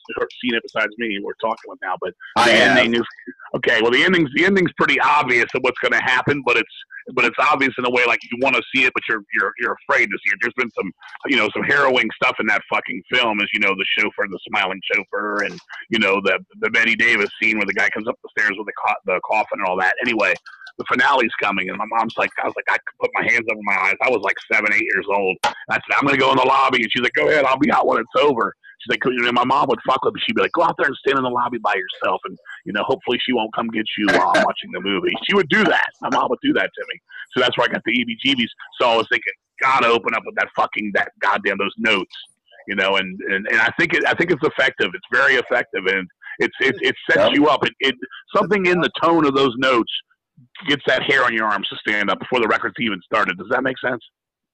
seen 0.41 0.56
it 0.56 0.63
besides 0.63 0.91
me. 0.97 1.19
We're 1.23 1.34
talking 1.41 1.67
with 1.67 1.80
now, 1.82 1.95
but 2.01 2.13
the 2.36 2.41
I 2.41 2.49
have. 2.49 2.77
ending 2.77 2.99
is 2.99 3.08
okay. 3.56 3.82
Well, 3.82 3.91
the 3.91 4.03
ending's 4.03 4.30
the 4.36 4.45
ending's 4.45 4.71
pretty 4.77 4.99
obvious 4.99 5.45
of 5.56 5.62
what's 5.62 5.77
going 5.80 5.93
to 5.93 6.01
happen, 6.03 6.41
but 6.45 6.58
it's 6.58 6.73
but 7.13 7.26
it's 7.26 7.38
obvious 7.39 7.74
in 7.78 7.86
a 7.86 7.89
way 7.89 8.04
like 8.06 8.20
you 8.32 8.38
want 8.41 8.56
to 8.56 8.63
see 8.74 8.84
it, 8.84 8.93
but 8.93 9.04
you're 9.08 9.24
you're 9.34 9.54
you're 9.60 9.78
afraid 9.88 10.08
to 10.08 10.17
see 10.26 10.34
it. 10.34 10.39
There's 10.41 10.54
been 10.56 10.72
some 10.72 10.91
you 11.28 11.38
know 11.38 11.50
some 11.54 11.63
harrowing 11.63 12.10
stuff 12.15 12.36
in 12.39 12.48
that 12.48 12.62
fucking 12.70 13.04
film, 13.12 13.39
as 13.41 13.48
you 13.54 13.60
know, 13.60 13.76
the 13.76 13.86
chauffeur, 13.98 14.28
the 14.30 14.39
smiling 14.50 14.80
chauffeur, 14.91 15.43
and 15.43 15.60
you 15.89 16.00
know 16.00 16.22
the 16.24 16.39
the 16.62 16.70
Bette 16.70 16.96
Davis 16.96 17.30
scene 17.41 17.58
where 17.58 17.65
the 17.65 17.74
guy 17.74 17.89
comes 17.89 18.08
up 18.08 18.15
the 18.24 18.30
stairs 18.38 18.56
with 18.58 18.67
the 18.67 18.74
co- 18.86 19.02
the 19.06 19.20
coffin 19.26 19.60
and 19.60 19.67
all 19.67 19.78
that. 19.78 19.96
Anyway, 20.02 20.34
the 20.78 20.86
finale's 20.86 21.34
coming, 21.41 21.70
and 21.70 21.78
my 21.78 21.86
mom's 21.88 22.15
like, 22.17 22.32
I 22.43 22.46
was 22.46 22.54
like, 22.56 22.65
I 22.70 22.78
could 22.78 23.00
put 23.00 23.12
my 23.13 23.24
hands 23.24 23.46
over 23.52 23.62
my 23.63 23.78
eyes. 23.78 23.96
I 24.02 24.10
was 24.10 24.22
like 24.24 24.38
seven, 24.52 24.74
eight 24.74 24.84
years 24.84 25.06
old. 25.10 25.38
And 25.46 25.56
I 25.70 25.76
said, 25.76 25.98
I'm 26.00 26.06
gonna 26.06 26.17
go 26.17 26.32
in 26.32 26.38
the 26.38 26.46
lobby, 26.46 26.82
and 26.84 26.91
she's 26.91 27.02
like, 27.02 27.13
Go 27.13 27.28
ahead, 27.30 27.46
I'll 27.46 27.58
be 27.58 27.72
out 27.72 27.88
when 27.88 28.00
it's 28.00 28.24
over. 28.24 28.56
She's 28.88 28.97
like, 29.04 29.06
you 29.06 29.21
know, 29.23 29.32
my 29.34 29.43
mom 29.43 29.67
would 29.69 29.80
fuck 29.86 30.04
with 30.06 30.13
me. 30.15 30.21
She'd 30.26 30.36
be 30.36 30.41
like, 30.41 30.52
go 30.54 30.63
out 30.63 30.76
there 30.78 30.88
and 30.88 30.95
stand 30.97 31.17
in 31.17 31.23
the 31.23 31.30
lobby 31.30 31.58
by 31.58 31.73
yourself, 31.76 32.21
and 32.26 32.38
you 32.65 32.71
know, 32.73 32.84
hopefully 32.84 33.19
she 33.21 33.34
won't 33.34 33.54
come 33.54 33.67
get 33.67 33.86
you 33.97 34.08
while 34.08 34.32
I'm 34.36 34.43
watching 34.43 34.71
the 34.71 34.80
movie. 34.82 35.12
She 35.28 35.36
would 35.36 35.50
do 35.50 35.63
that. 35.65 35.88
My 36.02 36.10
mom 36.12 36.30
would 36.30 36.39
do 36.41 36.54
that 36.54 36.69
to 36.73 36.86
me. 36.93 37.00
So 37.34 37.41
that's 37.41 37.58
where 37.58 37.67
I 37.69 37.73
got 37.73 37.82
the 37.86 37.91
EBGBs. 37.91 38.47
So 38.80 38.89
I 38.89 38.95
was 38.95 39.08
thinking, 39.12 39.34
gotta 39.62 39.88
open 39.88 40.13
up 40.15 40.23
with 40.26 40.36
that 40.36 40.47
fucking 40.56 40.91
that 40.95 41.12
goddamn 41.19 41.58
those 41.58 41.73
notes, 41.78 42.15
you 42.67 42.76
know, 42.76 42.95
and 42.95 43.19
and, 43.30 43.47
and 43.47 43.60
I 43.60 43.69
think 43.80 43.93
it 43.93 44.06
I 44.08 44.13
think 44.13 44.32
it's 44.32 44.43
effective. 44.43 44.91
It's 44.93 45.08
very 45.12 45.36
effective, 45.36 45.86
and 45.88 46.08
it's 46.39 46.56
it 46.62 46.76
it 46.82 46.95
sets 47.10 47.28
Yep. 47.30 47.36
you 47.36 47.47
up. 47.47 47.65
It, 47.65 47.73
it 47.80 47.95
something 48.36 48.65
in 48.67 48.80
the 48.80 48.89
tone 49.02 49.26
of 49.26 49.36
those 49.36 49.54
notes 49.58 49.91
gets 50.67 50.84
that 50.88 51.02
hair 51.04 51.23
on 51.26 51.34
your 51.34 51.45
arms 51.47 51.67
to 51.69 51.76
stand 51.78 52.10
up 52.12 52.19
before 52.19 52.39
the 52.39 52.47
record's 52.47 52.76
even 52.80 53.00
started. 53.04 53.38
Does 53.38 53.47
that 53.50 53.63
make 53.63 53.78
sense? 53.80 54.04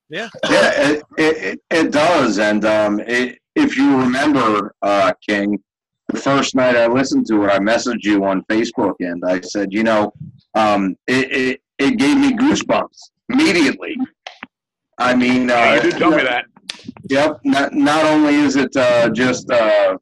yeah. 0.10 0.30
Yeah, 0.50 0.72
it, 0.92 1.04
it, 1.18 1.38
it- 1.44 1.60
it 1.72 1.92
does. 1.92 2.38
And 2.40 2.64
um, 2.66 3.00
it, 3.02 3.40
if 3.56 3.78
you 3.78 3.98
remember, 3.98 4.74
uh, 4.82 5.14
King, 5.28 5.62
the 6.10 6.20
first 6.20 6.56
night 6.56 6.76
I 6.76 6.88
listened 6.88 7.28
to 7.28 7.44
it, 7.46 7.48
I 7.48 7.60
messaged 7.60 8.04
you 8.04 8.26
on 8.26 8.44
Facebook 8.44 8.96
and 9.00 9.24
I 9.26 9.42
said, 9.42 9.74
you 9.74 9.84
know, 9.84 10.14
um, 10.56 10.96
it, 11.08 11.32
it, 11.32 11.62
it 11.80 11.98
gave 11.98 12.18
me 12.18 12.34
goosebumps 12.34 12.98
immediately. 13.30 13.98
I 14.98 15.16
mean, 15.16 15.50
uh, 15.50 15.54
Yeah, 15.54 15.76
you 15.76 15.82
did 15.82 15.98
tell 15.98 16.12
me 16.12 16.24
that. 16.24 16.46
Yep. 17.10 17.40
Not, 17.44 17.74
not 17.74 18.06
only 18.06 18.36
is 18.36 18.56
it 18.56 18.76
uh, 18.76 19.10
just 19.10 19.50
uh, 19.50 19.98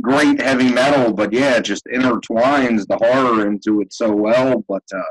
great 0.00 0.40
heavy 0.40 0.70
metal, 0.70 1.12
but 1.12 1.32
yeah, 1.32 1.56
it 1.56 1.64
just 1.64 1.84
intertwines 1.86 2.86
the 2.86 2.96
horror 2.96 3.46
into 3.46 3.80
it 3.80 3.92
so 3.92 4.12
well. 4.14 4.64
But 4.68 4.84
uh, 4.94 5.02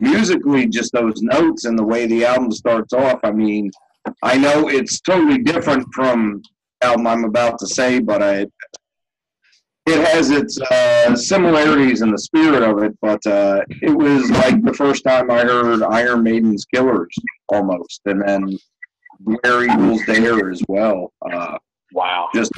musically, 0.00 0.66
just 0.66 0.92
those 0.92 1.20
notes 1.22 1.64
and 1.64 1.78
the 1.78 1.84
way 1.84 2.06
the 2.06 2.24
album 2.24 2.50
starts 2.52 2.92
off. 2.92 3.20
I 3.24 3.32
mean, 3.32 3.70
I 4.22 4.36
know 4.38 4.68
it's 4.68 5.00
totally 5.00 5.38
different 5.38 5.86
from 5.92 6.42
album 6.82 7.06
I'm 7.06 7.24
about 7.24 7.58
to 7.60 7.66
say, 7.66 8.00
but 8.00 8.22
I. 8.22 8.46
It 9.88 10.04
has 10.08 10.32
its 10.32 10.60
uh, 10.60 11.14
similarities 11.14 12.02
in 12.02 12.10
the 12.10 12.18
spirit 12.18 12.64
of 12.64 12.82
it, 12.82 12.98
but 13.00 13.24
uh, 13.24 13.60
it 13.82 13.96
was 13.96 14.28
like 14.32 14.60
the 14.64 14.74
first 14.74 15.04
time 15.04 15.30
I 15.30 15.42
heard 15.42 15.80
Iron 15.84 16.24
Maiden's 16.24 16.64
Killers 16.64 17.14
almost, 17.50 18.00
and 18.06 18.20
then 18.20 18.58
where 19.20 19.62
Eagles 19.62 20.04
Dare 20.04 20.50
as 20.50 20.60
well. 20.68 21.12
Uh, 21.30 21.56
Wow. 21.92 22.28
just 22.34 22.50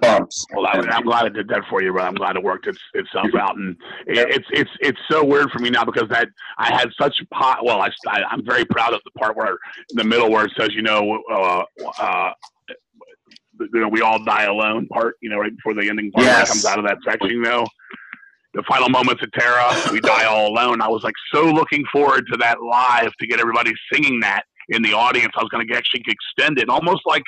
bumps. 0.00 0.46
Well, 0.54 0.66
I, 0.66 0.78
I'm 0.90 1.04
glad 1.04 1.26
I 1.26 1.28
did 1.28 1.48
that 1.48 1.62
for 1.68 1.82
you, 1.82 1.92
but 1.92 2.02
I'm 2.02 2.14
glad 2.14 2.36
it 2.36 2.42
worked 2.42 2.66
its, 2.66 2.78
itself 2.94 3.28
out, 3.38 3.56
and 3.56 3.76
it, 4.06 4.28
it's 4.30 4.46
it's 4.50 4.70
it's 4.80 4.98
so 5.10 5.22
weird 5.22 5.50
for 5.50 5.58
me 5.58 5.68
now 5.68 5.84
because 5.84 6.08
that 6.08 6.28
I 6.58 6.74
had 6.74 6.88
such 6.98 7.14
pot. 7.32 7.64
Well, 7.64 7.82
I, 7.82 7.90
I 8.08 8.22
I'm 8.30 8.44
very 8.44 8.64
proud 8.64 8.94
of 8.94 9.00
the 9.04 9.10
part 9.12 9.36
where 9.36 9.50
in 9.90 9.96
the 9.96 10.04
middle 10.04 10.30
where 10.30 10.46
it 10.46 10.52
says, 10.58 10.70
you 10.72 10.82
know, 10.82 11.22
uh, 11.30 11.64
uh, 11.98 12.32
you 13.72 13.80
know, 13.80 13.88
we 13.88 14.00
all 14.00 14.22
die 14.24 14.44
alone 14.44 14.86
part. 14.88 15.16
You 15.20 15.30
know, 15.30 15.38
right 15.38 15.54
before 15.54 15.74
the 15.74 15.88
ending 15.88 16.10
part 16.12 16.26
Yes. 16.26 16.48
comes 16.50 16.64
out 16.64 16.78
of 16.78 16.84
that 16.86 16.98
section. 17.04 17.30
You 17.30 17.42
know, 17.42 17.66
the 18.54 18.62
final 18.68 18.88
moments 18.88 19.22
of 19.22 19.30
Terra, 19.32 19.72
we 19.92 20.00
die 20.00 20.24
all 20.24 20.48
alone. 20.48 20.80
I 20.80 20.88
was 20.88 21.02
like 21.02 21.14
so 21.32 21.44
looking 21.44 21.84
forward 21.92 22.26
to 22.32 22.36
that 22.38 22.62
live 22.62 23.12
to 23.20 23.26
get 23.26 23.40
everybody 23.40 23.72
singing 23.92 24.20
that 24.20 24.42
in 24.68 24.82
the 24.82 24.92
audience. 24.92 25.32
I 25.36 25.42
was 25.42 25.48
going 25.50 25.66
to 25.66 25.74
actually 25.76 26.02
extend 26.06 26.58
it, 26.58 26.68
almost 26.68 27.02
like 27.06 27.22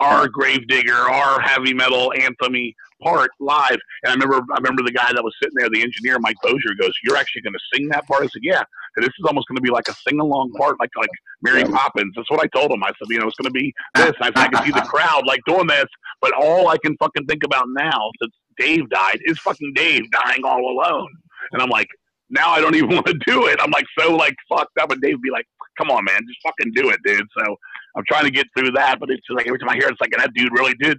our 0.00 0.28
Gravedigger, 0.28 0.94
our 0.94 1.40
heavy 1.40 1.74
metal 1.74 2.12
anthemy 2.16 2.74
part 3.02 3.30
live. 3.40 3.78
And 4.04 4.10
I 4.10 4.12
remember, 4.12 4.44
I 4.52 4.56
remember 4.56 4.82
the 4.82 4.92
guy 4.92 5.12
that 5.12 5.22
was 5.22 5.34
sitting 5.42 5.54
there, 5.56 5.68
the 5.70 5.82
engineer, 5.82 6.18
Mike 6.18 6.36
Bozier, 6.44 6.78
goes, 6.78 6.92
"You're 7.04 7.16
actually 7.16 7.42
going 7.42 7.54
to 7.54 7.60
sing 7.74 7.88
that 7.88 8.06
part?" 8.06 8.22
I 8.22 8.26
said, 8.26 8.42
"Yeah." 8.42 8.62
And 8.96 9.04
this 9.04 9.12
is 9.18 9.24
almost 9.26 9.48
going 9.48 9.56
to 9.56 9.62
be 9.62 9.70
like 9.70 9.88
a 9.88 9.94
sing 9.94 10.20
along 10.20 10.52
part, 10.52 10.76
like 10.80 10.90
like 10.96 11.10
Mary. 11.42 11.64
Poppins. 11.64 12.12
That's 12.16 12.30
what 12.30 12.40
I 12.42 12.48
told 12.48 12.72
him. 12.72 12.82
I 12.82 12.88
said, 12.88 13.08
you 13.08 13.18
know, 13.18 13.28
it's 13.28 13.36
going 13.36 13.52
to 13.52 13.58
be 13.58 13.72
this. 13.94 14.12
I, 14.20 14.26
said, 14.26 14.36
I 14.36 14.48
can 14.48 14.64
see 14.64 14.72
the 14.72 14.80
crowd 14.88 15.26
like 15.26 15.40
doing 15.46 15.66
this, 15.66 15.86
but 16.20 16.32
all 16.34 16.68
I 16.68 16.78
can 16.78 16.96
fucking 16.96 17.26
think 17.26 17.44
about 17.44 17.66
now 17.68 18.10
since 18.20 18.34
Dave 18.58 18.88
died 18.90 19.20
is 19.24 19.38
fucking 19.38 19.72
Dave 19.74 20.10
dying 20.10 20.42
all 20.44 20.60
alone. 20.60 21.08
And 21.52 21.62
I'm 21.62 21.68
like, 21.68 21.88
now 22.30 22.50
I 22.50 22.60
don't 22.60 22.74
even 22.74 22.88
want 22.94 23.06
to 23.06 23.18
do 23.26 23.46
it. 23.46 23.58
I'm 23.62 23.70
like 23.70 23.86
so 23.98 24.14
like 24.14 24.34
fucked 24.48 24.78
up, 24.78 24.90
and 24.90 25.00
Dave 25.00 25.14
would 25.14 25.22
be 25.22 25.30
like, 25.30 25.46
"Come 25.76 25.90
on, 25.90 26.04
man, 26.04 26.20
just 26.26 26.40
fucking 26.42 26.72
do 26.74 26.90
it, 26.90 27.00
dude." 27.04 27.26
So 27.38 27.56
I'm 27.96 28.04
trying 28.08 28.24
to 28.24 28.30
get 28.30 28.46
through 28.56 28.72
that, 28.72 29.00
but 29.00 29.10
it's 29.10 29.26
just 29.26 29.36
like 29.36 29.46
every 29.46 29.58
time 29.58 29.70
I 29.70 29.74
hear 29.74 29.88
it, 29.88 29.92
it's 29.92 30.00
like 30.00 30.12
that 30.16 30.34
dude 30.34 30.52
really 30.52 30.74
did 30.74 30.98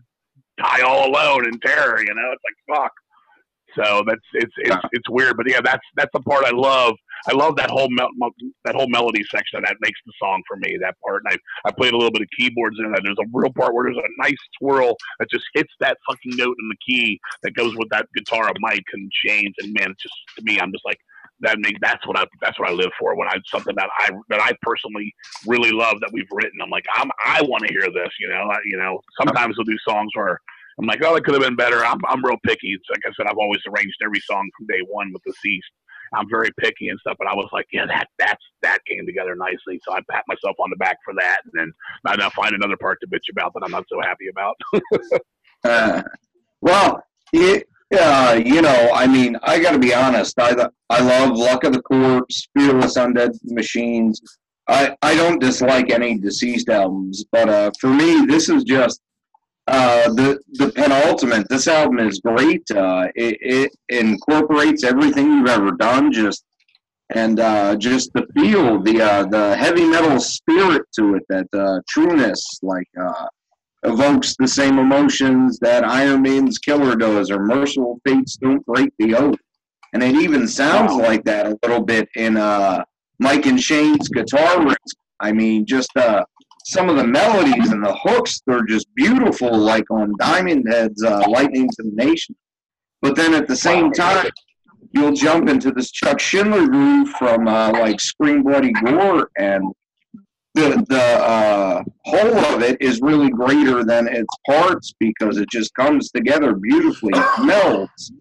die 0.59 0.81
all 0.81 1.09
alone 1.09 1.45
in 1.47 1.59
terror. 1.59 1.99
You 2.01 2.13
know, 2.13 2.31
it's 2.33 2.43
like 2.45 2.79
fuck. 2.79 2.91
So 3.75 4.03
that's 4.07 4.21
it's 4.33 4.53
it's 4.57 4.77
it's 4.91 5.09
weird, 5.09 5.37
but 5.37 5.49
yeah, 5.49 5.61
that's 5.63 5.85
that's 5.95 6.11
the 6.13 6.21
part 6.21 6.45
I 6.45 6.51
love. 6.51 6.95
I 7.27 7.33
love 7.33 7.55
that 7.57 7.69
whole 7.69 7.89
mel- 7.91 8.09
that 8.65 8.75
whole 8.75 8.87
melody 8.89 9.23
section 9.29 9.61
that 9.63 9.75
makes 9.81 9.99
the 10.05 10.13
song 10.21 10.41
for 10.47 10.57
me. 10.57 10.77
That 10.81 10.95
part, 11.05 11.23
and 11.25 11.37
I 11.37 11.69
I 11.69 11.71
played 11.71 11.93
a 11.93 11.97
little 11.97 12.11
bit 12.11 12.23
of 12.23 12.27
keyboards 12.37 12.77
in 12.79 12.91
that. 12.91 13.01
There's 13.03 13.17
a 13.21 13.29
real 13.33 13.53
part 13.53 13.73
where 13.75 13.85
there's 13.85 13.97
a 13.97 14.23
nice 14.23 14.37
swirl 14.59 14.95
that 15.19 15.29
just 15.29 15.45
hits 15.53 15.71
that 15.81 15.97
fucking 16.09 16.35
note 16.35 16.55
in 16.59 16.69
the 16.69 16.77
key 16.85 17.19
that 17.43 17.53
goes 17.53 17.75
with 17.75 17.89
that 17.91 18.07
guitar 18.15 18.49
of 18.49 18.55
Mike 18.59 18.85
and 18.93 19.11
Shane's, 19.25 19.55
and 19.59 19.73
man, 19.73 19.91
it's 19.91 20.03
just 20.03 20.15
to 20.37 20.43
me, 20.43 20.59
I'm 20.59 20.71
just 20.71 20.85
like 20.85 20.99
that. 21.41 21.59
Make 21.59 21.79
that's 21.81 22.05
what 22.07 22.17
I 22.17 22.25
that's 22.41 22.59
what 22.59 22.69
I 22.69 22.73
live 22.73 22.91
for. 22.99 23.15
When 23.15 23.27
I 23.27 23.35
something 23.45 23.75
that 23.75 23.89
I 23.97 24.11
that 24.29 24.41
I 24.41 24.51
personally 24.61 25.13
really 25.45 25.71
love 25.71 25.99
that 26.01 26.11
we've 26.11 26.27
written, 26.31 26.59
I'm 26.61 26.69
like 26.69 26.85
I'm 26.95 27.09
I 27.25 27.41
want 27.43 27.65
to 27.65 27.73
hear 27.73 27.89
this. 27.91 28.13
You 28.19 28.29
know, 28.29 28.49
I, 28.49 28.57
you 28.65 28.77
know. 28.77 28.99
Sometimes 29.17 29.57
we'll 29.57 29.65
do 29.65 29.77
songs 29.87 30.11
where 30.13 30.39
I'm 30.79 30.85
like, 30.85 31.03
oh, 31.03 31.15
it 31.15 31.23
could 31.23 31.33
have 31.33 31.43
been 31.43 31.55
better. 31.55 31.85
I'm 31.85 31.99
I'm 32.07 32.23
real 32.23 32.37
picky. 32.45 32.71
It's 32.71 32.89
like 32.89 33.01
I 33.05 33.11
said, 33.15 33.27
I've 33.29 33.37
always 33.37 33.61
arranged 33.67 33.97
every 34.03 34.21
song 34.21 34.49
from 34.57 34.67
day 34.67 34.81
one 34.87 35.11
with 35.13 35.23
deceased. 35.23 35.71
I'm 36.13 36.29
very 36.29 36.49
picky 36.59 36.89
and 36.89 36.99
stuff, 36.99 37.17
but 37.19 37.27
I 37.27 37.35
was 37.35 37.49
like, 37.51 37.67
yeah, 37.71 37.85
that 37.85 38.07
that's 38.17 38.43
that 38.61 38.79
came 38.85 39.05
together 39.05 39.35
nicely. 39.35 39.79
So 39.85 39.93
I 39.93 39.99
pat 40.09 40.23
myself 40.27 40.55
on 40.59 40.69
the 40.69 40.75
back 40.77 40.97
for 41.05 41.13
that, 41.15 41.41
and 41.45 41.53
then 41.53 41.73
I 42.05 42.15
now 42.15 42.29
find 42.31 42.55
another 42.55 42.77
part 42.77 42.99
to 43.01 43.07
bitch 43.07 43.29
about 43.31 43.53
that 43.53 43.63
I'm 43.63 43.71
not 43.71 43.85
so 43.89 43.99
happy 44.01 44.27
about. 44.29 44.57
Uh, 45.61 46.01
well, 46.61 47.03
it, 47.33 47.67
uh, 47.97 48.39
you 48.43 48.61
know, 48.61 48.91
I 48.93 49.07
mean, 49.07 49.37
I 49.41 49.59
got 49.59 49.71
to 49.71 49.79
be 49.79 49.93
honest. 49.93 50.39
I 50.39 50.55
I 50.89 51.01
love 51.01 51.35
Luck 51.35 51.63
of 51.63 51.73
the 51.73 51.81
Corpse, 51.81 52.47
Fearless 52.55 52.97
Undead 52.97 53.31
Machines. 53.45 54.21
I 54.67 54.95
I 55.01 55.15
don't 55.15 55.39
dislike 55.39 55.89
any 55.89 56.17
deceased 56.17 56.69
albums, 56.69 57.25
but 57.31 57.49
uh, 57.49 57.71
for 57.79 57.89
me, 57.89 58.25
this 58.25 58.49
is 58.49 58.63
just 58.63 59.01
uh, 59.67 60.13
the 60.13 60.39
the 60.53 60.71
penultimate. 60.71 61.49
This 61.49 61.67
album 61.67 61.99
is 61.99 62.19
great. 62.19 62.63
Uh, 62.71 63.07
it, 63.15 63.37
it 63.41 63.71
incorporates 63.89 64.83
everything 64.83 65.25
you've 65.31 65.47
ever 65.47 65.71
done. 65.71 66.11
Just 66.11 66.43
and 67.15 67.39
uh, 67.39 67.75
just 67.75 68.13
the 68.13 68.27
feel, 68.35 68.83
the 68.83 69.01
uh, 69.01 69.25
the 69.25 69.57
heavy 69.57 69.85
metal 69.85 70.19
spirit 70.19 70.83
to 70.95 71.15
it, 71.15 71.23
that 71.29 71.47
uh, 71.53 71.81
trueness, 71.87 72.59
like. 72.61 72.87
Evokes 73.83 74.35
the 74.37 74.47
same 74.47 74.77
emotions 74.77 75.57
that 75.59 75.85
Iron 75.85 76.21
Maiden's 76.21 76.57
Killer 76.57 76.95
does 76.95 77.31
or 77.31 77.39
Mercyful 77.45 77.99
Fate's 78.05 78.35
Don't 78.37 78.65
Break 78.65 78.91
the 78.99 79.15
Oath. 79.15 79.37
And 79.93 80.03
it 80.03 80.15
even 80.15 80.47
sounds 80.47 80.91
Wow. 80.93 80.99
like 80.99 81.23
that 81.23 81.45
a 81.47 81.57
little 81.63 81.81
bit 81.81 82.07
in 82.15 82.35
uh, 82.37 82.83
Mike 83.19 83.45
and 83.45 83.59
Shane's 83.59 84.09
guitar 84.09 84.57
riffs. 84.57 84.75
I 85.21 85.31
mean, 85.31 85.65
just 85.65 85.89
uh, 85.97 86.23
some 86.65 86.89
of 86.89 86.97
the 86.97 87.07
melodies 87.07 87.71
and 87.71 87.83
the 87.83 87.95
hooks, 88.03 88.41
they're 88.45 88.65
just 88.65 88.87
beautiful, 88.95 89.57
like 89.57 89.89
on 89.89 90.13
Diamond 90.19 90.65
Head's 90.69 91.03
uh, 91.03 91.23
Lightning 91.27 91.67
to 91.69 91.83
the 91.83 91.91
Nation. 91.93 92.35
But 93.01 93.15
then 93.15 93.33
at 93.33 93.47
the 93.47 93.55
same 93.55 93.91
time, 93.91 94.29
you'll 94.91 95.13
jump 95.13 95.49
into 95.49 95.71
this 95.71 95.89
Chuck 95.91 96.17
Schuldiner 96.17 96.69
groove 96.69 97.09
from 97.11 97.47
uh, 97.47 97.71
like 97.71 97.99
Scream 98.01 98.43
Bloody 98.43 98.71
Gore 98.73 99.29
and 99.37 99.63
the 100.55 100.83
the 100.89 101.01
uh, 101.01 101.83
whole 102.05 102.37
of 102.53 102.63
it 102.63 102.81
is 102.81 103.01
really 103.01 103.29
greater 103.29 103.83
than 103.83 104.07
its 104.07 104.33
parts 104.47 104.93
because 104.99 105.37
it 105.37 105.49
just 105.49 105.73
comes 105.75 106.11
together 106.11 106.53
beautifully. 106.55 107.11
It 107.15 107.25
melds 107.39 108.11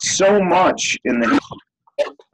so 0.00 0.42
much 0.42 0.98
in 1.04 1.20
the 1.20 1.40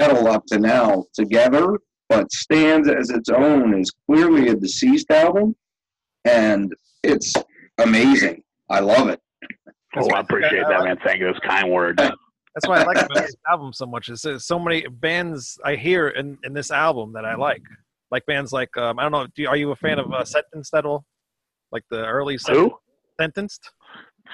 metal 0.00 0.28
up 0.28 0.44
to 0.46 0.59
now 0.59 1.04
together, 1.14 1.78
but 2.09 2.30
stands 2.32 2.88
as 2.88 3.11
its 3.11 3.28
own 3.28 3.78
is 3.78 3.90
clearly 4.06 4.48
a 4.48 4.54
deceased 4.54 5.11
album, 5.11 5.54
and 6.24 6.74
it's 7.02 7.32
amazing. 7.78 8.42
I 8.70 8.80
love 8.80 9.09
it. 9.09 9.20
oh, 9.96 10.11
I 10.11 10.20
appreciate 10.20 10.64
that, 10.68 10.84
man. 10.84 10.98
Thank 11.04 11.20
you. 11.20 11.26
Those 11.26 11.40
kind 11.40 11.70
words. 11.70 11.96
That's 11.98 12.66
why 12.66 12.80
I 12.80 12.84
like 12.84 12.96
about 12.96 13.14
this 13.14 13.36
album 13.48 13.72
so 13.72 13.86
much. 13.86 14.09
Is 14.09 14.22
there's 14.22 14.44
so 14.44 14.59
many 14.59 14.86
bands 14.86 15.59
I 15.64 15.76
hear 15.76 16.09
in, 16.09 16.38
in 16.44 16.52
this 16.52 16.70
album 16.70 17.12
that 17.12 17.24
I 17.24 17.34
like. 17.36 17.62
Like 18.11 18.24
bands 18.26 18.52
like 18.52 18.74
um, 18.76 18.98
I 18.98 19.02
don't 19.02 19.12
know. 19.12 19.26
Do 19.34 19.46
are 19.46 19.56
you 19.56 19.70
a 19.70 19.76
fan 19.76 19.98
of 19.98 20.12
uh, 20.12 20.24
Sentenced 20.24 20.74
at 20.74 20.84
all? 20.84 21.04
Like 21.72 21.84
the 21.90 22.04
early 22.06 22.38
Sen-? 22.38 22.70
Sentenced? 23.20 23.70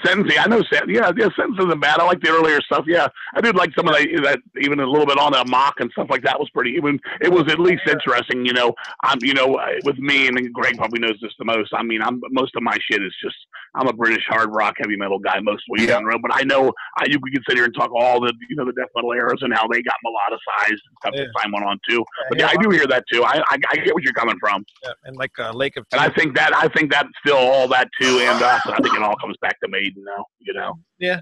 Sentence, 0.05 0.33
I 0.39 0.47
know. 0.49 0.63
Yeah, 0.89 1.11
yeah, 1.17 1.29
Sentence 1.37 1.59
isn't 1.61 1.81
bad. 1.81 1.99
I 2.01 2.05
like 2.05 2.21
the 2.21 2.31
earlier 2.31 2.61
stuff. 2.63 2.85
Yeah, 2.87 3.09
I 3.35 3.41
did 3.41 3.55
like 3.57 3.71
some 3.77 3.89
of 3.89 3.95
that, 3.95 4.07
that 4.25 4.41
even 4.61 4.81
a 4.81 4.87
little 4.87 5.07
bit 5.07 5.19
on 5.19 5.33
that 5.33 5.49
mock 5.49 5.75
and 5.81 5.91
stuff 5.93 6.09
like 6.11 6.23
that 6.23 6.39
was 6.39 6.49
pretty. 6.51 6.71
Even 6.73 6.99
it 7.21 7.31
was 7.33 7.45
at 7.51 7.59
least 7.59 7.83
interesting. 7.89 8.45
You 8.45 8.53
know, 8.53 8.75
I'm, 9.03 9.19
you 9.23 9.35
know, 9.35 9.55
uh, 9.55 9.67
with 9.85 9.99
me 9.99 10.27
and 10.29 10.53
Greg 10.53 10.77
probably 10.77 11.01
knows 11.01 11.17
this 11.23 11.33
the 11.39 11.45
most. 11.45 11.73
I 11.75 11.83
mean, 11.83 12.03
I'm 12.03 12.21
most 12.31 12.55
of 12.57 12.63
my 12.63 12.77
shit 12.91 13.03
is 13.03 13.15
just 13.23 13.37
I'm 13.75 13.89
a 13.89 13.93
British 13.93 14.25
hard 14.29 14.51
rock 14.53 14.75
heavy 14.79 14.97
metal 14.97 15.19
guy 15.19 15.41
most 15.41 15.63
weeks 15.71 15.85
Yeah. 15.87 15.99
in 15.99 16.05
a 16.05 16.07
row. 16.07 16.19
But 16.21 16.33
I 16.35 16.43
know 16.43 16.73
I, 16.99 17.07
you 17.07 17.19
could 17.19 17.43
sit 17.49 17.57
here 17.57 17.65
and 17.65 17.75
talk 17.75 17.91
all 17.95 18.21
the 18.21 18.33
you 18.49 18.57
know 18.57 18.65
the 18.65 18.73
death 18.73 18.89
metal 18.95 19.13
eras 19.13 19.39
and 19.43 19.55
how 19.55 19.67
they 19.69 19.83
got 19.83 19.97
melodicized 20.05 20.71
and 20.71 20.97
stuff 21.01 21.13
Yeah. 21.15 21.23
as 21.23 21.29
time 21.43 21.53
went 21.53 21.65
on 21.65 21.79
too. 21.89 22.05
But 22.29 22.39
yeah, 22.39 22.49
I 22.49 22.57
do 22.63 22.71
hear 22.71 22.87
that 22.87 23.05
too. 23.13 23.25
I 23.25 23.43
I, 23.51 23.59
I 23.71 23.77
get 23.77 23.95
what 23.95 24.03
you're 24.03 24.13
coming 24.13 24.37
from, 24.41 24.65
Yeah, 24.83 24.91
and 25.05 25.17
like 25.17 25.33
uh, 25.39 25.53
Lake 25.53 25.77
of 25.77 25.87
and 25.93 26.01
I 26.01 26.09
think 26.11 26.35
that 26.37 26.55
I 26.55 26.69
think 26.69 26.91
that's 26.93 27.09
still 27.25 27.37
all 27.37 27.69
that 27.69 27.89
too. 28.01 28.19
And 28.21 28.43
uh, 28.43 28.59
I 28.67 28.81
think 28.83 28.95
it 28.95 29.03
all 29.03 29.17
comes 29.17 29.37
back 29.41 29.59
to 29.61 29.69
Maiden 29.85 30.05
now. 30.05 30.25
You 30.41 30.55
know. 30.55 30.79
Yeah, 30.99 31.21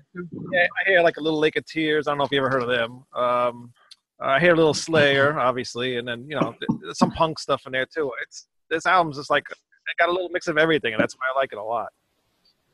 yeah, 0.53 0.67
I 0.81 0.89
hear 0.89 1.03
like 1.03 1.17
a 1.17 1.21
little 1.21 1.39
Lake 1.39 1.57
of 1.57 1.67
Tears. 1.67 2.07
I 2.07 2.11
don't 2.11 2.19
know 2.19 2.25
if 2.25 2.33
you 2.33 2.39
ever 2.39 2.51
heard 2.51 2.63
of 2.63 2.69
them. 2.69 3.05
Um, 3.15 3.73
I 4.21 4.39
hear 4.39 4.53
a 4.53 4.57
little 4.57 4.75
Slayer, 4.75 5.39
obviously, 5.39 5.97
and 5.97 6.07
then 6.07 6.27
you 6.29 6.39
know 6.39 6.55
th- 6.61 6.95
some 6.95 7.11
punk 7.11 7.39
stuff 7.39 7.67
in 7.67 7.73
there 7.73 7.87
too. 7.87 8.11
It's 8.23 8.47
this 8.71 8.87
album's 8.87 9.17
just 9.17 9.31
like 9.31 9.45
it 9.51 9.99
got 9.99 10.09
a 10.09 10.13
little 10.13 10.29
mix 10.29 10.47
of 10.47 10.59
everything, 10.59 10.93
and 10.93 11.01
that's 11.01 11.15
why 11.15 11.27
I 11.35 11.39
like 11.39 11.53
it 11.53 11.59
a 11.59 11.63
lot. 11.63 11.93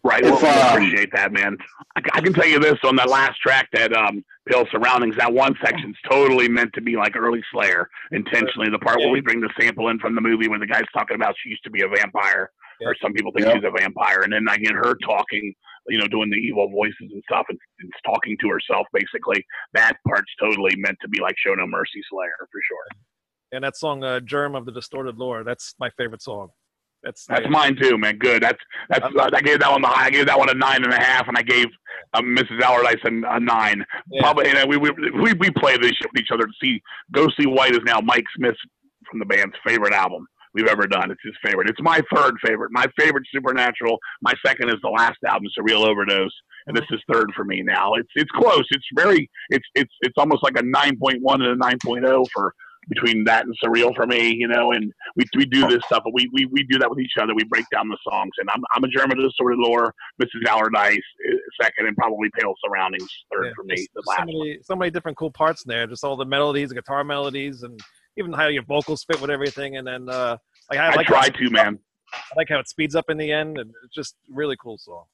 Right. 0.04 0.24
If, 0.24 0.42
well, 0.42 0.58
I 0.58 0.68
um, 0.68 0.76
appreciate 0.76 1.10
that, 1.12 1.32
man. 1.32 1.56
I, 1.96 2.02
I 2.14 2.20
can 2.20 2.32
tell 2.32 2.46
you 2.46 2.60
this 2.60 2.78
on 2.84 2.94
that 2.96 3.08
last 3.08 3.40
track, 3.40 3.68
that 3.72 3.92
um, 3.92 4.24
Pale 4.48 4.66
Surroundings, 4.70 5.16
that 5.16 5.32
one 5.32 5.54
section's 5.62 5.96
totally 6.08 6.48
meant 6.48 6.72
to 6.74 6.80
be 6.80 6.96
like 6.96 7.16
early 7.16 7.42
Slayer, 7.52 7.88
intentionally. 8.12 8.70
The 8.70 8.78
part 8.78 8.98
where 8.98 9.10
we 9.10 9.20
bring 9.20 9.40
the 9.40 9.50
sample 9.60 9.88
in 9.88 9.98
from 9.98 10.14
the 10.14 10.20
movie 10.20 10.48
where 10.48 10.58
the 10.58 10.66
guy's 10.66 10.84
talking 10.94 11.16
about 11.16 11.34
she 11.42 11.50
used 11.50 11.64
to 11.64 11.70
be 11.70 11.82
a 11.82 11.88
vampire, 11.88 12.50
or 12.80 12.94
some 13.02 13.12
people 13.12 13.32
think 13.32 13.46
Yep. 13.46 13.56
she's 13.56 13.64
a 13.64 13.72
vampire, 13.76 14.20
and 14.22 14.32
then 14.32 14.46
I 14.48 14.56
get 14.56 14.72
her 14.72 14.96
talking, 15.04 15.52
you 15.88 15.98
know, 15.98 16.08
doing 16.08 16.30
the 16.30 16.36
evil 16.36 16.68
voices 16.70 17.10
and 17.12 17.22
stuff, 17.30 17.46
and, 17.48 17.58
and 17.80 17.92
talking 18.04 18.36
to 18.40 18.48
herself, 18.48 18.86
basically. 18.92 19.44
That 19.74 19.94
part's 20.06 20.32
totally 20.40 20.74
meant 20.76 20.98
to 21.02 21.08
be 21.08 21.20
like 21.20 21.34
Show 21.38 21.54
No 21.54 21.66
Mercy 21.66 22.00
Slayer, 22.10 22.48
for 22.50 22.60
sure. 22.66 23.02
And 23.52 23.64
that 23.64 23.76
song, 23.76 24.04
uh, 24.04 24.20
"Germ 24.20 24.54
of 24.54 24.66
the 24.66 24.72
Distorted 24.72 25.16
Lore," 25.16 25.44
that's 25.44 25.74
my 25.78 25.90
favorite 25.96 26.22
song. 26.22 26.48
That's 27.02 27.26
That's 27.26 27.48
mine 27.48 27.76
too, 27.80 27.96
man. 27.96 28.18
Good. 28.18 28.42
That's 28.42 28.58
that's. 28.88 29.04
Uh, 29.04 29.30
I 29.32 29.40
gave 29.40 29.60
that 29.60 29.70
one 29.70 29.82
the 29.82 29.88
high. 29.88 30.06
I 30.06 30.10
gave 30.10 30.26
that 30.26 30.38
one 30.38 30.50
a 30.50 30.54
nine 30.54 30.82
and 30.82 30.92
a 30.92 31.00
half, 31.00 31.28
and 31.28 31.38
I 31.38 31.42
gave 31.42 31.66
um, 32.14 32.36
Mrs. 32.36 32.60
Allardyce 32.60 32.98
a, 33.04 33.36
a 33.36 33.40
nine. 33.40 33.84
Yeah. 34.10 34.22
Probably, 34.22 34.50
and 34.50 34.68
we, 34.68 34.76
we 34.76 34.90
we 34.90 35.32
we 35.34 35.50
play 35.50 35.76
this 35.76 35.92
shit 35.92 36.10
with 36.12 36.20
each 36.20 36.30
other 36.32 36.44
to 36.44 36.52
see. 36.60 36.82
Go 37.12 37.28
see 37.38 37.46
White 37.46 37.72
is 37.72 37.82
now 37.84 38.00
Mike 38.00 38.24
Smith 38.36 38.56
from 39.08 39.20
the 39.20 39.26
band's 39.26 39.54
favorite 39.64 39.92
album 39.92 40.26
we've 40.54 40.66
ever 40.66 40.86
done. 40.86 41.10
It's 41.10 41.20
his 41.24 41.34
favorite. 41.44 41.68
It's 41.68 41.80
my 41.82 42.00
third 42.14 42.34
favorite. 42.44 42.70
My 42.72 42.86
favorite 42.98 43.24
Supernatural. 43.32 43.98
My 44.22 44.34
second 44.44 44.68
is 44.70 44.76
the 44.82 44.88
last 44.90 45.18
album, 45.26 45.48
Surreal 45.58 45.86
Overdose, 45.86 46.34
and 46.66 46.76
this 46.76 46.84
is 46.90 47.00
third 47.12 47.30
for 47.34 47.44
me 47.44 47.62
now. 47.62 47.94
It's 47.94 48.10
it's 48.14 48.30
close. 48.32 48.64
It's 48.70 48.86
very. 48.96 49.30
It's 49.50 49.66
it's 49.74 49.92
it's 50.00 50.14
almost 50.18 50.42
like 50.42 50.58
a 50.58 50.62
nine 50.62 50.98
point 50.98 51.22
one 51.22 51.42
and 51.42 51.52
a 51.52 51.56
nine 51.56 51.78
oh 52.06 52.24
for 52.32 52.52
between 52.88 53.24
that 53.24 53.44
and 53.44 53.54
surreal 53.62 53.94
for 53.94 54.06
me, 54.06 54.34
you 54.34 54.48
know, 54.48 54.72
and 54.72 54.92
we 55.16 55.24
we 55.36 55.44
do 55.44 55.66
this 55.68 55.80
stuff, 55.84 56.02
but 56.04 56.12
we, 56.14 56.28
we 56.32 56.46
we 56.46 56.62
do 56.64 56.78
that 56.78 56.88
with 56.88 56.98
each 56.98 57.12
other. 57.20 57.34
We 57.34 57.44
break 57.44 57.66
down 57.70 57.88
the 57.88 57.98
songs, 58.08 58.30
and 58.38 58.48
I'm 58.50 58.62
I'm 58.74 58.84
a 58.84 58.88
German 58.88 59.18
of 59.18 59.24
the 59.24 59.32
sort 59.36 59.52
of 59.52 59.58
lore, 59.60 59.94
Mrs. 60.22 60.46
Allardyce 60.48 60.96
uh, 60.96 61.36
second, 61.60 61.86
and 61.86 61.96
probably 61.96 62.30
Pale 62.38 62.54
Surroundings 62.64 63.08
third 63.32 63.46
Yeah, 63.46 63.52
for 63.56 63.64
me. 63.64 63.86
The 63.94 64.02
so 64.04 64.10
last 64.10 64.18
one. 64.20 64.26
many, 64.26 64.58
so 64.62 64.76
many 64.76 64.90
different 64.90 65.18
cool 65.18 65.30
parts 65.30 65.64
in 65.64 65.68
there. 65.68 65.86
Just 65.86 66.04
all 66.04 66.16
the 66.16 66.24
melodies, 66.24 66.70
the 66.70 66.76
guitar 66.76 67.04
melodies, 67.04 67.62
and 67.62 67.78
even 68.18 68.32
how 68.32 68.48
your 68.48 68.64
vocals 68.64 69.04
fit 69.04 69.20
with 69.20 69.30
everything. 69.30 69.76
And 69.76 69.86
then, 69.86 70.08
uh, 70.08 70.36
like 70.70 70.78
I, 70.80 70.88
I 70.92 70.94
like 70.96 71.06
try 71.06 71.28
to, 71.28 71.50
man. 71.50 71.78
I 72.12 72.18
like 72.36 72.48
how 72.48 72.58
it 72.58 72.68
speeds 72.68 72.94
up 72.94 73.10
in 73.10 73.16
the 73.18 73.30
end, 73.30 73.58
and 73.58 73.70
it's 73.84 73.94
just 73.94 74.16
really 74.30 74.56
cool 74.60 74.78
song. 74.78 75.04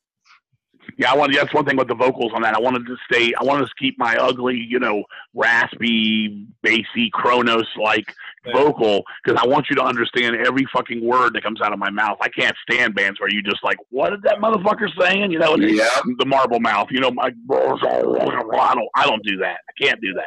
Yeah, 0.99 1.13
I 1.13 1.17
want. 1.17 1.35
That's 1.35 1.53
one 1.55 1.65
thing 1.65 1.77
with 1.77 1.89
the 1.89 1.95
vocals 1.95 2.33
on 2.35 2.43
that. 2.43 2.55
I 2.55 2.61
wanted 2.61 2.87
to 2.87 2.97
stay. 3.11 3.33
I 3.41 3.43
wanted 3.43 3.67
to 3.67 3.73
keep 3.79 3.99
my 3.99 4.17
ugly, 4.17 4.57
you 4.57 4.79
know, 4.79 5.03
raspy, 5.33 6.47
bassy, 6.63 7.11
Cronos 7.13 7.67
like 7.81 8.15
Yeah. 8.45 8.53
vocal 8.53 9.03
because 9.25 9.41
I 9.43 9.47
want 9.47 9.67
you 9.71 9.77
to 9.77 9.83
understand 9.83 10.37
every 10.37 10.67
fucking 10.73 11.03
word 11.05 11.33
that 11.35 11.43
comes 11.43 11.63
out 11.63 11.73
of 11.73 11.79
my 11.79 11.91
mouth. 11.91 12.19
I 12.21 12.29
can't 12.29 12.55
stand 12.71 12.95
bands 12.95 13.19
where 13.19 13.31
you 13.31 13.43
just 13.43 13.65
like, 13.65 13.79
what 13.91 14.13
is 14.13 14.21
that 14.25 14.37
motherfucker 14.39 14.89
saying? 15.01 15.33
You 15.33 15.39
know, 15.39 15.57
Yeah. 15.57 15.89
the 16.19 16.27
marble 16.27 16.61
mouth. 16.61 16.89
You 16.91 17.01
know, 17.01 17.11
my, 17.11 17.31
I 17.51 18.75
don't. 18.75 18.89
I 18.95 19.07
don't 19.07 19.25
do 19.25 19.37
that. 19.39 19.59
I 19.69 19.85
can't 19.85 20.01
do 20.03 20.13
that. 20.15 20.27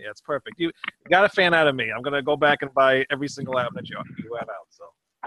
Yeah, 0.00 0.10
it's 0.10 0.20
perfect. 0.20 0.56
You, 0.58 0.66
you 0.68 1.10
got 1.10 1.24
a 1.24 1.28
fan 1.28 1.54
out 1.54 1.66
of 1.66 1.74
me. 1.74 1.90
I'm 1.94 2.02
gonna 2.02 2.22
go 2.22 2.36
back 2.36 2.62
and 2.62 2.72
buy 2.74 3.04
every 3.10 3.28
single 3.28 3.58
album 3.58 3.74
that 3.76 3.88
you, 3.88 3.96
you 4.22 4.36
have 4.38 4.48
out. 4.48 4.66
So 4.70 4.84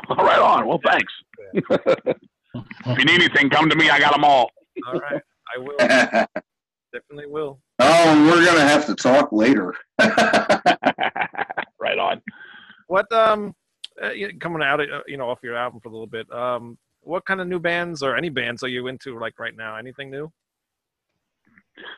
All 0.10 0.16
right, 0.26 0.40
on. 0.40 0.66
Well, 0.68 0.80
thanks. 0.84 1.14
if 1.54 2.98
you 2.98 3.06
need 3.06 3.22
anything, 3.22 3.50
come 3.50 3.70
to 3.70 3.76
me. 3.76 3.90
I 3.90 4.00
got 4.00 4.14
them 4.14 4.24
all. 4.24 4.50
all 4.88 5.00
right, 5.00 5.22
I 5.56 5.60
will 5.60 5.78
definitely 6.94 7.28
will. 7.28 7.60
Oh, 7.80 8.28
we're 8.30 8.46
gonna 8.46 8.62
have 8.68 8.86
to 8.86 8.96
talk 8.96 9.32
later. 9.32 9.74
right 11.80 11.98
on. 12.00 12.22
What 12.88 13.12
um, 13.12 13.54
uh, 14.02 14.12
you- 14.12 14.38
coming 14.40 14.62
out, 14.62 14.80
uh, 14.82 15.02
you 15.08 15.18
know, 15.18 15.30
off 15.30 15.40
your 15.44 15.56
album 15.56 15.80
for 15.82 15.90
a 15.90 15.92
little 15.92 16.08
bit. 16.08 16.32
Um, 16.32 16.78
what 17.02 17.26
kind 17.26 17.42
of 17.42 17.48
new 17.48 17.60
bands 17.60 18.04
or 18.04 18.16
any 18.16 18.30
bands 18.30 18.64
are 18.64 18.68
you 18.68 18.88
into 18.88 19.18
like 19.20 19.40
right 19.40 19.56
now? 19.56 19.76
Anything 19.78 20.12
new? 20.12 20.32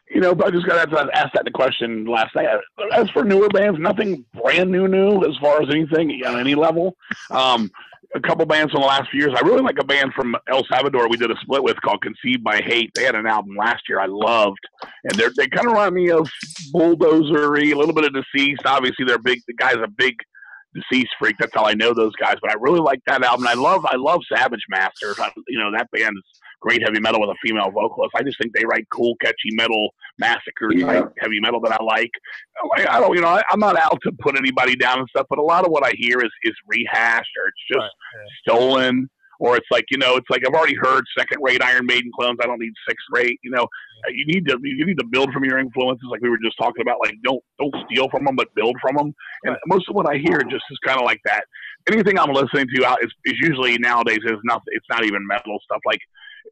You 0.09 0.21
know, 0.21 0.36
but 0.36 0.47
I 0.47 0.51
just 0.51 0.67
got 0.67 0.89
to 0.89 1.09
ask 1.13 1.34
that 1.34 1.45
the 1.45 1.51
question 1.51 2.05
last 2.05 2.36
night. 2.36 2.47
As 2.93 3.09
for 3.09 3.24
newer 3.24 3.49
bands, 3.49 3.80
nothing 3.80 4.26
brand 4.34 4.71
new, 4.71 4.88
new 4.88 5.24
as 5.26 5.36
far 5.41 5.61
as 5.61 5.69
anything 5.69 6.21
on 6.26 6.39
any 6.39 6.55
level. 6.55 6.95
Um, 7.32 7.71
a 8.15 8.19
couple 8.19 8.45
bands 8.45 8.71
from 8.71 8.82
the 8.82 8.88
last 8.88 9.09
few 9.09 9.21
years. 9.21 9.34
I 9.36 9.45
really 9.45 9.63
like 9.63 9.80
a 9.80 9.84
band 9.84 10.13
from 10.13 10.36
El 10.47 10.63
Salvador 10.65 11.09
we 11.09 11.17
did 11.17 11.32
a 11.32 11.36
split 11.41 11.63
with 11.63 11.82
called 11.82 12.01
Conceived 12.01 12.43
by 12.43 12.61
Hate. 12.61 12.91
They 12.93 13.03
had 13.03 13.15
an 13.15 13.26
album 13.26 13.55
last 13.55 13.84
year 13.89 13.99
I 13.99 14.05
loved, 14.07 14.59
and 15.03 15.13
they're, 15.17 15.32
they 15.36 15.47
kind 15.47 15.67
of 15.67 15.74
remind 15.74 15.95
me 15.95 16.11
of 16.11 16.30
Bulldozery, 16.74 17.74
a 17.74 17.78
little 17.78 17.93
bit 17.93 18.05
of 18.05 18.13
Deceased. 18.13 18.65
Obviously, 18.65 19.05
they're 19.05 19.17
big. 19.17 19.39
The 19.47 19.55
guy's 19.55 19.76
a 19.76 19.88
big 19.88 20.15
Deceased 20.76 21.11
freak. 21.19 21.36
That's 21.39 21.53
how 21.53 21.65
I 21.65 21.74
know 21.74 21.93
those 21.93 22.15
guys. 22.15 22.36
But 22.41 22.51
I 22.51 22.55
really 22.59 22.80
like 22.80 22.99
that 23.05 23.24
album. 23.24 23.47
I 23.47 23.53
love 23.53 23.86
I 23.86 23.95
love 23.95 24.21
Savage 24.32 24.63
Master. 24.69 25.13
I, 25.19 25.32
you 25.47 25.59
know 25.59 25.71
that 25.71 25.89
band 25.91 26.15
is 26.17 26.39
great 26.64 26.82
heavy 26.82 26.99
metal 26.99 27.20
with 27.22 27.30
a 27.30 27.36
female 27.45 27.70
vocalist. 27.72 28.14
I 28.16 28.24
just 28.24 28.38
think 28.41 28.53
they 28.53 28.66
write 28.66 28.88
cool, 28.91 29.16
catchy 29.22 29.51
metal 29.53 29.93
massacre 30.18 30.70
type 30.80 31.11
heavy 31.20 31.39
metal 31.39 31.59
that 31.61 31.74
I 31.80 31.84
like. 31.84 32.11
Oh, 32.64 32.70
I, 32.78 32.97
I 32.97 32.99
don't, 32.99 33.14
you 33.16 33.22
know, 33.22 33.28
I, 33.28 33.43
I'm 33.51 33.59
not 33.59 33.76
out 33.78 33.99
to 34.03 34.11
put 34.20 34.38
anybody 34.38 34.76
down 34.76 34.99
and 34.99 35.07
stuff, 35.09 35.28
but 35.30 35.39
a 35.39 35.43
lot 35.43 35.66
of 35.66 35.72
what 35.72 35.86
I 35.86 35.91
hear 35.97 36.20
is 36.20 36.32
is 36.43 36.55
rehashed 36.68 37.34
or 37.39 37.47
it's 37.47 37.66
just 37.70 37.84
Right, 37.84 38.30
stolen. 38.47 39.09
Or 39.39 39.57
it's 39.57 39.68
like 39.72 39.86
you 39.89 39.97
know, 39.97 40.16
it's 40.16 40.30
like 40.30 40.43
I've 40.47 40.53
already 40.53 40.76
heard 40.76 41.03
second-rate 41.18 41.61
Iron 41.61 41.86
Maiden 41.86 42.11
clones. 42.18 42.38
I 42.41 42.45
don't 42.45 42.59
need 42.59 42.72
sixth-rate. 42.88 43.39
You 43.43 43.51
know, 43.51 43.68
you 44.09 44.26
need 44.26 44.47
to 44.47 44.57
you 44.61 44.86
need 44.86 44.99
to 44.99 45.05
build 45.05 45.34
from 45.34 45.43
your 45.43 45.57
influences, 45.59 46.07
like 46.09 46.22
we 46.22 46.30
were 46.30 46.38
just 46.38 46.55
talking 46.57 46.82
about. 46.82 46.97
Like 47.03 47.16
don't 47.26 47.43
don't 47.59 47.76
steal 47.86 48.07
from 48.09 48.24
them, 48.24 48.36
but 48.36 48.53
build 48.55 48.76
from 48.82 48.95
them. 48.95 49.14
And 49.43 49.57
most 49.68 49.89
of 49.89 49.95
what 49.95 50.07
I 50.07 50.18
hear 50.18 50.39
just 50.43 50.64
is 50.72 50.78
kind 50.86 50.99
of 50.99 51.05
like 51.05 51.20
that. 51.26 51.43
Anything 51.91 52.18
I'm 52.20 52.32
listening 52.32 52.68
to 52.76 52.86
out 52.86 53.03
is, 53.03 53.11
is 53.26 53.34
usually 53.41 53.78
nowadays 53.80 54.20
is 54.24 54.39
not 54.45 54.61
it's 54.68 54.86
not 54.89 55.03
even 55.03 55.26
metal 55.28 55.57
stuff. 55.66 55.82
Like 55.86 55.99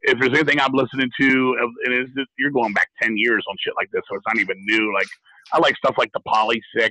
if 0.02 0.18
there's 0.18 0.32
anything 0.38 0.60
I'm 0.60 0.72
listening 0.72 1.10
to, 1.20 1.56
and 1.84 1.94
it's 1.94 2.12
just, 2.14 2.28
you're 2.38 2.50
going 2.50 2.72
back 2.72 2.88
ten 3.00 3.16
years 3.16 3.44
on 3.48 3.56
shit 3.60 3.74
like 3.76 3.90
this, 3.92 4.02
so 4.08 4.16
it's 4.16 4.24
not 4.26 4.38
even 4.38 4.56
new. 4.66 4.92
Like 4.94 5.06
I 5.52 5.58
like 5.58 5.76
stuff 5.76 5.94
like 5.98 6.10
the 6.12 6.20
Poly 6.26 6.60
Six, 6.76 6.90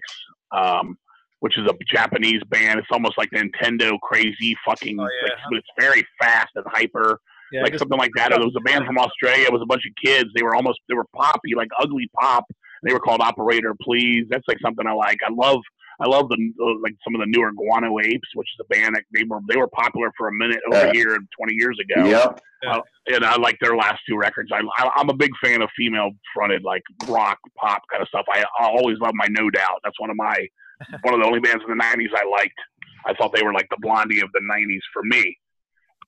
um, 0.56 0.98
which 1.40 1.58
is 1.58 1.68
a 1.68 1.76
Japanese 1.92 2.42
band. 2.50 2.80
It's 2.80 2.88
almost 2.92 3.18
like 3.18 3.30
Nintendo 3.32 4.00
crazy 4.02 4.56
fucking. 4.66 5.00
Oh, 5.00 5.04
yeah. 5.04 5.34
like, 5.34 5.44
but 5.50 5.58
it's 5.58 5.68
very 5.80 6.06
fast 6.20 6.50
and 6.56 6.66
hyper 6.68 7.20
Yeah, 7.52 7.64
like 7.64 7.78
something 7.78 7.98
like 7.98 8.12
that. 8.16 8.32
Or 8.32 8.38
there 8.38 8.46
was 8.46 8.56
a 8.58 8.62
band 8.62 8.86
from 8.86 8.98
Australia. 8.98 9.46
It 9.46 9.52
was 9.54 9.62
a 9.62 9.66
bunch 9.66 9.84
of 9.86 9.94
kids. 10.04 10.30
They 10.36 10.44
were 10.44 10.56
almost 10.56 10.80
they 10.88 10.96
were 10.96 11.06
poppy, 11.16 11.54
like 11.56 11.70
ugly 11.80 12.10
pop. 12.20 12.46
They 12.84 12.94
were 12.94 13.00
called 13.00 13.22
Operator 13.22 13.76
Please. 13.82 14.26
That's 14.30 14.48
like 14.48 14.58
something 14.62 14.88
I 14.88 14.94
like. 14.94 15.20
I 15.28 15.32
love 15.32 15.62
I 16.02 16.08
love 16.08 16.30
the 16.30 16.36
uh, 16.62 16.80
like 16.82 16.96
some 17.04 17.14
of 17.16 17.22
the 17.22 17.28
newer 17.28 17.52
Guano 17.52 18.00
Apes, 18.00 18.30
which 18.34 18.48
is 18.48 18.66
a 18.66 18.74
band 18.74 18.96
that 18.96 19.04
they 19.14 19.24
were 19.24 19.40
they 19.48 19.58
were 19.58 19.68
popular 19.68 20.12
for 20.18 20.28
a 20.28 20.34
minute 20.34 20.60
over 20.72 20.88
Yeah. 20.88 20.92
here 20.94 21.18
20 21.38 21.54
years 21.54 21.78
ago. 21.80 22.06
Yep. 22.08 22.40
And 23.14 23.26
I 23.26 23.36
like 23.38 23.58
their 23.62 23.76
last 23.76 24.00
two 24.08 24.18
records. 24.18 24.50
I, 24.54 24.62
I 24.78 24.90
I'm 24.96 25.10
a 25.10 25.14
big 25.16 25.32
fan 25.44 25.62
of 25.62 25.70
female 25.78 26.12
fronted 26.34 26.64
like 26.64 26.84
rock 27.08 27.40
pop 27.58 27.82
kind 27.92 28.02
of 28.02 28.08
stuff. 28.10 28.26
I, 28.34 28.44
I 28.60 28.66
always 28.68 28.98
love 29.00 29.12
my 29.16 29.28
No 29.30 29.50
Doubt. 29.50 29.80
That's 29.84 30.00
one 30.00 30.10
of 30.10 30.18
my 30.18 30.36
one 31.04 31.14
of 31.14 31.20
the 31.20 31.26
only 31.28 31.40
bands 31.40 31.64
in 31.68 31.78
the 31.78 31.84
90s 31.84 32.10
I 32.16 32.28
liked. 32.30 32.60
I 33.06 33.14
thought 33.14 33.34
they 33.34 33.44
were 33.44 33.54
like 33.54 33.68
the 33.70 33.78
Blondie 33.80 34.22
of 34.22 34.32
the 34.34 34.42
90s 34.42 34.82
for 34.94 35.04
me. 35.04 35.38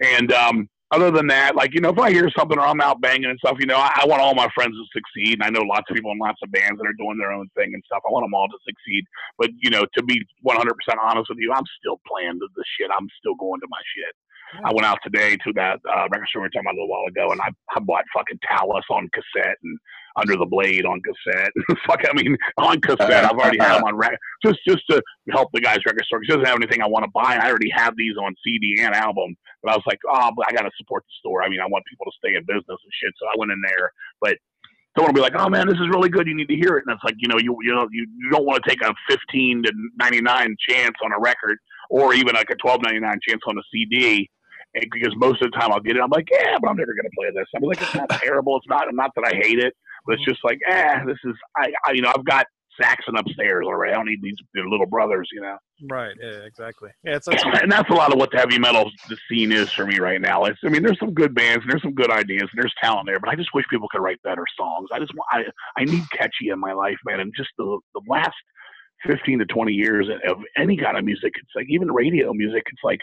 And 0.01 0.31
um, 0.31 0.69
other 0.93 1.09
than 1.09 1.27
that, 1.27 1.55
like, 1.55 1.73
you 1.73 1.81
know, 1.81 1.89
if 1.89 1.97
I 1.97 2.11
hear 2.11 2.29
something 2.37 2.57
or 2.57 2.65
I'm 2.65 2.79
out 2.79 3.01
banging 3.01 3.25
and 3.25 3.39
stuff, 3.39 3.57
you 3.59 3.65
know, 3.65 3.77
I, 3.77 4.03
I 4.03 4.05
want 4.05 4.21
all 4.21 4.35
my 4.35 4.47
friends 4.53 4.75
to 4.77 4.85
succeed. 4.93 5.41
And 5.41 5.43
I 5.43 5.49
know 5.49 5.65
lots 5.65 5.89
of 5.89 5.95
people 5.95 6.11
in 6.11 6.19
lots 6.19 6.39
of 6.43 6.51
bands 6.51 6.77
that 6.77 6.87
are 6.87 6.93
doing 6.93 7.17
their 7.17 7.31
own 7.31 7.49
thing 7.57 7.73
and 7.73 7.83
stuff. 7.85 8.03
I 8.07 8.11
want 8.11 8.23
them 8.23 8.33
all 8.33 8.47
to 8.47 8.59
succeed. 8.61 9.03
But, 9.37 9.49
you 9.59 9.71
know, 9.71 9.85
to 9.97 10.03
be 10.03 10.21
100% 10.45 10.69
honest 11.01 11.29
with 11.29 11.39
you, 11.39 11.51
I'm 11.51 11.65
still 11.81 11.99
playing 12.05 12.37
the, 12.37 12.47
the 12.55 12.63
shit. 12.77 12.91
I'm 12.95 13.09
still 13.17 13.35
going 13.35 13.59
to 13.61 13.67
my 13.69 13.81
shit. 13.97 14.13
I 14.63 14.71
went 14.71 14.85
out 14.85 14.99
today 15.03 15.35
to 15.37 15.53
that 15.55 15.79
uh, 15.89 16.05
record 16.11 16.27
store 16.29 16.41
we 16.41 16.45
were 16.45 16.49
talking 16.53 16.69
about 16.69 16.77
a 16.77 16.79
little 16.79 16.93
while 16.93 17.09
ago, 17.09 17.31
and 17.31 17.41
I, 17.41 17.49
I 17.75 17.79
bought 17.79 18.05
fucking 18.13 18.37
Talas 18.45 18.85
on 18.91 19.09
cassette 19.09 19.57
and 19.63 19.79
Under 20.15 20.37
the 20.37 20.45
Blade 20.45 20.85
on 20.85 21.01
cassette. 21.01 21.51
Fuck, 21.87 22.01
I 22.07 22.13
mean, 22.13 22.37
on 22.57 22.79
cassette. 22.81 23.25
I've 23.25 23.37
already 23.37 23.59
had 23.59 23.77
them 23.77 23.83
on 23.85 23.95
record, 23.95 24.19
just 24.45 24.59
just 24.67 24.83
to 24.89 25.01
help 25.31 25.49
the 25.53 25.61
guy's 25.61 25.79
record 25.85 26.05
store. 26.05 26.21
He 26.21 26.27
doesn't 26.27 26.45
have 26.45 26.55
anything 26.55 26.81
I 26.81 26.87
want 26.87 27.05
to 27.05 27.11
buy. 27.13 27.37
I 27.41 27.49
already 27.49 27.69
have 27.71 27.95
these 27.97 28.15
on 28.17 28.35
CD 28.43 28.77
and 28.79 28.93
album, 28.93 29.35
but 29.63 29.71
I 29.71 29.75
was 29.75 29.83
like, 29.87 29.99
oh, 30.07 30.31
but 30.35 30.45
I 30.49 30.53
got 30.53 30.63
to 30.63 30.71
support 30.77 31.03
the 31.03 31.13
store. 31.19 31.43
I 31.43 31.49
mean, 31.49 31.59
I 31.59 31.67
want 31.67 31.85
people 31.85 32.05
to 32.05 32.11
stay 32.17 32.35
in 32.35 32.43
business 32.45 32.65
and 32.67 32.93
shit. 33.01 33.13
So 33.17 33.25
I 33.27 33.33
went 33.37 33.51
in 33.51 33.61
there, 33.67 33.91
but 34.21 34.37
someone 34.95 35.13
will 35.13 35.15
be 35.15 35.21
like, 35.21 35.35
"Oh 35.35 35.49
man, 35.49 35.67
this 35.67 35.77
is 35.77 35.89
really 35.89 36.09
good. 36.09 36.27
You 36.27 36.35
need 36.35 36.49
to 36.49 36.55
hear 36.55 36.77
it." 36.77 36.83
And 36.87 36.93
it's 36.93 37.03
like, 37.03 37.15
you 37.17 37.27
know, 37.27 37.37
you 37.39 37.57
you 37.61 37.73
know, 37.73 37.87
you, 37.91 38.05
you 38.17 38.29
don't 38.29 38.45
want 38.45 38.63
to 38.63 38.69
take 38.69 38.81
a 38.81 38.93
fifteen 39.09 39.63
to 39.63 39.71
ninety 39.99 40.21
nine 40.21 40.55
chance 40.69 40.95
on 41.03 41.11
a 41.11 41.19
record, 41.19 41.57
or 41.89 42.13
even 42.13 42.35
like 42.35 42.49
a 42.49 42.55
twelve 42.55 42.81
ninety 42.83 42.99
nine 42.99 43.19
chance 43.27 43.41
on 43.47 43.57
a 43.57 43.61
CD. 43.71 44.29
And 44.75 44.85
because 44.91 45.13
most 45.17 45.41
of 45.43 45.51
the 45.51 45.57
time 45.57 45.71
I'll 45.71 45.79
get 45.79 45.97
it, 45.97 46.01
I'm 46.01 46.09
like, 46.09 46.27
yeah, 46.31 46.57
but 46.59 46.69
I'm 46.69 46.77
never 46.77 46.93
gonna 46.93 47.09
play 47.15 47.29
this. 47.33 47.45
I'm 47.55 47.61
like, 47.61 47.81
it's 47.81 47.93
not 47.93 48.09
terrible. 48.23 48.57
It's 48.57 48.67
not. 48.67 48.85
Not 48.91 49.11
that 49.15 49.25
I 49.25 49.35
hate 49.35 49.59
it, 49.59 49.75
but 50.05 50.15
it's 50.15 50.25
just 50.25 50.39
like, 50.43 50.59
eh, 50.67 51.03
this 51.05 51.17
is. 51.23 51.35
I, 51.57 51.71
I 51.87 51.91
you 51.93 52.01
know, 52.01 52.11
I've 52.15 52.25
got 52.25 52.45
Saxon 52.81 53.15
upstairs 53.17 53.65
already. 53.65 53.93
I 53.93 53.95
don't 53.95 54.07
need 54.07 54.21
these 54.21 54.35
their 54.53 54.67
little 54.67 54.85
brothers, 54.85 55.29
you 55.31 55.41
know. 55.41 55.57
right. 55.89 56.15
Yeah, 56.19 56.45
exactly. 56.45 56.89
Yeah, 57.03 57.17
it's, 57.17 57.27
it's 57.27 57.43
and 57.61 57.71
that's 57.71 57.89
a 57.89 57.93
lot 57.93 58.11
of 58.11 58.19
what 58.19 58.31
the 58.31 58.37
heavy 58.37 58.59
metal 58.59 58.89
the 59.09 59.17
scene 59.29 59.51
is 59.51 59.71
for 59.71 59.85
me 59.85 59.99
right 59.99 60.21
now. 60.21 60.45
It's, 60.45 60.59
I 60.65 60.69
mean, 60.69 60.83
there's 60.83 60.99
some 60.99 61.13
good 61.13 61.35
bands 61.35 61.63
and 61.63 61.71
there's 61.71 61.81
some 61.81 61.93
good 61.93 62.11
ideas 62.11 62.41
and 62.41 62.61
there's 62.61 62.73
talent 62.81 63.07
there, 63.07 63.19
but 63.19 63.29
I 63.29 63.35
just 63.35 63.53
wish 63.53 63.65
people 63.69 63.87
could 63.89 64.01
write 64.01 64.21
better 64.23 64.45
songs. 64.57 64.89
I 64.91 64.99
just 64.99 65.13
want, 65.15 65.27
I, 65.31 65.81
I 65.81 65.85
need 65.85 66.03
catchy 66.11 66.49
in 66.49 66.59
my 66.59 66.73
life, 66.73 66.97
man. 67.05 67.19
And 67.19 67.33
just 67.35 67.49
the, 67.57 67.79
the 67.93 68.01
last 68.07 68.35
15 69.07 69.39
to 69.39 69.45
20 69.45 69.73
years 69.73 70.07
of 70.27 70.37
any 70.57 70.77
kind 70.77 70.97
of 70.97 71.05
music, 71.05 71.33
it's 71.35 71.51
like 71.55 71.67
even 71.69 71.91
radio 71.91 72.33
music, 72.33 72.63
it's 72.65 72.83
like 72.83 72.99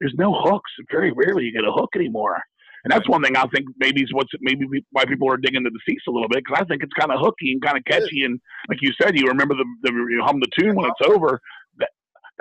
there's 0.00 0.14
no 0.18 0.34
hooks. 0.34 0.70
Very 0.90 1.12
rarely 1.12 1.44
you 1.44 1.52
get 1.52 1.64
a 1.64 1.72
hook 1.72 1.90
anymore. 1.94 2.40
And 2.84 2.92
that's 2.92 3.08
one 3.08 3.22
thing 3.22 3.34
I 3.36 3.46
think 3.46 3.66
maybe 3.78 4.02
is 4.02 4.12
what's 4.12 4.30
maybe 4.40 4.66
why 4.92 5.06
people 5.06 5.30
are 5.30 5.38
digging 5.38 5.58
into 5.58 5.70
the 5.70 5.80
deceased 5.86 6.06
a 6.06 6.10
little 6.10 6.28
bit 6.28 6.44
because 6.44 6.60
I 6.60 6.64
think 6.66 6.82
it's 6.82 6.92
kind 6.92 7.10
of 7.10 7.18
hooky 7.18 7.52
and 7.52 7.62
kind 7.62 7.78
of 7.78 7.84
catchy 7.84 8.24
and 8.24 8.38
like 8.68 8.78
you 8.82 8.92
said, 9.00 9.18
you 9.18 9.26
remember 9.26 9.54
the, 9.54 9.64
the 9.82 9.90
you 9.92 10.22
hum 10.22 10.38
the 10.40 10.48
tune 10.58 10.76
when 10.76 10.86
it's 10.86 11.00
uh-huh. 11.00 11.14
over. 11.14 11.40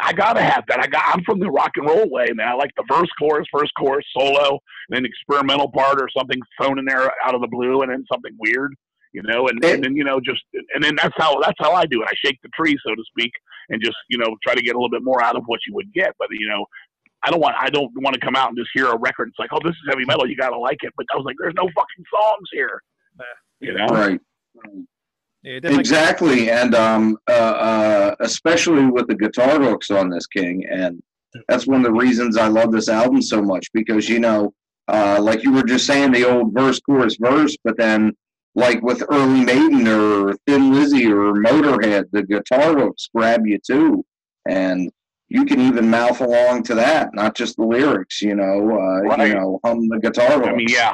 I 0.01 0.11
gotta 0.11 0.41
have 0.41 0.63
that. 0.67 0.79
I 0.79 0.87
got. 0.87 1.03
I'm 1.13 1.23
from 1.23 1.39
the 1.39 1.51
rock 1.51 1.71
and 1.75 1.87
roll 1.87 2.09
way, 2.09 2.25
man. 2.33 2.47
I 2.47 2.53
like 2.53 2.71
the 2.75 2.83
verse, 2.91 3.09
chorus, 3.19 3.45
first 3.53 3.71
chorus, 3.77 4.05
solo, 4.17 4.59
and 4.89 4.95
then 4.97 5.05
experimental 5.05 5.71
part 5.71 6.01
or 6.01 6.09
something 6.17 6.39
thrown 6.59 6.79
in 6.79 6.85
there 6.85 7.11
out 7.23 7.35
of 7.35 7.41
the 7.41 7.47
blue, 7.47 7.83
and 7.83 7.91
then 7.91 8.03
something 8.11 8.35
weird, 8.39 8.73
you 9.13 9.21
know. 9.21 9.47
And, 9.47 9.63
and 9.63 9.83
then 9.83 9.95
you 9.95 10.03
know, 10.03 10.19
just 10.19 10.41
and 10.73 10.83
then 10.83 10.95
that's 10.95 11.13
how 11.17 11.39
that's 11.41 11.59
how 11.59 11.73
I 11.73 11.85
do 11.85 12.01
it. 12.01 12.07
I 12.09 12.15
shake 12.25 12.39
the 12.41 12.49
tree, 12.59 12.75
so 12.85 12.95
to 12.95 13.03
speak, 13.07 13.31
and 13.69 13.83
just 13.83 13.97
you 14.09 14.17
know 14.17 14.35
try 14.43 14.55
to 14.55 14.63
get 14.63 14.75
a 14.75 14.79
little 14.79 14.89
bit 14.89 15.03
more 15.03 15.23
out 15.23 15.35
of 15.35 15.43
what 15.45 15.59
you 15.67 15.75
would 15.75 15.93
get. 15.93 16.15
But 16.17 16.29
you 16.31 16.49
know, 16.49 16.65
I 17.24 17.32
don't 17.32 17.39
want 17.39 17.55
I 17.57 17.69
don't 17.69 17.91
want 17.95 18.13
to 18.13 18.19
come 18.19 18.36
out 18.36 18.49
and 18.49 18.57
just 18.57 18.69
hear 18.74 18.88
a 18.88 18.97
record. 18.97 19.30
It's 19.30 19.39
like, 19.39 19.49
oh, 19.53 19.59
this 19.63 19.71
is 19.71 19.82
heavy 19.88 20.05
metal. 20.05 20.28
You 20.28 20.36
gotta 20.36 20.57
like 20.57 20.78
it. 20.82 20.93
But 20.97 21.05
I 21.13 21.17
was 21.17 21.26
like, 21.26 21.36
there's 21.39 21.53
no 21.55 21.63
fucking 21.63 22.05
songs 22.13 22.49
here. 22.51 22.82
You 23.59 23.74
know. 23.74 23.86
Right. 23.88 24.19
yeah, 25.43 25.53
it 25.53 25.59
did 25.61 25.80
Exactly, 25.80 26.49
and 26.49 26.76
um, 26.76 27.17
uh, 27.30 27.34
uh, 27.34 28.15
especially 28.19 28.86
with 28.86 29.07
the 29.07 29.15
guitar 29.15 29.61
hooks 29.61 29.89
on 29.89 30.09
this 30.09 30.28
King, 30.28 30.65
and 30.69 31.01
that's 31.47 31.65
one 31.65 31.78
of 31.78 31.84
the 31.84 31.99
reasons 31.99 32.38
I 32.38 32.47
love 32.47 32.71
this 32.71 32.89
album 32.89 33.21
so 33.21 33.41
much 33.41 33.71
because 33.74 34.09
you 34.09 34.19
know, 34.19 34.53
uh, 34.89 35.19
like 35.21 35.43
you 35.43 35.53
were 35.53 35.63
just 35.63 35.86
saying, 35.86 36.11
the 36.11 36.30
old 36.30 36.53
verse, 36.53 36.80
chorus, 36.82 37.15
verse, 37.17 37.55
but 37.63 37.78
then 37.78 38.11
like 38.55 38.82
with 38.82 39.03
early 39.09 39.43
Maiden 39.43 39.88
or 39.88 40.36
Thin 40.45 40.74
Lizzy 40.74 41.07
or 41.07 41.34
Motorhead, 41.34 42.05
the 42.11 42.24
guitar 42.24 42.78
hooks 42.78 43.09
grab 43.15 43.45
you 43.45 43.59
too, 43.65 44.05
and 44.47 44.91
you 45.34 45.45
can 45.45 45.59
even 45.59 45.89
mouth 45.89 46.21
along 46.21 46.63
to 46.63 46.75
that, 46.75 47.13
not 47.13 47.36
just 47.36 47.57
the 47.57 47.63
lyrics. 47.65 48.21
You 48.21 48.36
know, 48.36 48.71
uh, 48.71 49.01
Right. 49.01 49.27
you 49.29 49.36
know, 49.36 49.59
hum 49.65 49.88
the 49.89 49.99
guitar 49.99 50.31
hooks. 50.34 50.47
I 50.47 50.53
mean, 50.53 50.67
yeah. 50.69 50.93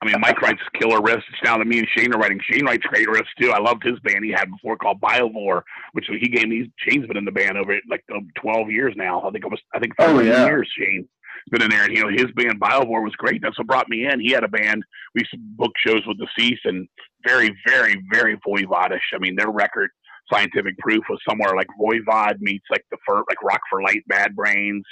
I 0.00 0.06
mean, 0.06 0.20
Mike 0.20 0.40
writes 0.42 0.60
killer 0.78 1.00
riffs. 1.00 1.24
It's 1.28 1.40
down 1.42 1.58
to 1.58 1.64
me 1.64 1.80
and 1.80 1.88
Shane 1.96 2.14
are 2.14 2.18
writing. 2.18 2.38
Shane 2.48 2.64
writes 2.66 2.84
great 2.86 3.08
riffs 3.08 3.26
too. 3.40 3.50
I 3.50 3.58
loved 3.58 3.82
his 3.82 3.98
band 4.04 4.24
he 4.24 4.30
had 4.30 4.48
before 4.48 4.76
called 4.76 5.00
Biovore, 5.00 5.62
which 5.92 6.06
he 6.08 6.28
gave 6.28 6.46
me. 6.48 6.70
Shane's 6.78 7.06
been 7.08 7.16
in 7.16 7.24
the 7.24 7.32
band 7.32 7.58
over 7.58 7.76
like 7.90 8.04
um, 8.14 8.28
twelve 8.40 8.70
years 8.70 8.94
now. 8.96 9.20
I 9.22 9.30
think 9.32 9.44
it 9.44 9.50
was. 9.50 9.60
I 9.74 9.80
think 9.80 9.94
Oh, 9.98 10.20
yeah. 10.20 10.44
years. 10.46 10.70
Shane. 10.78 11.08
been 11.50 11.62
in 11.62 11.70
there, 11.70 11.84
and 11.84 11.96
you 11.96 12.02
know 12.02 12.10
his 12.10 12.30
band 12.36 12.60
Biovore 12.60 13.02
was 13.02 13.14
great. 13.16 13.40
That's 13.42 13.58
what 13.58 13.66
brought 13.66 13.88
me 13.88 14.06
in. 14.06 14.20
He 14.20 14.30
had 14.30 14.44
a 14.44 14.48
band. 14.48 14.84
We 15.14 15.22
used 15.22 15.30
to 15.32 15.38
book 15.40 15.72
shows 15.84 16.02
with 16.06 16.18
Deceased, 16.18 16.64
and 16.66 16.86
very, 17.26 17.56
very, 17.66 18.00
very 18.12 18.36
voivodish. 18.46 19.00
I 19.14 19.18
mean, 19.18 19.34
their 19.34 19.50
record 19.50 19.90
Scientific 20.32 20.76
Proof 20.78 21.04
was 21.08 21.18
somewhere 21.28 21.54
like 21.56 21.68
Voivod 21.80 22.40
meets 22.40 22.64
like 22.70 22.84
the 22.90 22.98
fur, 23.06 23.22
like 23.28 23.42
Rock 23.42 23.60
for 23.70 23.82
Light, 23.82 24.02
Bad 24.08 24.34
Brains, 24.36 24.84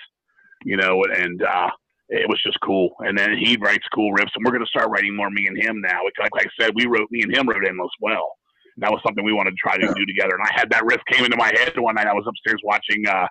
you 0.64 0.76
know, 0.76 1.04
and 1.04 1.42
uh, 1.42 1.70
it 2.08 2.28
was 2.28 2.40
just 2.42 2.58
cool. 2.62 2.90
And 3.00 3.16
then 3.18 3.36
he 3.36 3.56
writes 3.56 3.86
cool 3.94 4.12
riffs, 4.12 4.32
and 4.34 4.44
we're 4.44 4.52
going 4.52 4.64
to 4.64 4.68
start 4.68 4.88
writing 4.90 5.14
more 5.16 5.30
me 5.30 5.46
and 5.46 5.56
him 5.56 5.80
now. 5.80 6.00
Like, 6.04 6.32
like 6.32 6.46
I 6.46 6.62
said, 6.62 6.72
we 6.74 6.86
wrote 6.86 7.08
me 7.10 7.22
and 7.22 7.36
him 7.36 7.48
wrote 7.48 7.64
as 7.64 7.74
well. 8.00 8.32
And 8.76 8.82
that 8.82 8.92
was 8.92 9.00
something 9.04 9.24
we 9.24 9.32
wanted 9.32 9.50
to 9.52 9.56
try 9.56 9.76
to 9.76 9.82
Yeah. 9.84 9.92
do 9.96 10.06
together. 10.06 10.34
And 10.36 10.46
I 10.46 10.52
had 10.58 10.70
that 10.70 10.84
riff 10.84 11.00
came 11.10 11.24
into 11.24 11.36
my 11.36 11.52
head 11.56 11.78
one 11.78 11.94
night. 11.96 12.06
I 12.06 12.14
was 12.14 12.26
upstairs 12.28 12.60
watching 12.64 13.06
uh, 13.08 13.26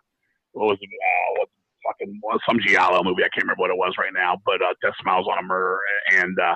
what 0.53 0.68
was 0.68 0.78
it? 0.82 0.89
Uh, 0.89 1.39
what 1.39 1.49
fucking 1.86 2.20
was 2.24 2.39
some 2.47 2.60
giallo 2.66 3.03
movie? 3.03 3.24
I 3.24 3.30
can't 3.30 3.43
remember 3.43 3.62
what 3.62 3.70
it 3.70 3.78
was 3.78 3.93
right 3.99 4.14
now, 4.14 4.41
but 4.45 4.62
uh, 4.62 4.74
Death 4.82 4.95
Smiles 5.01 5.28
on 5.32 5.38
a 5.38 5.43
Murder, 5.43 5.80
and 6.14 6.38
uh, 6.39 6.56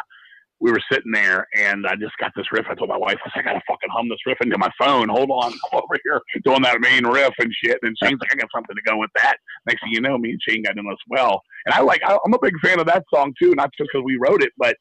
we 0.62 0.72
were 0.72 0.82
sitting 0.92 1.12
there, 1.14 1.48
and 1.56 1.88
I 1.88 1.96
just 1.96 2.18
got 2.20 2.32
this 2.36 2.46
riff. 2.52 2.66
I 2.70 2.76
told 2.76 2.90
my 2.90 2.98
wife, 2.98 3.18
I 3.26 3.30
said, 3.34 3.42
I 3.42 3.54
gotta 3.54 3.62
fucking 3.68 3.90
hum 3.92 4.10
this 4.10 4.20
riff 4.26 4.38
into 4.42 4.58
my 4.58 4.70
phone. 4.78 5.08
Hold 5.10 5.30
on, 5.32 5.54
I'm 5.54 5.60
over 5.74 5.96
here 6.04 6.22
doing 6.44 6.62
that 6.64 6.82
main 6.82 7.06
riff 7.06 7.34
and 7.40 7.54
shit. 7.64 7.80
And 7.82 7.96
Shane's 8.02 8.20
like, 8.20 8.34
I 8.34 8.36
got 8.36 8.50
something 8.54 8.76
to 8.76 8.82
go 8.82 8.98
with 8.98 9.12
that. 9.22 9.38
Next 9.66 9.82
thing 9.82 9.92
you 9.94 10.02
know, 10.02 10.18
me 10.18 10.32
and 10.32 10.40
Shane 10.48 10.64
got 10.64 10.78
in 10.78 10.86
as 10.90 10.98
well. 11.08 11.42
And 11.66 11.74
I 11.74 11.82
like, 11.82 12.02
I, 12.06 12.18
I'm 12.26 12.34
a 12.34 12.40
big 12.42 12.54
fan 12.64 12.80
of 12.80 12.88
that 12.88 13.06
song 13.14 13.34
too, 13.42 13.54
not 13.56 13.72
just 13.78 13.90
because 13.94 14.04
we 14.06 14.18
wrote 14.18 14.44
it, 14.44 14.52
but 14.58 14.76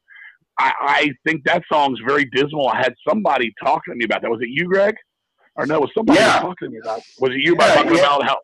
I, 0.59 0.73
I 0.81 1.11
think 1.25 1.43
that 1.45 1.63
song's 1.71 1.99
very 2.05 2.25
dismal. 2.25 2.67
I 2.67 2.77
had 2.77 2.93
somebody 3.07 3.53
talking 3.63 3.93
to 3.93 3.97
me 3.97 4.03
about 4.05 4.21
that. 4.21 4.29
Was 4.29 4.41
it 4.41 4.49
you, 4.49 4.65
Greg? 4.67 4.95
Or 5.55 5.65
no, 5.65 5.79
was 5.79 5.91
somebody 5.97 6.19
Yeah. 6.19 6.39
talking 6.39 6.67
to 6.67 6.69
me 6.69 6.79
about. 6.83 7.01
Was 7.19 7.31
it 7.31 7.37
you 7.39 7.55
by 7.55 7.67
Yeah, 7.67 7.75
talking 7.75 7.95
yeah. 7.95 7.99
about 7.99 8.23
how? 8.25 8.37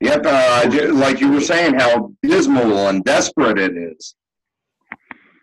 Yep, 0.00 0.26
uh, 0.26 0.94
like 0.94 1.20
you 1.20 1.30
were 1.30 1.40
saying, 1.40 1.74
how 1.74 2.12
dismal 2.22 2.88
and 2.88 3.04
desperate 3.04 3.58
it 3.58 3.76
is. 3.76 4.14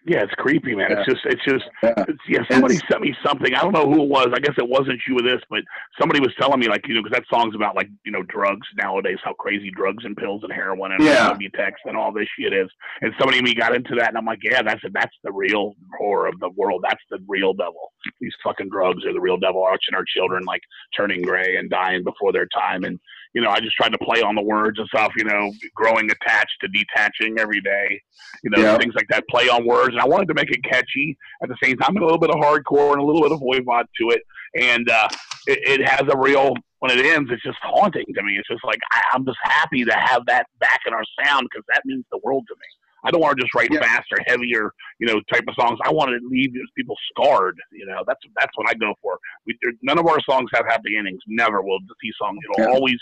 Yeah, 0.03 0.23
it's 0.23 0.33
creepy, 0.33 0.73
man. 0.75 0.91
It's 0.91 1.05
just, 1.05 1.21
it's 1.25 1.43
just, 1.45 1.63
Yeah. 1.83 1.93
it's, 2.07 2.19
yeah. 2.27 2.39
Somebody 2.49 2.75
It's- 2.75 2.89
sent 2.89 3.03
me 3.03 3.15
something. 3.23 3.53
I 3.53 3.61
don't 3.61 3.71
know 3.71 3.85
who 3.85 4.01
it 4.01 4.09
was. 4.09 4.29
I 4.33 4.39
guess 4.39 4.55
it 4.57 4.67
wasn't 4.67 4.99
you 5.07 5.13
with 5.13 5.25
this, 5.25 5.41
but 5.49 5.61
somebody 5.99 6.19
was 6.19 6.33
telling 6.39 6.59
me 6.59 6.67
like, 6.67 6.87
you 6.87 6.95
know, 6.95 7.03
because 7.03 7.15
that 7.19 7.25
song's 7.31 7.53
about 7.53 7.75
like, 7.75 7.87
you 8.03 8.11
know, 8.11 8.23
drugs 8.23 8.65
nowadays, 8.77 9.17
how 9.23 9.33
crazy 9.33 9.69
drugs 9.75 10.03
and 10.03 10.17
pills 10.17 10.41
and 10.43 10.51
heroin 10.51 10.93
and 10.93 11.03
Yeah. 11.03 11.33
Wtex 11.33 11.73
and 11.85 11.95
all 11.95 12.11
this 12.11 12.27
shit 12.39 12.51
is. 12.51 12.67
And 13.01 13.13
somebody 13.19 13.37
and 13.37 13.47
me 13.47 13.53
got 13.53 13.75
into 13.75 13.93
that, 13.95 14.09
and 14.09 14.17
I'm 14.17 14.25
like, 14.25 14.39
yeah, 14.43 14.63
that's 14.63 14.83
it. 14.83 14.91
that's 14.93 15.15
the 15.23 15.31
real 15.31 15.75
horror 15.99 16.27
of 16.27 16.39
the 16.39 16.49
world. 16.49 16.81
That's 16.83 17.03
the 17.11 17.19
real 17.27 17.53
devil. 17.53 17.91
These 18.19 18.33
fucking 18.43 18.69
drugs 18.69 19.05
are 19.05 19.13
the 19.13 19.21
real 19.21 19.37
devil, 19.37 19.61
watching 19.61 19.93
our 19.93 20.05
children 20.05 20.43
like 20.45 20.61
turning 20.97 21.21
gray 21.21 21.57
and 21.57 21.69
dying 21.69 22.03
before 22.03 22.31
their 22.31 22.47
time. 22.47 22.83
And 22.85 22.99
you 23.33 23.41
know, 23.41 23.49
I 23.49 23.59
just 23.59 23.75
tried 23.75 23.91
to 23.93 23.97
play 23.99 24.21
on 24.21 24.35
the 24.35 24.41
words 24.41 24.77
and 24.79 24.87
stuff. 24.87 25.11
You 25.17 25.25
know, 25.25 25.51
growing 25.75 26.09
attached 26.11 26.57
to 26.61 26.67
detaching 26.67 27.39
every 27.39 27.61
day. 27.61 28.01
You 28.43 28.49
know, 28.49 28.59
Yeah. 28.61 28.77
things 28.77 28.93
like 28.95 29.07
that. 29.09 29.27
Play 29.29 29.49
on 29.49 29.65
words, 29.65 29.89
and 29.89 29.99
I 30.01 30.05
wanted 30.05 30.27
to 30.29 30.33
make 30.33 30.51
it 30.51 30.63
catchy 30.63 31.17
at 31.43 31.49
the 31.49 31.57
same 31.63 31.77
time, 31.77 31.95
a 31.97 32.01
little 32.01 32.17
bit 32.19 32.29
of 32.29 32.37
hardcore 32.37 32.91
and 32.93 33.01
a 33.01 33.03
little 33.03 33.21
bit 33.21 33.31
of 33.31 33.39
voivod 33.39 33.85
to 33.99 34.09
it. 34.09 34.21
And 34.55 34.89
uh, 34.89 35.07
it, 35.47 35.79
it 35.81 35.87
has 35.87 36.03
a 36.11 36.17
real. 36.17 36.53
When 36.79 36.89
it 36.97 37.05
ends, 37.05 37.29
it's 37.31 37.43
just 37.43 37.59
haunting 37.61 38.05
to 38.15 38.23
me. 38.23 38.37
It's 38.39 38.47
just 38.47 38.63
like 38.65 38.79
I, 38.91 39.01
I'm 39.13 39.23
just 39.23 39.37
happy 39.43 39.85
to 39.85 39.93
have 39.93 40.25
that 40.25 40.47
back 40.59 40.79
in 40.87 40.93
our 40.93 41.03
sound 41.23 41.47
because 41.51 41.63
that 41.69 41.83
means 41.85 42.03
the 42.11 42.19
world 42.23 42.43
to 42.47 42.55
me. 42.55 42.65
I 43.03 43.11
don't 43.11 43.21
want 43.21 43.37
to 43.37 43.41
just 43.43 43.53
write 43.53 43.69
Yeah. 43.71 43.81
faster, 43.81 44.17
heavier, 44.25 44.71
you 44.99 45.07
know, 45.07 45.21
type 45.31 45.43
of 45.47 45.53
songs. 45.55 45.77
I 45.85 45.91
want 45.91 46.09
to 46.09 46.19
leave 46.27 46.51
people 46.75 46.95
scarred. 47.11 47.55
You 47.71 47.85
know, 47.85 48.03
that's 48.07 48.19
that's 48.39 48.51
what 48.57 48.67
I 48.67 48.73
go 48.73 48.95
for. 49.01 49.19
We, 49.45 49.55
there, 49.61 49.73
none 49.83 49.99
of 49.99 50.07
our 50.07 50.19
songs 50.27 50.49
have 50.55 50.65
happy 50.67 50.97
endings. 50.97 51.21
Never 51.27 51.61
will. 51.61 51.79
The 51.87 51.93
T 52.01 52.11
song. 52.17 52.37
It'll 52.43 52.65
Yeah. 52.67 52.73
always. 52.75 52.97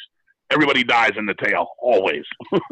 Everybody 0.52 0.84
dies 0.84 1.12
in 1.18 1.26
the 1.26 1.36
tail. 1.36 1.68
Always. 1.82 2.26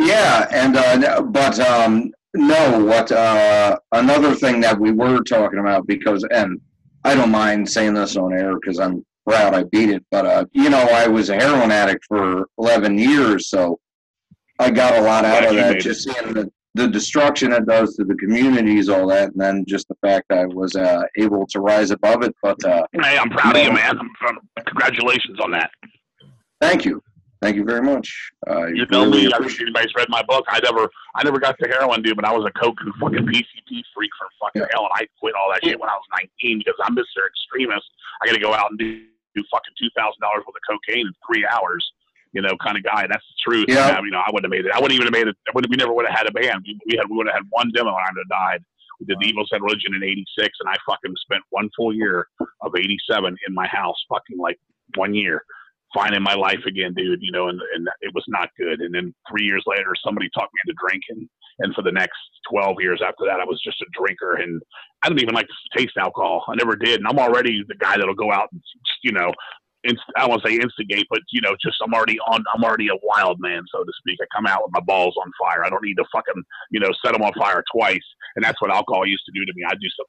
Yeah, 0.00 0.46
and 0.50 0.76
uh, 0.76 1.20
but 1.22 1.60
um, 1.60 2.12
no, 2.34 2.84
what 2.84 3.12
uh, 3.12 3.78
another 3.92 4.34
thing 4.34 4.60
that 4.60 4.78
we 4.78 4.92
were 4.92 5.22
talking 5.22 5.58
about 5.58 5.86
because, 5.86 6.24
and 6.32 6.60
I 7.04 7.14
don't 7.14 7.30
mind 7.30 7.68
saying 7.68 7.94
this 7.94 8.16
on 8.16 8.32
air 8.32 8.54
because 8.54 8.78
I'm 8.78 9.04
proud 9.28 9.54
I 9.54 9.64
beat 9.64 9.90
it, 9.90 10.04
but 10.10 10.24
uh, 10.26 10.44
you 10.52 10.70
know, 10.70 10.80
I 10.80 11.06
was 11.06 11.28
a 11.28 11.34
heroin 11.34 11.70
addict 11.70 12.04
for 12.08 12.46
11 12.58 12.98
years, 12.98 13.48
so 13.48 13.78
I 14.58 14.70
got 14.70 14.96
a 14.96 15.02
lot 15.02 15.24
out 15.24 15.44
of 15.44 15.54
that. 15.54 15.76
it. 15.76 15.80
Just 15.80 16.04
seeing 16.04 16.32
the 16.32 16.50
the 16.74 16.86
destruction 16.86 17.52
it 17.52 17.66
does 17.66 17.96
to 17.96 18.04
the 18.04 18.14
communities, 18.14 18.88
all 18.88 19.08
that, 19.08 19.32
and 19.32 19.40
then 19.40 19.64
just 19.66 19.88
the 19.88 19.96
fact 20.00 20.30
I 20.30 20.46
was 20.46 20.76
uh, 20.76 21.02
able 21.18 21.44
to 21.48 21.60
rise 21.60 21.90
above 21.90 22.22
it. 22.22 22.34
But 22.42 22.64
uh, 22.64 22.86
Hey, 22.92 23.18
I'm 23.18 23.28
proud 23.28 23.56
of 23.56 23.62
you, 23.62 23.72
man. 23.72 23.98
Congratulations 24.66 25.40
on 25.40 25.50
that. 25.50 25.72
Thank 26.60 26.84
you, 26.84 27.02
thank 27.42 27.56
you 27.56 27.64
very 27.64 27.82
much. 27.82 28.08
I 28.48 28.68
You 28.68 28.86
know 28.90 29.04
really 29.04 29.26
me. 29.26 29.32
I 29.32 29.38
think 29.38 29.60
anybody's 29.60 29.94
read 29.94 30.08
my 30.08 30.22
book. 30.22 30.44
I 30.48 30.60
never, 30.60 30.88
I 31.14 31.22
never 31.24 31.38
got 31.38 31.58
to 31.58 31.68
heroin, 31.68 32.02
dude. 32.02 32.16
But 32.16 32.24
I 32.24 32.32
was 32.32 32.44
a 32.46 32.52
coke 32.58 32.76
and 32.80 32.94
fucking 33.00 33.26
PCP 33.26 33.82
freak 33.94 34.10
for 34.18 34.28
fucking 34.40 34.62
Yeah. 34.62 34.68
hell, 34.72 34.84
and 34.84 34.92
I 34.94 35.06
quit 35.18 35.34
all 35.34 35.50
that 35.52 35.64
shit 35.64 35.78
when 35.80 35.88
I 35.88 35.94
was 35.94 36.04
19 36.42 36.58
because 36.58 36.74
I'm 36.84 36.94
Mr. 36.96 37.26
Extremist. 37.26 37.86
I 38.22 38.26
got 38.26 38.34
to 38.34 38.40
go 38.40 38.54
out 38.54 38.70
and 38.70 38.78
do, 38.78 39.04
do 39.34 39.42
fucking 39.50 39.74
two 39.78 39.88
thousand 39.96 40.20
dollars 40.20 40.44
worth 40.46 40.56
of 40.56 40.62
cocaine 40.68 41.06
in 41.06 41.12
three 41.26 41.46
hours. 41.46 41.84
You 42.32 42.42
know, 42.42 42.54
kind 42.62 42.76
of 42.76 42.84
guy. 42.84 43.08
That's 43.10 43.24
the 43.26 43.38
truth. 43.50 43.66
Yeah. 43.68 43.96
And, 43.96 44.06
you 44.06 44.12
know, 44.12 44.20
I 44.20 44.30
wouldn't 44.32 44.46
have 44.46 44.56
made 44.56 44.64
it. 44.64 44.70
I 44.72 44.78
wouldn't 44.78 44.94
even 44.94 45.06
have 45.06 45.12
made 45.12 45.26
it. 45.26 45.34
I 45.48 45.50
would 45.52 45.66
We 45.68 45.74
never 45.76 45.92
would 45.92 46.06
have 46.06 46.16
had 46.16 46.28
a 46.28 46.32
band. 46.32 46.62
We, 46.64 46.78
we 46.86 46.96
had. 46.96 47.08
We 47.10 47.16
would 47.16 47.26
have 47.26 47.34
had 47.34 47.46
one 47.50 47.72
demo, 47.74 47.90
and 47.90 47.98
I'd 47.98 48.14
have 48.20 48.28
died. 48.30 48.62
We 49.00 49.06
did 49.06 49.16
the 49.18 49.26
Evil 49.26 49.44
Said 49.50 49.62
Religion 49.62 49.94
in 49.96 50.04
'86, 50.04 50.48
and 50.60 50.68
I 50.70 50.76
fucking 50.86 51.12
spent 51.22 51.42
one 51.50 51.68
full 51.76 51.92
year 51.92 52.28
of 52.62 52.72
'87 52.76 53.34
in 53.48 53.54
my 53.54 53.66
house, 53.66 53.96
fucking 54.08 54.38
like 54.38 54.60
one 54.94 55.12
year 55.14 55.42
finding 55.94 56.22
my 56.22 56.34
life 56.34 56.60
again, 56.66 56.94
dude. 56.94 57.20
You 57.22 57.32
know, 57.32 57.48
and 57.48 57.60
and 57.74 57.88
it 58.00 58.14
was 58.14 58.24
not 58.28 58.50
good. 58.58 58.80
And 58.80 58.94
then 58.94 59.14
three 59.30 59.44
years 59.44 59.64
later, 59.66 59.92
somebody 60.04 60.28
talked 60.34 60.52
me 60.54 60.60
into 60.66 60.78
drinking, 60.80 61.28
and 61.60 61.74
for 61.74 61.82
the 61.82 61.92
next 61.92 62.18
twelve 62.50 62.76
years 62.80 63.00
after 63.04 63.24
that, 63.26 63.40
I 63.40 63.44
was 63.44 63.60
just 63.64 63.80
a 63.80 63.86
drinker, 63.92 64.36
and 64.36 64.60
I 65.02 65.08
didn't 65.08 65.22
even 65.22 65.34
like 65.34 65.48
to 65.48 65.78
taste 65.78 65.96
alcohol. 65.96 66.44
I 66.48 66.54
never 66.56 66.76
did, 66.76 67.00
and 67.00 67.08
I'm 67.08 67.18
already 67.18 67.62
the 67.66 67.76
guy 67.76 67.96
that'll 67.96 68.14
go 68.14 68.32
out 68.32 68.48
and 68.52 68.60
you 69.02 69.12
know. 69.12 69.32
Inst- 69.82 70.12
I 70.14 70.28
don't 70.28 70.44
say 70.44 70.56
instigate, 70.56 71.06
but 71.08 71.20
you 71.32 71.40
know, 71.40 71.56
just 71.64 71.78
I'm 71.82 71.94
already 71.94 72.18
on. 72.20 72.44
I'm 72.54 72.62
already 72.62 72.88
a 72.88 73.00
wild 73.02 73.40
man, 73.40 73.62
so 73.72 73.82
to 73.82 73.92
speak. 73.98 74.18
I 74.20 74.26
come 74.36 74.46
out 74.46 74.60
with 74.62 74.74
my 74.74 74.80
balls 74.80 75.16
on 75.16 75.32
fire. 75.40 75.64
I 75.64 75.70
don't 75.70 75.82
need 75.82 75.96
to 75.96 76.04
fucking, 76.12 76.42
you 76.70 76.80
know, 76.80 76.90
set 77.02 77.14
them 77.14 77.22
on 77.22 77.32
fire 77.32 77.64
twice. 77.74 78.04
And 78.36 78.44
that's 78.44 78.60
what 78.60 78.70
alcohol 78.70 79.06
used 79.06 79.24
to 79.24 79.32
do 79.32 79.42
to 79.46 79.52
me. 79.56 79.64
I 79.66 79.72
do 79.72 79.88
some 79.96 80.04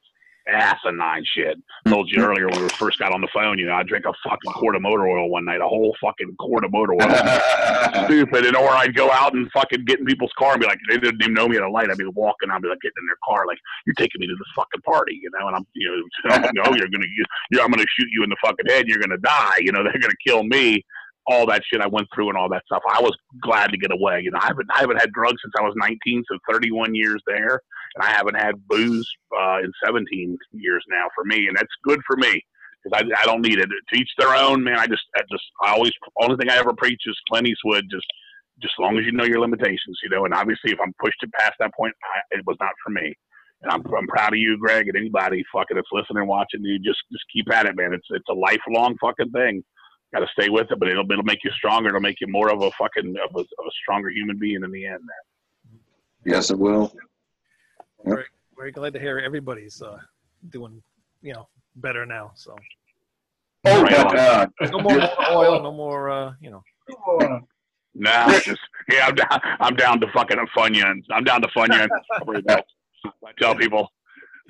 asinine 0.48 1.24
shit. 1.36 1.58
I 1.86 1.90
told 1.90 2.10
you 2.10 2.22
earlier 2.26 2.48
when 2.48 2.62
we 2.62 2.70
first 2.70 3.00
got 3.00 3.14
on 3.14 3.22
the 3.22 3.28
phone, 3.34 3.58
you 3.60 3.66
know, 3.66 3.74
I 3.74 3.84
drank 3.84 4.06
a 4.06 4.14
fucking 4.28 4.52
quart 4.54 4.76
of 4.76 4.82
motor 4.82 5.08
oil 5.08 5.30
one 5.30 5.46
night, 5.46 5.62
a 5.62 5.68
whole 5.68 5.96
fucking 6.02 6.36
quart 6.40 6.66
of 6.66 6.72
motor 6.72 6.94
oil. 6.94 7.02
Stupid. 8.06 8.46
And 8.46 8.56
or 8.56 8.70
I'd 8.70 8.96
go 8.96 9.12
out 9.12 9.34
and 9.34 9.50
fucking 9.52 9.86
get 9.86 10.00
in 10.00 10.06
people's 10.06 10.32
car 10.38 10.54
and 10.54 10.62
be 10.62 10.68
like, 10.68 10.80
they 10.90 10.98
didn't 10.98 11.22
even 11.22 11.34
know 11.34 11.48
me 11.48 11.58
at 11.58 11.64
a 11.64 11.70
light. 11.70 11.90
I'd 11.90 11.98
be 11.98 12.06
walking, 12.06 12.50
I'd 12.50 12.62
be 12.62 12.70
like 12.70 12.82
getting 12.82 13.02
in 13.02 13.08
their 13.08 13.18
car, 13.24 13.46
like, 13.48 13.58
you're 13.86 13.96
taking 13.96 14.20
me 14.20 14.28
to 14.28 14.36
this 14.36 14.48
fucking 14.56 14.82
party, 14.82 15.20
you 15.22 15.30
know, 15.38 15.48
and 15.48 15.56
I'm, 15.56 15.66
you 15.74 16.08
know, 16.26 16.38
no, 16.54 16.64
oh, 16.66 16.76
you're 16.76 16.90
gonna, 16.90 17.06
you're, 17.52 17.62
I'm 17.62 17.72
gonna 17.72 17.86
shoot 17.98 18.10
you 18.12 18.24
in 18.24 18.30
the 18.30 18.38
fucking 18.44 18.66
head. 18.68 18.88
You're 18.88 19.00
gonna 19.00 19.18
die. 19.18 19.58
You 19.60 19.72
know, 19.72 19.84
they're 19.84 20.00
gonna 20.02 20.14
kill 20.26 20.44
me. 20.44 20.84
All 21.28 21.46
that 21.46 21.62
shit 21.72 21.82
I 21.82 21.88
went 21.88 22.08
through 22.14 22.30
and 22.30 22.38
all 22.38 22.50
that 22.50 22.64
stuff. 22.66 22.82
I 22.90 23.00
was 23.00 23.16
glad 23.42 23.68
to 23.72 23.78
get 23.78 23.92
away. 23.92 24.22
You 24.24 24.32
know, 24.32 24.40
I 24.42 24.48
haven't, 24.48 24.68
I 24.76 24.80
haven't 24.80 24.98
had 24.98 25.12
drugs 25.12 25.38
since 25.44 25.54
I 25.58 25.62
was 25.62 25.74
19, 25.78 26.24
so 26.28 26.38
31 26.50 26.96
years 26.96 27.22
there 27.28 27.62
and 27.96 28.06
I 28.06 28.12
haven't 28.12 28.36
had 28.36 28.56
booze 28.68 29.08
uh, 29.38 29.60
in 29.60 29.72
17 29.86 30.38
years 30.54 30.84
now 30.90 31.08
for 31.16 31.24
me, 31.26 31.48
and 31.48 31.56
that's 31.56 31.72
good 31.84 32.00
for 32.08 32.16
me 32.18 32.44
because 32.84 33.02
I, 33.04 33.22
I 33.22 33.26
don't 33.26 33.42
need 33.42 33.60
it. 33.60 33.70
To 33.70 34.00
each 34.00 34.10
their 34.18 34.36
own, 34.36 34.64
man. 34.64 34.80
I 34.80 34.88
just, 34.88 35.04
I 35.16 35.22
just, 35.32 35.44
I 35.64 35.72
always, 35.74 35.92
only 36.22 36.38
thing 36.38 36.50
I 36.50 36.58
ever 36.58 36.74
preach 36.74 37.02
is 37.06 37.18
Clint 37.30 37.48
Eastwood. 37.48 37.86
Just, 37.92 38.06
just 38.62 38.74
as 38.78 38.84
long 38.84 38.98
as 38.98 39.06
you 39.06 39.12
know 39.12 39.24
your 39.24 39.40
limitations, 39.40 40.00
you 40.04 40.10
know. 40.10 40.26
And 40.26 40.34
obviously, 40.34 40.72
if 40.72 40.80
I'm 40.82 40.94
pushed 41.00 41.22
it 41.24 41.32
past 41.34 41.54
that 41.60 41.74
point, 41.74 41.94
I, 42.04 42.38
it 42.38 42.46
was 42.46 42.58
not 42.60 42.72
for 42.84 42.92
me. 42.92 43.14
And 43.64 43.72
I'm, 43.72 43.84
I'm 43.96 44.08
proud 44.08 44.34
of 44.34 44.40
you, 44.40 44.58
Greg, 44.58 44.88
and 44.88 44.98
anybody 44.98 45.44
fucking 45.54 45.76
that's 45.76 45.88
listening 45.92 46.22
and 46.22 46.28
watching. 46.28 46.64
You 46.64 46.80
just, 46.80 47.00
just 47.12 47.26
keep 47.32 47.52
at 47.54 47.68
it, 47.68 47.76
man. 47.76 47.94
It's, 47.94 48.08
it's 48.10 48.30
a 48.30 48.34
lifelong 48.34 48.98
fucking 49.00 49.32
thing. 49.32 49.64
Got 50.14 50.22
to 50.22 50.28
stay 50.38 50.50
with 50.50 50.70
it, 50.72 50.80
but 50.80 50.90
it'll, 50.90 51.10
it'll 51.10 51.24
make 51.24 51.44
you 51.44 51.52
stronger. 51.52 51.90
It'll 51.90 52.02
make 52.02 52.20
you 52.20 52.28
more 52.28 52.52
of 52.52 52.62
a 52.62 52.72
fucking, 52.72 53.16
of 53.24 53.36
a, 53.36 53.40
of 53.40 53.66
a 53.66 53.72
stronger 53.84 54.10
human 54.10 54.38
being 54.40 54.64
in 54.64 54.72
the 54.72 54.86
end, 54.86 55.00
man. 55.00 55.80
yes, 56.26 56.50
it 56.50 56.58
will. 56.58 56.92
Very, 58.06 58.26
very 58.58 58.72
glad 58.72 58.94
to 58.94 59.00
hear 59.00 59.20
everybody's 59.20 59.82
uh, 59.82 59.98
doing, 60.50 60.82
you 61.22 61.34
know, 61.34 61.48
better 61.76 62.06
now. 62.06 62.32
So 62.36 62.56
Oh, 63.64 63.84
Right 63.84 63.92
but, 63.92 64.18
on. 64.18 64.54
uh, 64.60 64.72
no 64.72 64.80
more 64.80 65.10
oil, 65.32 65.62
no 65.62 65.72
more, 65.72 66.10
uh, 66.10 66.34
you 66.42 66.50
know. 66.50 66.64
Nah, 67.94 68.32
it's 68.32 68.46
just 68.46 68.62
yeah, 68.90 69.06
I'm 69.08 69.16
down. 69.16 69.40
I'm 69.60 69.76
down 69.76 70.00
to 70.00 70.08
fucking 70.14 70.38
Funyuns. 70.58 71.04
I'm 71.12 71.24
down 71.24 71.42
to 71.42 71.48
Funyuns. 71.50 71.90
I 72.48 73.32
tell 73.40 73.54
people. 73.56 73.88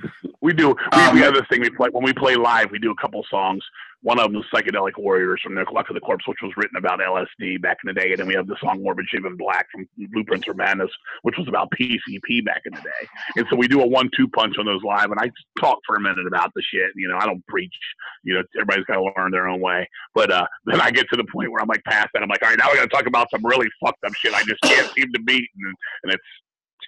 We 0.41 0.53
do. 0.53 0.69
We, 0.69 0.73
Um, 0.91 1.13
we 1.13 1.21
have 1.21 1.35
this 1.35 1.43
thing 1.51 1.61
we 1.61 1.69
play 1.69 1.89
when 1.91 2.03
we 2.03 2.13
play 2.13 2.35
live. 2.35 2.71
We 2.71 2.79
do 2.79 2.89
a 2.89 2.95
couple 2.95 3.23
songs. 3.29 3.63
One 4.01 4.19
of 4.19 4.31
them 4.31 4.41
is 4.41 4.47
"Psychedelic 4.51 4.97
Warriors" 4.97 5.39
from 5.43 5.53
the 5.53 5.63
Luck 5.71 5.87
of 5.89 5.93
the 5.93 5.99
Corpse, 5.99 6.27
which 6.27 6.39
was 6.41 6.51
written 6.57 6.77
about 6.77 6.99
LSD 6.99 7.61
back 7.61 7.77
in 7.83 7.87
the 7.87 7.93
day, 7.93 8.09
and 8.09 8.17
then 8.19 8.25
we 8.27 8.33
have 8.33 8.47
the 8.47 8.55
song 8.59 8.81
"Morbid 8.81 9.05
Shape 9.07 9.25
in 9.27 9.37
Black" 9.37 9.67
from 9.71 9.87
Blueprints 10.11 10.47
for 10.47 10.55
Madness, 10.55 10.89
which 11.21 11.37
was 11.37 11.47
about 11.47 11.69
PCP 11.79 12.43
back 12.43 12.63
in 12.65 12.73
the 12.73 12.81
day. 12.81 13.07
And 13.35 13.45
so 13.51 13.55
we 13.55 13.67
do 13.67 13.81
a 13.81 13.87
one-two 13.87 14.27
punch 14.29 14.57
on 14.57 14.65
those 14.65 14.81
live, 14.83 15.11
and 15.11 15.19
I 15.19 15.29
talk 15.59 15.77
for 15.85 15.95
a 15.95 16.01
minute 16.01 16.25
about 16.25 16.51
the 16.55 16.63
shit. 16.63 16.89
You 16.95 17.07
know, 17.07 17.17
I 17.19 17.27
don't 17.27 17.45
preach. 17.45 17.75
You 18.23 18.33
know, 18.33 18.43
everybody's 18.55 18.85
got 18.85 18.95
to 18.95 19.11
learn 19.15 19.29
their 19.29 19.47
own 19.47 19.61
way. 19.61 19.87
But 20.15 20.31
uh, 20.31 20.47
then 20.65 20.81
I 20.81 20.89
get 20.89 21.05
to 21.11 21.17
the 21.17 21.25
point 21.31 21.51
where 21.51 21.61
I'm 21.61 21.67
like 21.67 21.83
past 21.83 22.09
that. 22.13 22.23
I'm 22.23 22.29
like, 22.29 22.41
all 22.41 22.49
right, 22.49 22.57
now 22.57 22.69
we 22.71 22.77
got 22.77 22.89
to 22.89 22.95
talk 22.95 23.05
about 23.05 23.27
some 23.29 23.45
really 23.45 23.67
fucked 23.83 24.03
up 24.03 24.13
shit 24.15 24.33
I 24.33 24.41
just 24.43 24.61
can't 24.63 24.91
seem 24.95 25.13
to 25.13 25.21
beat, 25.21 25.47
and, 25.55 25.75
and 26.03 26.13
it's 26.13 26.23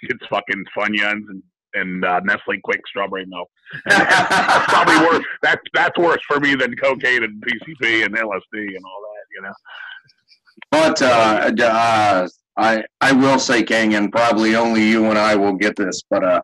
it's 0.01 0.25
fucking 0.27 0.65
Funyuns 0.75 1.29
and 1.29 1.43
and 1.73 2.03
uh, 2.05 2.19
Nestle 2.23 2.59
Quick 2.63 2.81
Strawberry 2.87 3.25
Milk. 3.25 3.49
that's 3.85 4.65
probably 4.73 4.97
worse. 5.07 5.25
That's 5.41 5.61
that's 5.73 5.97
worse 5.97 6.21
for 6.27 6.39
me 6.39 6.55
than 6.55 6.75
cocaine 6.75 7.23
and 7.23 7.41
PCP 7.43 8.05
and 8.05 8.15
LSD 8.15 8.75
and 8.75 8.85
all 8.85 9.01
that. 9.01 9.25
You 9.35 9.41
know. 9.41 9.53
But 10.71 11.01
uh, 11.01 11.51
uh, 11.63 12.27
I 12.57 12.83
I 13.01 13.11
will 13.11 13.39
say, 13.39 13.63
King, 13.63 13.95
and 13.95 14.11
probably 14.11 14.55
only 14.55 14.83
you 14.87 15.05
and 15.05 15.17
I 15.17 15.35
will 15.35 15.53
get 15.53 15.75
this, 15.75 16.01
but 16.09 16.23
uh, 16.23 16.41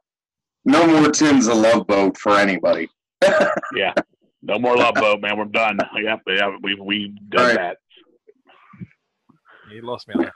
no 0.65 0.85
more 0.87 1.11
tins 1.11 1.47
of 1.47 1.57
love 1.57 1.87
boat 1.87 2.17
for 2.17 2.37
anybody. 2.37 2.89
Yeah. 3.75 3.93
No 4.41 4.57
more 4.57 4.77
love 4.77 4.95
boat, 4.95 5.19
man. 5.21 5.37
We're 5.37 5.45
done. 5.45 5.77
Yep, 6.01 6.21
yeah, 6.27 6.55
we've 6.63 6.79
we 6.79 7.13
done 7.27 7.45
Right. 7.47 7.55
that. 7.57 7.77
You 9.69 9.81
lost 9.81 10.07
me 10.07 10.15
on 10.15 10.21
that. 10.23 10.33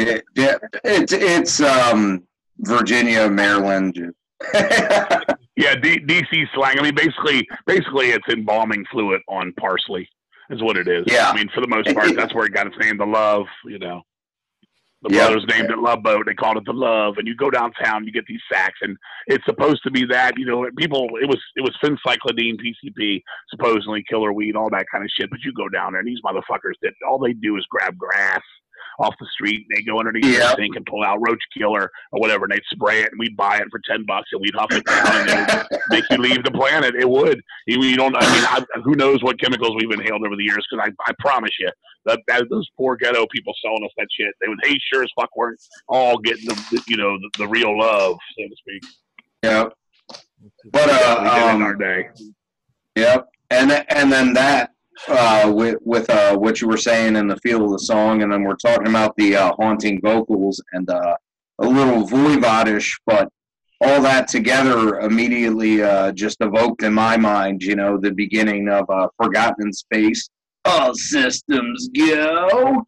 it, 0.00 0.24
yeah, 0.34 0.56
it's 0.84 1.12
it's 1.12 1.60
um 1.60 2.22
Virginia, 2.58 3.28
Maryland. 3.28 3.98
Yeah, 5.56 5.76
D- 5.76 6.00
DC 6.00 6.46
slang. 6.52 6.80
I 6.80 6.82
mean, 6.82 6.96
basically, 6.96 7.46
basically, 7.64 8.06
it's 8.10 8.26
embalming 8.28 8.84
fluid 8.90 9.20
on 9.28 9.52
parsley, 9.52 10.08
is 10.50 10.60
what 10.60 10.76
it 10.76 10.88
is. 10.88 11.04
Yeah. 11.06 11.30
I 11.30 11.36
mean, 11.36 11.48
for 11.54 11.60
the 11.60 11.68
most 11.68 11.94
part, 11.94 12.12
that's 12.16 12.34
where 12.34 12.46
it 12.46 12.52
got 12.52 12.66
its 12.66 12.76
name, 12.80 12.98
the 12.98 13.06
Love. 13.06 13.46
You 13.64 13.78
know, 13.78 14.02
the 15.02 15.14
Yep. 15.14 15.26
brothers 15.28 15.44
named 15.48 15.70
it 15.70 15.78
Love 15.78 16.02
Boat. 16.02 16.26
They 16.26 16.34
called 16.34 16.56
it 16.56 16.64
the 16.66 16.72
Love. 16.72 17.18
And 17.18 17.28
you 17.28 17.36
go 17.36 17.50
downtown, 17.50 18.04
you 18.04 18.10
get 18.10 18.26
these 18.26 18.40
sacks, 18.52 18.80
and 18.82 18.96
it's 19.28 19.44
supposed 19.44 19.84
to 19.84 19.92
be 19.92 20.04
that. 20.06 20.36
You 20.36 20.46
know, 20.46 20.66
people. 20.76 21.08
It 21.22 21.28
was 21.28 21.40
it 21.54 21.60
was 21.62 21.76
phencyclidine, 21.80 22.56
PCP, 22.60 23.22
supposedly 23.48 24.02
killer 24.10 24.32
weed, 24.32 24.56
all 24.56 24.70
that 24.70 24.86
kind 24.90 25.04
of 25.04 25.10
shit. 25.16 25.30
But 25.30 25.38
you 25.44 25.52
go 25.52 25.68
down 25.68 25.92
there, 25.92 26.00
and 26.00 26.08
these 26.08 26.20
motherfuckers 26.24 26.74
that 26.82 26.94
all 27.08 27.20
they 27.20 27.32
do 27.32 27.56
is 27.58 27.66
grab 27.70 27.96
grass 27.96 28.42
off 28.98 29.14
the 29.20 29.26
street. 29.32 29.66
They 29.74 29.82
go 29.82 29.98
underneath 29.98 30.24
Yeah. 30.24 30.50
the 30.50 30.56
sink 30.56 30.76
and 30.76 30.86
pull 30.86 31.02
out 31.02 31.18
roach 31.26 31.42
killer 31.56 31.90
or 32.12 32.20
whatever, 32.20 32.44
and 32.44 32.52
they'd 32.52 32.62
spray 32.72 33.00
it, 33.02 33.10
and 33.10 33.18
we'd 33.18 33.36
buy 33.36 33.58
it 33.58 33.66
for 33.70 33.80
ten 33.88 34.04
bucks, 34.06 34.28
and 34.32 34.40
we'd 34.40 34.54
huff 34.54 34.72
it 34.72 34.84
down, 34.86 35.28
and 35.28 35.30
it 35.30 35.66
would 35.70 35.80
make 35.90 36.04
you 36.10 36.16
leave 36.18 36.44
the 36.44 36.50
planet. 36.50 36.94
It 36.94 37.08
would. 37.08 37.40
You, 37.66 37.82
you 37.82 37.96
don't. 37.96 38.14
I 38.16 38.20
mean, 38.20 38.44
I, 38.44 38.64
who 38.84 38.94
knows 38.94 39.22
what 39.22 39.40
chemicals 39.40 39.76
we've 39.78 39.90
inhaled 39.90 40.24
over 40.26 40.36
the 40.36 40.44
years? 40.44 40.66
Because 40.70 40.88
I, 40.88 41.10
I 41.10 41.14
promise 41.18 41.50
you, 41.58 41.70
that, 42.06 42.20
that 42.28 42.44
those 42.50 42.68
poor 42.76 42.96
ghetto 42.96 43.26
people 43.32 43.54
selling 43.64 43.84
us 43.84 43.90
that 43.96 44.06
shit, 44.18 44.32
they 44.40 44.48
would. 44.48 44.58
They 44.62 44.78
sure 44.92 45.02
as 45.02 45.10
fuck 45.18 45.34
weren't 45.36 45.60
all 45.88 46.18
getting 46.18 46.46
the, 46.46 46.54
the 46.70 46.82
you 46.88 46.96
know 46.96 47.16
the, 47.18 47.30
the 47.38 47.48
real 47.48 47.78
love, 47.78 48.16
so 48.38 48.44
to 48.48 48.56
speak. 48.56 48.82
yeah, 49.42 49.64
but 50.72 50.86
Yeah, 50.86 51.22
we 51.22 51.28
did 51.28 51.42
uh, 51.42 51.54
in 51.56 51.62
our 51.62 51.72
um, 51.72 51.78
day. 51.78 52.08
Yep, 52.96 53.28
and 53.50 53.72
and 53.88 54.12
then 54.12 54.32
that 54.34 54.70
uh, 55.08 55.52
with 55.54 55.76
with 55.82 56.08
uh, 56.10 56.36
what 56.36 56.60
you 56.60 56.68
were 56.68 56.76
saying 56.76 57.16
in 57.16 57.26
the 57.26 57.36
feel 57.38 57.64
of 57.64 57.70
the 57.70 57.78
song, 57.78 58.22
and 58.22 58.32
then 58.32 58.42
we're 58.42 58.56
talking 58.56 58.88
about 58.88 59.16
the 59.16 59.36
uh, 59.36 59.52
haunting 59.58 60.00
vocals 60.00 60.62
and 60.72 60.88
uh, 60.90 61.16
a 61.58 61.66
little 61.66 62.06
voivodish, 62.06 62.98
but 63.06 63.28
all 63.80 64.00
that 64.02 64.28
together 64.28 65.00
immediately 65.00 65.82
uh, 65.82 66.12
just 66.12 66.38
evoked 66.40 66.82
in 66.82 66.92
my 66.92 67.16
mind, 67.16 67.62
you 67.62 67.76
know, 67.76 67.98
the 67.98 68.12
beginning 68.12 68.68
of 68.68 68.88
uh, 68.88 69.08
Forgotten 69.20 69.72
Space. 69.72 70.28
All 70.64 70.94
systems 70.94 71.88
go. 71.88 72.86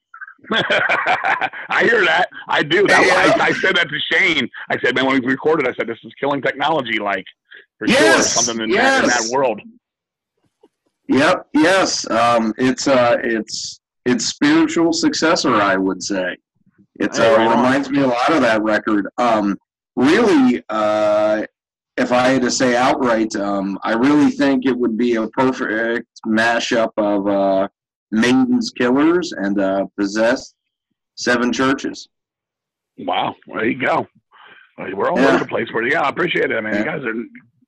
I 0.53 1.83
hear 1.83 2.05
that. 2.05 2.29
I 2.49 2.63
do. 2.63 2.87
That, 2.87 3.05
Yeah. 3.05 3.45
I, 3.45 3.49
I 3.49 3.53
said 3.53 3.77
that 3.77 3.89
to 3.89 3.99
Shane. 4.13 4.49
I 4.71 4.79
said, 4.79 4.95
man, 4.95 5.07
when 5.07 5.21
we 5.21 5.27
recorded, 5.27 5.69
I 5.69 5.75
said, 5.75 5.87
this 5.87 5.99
is 6.05 6.13
killing 6.19 6.41
technology, 6.41 6.99
like 6.99 7.25
for 7.79 7.87
Yes, 7.87 8.33
sure, 8.33 8.43
something 8.43 8.65
in, 8.65 8.71
that, 8.77 9.05
in 9.05 9.11
that 9.11 9.29
world. 9.31 9.61
Yep. 11.09 11.47
Yes. 11.55 12.09
Um, 12.11 12.53
it's 12.59 12.89
uh, 12.89 13.17
it's 13.23 13.81
it's 14.05 14.27
spiritual 14.27 14.93
successor, 14.93 15.55
I 15.55 15.77
would 15.77 16.03
say. 16.03 16.37
It's 16.97 17.19
uh, 17.19 17.35
on. 17.39 17.51
reminds 17.51 17.91
me 17.91 18.01
a 18.03 18.07
lot 18.07 18.33
of 18.33 18.41
that 18.43 18.63
record. 18.63 19.09
Um, 19.19 19.57
really, 19.97 20.63
uh, 20.69 21.45
if 21.97 22.13
I 22.13 22.29
had 22.29 22.43
to 22.43 22.51
say 22.51 22.77
outright, 22.77 23.35
um, 23.37 23.79
I 23.83 23.93
really 23.93 24.31
think 24.31 24.67
it 24.67 24.77
would 24.77 24.97
be 24.97 25.17
a 25.17 25.27
perfect 25.29 26.09
mashup 26.27 26.91
of 26.97 27.27
uh, 27.29 27.69
Maiden's 28.11 28.71
Killers 28.71 29.33
and 29.33 29.61
uh, 29.61 29.87
Possessed 29.99 30.55
Seven 31.17 31.53
Churches. 31.53 32.09
Wow, 32.99 33.35
there 33.47 33.67
you 33.67 33.79
go. 33.79 34.07
We're 34.79 35.11
all 35.11 35.19
Yeah. 35.19 35.29
over 35.29 35.39
the 35.41 35.47
place. 35.49 35.69
But 35.73 35.81
yeah, 35.85 36.03
I 36.03 36.09
appreciate 36.09 36.51
it, 36.51 36.63
man. 36.63 36.77
You 36.79 36.85
guys 36.85 37.03
are 37.05 37.15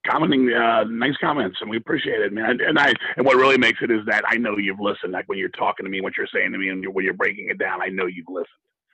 commenting 0.09 0.53
uh, 0.53 0.85
nice 0.85 1.17
comments, 1.21 1.59
and 1.61 1.69
we 1.71 1.77
appreciate 1.77 2.21
it, 2.21 2.33
man. 2.33 2.59
And 2.67 2.79
I 2.79 2.93
and 3.17 3.27
what 3.27 3.37
really 3.37 3.59
makes 3.59 3.81
it 3.83 3.91
is 3.91 4.01
that 4.07 4.23
I 4.29 4.37
know 4.37 4.57
you've 4.57 4.81
listened. 4.81 5.13
Like 5.13 5.29
when 5.29 5.39
you're 5.39 5.49
talking 5.51 5.85
to 5.85 5.91
me, 5.91 6.01
what 6.01 6.15
you're 6.17 6.27
saying 6.33 6.53
to 6.53 6.59
me, 6.59 6.69
and 6.71 6.83
you're, 6.83 6.93
when 6.93 7.05
you're 7.05 7.15
breaking 7.15 7.49
it 7.51 7.59
down, 7.59 7.83
I 7.83 7.89
know 7.89 8.07
you've 8.07 8.27
listened. 8.29 8.47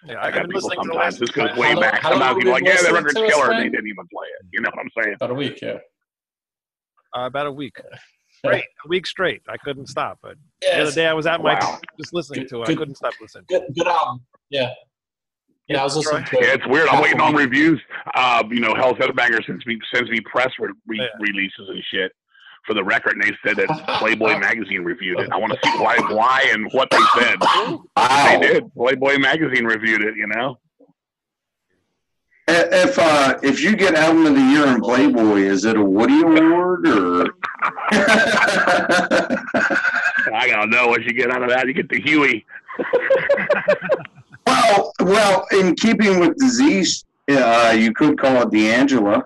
Yeah, 0.07 0.17
I 0.17 0.27
I've 0.29 0.35
got 0.35 0.47
people 0.47 0.61
listening 0.62 0.71
to 0.71 0.77
the 0.77 0.93
sometimes. 0.93 0.97
last. 1.15 1.21
This 1.21 1.31
goes 1.31 1.57
way 1.57 1.73
long- 1.75 1.83
back. 1.83 2.01
how 2.03 2.11
Sometimes 2.11 2.37
people 2.37 2.51
are 2.51 2.55
like, 2.55 2.65
yeah, 2.65 2.73
that 2.73 2.81
listening 2.83 2.95
record's 3.05 3.15
to 3.21 3.27
killer, 3.29 3.51
and 3.53 3.59
they 3.61 3.69
didn't 3.71 3.87
even 3.89 4.07
play 4.12 4.27
it. 4.41 4.47
You 4.53 4.61
know 4.61 4.71
what 4.75 4.81
I'm 4.81 5.03
saying? 5.03 5.15
About 5.15 5.31
a 5.31 5.35
week, 5.35 5.59
yeah. 5.62 5.79
Uh, 7.17 7.27
about 7.27 7.47
a 7.47 7.53
week. 7.53 7.77
Straight, 8.45 8.65
a 8.85 8.89
week 8.89 9.07
straight. 9.07 9.41
I 9.49 9.57
couldn't 9.57 9.87
stop. 9.87 10.19
But 10.21 10.35
the 10.61 10.83
other 10.83 10.93
day 10.93 11.07
I 11.07 11.15
was 11.15 11.27
at 11.27 11.41
my 11.41 11.55
Wow. 11.55 11.81
just 11.99 12.12
listening 12.12 12.47
to 12.49 12.61
it. 12.62 12.69
I 12.69 12.75
couldn't 12.75 12.97
stop 12.97 13.15
listening. 13.19 13.47
good, 13.49 13.62
good 13.75 13.87
album. 13.87 14.21
Yeah. 14.51 14.69
Yeah, 15.69 15.81
I 15.81 15.85
was 15.85 15.97
listening 15.97 16.25
to. 16.27 16.37
Yeah, 16.41 16.55
it's 16.55 16.67
weird. 16.67 16.89
I'm 16.89 17.03
waiting 17.03 17.21
on 17.21 17.35
reviews. 17.35 17.81
Uh, 18.15 18.43
you 18.51 18.61
know, 18.61 18.75
Hell's 18.75 18.99
Headbanger 18.99 19.45
sends 19.47 19.65
me 19.67 19.79
sends 19.95 20.11
me 20.11 20.21
press 20.21 20.51
re- 20.59 20.69
re- 20.87 20.99
Yeah. 21.01 21.07
releases 21.21 21.69
and 21.69 21.83
shit 21.91 22.12
for 22.67 22.75
the 22.75 22.85
record, 22.85 23.15
and 23.15 23.23
they 23.23 23.33
said 23.47 23.57
that 23.57 23.69
Playboy 23.99 24.39
magazine 24.49 24.83
reviewed 24.85 25.21
it. 25.21 25.31
I 25.33 25.39
want 25.39 25.53
to 25.53 25.59
see 25.65 25.79
why, 25.79 25.97
why, 26.11 26.47
and 26.53 26.71
what 26.73 26.91
they 26.91 27.01
said. 27.19 27.37
Wow. 27.97 28.39
They 28.41 28.47
did. 28.47 28.75
Playboy 28.75 29.19
magazine 29.19 29.65
reviewed 29.65 30.03
it. 30.03 30.17
You 30.17 30.27
know. 30.27 30.59
If 32.47 32.99
uh, 32.99 33.39
if 33.43 33.62
you 33.62 33.75
get 33.75 33.95
Album 33.95 34.27
of 34.27 34.35
the 34.35 34.41
Year 34.43 34.67
in 34.67 34.83
Playboy, 34.83 35.39
is 35.39 35.65
it 35.65 35.77
a 35.79 35.83
Woody 35.83 36.21
Award 36.21 36.87
or? 36.87 37.25
I 40.35 40.49
don't 40.49 40.69
know 40.69 40.89
what 40.89 41.05
you 41.05 41.12
get 41.15 41.31
out 41.31 41.43
of 41.43 41.49
that. 41.49 41.67
You 41.67 41.73
get 41.73 41.89
the 41.89 42.01
Huey. 42.03 42.45
Well, 44.65 44.93
well, 45.01 45.47
in 45.53 45.75
keeping 45.75 46.21
with 46.21 46.37
disease, 46.39 47.05
uh, 47.31 47.75
you 47.77 47.93
could 47.93 48.19
call 48.19 48.43
it 48.43 48.51
the 48.51 48.71
Angela. 48.71 49.23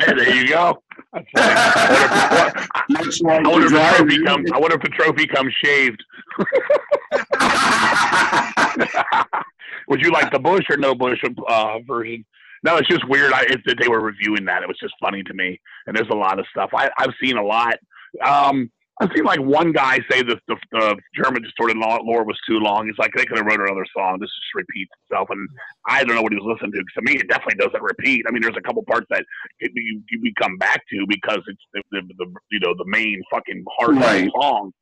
Hey, 0.00 0.14
there 0.14 0.34
you 0.34 0.48
go. 0.48 0.82
That's. 1.34 3.22
I 3.24 3.42
wonder 3.44 3.44
if- 3.44 3.44
I 3.44 3.48
wonder 3.48 3.66
if 3.66 3.72
the 3.72 3.78
the 3.78 3.96
trophy 3.96 4.24
comes. 4.24 4.50
I 4.52 4.58
wonder 4.58 4.76
if 4.76 4.82
the 4.82 4.88
trophy 4.88 5.26
comes 5.26 5.52
shaved. 5.62 6.02
Would 9.88 10.00
you 10.00 10.10
like 10.10 10.32
the 10.32 10.38
Bush 10.38 10.64
or 10.70 10.76
no 10.76 10.94
Bush 10.94 11.18
uh, 11.48 11.78
version? 11.86 12.24
No, 12.62 12.76
it's 12.76 12.88
just 12.88 13.06
weird. 13.08 13.32
I, 13.32 13.42
it's 13.42 13.62
that 13.66 13.78
they 13.80 13.88
were 13.88 14.00
reviewing 14.00 14.44
that. 14.46 14.62
It 14.62 14.68
was 14.68 14.78
just 14.80 14.94
funny 15.00 15.22
to 15.24 15.34
me. 15.34 15.60
And 15.86 15.96
there's 15.96 16.08
a 16.10 16.14
lot 16.16 16.38
of 16.38 16.46
stuff. 16.50 16.70
I, 16.74 16.88
I've 16.96 17.12
seen 17.20 17.36
a 17.36 17.44
lot. 17.44 17.76
Um, 18.24 18.70
I've 19.02 19.10
seen 19.14 19.24
like 19.24 19.40
one 19.40 19.72
guy 19.72 19.98
say 20.10 20.22
that 20.22 20.38
the, 20.48 20.56
the 20.72 20.96
German 21.14 21.42
distorted 21.42 21.76
lore 21.76 22.24
was 22.24 22.38
too 22.48 22.58
long. 22.58 22.86
He's 22.86 22.98
like, 22.98 23.12
they 23.16 23.24
could 23.24 23.38
have 23.38 23.46
wrote 23.46 23.60
another 23.60 23.86
song. 23.96 24.18
This 24.20 24.28
just 24.30 24.54
repeats 24.54 24.90
itself. 25.04 25.28
And 25.30 25.48
I 25.88 26.04
don't 26.04 26.14
know 26.16 26.22
what 26.22 26.32
he 26.32 26.38
was 26.38 26.46
listening 26.54 26.72
to. 26.72 26.78
'cause 26.78 26.94
to 26.96 27.02
me, 27.02 27.18
it 27.18 27.28
definitely 27.28 27.56
doesn't 27.64 27.82
repeat. 27.82 28.24
I 28.28 28.30
mean, 28.30 28.42
there's 28.42 28.56
a 28.56 28.60
couple 28.62 28.82
parts 28.84 29.06
that 29.10 29.24
it, 29.60 29.72
you, 29.74 30.02
you, 30.10 30.20
we 30.22 30.32
come 30.40 30.56
back 30.58 30.80
to 30.90 31.04
because 31.08 31.40
it's 31.46 31.62
the, 31.74 31.82
the, 31.92 32.00
the 32.18 32.26
you 32.50 32.60
know 32.60 32.74
the 32.78 32.86
main 32.86 33.20
fucking 33.30 33.64
heart 33.78 33.96
Right. 33.96 34.16
of 34.20 34.24
the 34.24 34.32
song. 34.40 34.72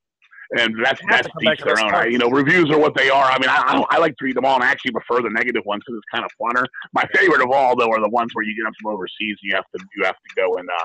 And 0.58 0.74
that's 0.84 1.00
that's 1.08 1.28
to 1.28 1.32
come 1.32 1.44
back 1.44 1.58
each 1.60 1.64
their 1.64 1.78
own. 1.80 1.94
I, 1.94 2.06
you 2.06 2.18
know, 2.18 2.28
reviews 2.28 2.70
are 2.70 2.78
what 2.78 2.96
they 2.96 3.08
are. 3.08 3.24
I 3.30 3.38
mean, 3.38 3.48
I, 3.48 3.62
I, 3.68 3.72
don't- 3.74 3.86
I 3.88 3.98
like 3.98 4.16
to 4.16 4.24
read 4.24 4.34
them 4.36 4.44
all, 4.44 4.56
and 4.56 4.64
I 4.64 4.70
actually 4.70 4.90
prefer 4.90 5.22
the 5.22 5.30
negative 5.30 5.62
ones 5.64 5.82
because 5.86 5.98
it's 5.98 6.10
kind 6.12 6.24
of 6.24 6.30
funner. 6.42 6.64
My 6.92 7.04
favorite 7.14 7.40
of 7.40 7.52
all, 7.52 7.76
though, 7.76 7.88
are 7.90 8.00
the 8.00 8.08
ones 8.08 8.30
where 8.34 8.44
you 8.44 8.56
get 8.56 8.64
them 8.64 8.72
from 8.82 8.92
overseas 8.92 9.36
and 9.40 9.48
you 9.50 9.54
have 9.54 9.64
to 9.76 9.84
you 9.96 10.04
have 10.04 10.16
to 10.16 10.34
go 10.34 10.56
and 10.56 10.68
uh, 10.68 10.84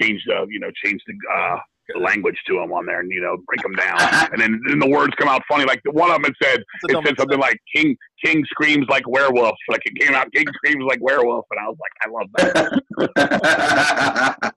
change 0.00 0.20
the 0.26 0.44
you 0.50 0.58
know 0.58 0.68
change 0.84 1.00
the 1.06 1.14
uh, 1.32 1.56
the 1.56 1.60
language 1.96 2.40
to 2.46 2.54
them 2.54 2.72
on 2.72 2.86
there 2.86 3.00
and 3.00 3.10
you 3.10 3.20
know 3.20 3.36
break 3.46 3.60
them 3.62 3.74
down, 3.74 3.98
and 4.32 4.40
then, 4.40 4.60
then 4.66 4.78
the 4.78 4.88
words 4.88 5.12
come 5.18 5.28
out 5.28 5.42
funny. 5.48 5.64
Like 5.64 5.80
one 5.92 6.10
of 6.10 6.22
them, 6.22 6.30
it 6.30 6.36
said 6.42 6.60
it 6.88 7.04
said 7.06 7.16
something 7.18 7.38
like 7.38 7.58
King 7.74 7.96
King 8.24 8.44
screams 8.46 8.86
like 8.88 9.06
werewolf. 9.08 9.56
Like 9.68 9.82
it 9.86 9.94
came 10.00 10.14
out 10.14 10.30
King 10.32 10.46
screams 10.54 10.84
like 10.86 11.00
werewolf, 11.02 11.46
and 11.50 11.60
I 11.60 11.68
was 11.68 11.76
like, 11.80 11.92
I 12.04 12.08
love 12.10 12.28
that. 12.36 12.72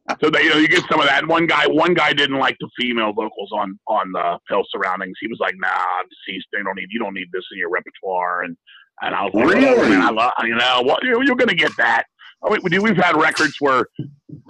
So 0.21 0.29
they, 0.31 0.41
you 0.43 0.49
know, 0.49 0.57
you 0.57 0.67
get 0.67 0.83
some 0.89 0.99
of 0.99 1.05
that. 1.05 1.27
One 1.27 1.45
guy, 1.45 1.67
one 1.67 1.93
guy 1.93 2.11
didn't 2.11 2.39
like 2.39 2.57
the 2.59 2.67
female 2.79 3.13
vocals 3.13 3.51
on 3.53 3.77
on 3.87 4.11
the 4.13 4.39
Hell 4.49 4.63
Surroundings. 4.71 5.15
He 5.21 5.27
was 5.27 5.37
like, 5.39 5.53
"Nah, 5.57 5.69
deceased. 6.09 6.47
They 6.51 6.63
don't 6.63 6.75
need. 6.75 6.87
You 6.89 6.99
don't 6.99 7.13
need 7.13 7.27
this 7.31 7.43
in 7.51 7.59
your 7.59 7.69
repertoire." 7.69 8.41
And 8.43 8.57
and 9.01 9.13
I 9.13 9.25
was 9.25 9.33
like, 9.35 9.45
Really? 9.45 9.65
"Whatever, 9.65 9.89
man, 9.89 10.01
I 10.01 10.09
love. 10.09 10.31
You 10.43 10.55
know, 10.55 10.81
what 10.83 11.03
you- 11.03 11.21
you're 11.23 11.35
gonna 11.35 11.53
get 11.53 11.71
that. 11.77 12.05
I 12.45 12.49
mean, 12.51 12.59
we- 12.63 12.79
we've 12.79 12.97
had 12.97 13.15
records 13.19 13.55
where 13.59 13.85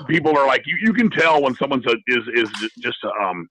people 0.07 0.38
are 0.38 0.45
like 0.45 0.63
you, 0.65 0.77
you 0.81 0.93
can 0.93 1.09
tell 1.09 1.41
when 1.41 1.55
someone's 1.55 1.85
a, 1.88 1.95
is 2.07 2.23
is 2.33 2.49
just 2.79 2.97
a, 3.03 3.09
um 3.23 3.47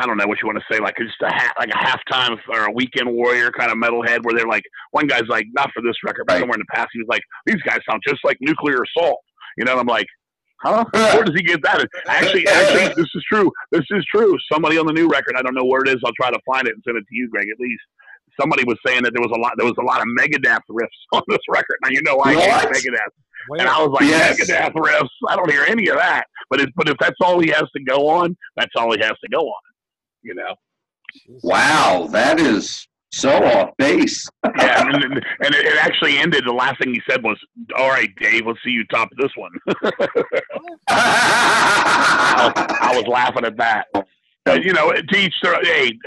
I 0.00 0.06
don't 0.06 0.16
know 0.16 0.26
what 0.28 0.40
you 0.40 0.46
want 0.46 0.58
to 0.60 0.64
say 0.74 0.80
like 0.80 0.96
just 0.96 1.20
a 1.22 1.28
ha- 1.32 1.52
like 1.58 1.70
a 1.70 1.72
halftime 1.76 2.38
or 2.48 2.66
a 2.66 2.72
weekend 2.72 3.10
warrior 3.12 3.50
kind 3.50 3.70
of 3.72 3.78
metalhead 3.78 4.20
where 4.24 4.34
they're 4.36 4.46
like 4.46 4.62
one 4.92 5.06
guy's 5.08 5.26
like 5.28 5.46
not 5.54 5.70
for 5.72 5.82
this 5.82 5.96
record 6.04 6.24
but 6.26 6.34
Right. 6.34 6.40
somewhere 6.40 6.54
in 6.56 6.60
the 6.60 6.72
past 6.76 6.88
he 6.92 7.00
was 7.00 7.08
like 7.08 7.22
these 7.46 7.60
guys 7.62 7.80
sound 7.88 8.00
just 8.06 8.20
like 8.24 8.36
nuclear 8.40 8.82
assault. 8.82 9.18
You 9.56 9.64
know 9.64 9.72
and 9.72 9.80
I'm 9.80 9.86
like 9.86 10.06
huh? 10.62 10.84
Where 10.92 11.24
does 11.24 11.34
he 11.34 11.42
get 11.42 11.62
that? 11.62 11.84
Actually 12.06 12.46
actually 12.46 12.94
this 12.94 13.10
is 13.14 13.24
true. 13.30 13.50
This 13.72 13.84
is 13.90 14.04
true. 14.14 14.36
Somebody 14.52 14.78
on 14.78 14.86
the 14.86 14.92
new 14.92 15.08
record 15.08 15.34
I 15.36 15.42
don't 15.42 15.54
know 15.54 15.64
where 15.64 15.82
it 15.82 15.88
is 15.88 15.96
I'll 16.04 16.12
try 16.20 16.30
to 16.30 16.38
find 16.46 16.66
it 16.68 16.74
and 16.74 16.82
send 16.86 16.96
it 16.96 17.00
to 17.08 17.14
you 17.14 17.28
Greg 17.28 17.48
at 17.48 17.58
least 17.60 17.82
somebody 18.40 18.64
was 18.64 18.78
saying 18.86 19.02
that 19.02 19.12
there 19.14 19.22
was 19.22 19.32
a 19.34 19.40
lot 19.40 19.52
there 19.56 19.66
was 19.66 19.76
a 19.78 19.84
lot 19.84 20.00
of 20.00 20.06
Megadeth 20.18 20.60
riffs 20.70 20.88
on 21.12 21.22
this 21.28 21.40
record 21.48 21.76
now 21.82 21.90
you 21.90 22.02
know 22.02 22.20
I 22.20 22.34
hate 22.34 22.48
What? 22.48 22.68
Megadeth 22.68 23.12
Wait, 23.48 23.60
and 23.60 23.68
I 23.68 23.80
was 23.82 23.90
like, 23.92 24.08
Yes. 24.08 24.38
Megadeth 24.38 24.74
riffs. 24.74 25.08
I 25.28 25.36
don't 25.36 25.50
hear 25.50 25.64
any 25.66 25.88
of 25.88 25.96
that. 25.96 26.26
But 26.50 26.60
it, 26.60 26.70
but 26.76 26.88
if 26.88 26.96
that's 26.98 27.16
all 27.22 27.40
he 27.40 27.48
has 27.50 27.64
to 27.76 27.82
go 27.82 28.08
on, 28.08 28.36
that's 28.56 28.72
all 28.76 28.92
he 28.92 29.00
has 29.00 29.12
to 29.22 29.28
go 29.30 29.40
on. 29.40 29.62
You 30.22 30.34
know. 30.34 30.54
Wow, 31.42 32.08
that 32.10 32.38
is 32.40 32.86
so 33.10 33.42
off 33.42 33.70
base. 33.78 34.28
Yeah. 34.44 34.86
and 34.92 35.04
and 35.04 35.14
and 35.14 35.54
it, 35.54 35.66
it 35.66 35.76
actually 35.84 36.18
ended. 36.18 36.44
The 36.44 36.52
last 36.52 36.78
thing 36.82 36.92
he 36.92 37.00
said 37.08 37.22
was, 37.22 37.38
"All 37.76 37.88
right, 37.88 38.10
Dave, 38.20 38.46
let's 38.46 38.58
see 38.64 38.70
you 38.70 38.84
top 38.86 39.08
this 39.16 39.30
one." 39.36 39.52
I, 40.88 42.52
I 42.80 42.96
was 42.96 43.06
laughing 43.06 43.44
at 43.44 43.56
that. 43.56 43.86
But, 44.44 44.62
you 44.64 44.72
know, 44.72 44.90
to 44.92 45.18
each 45.18 45.34
their. 45.42 45.62
Hey, 45.62 45.98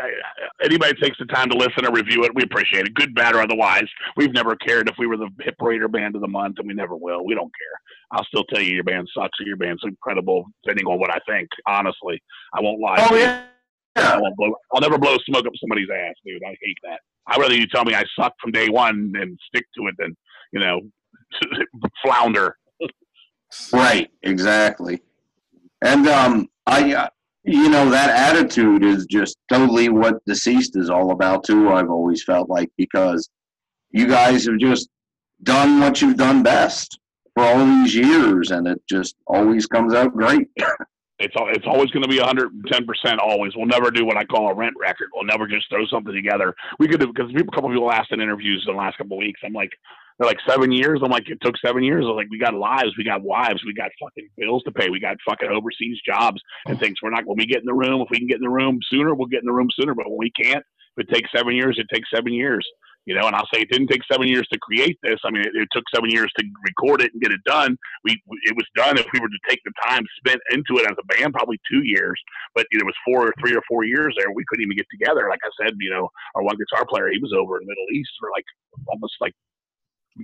anybody 0.63 0.93
takes 1.01 1.17
the 1.19 1.25
time 1.25 1.49
to 1.49 1.57
listen 1.57 1.85
or 1.85 1.91
review 1.91 2.23
it, 2.23 2.33
we 2.35 2.43
appreciate 2.43 2.85
it. 2.85 2.93
Good, 2.93 3.15
bad, 3.15 3.35
or 3.35 3.41
otherwise. 3.41 3.87
We've 4.15 4.33
never 4.33 4.55
cared 4.55 4.89
if 4.89 4.95
we 4.97 5.07
were 5.07 5.17
the 5.17 5.29
hip 5.41 5.55
raider 5.59 5.87
band 5.87 6.15
of 6.15 6.21
the 6.21 6.27
month, 6.27 6.57
and 6.59 6.67
we 6.67 6.73
never 6.73 6.95
will. 6.95 7.25
We 7.25 7.35
don't 7.35 7.51
care. 7.51 7.79
I'll 8.11 8.25
still 8.25 8.43
tell 8.45 8.61
you 8.61 8.73
your 8.75 8.83
band 8.83 9.07
sucks 9.15 9.39
or 9.39 9.45
your 9.45 9.57
band's 9.57 9.83
incredible, 9.83 10.45
depending 10.63 10.85
on 10.85 10.99
what 10.99 11.11
I 11.11 11.19
think. 11.27 11.49
Honestly, 11.67 12.21
I 12.53 12.61
won't 12.61 12.79
lie. 12.79 12.97
oh 12.99 13.13
to 13.13 13.19
yeah. 13.19 13.43
I 13.95 14.17
won't 14.17 14.35
blow, 14.37 14.53
I'll 14.73 14.81
never 14.81 14.97
blow 14.97 15.17
smoke 15.25 15.45
up 15.45 15.53
somebody's 15.59 15.89
ass, 15.89 16.15
dude. 16.25 16.41
I 16.43 16.55
hate 16.61 16.77
that. 16.83 16.99
I'd 17.27 17.39
rather 17.39 17.55
you 17.55 17.67
tell 17.67 17.85
me 17.85 17.93
I 17.93 18.03
suck 18.17 18.33
from 18.41 18.51
day 18.51 18.69
one 18.69 19.13
and 19.15 19.37
stick 19.47 19.65
to 19.77 19.87
it 19.87 19.95
than, 19.97 20.15
you 20.53 20.59
know, 20.59 20.81
flounder. 22.03 22.57
Right, 23.73 24.09
exactly. 24.23 25.01
And 25.81 26.07
um, 26.07 26.47
I, 26.65 26.93
uh, 26.93 27.09
you 27.43 27.69
know, 27.69 27.89
that 27.89 28.09
attitude 28.09 28.83
is 28.83 29.05
just 29.05 29.37
totally 29.49 29.89
what 29.89 30.23
deceased 30.25 30.77
is 30.77 30.89
all 30.89 31.11
about 31.11 31.43
too. 31.43 31.69
I've 31.71 31.89
always 31.89 32.23
felt 32.23 32.49
like 32.49 32.69
because 32.77 33.29
you 33.89 34.07
guys 34.07 34.45
have 34.45 34.59
just 34.59 34.89
done 35.43 35.79
what 35.79 36.01
you've 36.01 36.17
done 36.17 36.43
best 36.43 36.99
for 37.33 37.43
all 37.43 37.65
these 37.65 37.95
years, 37.95 38.51
and 38.51 38.67
it 38.67 38.81
just 38.87 39.15
always 39.27 39.65
comes 39.65 39.93
out 39.93 40.13
great. 40.13 40.47
It's 41.23 41.35
it's 41.37 41.67
always 41.67 41.91
going 41.91 42.01
to 42.01 42.09
be 42.09 42.17
110 42.17 42.85
percent. 42.87 43.19
Always, 43.19 43.55
we'll 43.55 43.67
never 43.67 43.91
do 43.91 44.05
what 44.05 44.17
I 44.17 44.23
call 44.25 44.49
a 44.49 44.55
rent 44.55 44.73
record. 44.79 45.09
We'll 45.13 45.23
never 45.23 45.47
just 45.47 45.69
throw 45.69 45.85
something 45.85 46.15
together. 46.15 46.55
We 46.79 46.87
could 46.87 46.99
have 46.99 47.13
because 47.13 47.31
a 47.31 47.43
couple 47.53 47.69
of 47.69 47.73
people 47.75 47.91
asked 47.91 48.11
in 48.11 48.21
interviews 48.21 48.65
in 48.67 48.73
the 48.73 48.79
last 48.79 48.97
couple 48.97 49.17
of 49.17 49.19
weeks. 49.19 49.39
I'm 49.43 49.53
like, 49.53 49.69
they're 50.21 50.29
like 50.29 50.39
seven 50.47 50.71
years. 50.71 51.01
I'm 51.03 51.09
like, 51.09 51.27
it 51.29 51.39
took 51.41 51.55
seven 51.65 51.81
years. 51.81 52.05
I'm 52.07 52.15
like, 52.15 52.27
we 52.29 52.37
got 52.37 52.53
lives, 52.53 52.91
we 52.95 53.03
got 53.03 53.23
wives, 53.23 53.63
we 53.65 53.73
got 53.73 53.89
fucking 53.99 54.29
bills 54.37 54.61
to 54.63 54.71
pay, 54.71 54.89
we 54.89 54.99
got 54.99 55.17
fucking 55.27 55.49
overseas 55.49 55.97
jobs 56.05 56.39
and 56.67 56.79
things. 56.79 56.97
We're 57.01 57.09
not 57.09 57.25
when 57.25 57.37
we 57.39 57.47
get 57.47 57.61
in 57.61 57.65
the 57.65 57.73
room. 57.73 58.01
If 58.01 58.09
we 58.11 58.19
can 58.19 58.27
get 58.27 58.37
in 58.37 58.43
the 58.43 58.49
room 58.49 58.77
sooner, 58.91 59.15
we'll 59.15 59.27
get 59.27 59.41
in 59.41 59.47
the 59.47 59.53
room 59.53 59.69
sooner. 59.79 59.95
But 59.95 60.09
when 60.09 60.19
we 60.19 60.31
can't, 60.31 60.63
if 60.95 61.07
it 61.07 61.13
takes 61.13 61.31
seven 61.35 61.55
years, 61.55 61.79
it 61.79 61.87
takes 61.91 62.07
seven 62.13 62.33
years. 62.33 62.63
You 63.05 63.15
know, 63.15 63.25
and 63.25 63.35
I'll 63.35 63.49
say 63.51 63.61
it 63.61 63.71
didn't 63.71 63.87
take 63.87 64.03
seven 64.11 64.27
years 64.27 64.47
to 64.53 64.59
create 64.59 64.99
this. 65.01 65.17
I 65.25 65.31
mean, 65.31 65.41
it, 65.41 65.55
it 65.55 65.67
took 65.71 65.83
seven 65.91 66.11
years 66.11 66.29
to 66.37 66.45
record 66.69 67.01
it 67.01 67.11
and 67.13 67.21
get 67.21 67.31
it 67.31 67.41
done. 67.43 67.75
We 68.03 68.11
it 68.43 68.55
was 68.55 68.67
done 68.75 68.99
if 68.99 69.07
we 69.11 69.19
were 69.19 69.27
to 69.27 69.49
take 69.49 69.59
the 69.65 69.73
time 69.83 70.03
spent 70.17 70.39
into 70.51 70.77
it 70.77 70.85
as 70.85 70.95
a 71.01 71.05
band, 71.17 71.33
probably 71.33 71.59
two 71.65 71.81
years. 71.83 72.21
But 72.53 72.67
it 72.69 72.85
was 72.85 72.93
four 73.03 73.25
or 73.25 73.33
three 73.41 73.55
or 73.55 73.63
four 73.67 73.85
years 73.85 74.13
there. 74.19 74.29
We 74.29 74.45
couldn't 74.47 74.65
even 74.65 74.77
get 74.77 74.85
together. 74.91 75.25
Like 75.31 75.41
I 75.43 75.49
said, 75.65 75.73
you 75.79 75.89
know, 75.89 76.09
our 76.35 76.43
one 76.43 76.57
guitar 76.61 76.85
player, 76.85 77.09
he 77.09 77.17
was 77.17 77.33
over 77.33 77.57
in 77.57 77.65
the 77.65 77.71
Middle 77.71 77.89
East 77.97 78.11
for 78.19 78.29
like 78.29 78.45
almost 78.87 79.15
like 79.19 79.33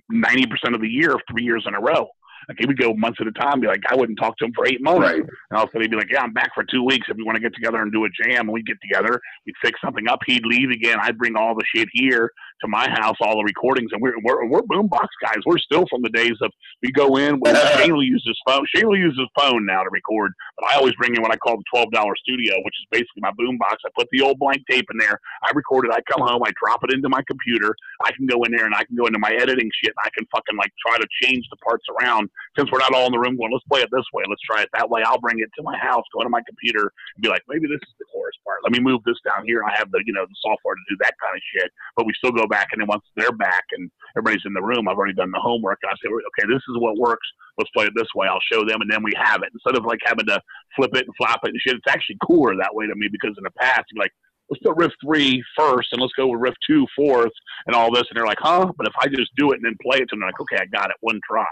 ninety 0.09 0.45
percent 0.45 0.75
of 0.75 0.81
the 0.81 0.89
year, 0.89 1.15
three 1.31 1.43
years 1.43 1.65
in 1.67 1.73
a 1.73 1.79
row. 1.79 2.07
Like 2.47 2.57
he 2.59 2.65
would 2.65 2.77
go 2.77 2.93
months 2.93 3.19
at 3.21 3.27
a 3.27 3.31
time, 3.31 3.59
be 3.59 3.67
like, 3.67 3.81
I 3.89 3.95
wouldn't 3.95 4.19
talk 4.19 4.37
to 4.37 4.45
him 4.45 4.53
for 4.55 4.65
eight 4.67 4.81
months. 4.81 5.01
Right. 5.01 5.21
And 5.21 5.57
all 5.57 5.63
of 5.63 5.69
a 5.69 5.71
sudden 5.71 5.81
he'd 5.83 5.91
be 5.91 5.97
like, 5.97 6.11
Yeah, 6.11 6.21
I'm 6.21 6.33
back 6.33 6.51
for 6.53 6.63
two 6.63 6.83
weeks. 6.83 7.07
If 7.09 7.17
we 7.17 7.23
want 7.23 7.35
to 7.35 7.41
get 7.41 7.53
together 7.53 7.81
and 7.81 7.91
do 7.91 8.05
a 8.05 8.09
jam, 8.09 8.47
and 8.47 8.51
we'd 8.51 8.65
get 8.65 8.77
together, 8.81 9.19
we'd 9.45 9.55
fix 9.63 9.79
something 9.83 10.07
up. 10.07 10.19
He'd 10.25 10.45
leave 10.45 10.71
again. 10.71 10.97
I'd 11.01 11.17
bring 11.17 11.35
all 11.35 11.55
the 11.55 11.65
shit 11.75 11.87
here 11.93 12.31
to 12.61 12.67
my 12.67 12.89
house, 12.89 13.15
all 13.21 13.37
the 13.37 13.43
recordings, 13.43 13.91
and 13.91 14.01
we're 14.01 14.15
we're, 14.23 14.45
we're 14.47 14.61
boombox 14.61 15.07
guys. 15.21 15.37
We're 15.45 15.59
still 15.59 15.85
from 15.89 16.01
the 16.01 16.09
days 16.09 16.35
of 16.41 16.51
we 16.81 16.91
go 16.91 17.17
in. 17.17 17.39
We, 17.39 17.53
Shane 17.77 17.93
will 17.93 18.03
use 18.03 18.23
his 18.25 18.39
phone. 18.45 18.65
Shane 18.73 18.87
will 18.87 18.97
use 18.97 19.17
his 19.17 19.29
phone 19.37 19.65
now 19.65 19.83
to 19.83 19.89
record, 19.91 20.31
but 20.57 20.71
I 20.71 20.77
always 20.77 20.93
bring 20.95 21.15
in 21.15 21.21
what 21.21 21.31
I 21.31 21.37
call 21.37 21.57
the 21.57 21.63
twelve 21.71 21.91
dollar 21.91 22.13
studio, 22.17 22.55
which 22.63 22.75
is 22.79 22.87
basically 22.91 23.21
my 23.21 23.31
boombox. 23.31 23.77
I 23.85 23.89
put 23.95 24.07
the 24.11 24.21
old 24.21 24.39
blank 24.39 24.63
tape 24.69 24.85
in 24.91 24.97
there. 24.97 25.19
I 25.43 25.51
record 25.53 25.85
it. 25.85 25.91
I 25.91 26.01
come 26.11 26.27
home. 26.27 26.41
I 26.45 26.51
drop 26.61 26.83
it 26.83 26.93
into 26.93 27.09
my 27.09 27.21
computer. 27.27 27.75
I 28.03 28.11
can 28.11 28.25
go 28.25 28.43
in 28.43 28.51
there 28.51 28.65
and 28.65 28.75
I 28.75 28.83
can 28.83 28.95
go 28.95 29.05
into 29.05 29.19
my 29.19 29.31
editing 29.31 29.69
shit. 29.83 29.93
And 29.95 30.03
I 30.05 30.09
can 30.17 30.27
fucking 30.31 30.57
like 30.57 30.71
try 30.85 30.97
to 30.97 31.07
change 31.21 31.45
the 31.49 31.57
parts 31.57 31.85
around 31.99 32.26
since 32.57 32.71
we're 32.71 32.79
not 32.79 32.93
all 32.93 33.05
in 33.05 33.11
the 33.11 33.19
room 33.19 33.37
going, 33.37 33.51
let's 33.51 33.65
play 33.65 33.81
it 33.81 33.89
this 33.91 34.05
way, 34.13 34.23
let's 34.29 34.41
try 34.41 34.61
it 34.61 34.69
that 34.73 34.89
way. 34.89 35.03
I'll 35.05 35.19
bring 35.19 35.39
it 35.39 35.49
to 35.57 35.63
my 35.63 35.77
house, 35.77 36.03
go 36.13 36.21
into 36.21 36.29
my 36.29 36.41
computer, 36.45 36.91
and 37.15 37.21
be 37.21 37.29
like, 37.29 37.43
maybe 37.47 37.67
this 37.67 37.81
is 37.81 37.95
the 37.99 38.05
chorus 38.11 38.35
part. 38.43 38.59
Let 38.63 38.71
me 38.71 38.79
move 38.79 39.01
this 39.05 39.17
down 39.25 39.45
here. 39.45 39.63
I 39.63 39.75
have 39.77 39.91
the 39.91 40.01
you 40.05 40.13
know 40.13 40.25
the 40.25 40.35
software 40.41 40.75
to 40.75 40.85
do 40.89 40.97
that 41.01 41.13
kind 41.21 41.35
of 41.35 41.41
shit. 41.53 41.71
But 41.95 42.05
we 42.05 42.13
still 42.17 42.31
go 42.31 42.47
back, 42.47 42.69
and 42.71 42.81
then 42.81 42.87
once 42.87 43.03
they're 43.15 43.31
back 43.31 43.65
and 43.71 43.89
everybody's 44.15 44.45
in 44.45 44.53
the 44.53 44.61
room, 44.61 44.87
I've 44.87 44.97
already 44.97 45.13
done 45.13 45.31
the 45.31 45.39
homework, 45.39 45.79
and 45.83 45.91
I 45.91 45.95
say, 46.01 46.09
okay, 46.09 46.47
this 46.47 46.63
is 46.69 46.77
what 46.79 46.97
works. 46.97 47.27
Let's 47.57 47.71
play 47.71 47.85
it 47.85 47.93
this 47.95 48.09
way. 48.15 48.27
I'll 48.27 48.43
show 48.51 48.65
them, 48.65 48.81
and 48.81 48.89
then 48.89 49.03
we 49.03 49.13
have 49.17 49.41
it 49.43 49.49
instead 49.53 49.77
of 49.77 49.85
like 49.85 49.99
having 50.03 50.25
to 50.27 50.41
flip 50.75 50.95
it 50.95 51.05
and 51.05 51.15
flop 51.17 51.41
it 51.43 51.51
and 51.51 51.61
shit. 51.61 51.75
It's 51.75 51.89
actually 51.89 52.17
cooler 52.25 52.55
that 52.57 52.73
way 52.73 52.87
to 52.87 52.95
me 52.95 53.07
because 53.11 53.35
in 53.37 53.43
the 53.43 53.51
past, 53.51 53.85
you're 53.91 54.03
like. 54.03 54.13
Let's 54.49 54.63
put 54.63 54.77
riff 54.77 54.93
three 55.03 55.43
first, 55.57 55.89
and 55.91 56.01
let's 56.01 56.13
go 56.13 56.27
with 56.27 56.39
riff 56.39 56.53
two 56.65 56.87
fourth, 56.95 57.33
and 57.65 57.75
all 57.75 57.91
this. 57.91 58.05
And 58.09 58.15
they're 58.15 58.25
like, 58.25 58.39
"Huh?" 58.39 58.71
But 58.77 58.87
if 58.87 58.93
I 58.97 59.07
just 59.07 59.35
do 59.35 59.51
it 59.51 59.55
and 59.55 59.65
then 59.65 59.75
play 59.81 59.97
it, 59.97 60.07
to 60.07 60.07
them, 60.11 60.21
they're 60.21 60.29
like, 60.29 60.39
"Okay, 60.39 60.55
I 60.55 60.65
got 60.67 60.89
it, 60.89 60.95
one 61.01 61.19
try." 61.29 61.43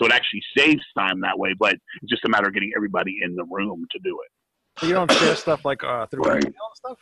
So 0.00 0.06
it 0.06 0.12
actually 0.12 0.42
saves 0.56 0.82
time 0.96 1.20
that 1.22 1.38
way, 1.38 1.54
but 1.58 1.74
it's 1.74 2.10
just 2.10 2.24
a 2.24 2.28
matter 2.28 2.46
of 2.48 2.54
getting 2.54 2.72
everybody 2.76 3.18
in 3.22 3.34
the 3.34 3.44
room 3.50 3.84
to 3.90 3.98
do 4.04 4.18
it. 4.24 4.30
So 4.80 4.86
you 4.86 4.94
don't 4.94 5.10
share 5.10 5.34
stuff 5.34 5.60
like 5.64 5.82
uh, 5.82 6.06
through 6.06 6.22
Right. 6.24 6.42
email 6.44 6.52
and 6.52 6.76
stuff. 6.76 6.98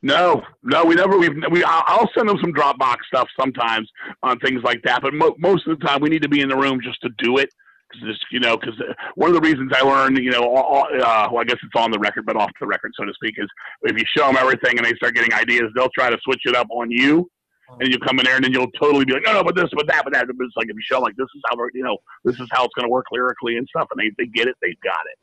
No, 0.00 0.42
no, 0.62 0.84
we 0.84 0.94
never. 0.94 1.18
We've 1.18 1.34
we. 1.50 1.64
I'll 1.64 2.08
send 2.16 2.28
them 2.28 2.38
some 2.40 2.52
Dropbox 2.52 2.96
stuff 3.08 3.28
sometimes 3.38 3.90
on 4.22 4.38
things 4.38 4.62
like 4.62 4.80
that, 4.84 5.02
but 5.02 5.12
mo- 5.12 5.34
most 5.38 5.66
of 5.66 5.76
the 5.78 5.84
time 5.84 6.00
we 6.00 6.08
need 6.08 6.22
to 6.22 6.28
be 6.28 6.40
in 6.40 6.48
the 6.48 6.56
room 6.56 6.78
just 6.80 7.00
to 7.02 7.08
do 7.18 7.38
it. 7.38 7.48
Because 7.90 8.16
you 8.30 8.38
know, 8.38 8.56
because 8.56 8.74
one 9.16 9.30
of 9.30 9.34
the 9.34 9.40
reasons 9.40 9.72
I 9.74 9.80
learned, 9.82 10.18
you 10.18 10.30
know, 10.30 10.42
all, 10.42 10.62
all- 10.62 11.02
uh, 11.02 11.28
well, 11.32 11.40
I 11.40 11.44
guess 11.44 11.56
it's 11.64 11.74
on 11.74 11.90
the 11.90 11.98
record, 11.98 12.26
but 12.26 12.36
off 12.36 12.50
the 12.60 12.66
record, 12.66 12.92
so 12.96 13.06
to 13.06 13.12
speak, 13.14 13.34
is 13.38 13.48
if 13.82 13.98
you 13.98 14.04
show 14.16 14.26
them 14.28 14.36
everything 14.36 14.76
and 14.78 14.86
they 14.86 14.94
start 14.94 15.14
getting 15.16 15.32
ideas, 15.34 15.64
they'll 15.74 15.90
try 15.90 16.10
to 16.10 16.18
switch 16.22 16.42
it 16.44 16.54
up 16.54 16.68
on 16.70 16.90
you, 16.92 17.28
and 17.80 17.92
you 17.92 17.98
come 17.98 18.18
in 18.18 18.24
there 18.24 18.36
and 18.36 18.44
then 18.44 18.52
you'll 18.52 18.70
totally 18.72 19.04
be 19.04 19.12
like, 19.12 19.24
no, 19.24 19.34
no, 19.34 19.44
but 19.44 19.54
this, 19.54 19.68
but 19.72 19.86
that, 19.88 20.04
but 20.04 20.12
that. 20.12 20.26
But 20.26 20.44
it's 20.44 20.56
like 20.56 20.68
if 20.68 20.74
you 20.74 20.82
show 20.82 21.00
like 21.00 21.16
this 21.16 21.28
is 21.34 21.42
how 21.48 21.56
we're, 21.56 21.70
you 21.74 21.84
know, 21.84 21.98
this 22.24 22.38
is 22.40 22.48
how 22.50 22.64
it's 22.64 22.74
going 22.74 22.86
to 22.86 22.90
work 22.90 23.06
lyrically 23.12 23.56
and 23.56 23.66
stuff, 23.68 23.88
and 23.90 24.00
they 24.00 24.10
they 24.22 24.28
get 24.30 24.48
it, 24.48 24.56
they've 24.62 24.80
got 24.82 25.04
it. 25.12 25.18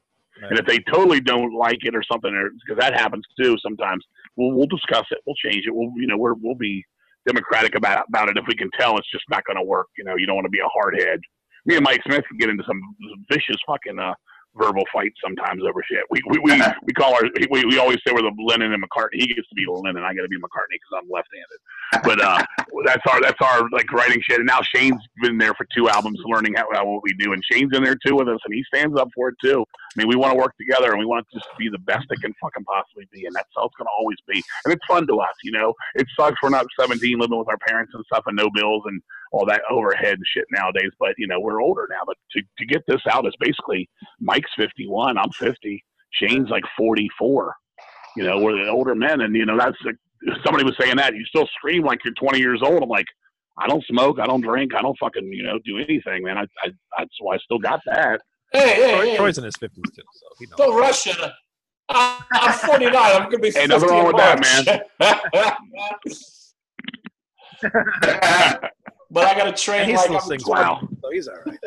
And 0.50 0.60
if 0.60 0.66
they 0.66 0.80
totally 0.92 1.22
don't 1.22 1.54
like 1.54 1.80
it 1.84 1.96
or 1.96 2.04
something, 2.04 2.32
because 2.66 2.80
that 2.80 2.94
happens 2.94 3.24
too 3.42 3.56
sometimes, 3.64 4.04
we'll 4.36 4.52
we'll 4.56 4.68
discuss 4.68 5.06
it. 5.12 5.20
We'll 5.26 5.36
change 5.36 5.66
it. 5.66 5.74
We'll 5.74 5.92
you 5.96 6.08
know 6.08 6.18
we're 6.18 6.34
we'll 6.34 6.56
be 6.56 6.84
democratic 7.26 7.76
about 7.76 8.06
about 8.08 8.30
it 8.30 8.38
if 8.38 8.46
we 8.48 8.56
can 8.56 8.70
tell 8.78 8.98
it's 8.98 9.10
just 9.12 9.24
not 9.30 9.44
going 9.46 9.58
to 9.58 9.64
work. 9.64 9.88
You 9.98 10.04
know, 10.04 10.16
you 10.18 10.26
don't 10.26 10.36
want 10.36 10.46
to 10.46 10.50
be 10.50 10.60
a 10.60 10.68
hard 10.68 11.00
head. 11.00 11.20
Me 11.66 11.76
and 11.76 11.84
Mike 11.84 12.02
Smith 12.06 12.24
can 12.28 12.38
get 12.38 12.50
into 12.50 12.64
some 12.68 12.80
vicious 13.32 13.58
fucking 13.66 13.98
uh, 13.98 14.14
verbal 14.56 14.84
fights 14.94 15.16
sometimes 15.24 15.62
over 15.64 15.84
shit. 15.90 16.04
We 16.10 16.22
we 16.28 16.40
we, 16.40 16.62
we 16.84 16.94
call 16.94 17.14
our 17.16 17.24
we, 17.50 17.66
we 17.66 17.78
always 17.78 17.98
say 18.06 18.14
we're 18.14 18.22
the 18.22 18.34
Lennon 18.40 18.74
and 18.74 18.84
McCartney. 18.84 19.20
He 19.20 19.28
gets 19.28 19.48
to 19.50 19.56
be 19.56 19.66
Lennon. 19.68 20.04
I 20.04 20.14
got 20.14 20.24
to 20.24 20.28
be 20.28 20.38
McCartney 20.38 20.80
because 20.80 21.02
I'm 21.02 21.10
left-handed. 21.10 21.60
But 22.04 22.22
uh, 22.22 22.44
that's 22.86 23.04
our 23.10 23.22
that's 23.22 23.42
our 23.42 23.70
like 23.72 23.92
writing 23.92 24.22
shit. 24.28 24.40
And 24.40 24.48
now 24.48 24.62
Shane's 24.62 25.02
been 25.22 25.38
there 25.38 25.54
for 25.54 25.68
two 25.76 25.90
albums, 25.90 26.20
learning 26.26 26.56
how, 26.56 26.66
how 26.72 26.86
what 26.86 27.04
we 27.04 27.14
do. 27.14 27.34
And 27.34 27.44
Shane's 27.52 27.76
in 27.76 27.84
there 27.84 27.98
too 28.06 28.16
with 28.16 28.28
us, 28.28 28.40
and 28.46 28.54
he 28.54 28.64
stands 28.74 28.98
up 28.98 29.10
for 29.16 29.30
it 29.30 29.36
too. 29.44 29.66
I 29.96 30.02
mean, 30.02 30.08
we 30.08 30.16
want 30.16 30.34
to 30.34 30.38
work 30.38 30.56
together, 30.58 30.92
and 30.92 31.00
we 31.00 31.06
want 31.06 31.26
it 31.26 31.34
just 31.34 31.46
to 31.46 31.56
be 31.58 31.70
the 31.70 31.80
best 31.80 32.06
it 32.10 32.20
can 32.22 32.34
fucking 32.42 32.66
possibly 32.66 33.08
be, 33.12 33.26
and 33.26 33.36
that's 33.36 33.50
how 33.56 33.66
it's 33.66 33.76
to 33.78 33.86
always 33.98 34.18
be. 34.28 34.44
And 34.66 34.74
it's 34.74 34.86
fun 34.86 35.08
to 35.08 35.20
us, 35.20 35.36
you 35.44 35.52
know. 35.52 35.74
It 35.96 36.08
sucks 36.18 36.36
we're 36.44 36.50
not 36.50 36.66
17, 36.80 37.18
living 37.18 37.38
with 37.38 37.48
our 37.48 37.58
parents 37.58 37.94
and 37.96 38.04
stuff, 38.06 38.24
and 38.28 38.36
no 38.36 38.50
bills 38.54 38.84
and 38.86 39.02
all 39.36 39.46
that 39.48 39.62
overhead 39.72 40.20
shit 40.34 40.46
nowadays. 40.52 40.92
But 41.00 41.16
you 41.20 41.28
know, 41.28 41.40
we're 41.42 41.62
older 41.62 41.88
now. 41.92 42.02
But 42.08 42.18
to 42.34 42.42
to 42.60 42.68
get 42.68 42.84
this 42.88 43.02
out 43.12 43.28
is 43.28 43.36
basically 43.40 43.90
Mike's 44.22 44.52
51, 44.58 45.18
I'm 45.18 45.32
50, 45.32 45.86
Shane's 46.14 46.50
like 46.52 46.66
44. 46.78 47.56
You 48.18 48.26
know, 48.26 48.40
we're 48.40 48.64
the 48.66 48.72
older 48.72 48.96
men, 48.96 49.22
and 49.22 49.36
you 49.36 49.46
know 49.46 49.58
that's 49.60 49.78
the, 49.86 49.94
somebody 50.46 50.66
was 50.66 50.76
saying 50.82 50.98
that 50.98 51.16
you 51.16 51.26
still 51.26 51.48
scream 51.58 51.84
like 51.84 52.00
you're 52.06 52.16
20 52.16 52.40
years 52.40 52.62
old. 52.64 52.84
I'm 52.84 52.90
like. 52.90 53.08
I 53.60 53.68
don't 53.68 53.86
smoke. 53.86 54.20
I 54.22 54.28
don't 54.28 54.42
drink. 54.42 54.76
I 54.76 54.82
don't 54.82 54.98
fucking, 55.00 55.32
you 55.32 55.44
know, 55.44 55.60
do 55.66 55.78
anything, 55.80 56.24
man. 56.24 56.38
I, 56.38 56.44
I, 56.64 56.72
that's 56.98 57.12
why 57.22 57.36
I 57.36 57.40
still 57.40 57.60
got 57.60 57.82
that. 57.88 58.22
Hey, 58.54 58.76
Troy, 58.76 59.06
hey, 59.06 59.10
hey. 59.12 59.18
Troy's 59.18 59.38
in 59.38 59.46
his 59.46 59.56
fifties 59.58 59.84
too, 59.96 60.04
so 60.14 60.28
he 60.40 60.48
knows. 60.48 60.58
Don't 60.58 60.78
rush 60.78 61.08
it. 61.08 61.18
I- 61.90 62.24
I'm 62.34 62.54
49. 62.54 62.96
I'm 62.96 63.20
going 63.24 63.32
to 63.32 63.40
be 63.40 63.52
50 63.52 63.60
Ain't 63.62 63.70
nothing 63.70 63.90
wrong 63.90 64.00
in 64.02 64.08
with 64.08 64.18
that, 64.18 64.40
March. 64.40 66.14
but 69.16 69.26
I 69.26 69.34
got 69.36 69.56
to 69.56 69.64
train 69.64 69.82
And 69.82 69.90
he 69.92 69.96
like 69.96 70.06
still 70.06 70.18
I'm 70.18 70.22
sings 70.28 70.44
20. 70.44 70.62
Wow. 70.62 70.88
so 71.02 71.10
he's 71.12 71.28
all 71.28 71.36
right. 71.46 71.58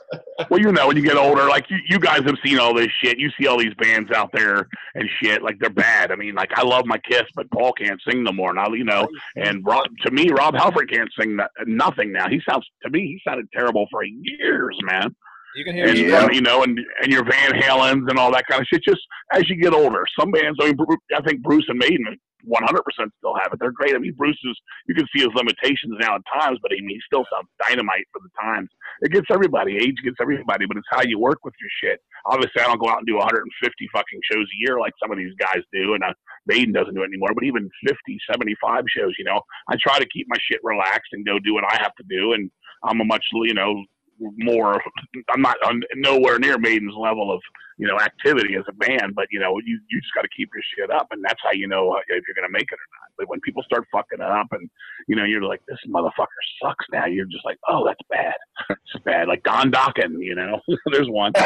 well, 0.50 0.60
you 0.60 0.72
know, 0.72 0.88
when 0.88 0.96
you 0.96 1.02
get 1.02 1.16
older, 1.16 1.48
like 1.48 1.64
you, 1.70 1.78
you 1.88 1.98
guys 1.98 2.20
have 2.26 2.36
seen 2.44 2.58
all 2.58 2.74
this 2.74 2.88
shit. 3.02 3.18
You 3.18 3.30
see 3.40 3.46
all 3.46 3.58
these 3.58 3.74
bands 3.78 4.10
out 4.10 4.30
there 4.34 4.68
and 4.94 5.08
shit, 5.22 5.42
like 5.42 5.58
they're 5.60 5.70
bad. 5.70 6.10
I 6.12 6.16
mean, 6.16 6.34
like 6.34 6.50
I 6.56 6.62
love 6.62 6.84
my 6.84 6.98
Kiss, 6.98 7.22
but 7.34 7.50
Paul 7.52 7.72
can't 7.72 8.00
sing 8.08 8.22
no 8.24 8.32
more. 8.32 8.52
Now, 8.52 8.68
you 8.72 8.84
know, 8.84 9.08
and 9.36 9.64
Rob, 9.64 9.86
to 10.04 10.10
me, 10.10 10.28
Rob 10.30 10.54
Halford 10.56 10.90
can't 10.90 11.10
sing 11.18 11.38
nothing 11.66 12.12
now. 12.12 12.28
He 12.28 12.40
sounds 12.48 12.66
to 12.82 12.90
me, 12.90 13.00
he 13.00 13.20
sounded 13.26 13.46
terrible 13.52 13.86
for 13.90 14.02
years, 14.04 14.76
man. 14.82 15.14
You 15.54 15.64
can 15.64 15.74
hear 15.74 15.86
And 15.88 15.96
it. 15.96 16.08
Yeah. 16.08 16.18
um, 16.18 16.30
you 16.32 16.42
know, 16.42 16.64
and 16.64 16.78
and 17.02 17.10
your 17.12 17.24
Van 17.24 17.52
Halens 17.52 18.10
and 18.10 18.18
all 18.18 18.30
that 18.32 18.44
kind 18.46 18.60
of 18.60 18.66
shit. 18.70 18.82
Just 18.84 19.00
as 19.32 19.48
you 19.48 19.56
get 19.56 19.72
older, 19.72 20.04
some 20.18 20.30
bands. 20.30 20.58
I 20.60 20.66
mean, 20.66 20.76
I 21.16 21.22
think 21.22 21.40
Bruce 21.40 21.64
and 21.68 21.78
Maiden, 21.78 22.18
100 22.46 22.82
percent 22.82 23.12
still 23.18 23.34
have 23.34 23.52
it. 23.52 23.58
They're 23.60 23.74
great. 23.74 23.94
I 23.94 23.98
mean, 23.98 24.14
Bruce 24.16 24.38
is. 24.44 24.56
You 24.86 24.94
can 24.94 25.06
see 25.14 25.22
his 25.22 25.34
limitations 25.34 25.98
now 26.00 26.16
at 26.16 26.22
times, 26.32 26.58
but 26.62 26.72
I 26.72 26.80
mean, 26.80 26.96
he 26.96 27.00
still 27.04 27.26
sounds 27.30 27.48
dynamite 27.68 28.06
for 28.12 28.20
the 28.22 28.30
times. 28.40 28.70
It 29.02 29.12
gets 29.12 29.26
everybody. 29.30 29.76
Age 29.76 29.98
gets 30.02 30.16
everybody, 30.20 30.66
but 30.66 30.76
it's 30.76 30.86
how 30.90 31.02
you 31.02 31.18
work 31.18 31.44
with 31.44 31.54
your 31.60 31.70
shit. 31.82 32.00
Obviously, 32.24 32.62
I 32.62 32.66
don't 32.66 32.80
go 32.80 32.88
out 32.88 32.98
and 32.98 33.06
do 33.06 33.16
150 33.16 33.44
fucking 33.92 34.20
shows 34.30 34.46
a 34.46 34.58
year 34.58 34.78
like 34.78 34.94
some 35.02 35.10
of 35.10 35.18
these 35.18 35.34
guys 35.38 35.62
do, 35.72 35.94
and 35.94 36.04
uh, 36.04 36.14
Maiden 36.46 36.72
doesn't 36.72 36.94
do 36.94 37.02
it 37.02 37.10
anymore. 37.10 37.34
But 37.34 37.44
even 37.44 37.68
50, 37.86 37.96
75 38.30 38.84
shows, 38.88 39.12
you 39.18 39.24
know, 39.24 39.40
I 39.68 39.76
try 39.80 39.98
to 39.98 40.08
keep 40.08 40.26
my 40.28 40.38
shit 40.40 40.60
relaxed 40.62 41.12
and 41.12 41.26
go 41.26 41.38
do 41.38 41.54
what 41.54 41.64
I 41.64 41.76
have 41.82 41.94
to 41.96 42.04
do, 42.08 42.32
and 42.32 42.50
I'm 42.84 43.00
a 43.00 43.04
much, 43.04 43.26
you 43.32 43.54
know, 43.54 43.84
more. 44.18 44.82
I'm 45.30 45.42
not 45.42 45.56
I'm 45.64 45.82
nowhere 45.96 46.38
near 46.38 46.58
Maiden's 46.58 46.94
level 46.98 47.32
of 47.32 47.40
you 47.78 47.86
know 47.86 47.98
activity 48.00 48.54
as 48.56 48.64
a 48.68 48.72
band, 48.72 49.14
but 49.14 49.26
you 49.30 49.38
know 49.40 49.58
you 49.64 49.78
you 49.90 50.00
just 50.00 50.14
got 50.14 50.22
to 50.22 50.28
keep 50.36 50.50
your 50.54 50.62
shit 50.76 50.90
up, 50.94 51.08
and 51.10 51.22
that's 51.24 51.40
how 51.42 51.52
you 51.52 51.68
know 51.68 51.92
uh, 51.92 51.98
if 52.08 52.24
you're 52.26 52.34
gonna 52.34 52.50
make 52.52 52.62
it 52.70 52.74
or 52.74 52.88
not. 53.00 53.10
But 53.18 53.28
when 53.28 53.40
people 53.40 53.62
start 53.62 53.84
fucking 53.92 54.20
it 54.20 54.30
up, 54.30 54.46
and 54.52 54.68
you 55.08 55.16
know 55.16 55.24
you're 55.24 55.42
like 55.42 55.60
this 55.68 55.78
motherfucker 55.88 56.26
sucks 56.62 56.84
now, 56.92 57.06
you're 57.06 57.26
just 57.26 57.44
like 57.44 57.58
oh 57.68 57.84
that's 57.86 58.00
bad, 58.10 58.34
it's 58.70 59.04
bad. 59.04 59.28
Like 59.28 59.42
Don 59.42 59.70
Dokken, 59.70 60.16
you 60.20 60.34
know, 60.34 60.60
there's 60.92 61.08
one. 61.08 61.32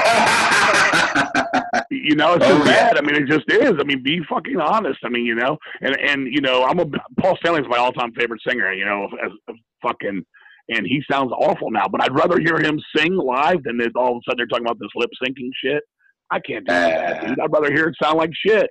You 1.91 2.15
know, 2.17 2.35
it's 2.35 2.45
Oh, 2.47 2.49
just 2.59 2.67
yeah. 2.67 2.93
bad. 2.93 2.99
I 2.99 3.01
mean, 3.03 3.17
it 3.17 3.27
just 3.29 3.51
is. 3.51 3.73
I 3.79 3.85
mean, 3.85 4.03
be 4.03 4.21
fucking 4.29 4.59
honest. 4.61 4.99
I 5.05 5.09
mean, 5.09 5.25
you 5.27 5.35
know, 5.35 5.59
and 5.81 5.99
and 6.01 6.27
you 6.33 6.41
know, 6.41 6.65
I'm 6.65 6.79
a 6.79 6.87
Paul 7.21 7.37
Stanley's 7.41 7.67
my 7.69 7.77
all-time 7.79 8.13
favorite 8.13 8.41
singer. 8.47 8.73
You 8.73 8.85
know, 8.85 9.05
as 9.25 9.31
as 9.49 9.55
fucking, 9.83 10.25
and 10.71 10.87
he 10.87 11.03
sounds 11.11 11.33
awful 11.33 11.71
now. 11.71 11.87
But 11.89 12.03
I'd 12.03 12.15
rather 12.15 12.39
hear 12.39 12.59
him 12.59 12.81
sing 12.97 13.15
live 13.15 13.63
than 13.65 13.77
that 13.79 13.93
all 13.97 14.13
of 14.13 14.17
a 14.17 14.21
sudden 14.27 14.39
they're 14.39 14.47
talking 14.47 14.67
about 14.67 14.79
this 14.81 14.91
lip 14.95 15.11
syncing 15.23 15.51
shit. 15.63 15.83
I 16.31 16.41
can't 16.41 16.67
do 16.67 16.73
that, 16.73 17.23
Uh. 17.25 17.27
dude. 17.29 17.41
I'd 17.41 17.53
rather 17.53 17.73
hear 17.73 17.89
it 17.89 17.97
sound 18.03 18.17
like 18.19 18.31
shit. 18.35 18.71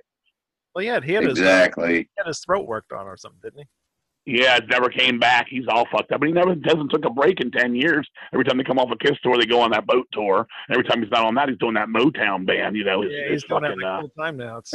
Well, 0.74 0.84
yeah, 0.84 1.00
he 1.04 1.12
had 1.12 1.24
his 1.24 1.38
exactly. 1.38 1.94
he 1.94 2.08
had 2.16 2.26
his 2.26 2.40
throat 2.40 2.66
worked 2.66 2.92
on 2.92 3.06
or 3.06 3.16
something, 3.16 3.40
didn't 3.42 3.60
he? 3.60 3.66
Yeah, 4.26 4.56
it 4.58 4.68
never 4.68 4.88
came 4.88 5.18
back. 5.18 5.46
He's 5.48 5.64
all 5.68 5.86
fucked 5.90 6.12
up. 6.12 6.20
But 6.20 6.26
he 6.28 6.32
never 6.32 6.54
doesn't 6.54 6.90
took 6.90 7.04
a 7.04 7.10
break 7.10 7.40
in 7.40 7.50
ten 7.50 7.74
years. 7.74 8.08
Every 8.32 8.44
time 8.44 8.58
they 8.58 8.64
come 8.64 8.78
off 8.78 8.90
a 8.92 8.96
Kiss 8.96 9.18
tour, 9.22 9.36
they 9.36 9.46
go 9.46 9.60
on 9.60 9.70
that 9.72 9.86
boat 9.86 10.06
tour. 10.12 10.46
Every 10.70 10.84
time 10.84 11.02
he's 11.02 11.10
not 11.10 11.24
on 11.26 11.34
that, 11.36 11.48
he's 11.48 11.58
doing 11.58 11.74
that 11.74 11.88
Motown 11.88 12.46
band. 12.46 12.76
You 12.76 12.84
know, 12.84 13.02
it's, 13.02 13.12
yeah, 13.12 13.18
it's 13.22 13.42
he's 13.42 13.44
doing 13.44 13.62
that 13.62 13.76
like 13.76 13.84
uh, 13.84 14.00
full 14.00 14.10
time 14.10 14.36
now. 14.36 14.58
It's 14.58 14.72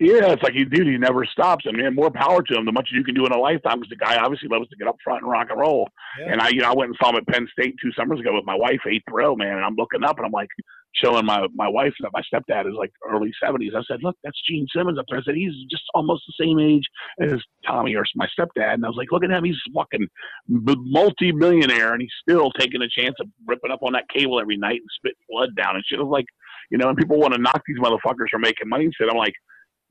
Yeah, 0.00 0.32
it's 0.32 0.42
like 0.42 0.54
you 0.54 0.64
dude, 0.64 0.86
he 0.86 0.96
never 0.96 1.26
stops. 1.26 1.66
I 1.68 1.72
mean, 1.72 1.94
more 1.94 2.10
power 2.10 2.42
to 2.42 2.54
him. 2.56 2.64
The 2.64 2.72
much 2.72 2.88
you 2.90 3.04
can 3.04 3.14
do 3.14 3.26
in 3.26 3.32
a 3.32 3.38
lifetime, 3.38 3.80
because 3.80 3.90
the 3.90 3.96
guy 3.96 4.16
obviously 4.16 4.48
loves 4.48 4.66
to 4.70 4.76
get 4.76 4.88
up 4.88 4.96
front 5.04 5.20
and 5.20 5.30
rock 5.30 5.48
and 5.50 5.60
roll. 5.60 5.90
Yeah. 6.18 6.32
And 6.32 6.40
I, 6.40 6.48
you 6.48 6.60
know, 6.62 6.70
I 6.70 6.74
went 6.74 6.88
and 6.88 6.96
saw 6.98 7.10
him 7.10 7.16
at 7.16 7.26
Penn 7.26 7.46
State 7.52 7.74
two 7.82 7.92
summers 7.92 8.18
ago 8.18 8.34
with 8.34 8.46
my 8.46 8.54
wife, 8.54 8.80
eighth 8.88 9.04
row, 9.10 9.36
man. 9.36 9.56
And 9.56 9.64
I'm 9.64 9.74
looking 9.76 10.02
up 10.02 10.16
and 10.16 10.24
I'm 10.24 10.32
like 10.32 10.48
showing 10.94 11.26
my 11.26 11.46
my 11.54 11.68
wife 11.68 11.92
that 12.00 12.12
my 12.14 12.22
stepdad 12.32 12.66
is 12.66 12.74
like 12.78 12.92
early 13.06 13.30
seventies. 13.44 13.72
I 13.76 13.82
said, 13.86 13.98
look, 14.02 14.16
that's 14.24 14.40
Gene 14.48 14.66
Simmons 14.74 14.98
up 14.98 15.04
there. 15.10 15.18
I 15.18 15.22
said 15.22 15.34
he's 15.34 15.52
just 15.70 15.84
almost 15.92 16.22
the 16.26 16.44
same 16.44 16.58
age 16.58 16.84
as 17.20 17.38
Tommy 17.66 17.94
or 17.94 18.04
my 18.16 18.26
stepdad. 18.38 18.72
And 18.72 18.86
I 18.86 18.88
was 18.88 18.96
like, 18.96 19.12
look 19.12 19.22
at 19.22 19.30
him, 19.30 19.44
he's 19.44 19.60
fucking 19.74 20.08
multi 20.48 21.30
millionaire, 21.30 21.92
and 21.92 22.00
he's 22.00 22.10
still 22.22 22.50
taking 22.52 22.80
a 22.80 22.88
chance 22.88 23.16
of 23.20 23.28
ripping 23.46 23.70
up 23.70 23.82
on 23.82 23.92
that 23.92 24.08
cable 24.08 24.40
every 24.40 24.56
night 24.56 24.80
and 24.80 24.88
spitting 24.96 25.24
blood 25.28 25.54
down 25.56 25.74
and 25.74 25.84
shit. 25.86 25.98
I 25.98 26.02
was 26.02 26.10
like, 26.10 26.26
you 26.70 26.78
know, 26.78 26.88
and 26.88 26.96
people 26.96 27.18
want 27.18 27.34
to 27.34 27.40
knock 27.40 27.60
these 27.66 27.78
motherfuckers 27.78 28.30
for 28.30 28.38
making 28.38 28.70
money 28.70 28.86
and 28.86 28.94
shit. 28.96 29.10
I'm 29.10 29.18
like 29.18 29.34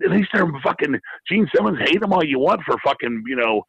at 0.04 0.12
least 0.12 0.30
they're 0.34 0.50
fucking 0.64 1.00
Gene 1.30 1.48
Simmons. 1.54 1.78
Hate 1.80 2.00
them 2.02 2.14
all 2.14 2.24
you 2.24 2.40
want 2.40 2.62
for 2.66 2.78
fucking 2.84 3.24
you 3.28 3.36
know 3.36 3.64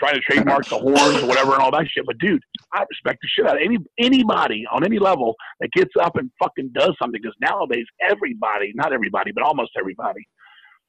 trying 0.00 0.14
to 0.14 0.20
trademark 0.20 0.66
the 0.66 0.78
horns 0.78 1.22
or 1.22 1.26
whatever 1.26 1.52
and 1.52 1.62
all 1.62 1.70
that 1.70 1.86
shit. 1.88 2.04
But 2.06 2.18
dude, 2.18 2.42
I 2.72 2.84
respect 2.88 3.18
the 3.22 3.28
shit 3.28 3.46
out 3.46 3.56
of 3.56 3.62
any 3.62 3.78
anybody 3.98 4.64
on 4.70 4.84
any 4.84 4.98
level 4.98 5.34
that 5.60 5.70
gets 5.72 5.92
up 6.00 6.16
and 6.16 6.30
fucking 6.42 6.70
does 6.74 6.92
something. 7.00 7.20
Because 7.20 7.36
nowadays, 7.40 7.86
everybody, 8.00 8.72
not 8.74 8.92
everybody, 8.92 9.32
but 9.32 9.44
almost 9.44 9.72
everybody, 9.78 10.26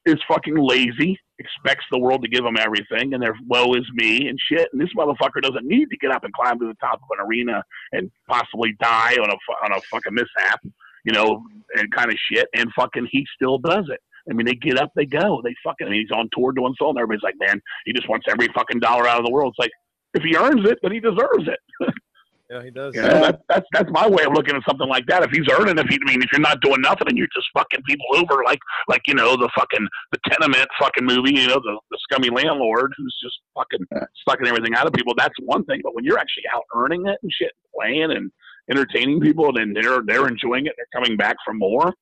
is 0.06 0.16
fucking 0.28 0.56
lazy. 0.56 1.18
Expects 1.38 1.84
the 1.90 1.98
world 1.98 2.22
to 2.22 2.28
give 2.28 2.42
them 2.42 2.56
everything, 2.58 3.14
and 3.14 3.22
their 3.22 3.34
woe 3.46 3.74
is 3.74 3.84
me 3.94 4.28
and 4.28 4.38
shit. 4.50 4.68
And 4.72 4.80
this 4.80 4.90
motherfucker 4.96 5.40
doesn't 5.40 5.66
need 5.66 5.86
to 5.90 5.96
get 5.98 6.10
up 6.10 6.24
and 6.24 6.32
climb 6.32 6.58
to 6.58 6.66
the 6.66 6.74
top 6.80 6.94
of 6.94 7.18
an 7.18 7.24
arena 7.24 7.62
and 7.92 8.10
possibly 8.28 8.74
die 8.80 9.14
on 9.14 9.30
a 9.30 9.36
on 9.64 9.72
a 9.72 9.80
fucking 9.82 10.14
mishap, 10.14 10.60
you 11.04 11.12
know, 11.12 11.42
and 11.76 11.92
kind 11.92 12.10
of 12.10 12.18
shit. 12.30 12.48
And 12.54 12.70
fucking 12.74 13.08
he 13.10 13.24
still 13.36 13.58
does 13.58 13.84
it. 13.88 14.00
I 14.30 14.34
mean, 14.34 14.46
they 14.46 14.54
get 14.54 14.78
up, 14.78 14.92
they 14.94 15.06
go, 15.06 15.40
they 15.42 15.54
fucking. 15.64 15.86
I 15.86 15.90
mean, 15.90 16.00
he's 16.00 16.16
on 16.16 16.28
tour 16.32 16.52
doing 16.52 16.74
so, 16.78 16.90
and 16.90 16.98
everybody's 16.98 17.22
like, 17.22 17.36
man, 17.38 17.60
he 17.84 17.92
just 17.92 18.08
wants 18.08 18.26
every 18.28 18.48
fucking 18.54 18.80
dollar 18.80 19.08
out 19.08 19.18
of 19.18 19.24
the 19.24 19.32
world. 19.32 19.54
It's 19.56 19.64
like, 19.64 19.72
if 20.14 20.22
he 20.22 20.36
earns 20.36 20.68
it, 20.68 20.78
then 20.82 20.92
he 20.92 21.00
deserves 21.00 21.48
it. 21.48 21.60
yeah, 22.50 22.62
he 22.62 22.70
does. 22.70 22.94
You 22.94 23.02
know, 23.02 23.08
that, 23.08 23.40
that's 23.48 23.66
that's 23.72 23.90
my 23.90 24.08
way 24.08 24.24
of 24.24 24.32
looking 24.32 24.56
at 24.56 24.62
something 24.66 24.88
like 24.88 25.06
that. 25.06 25.22
If 25.22 25.30
he's 25.30 25.48
earning, 25.52 25.78
if 25.78 25.86
he, 25.88 25.98
I 26.02 26.10
mean, 26.10 26.22
if 26.22 26.30
you're 26.32 26.40
not 26.40 26.60
doing 26.60 26.80
nothing 26.80 27.08
and 27.08 27.18
you're 27.18 27.28
just 27.34 27.46
fucking 27.54 27.82
people 27.86 28.06
over, 28.14 28.42
like 28.44 28.58
like 28.88 29.02
you 29.06 29.14
know 29.14 29.36
the 29.36 29.50
fucking 29.56 29.86
the 30.12 30.18
tenement 30.30 30.68
fucking 30.78 31.04
movie, 31.04 31.34
you 31.34 31.46
know 31.46 31.60
the 31.62 31.78
the 31.90 31.98
scummy 32.02 32.30
landlord 32.30 32.92
who's 32.96 33.16
just 33.22 33.38
fucking 33.54 33.86
sucking 34.28 34.46
everything 34.46 34.74
out 34.74 34.86
of 34.86 34.92
people. 34.92 35.14
That's 35.16 35.34
one 35.40 35.64
thing, 35.64 35.80
but 35.82 35.94
when 35.94 36.04
you're 36.04 36.18
actually 36.18 36.44
out 36.54 36.64
earning 36.74 37.06
it 37.06 37.18
and 37.22 37.32
shit, 37.32 37.52
playing 37.74 38.12
and 38.12 38.30
entertaining 38.70 39.20
people, 39.20 39.56
and 39.56 39.76
they're 39.76 40.00
they're 40.06 40.26
enjoying 40.26 40.66
it, 40.66 40.74
they're 40.76 41.00
coming 41.02 41.16
back 41.16 41.36
for 41.44 41.52
more. 41.52 41.92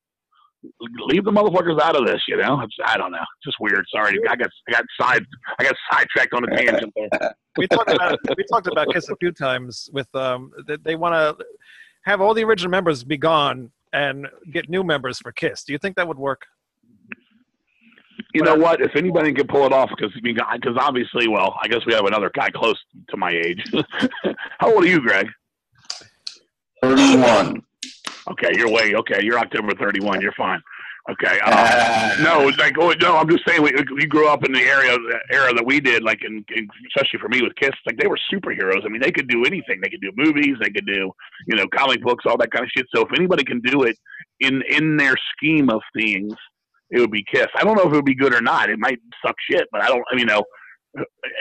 Leave 1.07 1.23
the 1.23 1.31
motherfuckers 1.31 1.79
out 1.79 1.95
of 1.95 2.05
this, 2.05 2.21
you 2.27 2.35
know. 2.37 2.59
It's, 2.61 2.75
I 2.85 2.97
don't 2.97 3.11
know, 3.11 3.17
it's 3.19 3.45
just 3.45 3.57
weird. 3.59 3.85
Sorry, 3.93 4.19
I 4.27 4.35
got 4.35 4.49
I 4.67 4.71
got 4.71 4.85
side 4.99 5.25
I 5.59 5.63
got 5.63 5.75
sidetracked 5.91 6.33
on 6.33 6.43
a 6.45 6.55
tangent 6.55 6.93
there. 6.95 7.35
we 7.57 7.67
talked 7.67 7.91
about 7.91 8.19
we 8.35 8.43
talked 8.51 8.67
about 8.67 8.87
Kiss 8.91 9.09
a 9.09 9.15
few 9.17 9.31
times 9.31 9.89
with 9.93 10.13
um 10.15 10.51
that 10.67 10.83
they 10.83 10.95
want 10.95 11.13
to 11.13 11.45
have 12.03 12.21
all 12.21 12.33
the 12.33 12.43
original 12.43 12.71
members 12.71 13.03
be 13.03 13.17
gone 13.17 13.71
and 13.93 14.27
get 14.51 14.69
new 14.69 14.83
members 14.83 15.19
for 15.19 15.31
Kiss. 15.31 15.63
Do 15.63 15.73
you 15.73 15.79
think 15.79 15.95
that 15.95 16.07
would 16.07 16.17
work? 16.17 16.41
You 18.33 18.43
know 18.43 18.55
what? 18.55 18.81
If 18.81 18.95
anybody 18.95 19.33
can 19.33 19.47
pull 19.47 19.65
it 19.65 19.73
off, 19.73 19.89
because 19.89 20.13
because 20.21 20.77
obviously, 20.79 21.27
well, 21.27 21.55
I 21.61 21.67
guess 21.67 21.79
we 21.85 21.93
have 21.93 22.05
another 22.05 22.31
guy 22.33 22.49
close 22.49 22.79
to 23.09 23.17
my 23.17 23.31
age. 23.31 23.63
How 24.59 24.73
old 24.73 24.83
are 24.83 24.87
you, 24.87 25.01
Greg? 25.01 25.27
Thirty-one. 26.81 27.63
Okay, 28.31 28.51
you're 28.55 28.69
way 28.69 28.93
okay. 28.95 29.23
You're 29.23 29.39
October 29.39 29.73
31. 29.79 30.21
You're 30.21 30.33
fine. 30.33 30.61
Okay. 31.09 31.39
Uh, 31.43 31.83
Uh, 31.97 32.15
no, 32.21 32.51
like 32.57 32.75
oh, 32.79 32.93
no, 33.01 33.17
I'm 33.17 33.29
just 33.29 33.43
saying 33.47 33.61
we, 33.61 33.71
we 33.95 34.05
grew 34.05 34.27
up 34.27 34.43
in 34.43 34.51
the 34.51 34.61
area 34.61 34.97
era 35.31 35.53
that 35.53 35.65
we 35.65 35.79
did, 35.79 36.03
like 36.03 36.23
in, 36.23 36.43
in 36.55 36.67
especially 36.87 37.19
for 37.19 37.29
me 37.29 37.41
with 37.41 37.55
Kiss, 37.55 37.71
like 37.85 37.97
they 37.97 38.07
were 38.07 38.17
superheroes. 38.31 38.85
I 38.85 38.89
mean, 38.89 39.01
they 39.01 39.11
could 39.11 39.27
do 39.27 39.43
anything. 39.45 39.79
They 39.81 39.89
could 39.89 40.01
do 40.01 40.11
movies. 40.15 40.55
They 40.61 40.69
could 40.69 40.85
do 40.85 41.11
you 41.47 41.55
know 41.55 41.67
comic 41.75 42.01
books, 42.01 42.25
all 42.27 42.37
that 42.37 42.51
kind 42.51 42.63
of 42.63 42.71
shit. 42.75 42.87
So 42.93 43.01
if 43.01 43.09
anybody 43.15 43.43
can 43.43 43.61
do 43.61 43.83
it 43.83 43.97
in 44.39 44.61
in 44.69 44.97
their 44.97 45.15
scheme 45.33 45.69
of 45.69 45.81
things, 45.95 46.33
it 46.89 46.99
would 46.99 47.11
be 47.11 47.25
Kiss. 47.31 47.47
I 47.55 47.63
don't 47.63 47.75
know 47.75 47.83
if 47.83 47.93
it 47.93 47.95
would 47.95 48.05
be 48.05 48.15
good 48.15 48.33
or 48.33 48.41
not. 48.41 48.69
It 48.69 48.79
might 48.79 48.99
suck 49.25 49.35
shit, 49.49 49.67
but 49.71 49.81
I 49.81 49.87
don't. 49.87 50.03
I 50.11 50.15
mean, 50.15 50.27
you 50.27 50.33
know, 50.33 50.43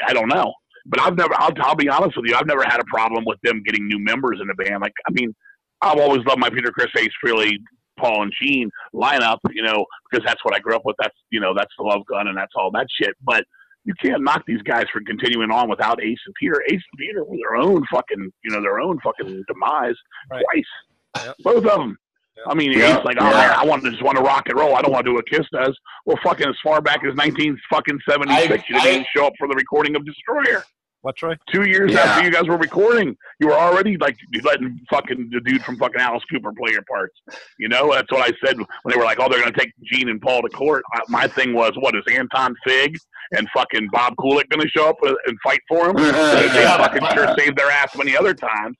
I 0.06 0.12
don't 0.12 0.28
know. 0.28 0.52
But 0.86 1.00
I've 1.00 1.16
never. 1.16 1.34
I'll, 1.34 1.52
I'll 1.60 1.76
be 1.76 1.88
honest 1.88 2.16
with 2.16 2.26
you. 2.26 2.36
I've 2.36 2.46
never 2.46 2.64
had 2.64 2.80
a 2.80 2.84
problem 2.84 3.24
with 3.26 3.38
them 3.42 3.62
getting 3.64 3.86
new 3.86 3.98
members 3.98 4.38
in 4.40 4.48
the 4.48 4.54
band. 4.54 4.82
Like, 4.82 4.94
I 5.08 5.12
mean, 5.12 5.34
I've 5.82 5.98
always 5.98 6.24
loved 6.24 6.40
my 6.40 6.50
Peter, 6.50 6.70
Chris, 6.70 6.88
Ace, 6.98 7.10
Frehley, 7.24 7.58
Paul, 7.98 8.22
and 8.22 8.32
Gene 8.40 8.70
lineup. 8.94 9.38
You 9.50 9.62
know, 9.62 9.84
because 10.10 10.24
that's 10.24 10.44
what 10.44 10.54
I 10.54 10.58
grew 10.58 10.74
up 10.76 10.82
with. 10.84 10.96
That's 10.98 11.16
you 11.30 11.40
know, 11.40 11.54
that's 11.56 11.72
the 11.78 11.84
love 11.84 12.02
gun, 12.06 12.28
and 12.28 12.36
that's 12.36 12.52
all 12.56 12.70
that 12.72 12.86
shit. 13.00 13.14
But 13.24 13.44
you 13.84 13.94
can't 14.02 14.22
knock 14.22 14.42
these 14.46 14.62
guys 14.62 14.84
for 14.92 15.00
continuing 15.06 15.50
on 15.50 15.68
without 15.70 16.02
Ace 16.02 16.18
and 16.26 16.34
Peter. 16.40 16.60
Ace 16.68 16.72
and 16.72 16.98
Peter 16.98 17.24
were 17.24 17.36
their 17.36 17.56
own 17.56 17.84
fucking, 17.92 18.30
you 18.44 18.50
know, 18.50 18.60
their 18.60 18.80
own 18.80 18.98
fucking 18.98 19.26
mm-hmm. 19.26 19.40
demise 19.46 19.94
Right. 20.28 20.44
twice. 20.52 21.24
Yep. 21.26 21.36
Both 21.44 21.56
of 21.58 21.78
them. 21.78 21.96
I 22.48 22.54
mean, 22.54 22.72
Yeah, 22.72 22.98
Ace 22.98 23.04
like, 23.04 23.16
oh, 23.20 23.24
yeah. 23.30 23.36
man, 23.36 23.52
I 23.56 23.64
want 23.64 23.84
to 23.84 23.90
just 23.90 24.02
want 24.02 24.18
to 24.18 24.24
rock 24.24 24.48
and 24.48 24.58
roll. 24.58 24.74
I 24.74 24.82
don't 24.82 24.90
want 24.92 25.06
to 25.06 25.10
do 25.12 25.14
what 25.14 25.26
Kiss 25.28 25.46
does. 25.52 25.78
Well, 26.04 26.18
fucking 26.24 26.48
as 26.48 26.56
far 26.64 26.80
back 26.82 27.04
as 27.04 27.14
nineteen 27.14 27.56
fucking 27.70 27.98
seventy 28.08 28.34
six, 28.48 28.64
I- 28.64 28.74
you 28.74 28.80
didn't 28.80 29.02
I- 29.02 29.06
show 29.16 29.26
up 29.26 29.34
for 29.38 29.46
the 29.46 29.54
recording 29.54 29.94
of 29.94 30.04
Destroyer. 30.04 30.64
What, 31.06 31.14
Troy? 31.14 31.36
Two 31.52 31.62
years 31.68 31.92
Yeah. 31.92 32.00
after 32.00 32.24
you 32.24 32.32
guys 32.32 32.48
were 32.48 32.56
recording, 32.56 33.16
you 33.38 33.46
were 33.46 33.52
already 33.52 33.96
like 33.96 34.16
letting 34.42 34.80
fucking 34.90 35.30
the 35.30 35.38
dude 35.48 35.62
from 35.62 35.76
fucking 35.76 36.00
Alice 36.00 36.24
Cooper 36.28 36.52
play 36.52 36.72
your 36.72 36.82
parts. 36.82 37.14
You 37.60 37.68
know, 37.68 37.92
that's 37.92 38.10
what 38.10 38.22
I 38.28 38.32
said 38.44 38.56
when 38.58 38.66
they 38.90 38.96
were 38.96 39.04
like, 39.04 39.20
"Oh, 39.20 39.28
they're 39.28 39.38
gonna 39.38 39.56
take 39.56 39.72
Gene 39.84 40.08
and 40.08 40.20
Paul 40.20 40.42
to 40.42 40.48
court." 40.48 40.82
I, 40.94 41.02
my 41.08 41.28
thing 41.28 41.54
was, 41.54 41.74
what 41.76 41.94
is 41.94 42.02
Anton 42.10 42.56
Fig 42.66 42.98
and 43.36 43.48
fucking 43.54 43.88
Bob 43.92 44.16
Kulick 44.16 44.48
gonna 44.48 44.66
show 44.68 44.88
up 44.88 44.96
and 45.04 45.38
fight 45.44 45.60
for 45.68 45.90
him? 45.90 45.94
they 45.96 46.10
fucking 46.64 47.06
sure 47.14 47.32
saved 47.38 47.56
their 47.56 47.70
ass 47.70 47.94
many 47.96 48.16
other 48.16 48.34
times. 48.34 48.76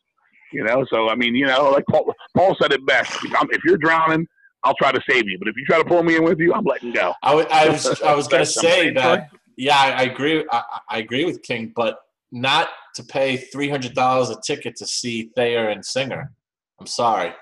You 0.53 0.65
know, 0.65 0.85
so 0.91 1.09
I 1.09 1.15
mean, 1.15 1.37
you 1.37 1.47
know, 1.47 1.71
like 1.71 1.85
Paul, 1.89 2.13
Paul 2.37 2.57
said 2.61 2.73
it 2.73 2.85
best: 2.87 3.25
if, 3.25 3.33
I'm, 3.41 3.47
if 3.53 3.63
you're 3.65 3.79
drowning, 3.79 4.27
I'll 4.65 4.75
try 4.75 4.91
to 4.91 5.01
save 5.09 5.29
you, 5.29 5.39
but 5.39 5.47
if 5.47 5.55
you 5.57 5.65
try 5.65 5.79
to 5.79 5.85
pull 5.85 6.03
me 6.03 6.17
in 6.17 6.25
with 6.25 6.41
you, 6.41 6.53
I'm 6.55 6.65
letting 6.65 6.91
go. 6.93 7.15
I 7.23 7.37
wa- 7.37 7.47
I 7.53 7.69
was 7.69 8.03
I 8.03 8.17
was 8.17 8.27
going 8.33 8.43
to 8.45 8.51
say 8.51 8.91
that. 8.95 9.29
Yeah, 9.57 9.77
I, 9.79 9.91
I 9.91 10.03
agree. 10.03 10.45
I, 10.51 10.63
I 10.91 10.99
agree 10.99 11.25
with 11.25 11.41
King, 11.43 11.73
but 11.75 12.01
not 12.33 12.69
to 12.97 13.05
pay 13.05 13.37
three 13.37 13.69
hundred 13.69 13.95
dollars 13.95 14.31
a 14.31 14.41
ticket 14.41 14.77
to 14.77 14.87
see 14.87 15.31
Thayer 15.37 15.69
and 15.69 15.85
Singer. 15.85 16.33
I'm 16.81 16.87
sorry. 16.87 17.33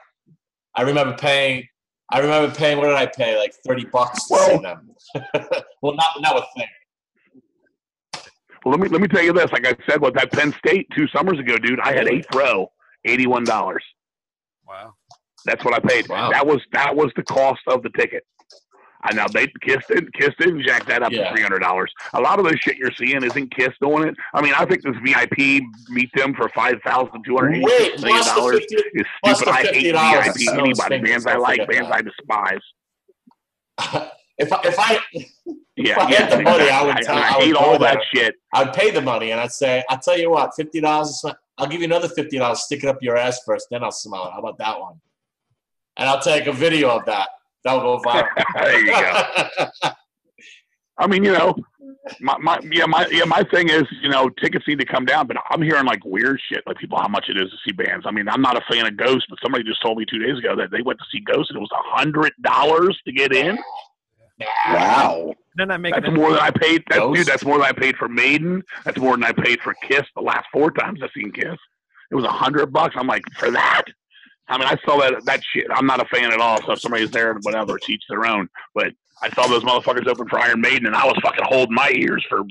I 0.75 0.83
remember 0.83 1.17
paying. 1.17 1.67
I 2.13 2.19
remember 2.21 2.55
paying. 2.55 2.79
What 2.79 2.85
did 2.87 2.97
I 2.97 3.07
pay? 3.07 3.39
Like 3.39 3.55
thirty 3.67 3.85
bucks 3.87 4.27
to 4.29 4.33
Well- 4.35 4.51
see 4.51 4.63
them. 4.63 4.91
well, 5.83 5.95
not 5.95 6.09
not 6.21 6.35
with 6.35 6.45
thing. 6.57 6.67
Well, 8.65 8.73
let 8.73 8.81
me 8.81 8.89
let 8.89 9.01
me 9.01 9.09
tell 9.09 9.23
you 9.23 9.33
this. 9.33 9.51
Like 9.53 9.67
I 9.67 9.77
said, 9.89 10.01
with 10.01 10.15
that 10.15 10.33
Penn 10.33 10.55
State 10.65 10.87
two 10.97 11.07
summers 11.09 11.39
ago, 11.39 11.59
dude, 11.59 11.81
I 11.81 11.93
had 11.93 12.09
eighth 12.09 12.35
row, 12.35 12.71
eighty 13.05 13.27
one 13.27 13.45
dollars. 13.45 13.85
Wow. 14.67 14.95
That's 15.45 15.63
what 15.65 15.75
I 15.75 15.81
paid. 15.81 16.09
Wow. 16.09 16.31
That 16.31 16.47
was 16.47 16.61
that 16.73 16.95
was 16.97 17.13
the 17.17 17.23
cost 17.25 17.61
of 17.69 17.83
the 17.83 17.91
ticket. 17.91 18.25
I 19.05 19.13
know 19.15 19.27
they 19.33 19.47
Kiss 19.61 19.85
didn't 19.87 20.13
Kiss 20.15 20.31
didn't 20.39 20.63
jack 20.63 20.87
that 20.87 21.03
up 21.03 21.13
Yeah. 21.13 21.29
to 21.29 21.35
three 21.35 21.43
hundred 21.43 21.59
dollars. 21.61 21.93
A 22.15 22.21
lot 22.21 22.39
of 22.39 22.47
this 22.47 22.59
shit 22.61 22.77
you're 22.77 22.91
seeing 22.93 23.23
isn't 23.23 23.55
Kiss 23.55 23.71
doing 23.81 24.09
it. 24.09 24.15
I 24.33 24.41
mean, 24.41 24.55
I 24.55 24.65
think 24.65 24.83
this 24.83 24.97
VIP 25.05 25.63
meet 25.91 26.11
them 26.15 26.35
for 26.35 26.49
five 26.51 26.77
thousand 26.87 27.23
two 27.25 27.37
hundred 27.37 27.57
eighty 27.57 27.65
Wait, 27.67 27.79
six 27.93 28.03
million 28.03 28.23
plus 28.23 28.29
the 28.35 28.41
dollars 28.41 28.61
is 28.61 29.07
stupid. 29.25 29.49
I 29.55 29.63
hate 29.65 29.95
$50 29.95 30.25
VIP. 30.25 30.59
Anybody, 30.59 30.99
bands 31.01 31.27
I 31.27 31.37
like, 31.37 31.69
bands. 31.69 31.91
I 31.93 32.03
despise. 32.03 32.61
If 34.37 34.53
I, 34.53 34.61
if 34.65 34.75
I 34.81 34.99
Yeah, 35.77 35.95
I 36.01 36.11
yeah, 36.11 36.23
had 36.27 36.33
the 36.33 36.43
money, 36.51 36.69
I 36.69 36.83
would 36.85 36.97
I, 36.97 37.01
tell- 37.03 37.17
I 37.17 37.21
I 37.21 37.37
would 37.37 37.45
hate 37.45 37.55
all 37.55 37.79
that 37.79 38.01
shit. 38.13 38.35
I'd 38.53 38.73
pay 38.73 38.91
the 38.91 39.01
money 39.01 39.31
and 39.31 39.41
I'd 39.41 39.53
say, 39.53 39.85
I'll 39.89 40.01
tell 40.01 40.19
you 40.19 40.31
what, 40.33 40.51
fifty 40.57 40.81
dollars. 40.81 41.25
I'll 41.57 41.69
give 41.69 41.81
you 41.81 41.85
another 41.87 42.09
fifty 42.09 42.39
dollars. 42.39 42.63
Stick 42.65 42.83
it 42.83 42.89
up 42.89 42.99
your 43.01 43.17
ass 43.17 43.41
first, 43.47 43.69
then 43.71 43.85
I'll 43.85 43.93
smell 43.93 44.27
it. 44.27 44.33
How 44.33 44.41
about 44.41 44.59
that 44.59 44.81
one? 44.81 45.01
And 45.99 46.09
I'll 46.09 46.21
take 46.21 46.49
a 46.49 46.53
video 46.53 46.89
of 46.91 47.05
that. 47.05 47.29
That'll 47.65 47.99
go 47.99 48.03
viral. 48.03 48.29
there 48.55 48.81
you 48.81 48.87
go. 48.87 49.91
I 50.99 51.07
mean, 51.09 51.25
you 51.25 51.33
know, 51.33 51.57
my, 52.21 52.37
my 52.39 52.61
yeah 52.71 52.87
my 52.87 53.07
yeah 53.11 53.25
my 53.25 53.43
thing 53.51 53.69
is 53.69 53.83
you 54.03 54.09
know 54.09 54.29
tickets 54.29 54.65
need 54.69 54.79
to 54.79 54.87
come 54.87 55.05
down, 55.05 55.27
but 55.27 55.37
I'm 55.51 55.63
hearing 55.63 55.87
like 55.87 56.05
weird 56.05 56.41
shit 56.49 56.63
like 56.67 56.77
people 56.77 56.99
how 56.99 57.09
much 57.09 57.27
it 57.29 57.37
is 57.37 57.51
to 57.51 57.57
see 57.67 57.73
bands. 57.73 58.05
I 58.07 58.11
mean, 58.11 58.29
I'm 58.29 58.43
not 58.43 58.57
a 58.57 58.61
fan 58.71 58.87
of 58.87 58.97
Ghost, 58.97 59.27
but 59.29 59.39
somebody 59.43 59.65
just 59.65 59.83
told 59.83 59.99
me 59.99 60.05
two 60.09 60.19
days 60.19 60.39
ago 60.39 60.55
that 60.57 60.71
they 60.71 60.83
went 60.83 60.99
to 60.99 61.05
see 61.11 61.21
Ghost 61.21 61.51
and 61.51 61.57
it 61.57 61.61
was 61.61 61.71
a 61.73 61.97
hundred 61.97 62.33
dollars 62.43 62.99
to 63.07 63.13
get 63.13 63.35
in. 63.35 63.59
Wow. 64.69 65.35
Then 65.57 65.71
I 65.71 65.77
make 65.77 65.95
making 65.95 66.11
That's 66.11 66.17
more 66.17 66.31
than 66.31 66.41
I 66.41 66.51
paid. 66.51 66.85
That's, 66.89 67.01
dude, 67.01 67.27
that's 67.27 67.45
more 67.45 67.59
than 67.59 67.67
I 67.67 67.73
paid 67.73 67.97
for 67.97 68.09
Maiden. 68.09 68.63
That's 68.85 68.99
more 68.99 69.13
than 69.13 69.25
I 69.25 69.33
paid 69.33 69.61
for 69.61 69.75
Kiss 69.75 70.03
the 70.17 70.23
last 70.23 70.47
four 70.53 70.71
times 70.73 71.01
I've 71.03 71.11
seen 71.15 71.31
Kiss. 71.31 71.57
It 72.11 72.15
was 72.15 72.25
a 72.25 72.31
hundred 72.31 72.73
bucks. 72.73 72.95
I'm 72.99 73.07
like 73.07 73.23
for 73.39 73.51
that. 73.51 73.85
I 74.49 74.59
mean, 74.59 74.69
I 74.69 74.77
saw 74.85 74.99
that 75.01 75.25
that 75.25 75.41
shit. 75.53 75.67
I'm 75.75 75.87
not 75.87 76.01
a 76.01 76.05
fan 76.07 76.33
at 76.33 76.41
all. 76.41 76.61
So 76.63 76.73
if 76.73 76.81
somebody's 76.81 77.11
there, 77.11 77.35
whatever, 77.43 77.77
it's 77.77 77.89
each 77.89 78.03
their 78.09 78.27
own. 78.27 78.49
But 78.75 78.93
I 79.23 79.31
saw 79.31 79.47
those 79.47 79.63
motherfuckers 79.63 80.07
open 80.07 80.29
for 80.29 80.39
Iron 80.39 80.61
Maiden, 80.61 80.87
and 80.87 80.95
I 80.95 81.05
was 81.05 81.17
fucking 81.23 81.45
holding 81.49 81.75
my 81.75 81.91
ears 81.95 82.25
for. 82.29 82.43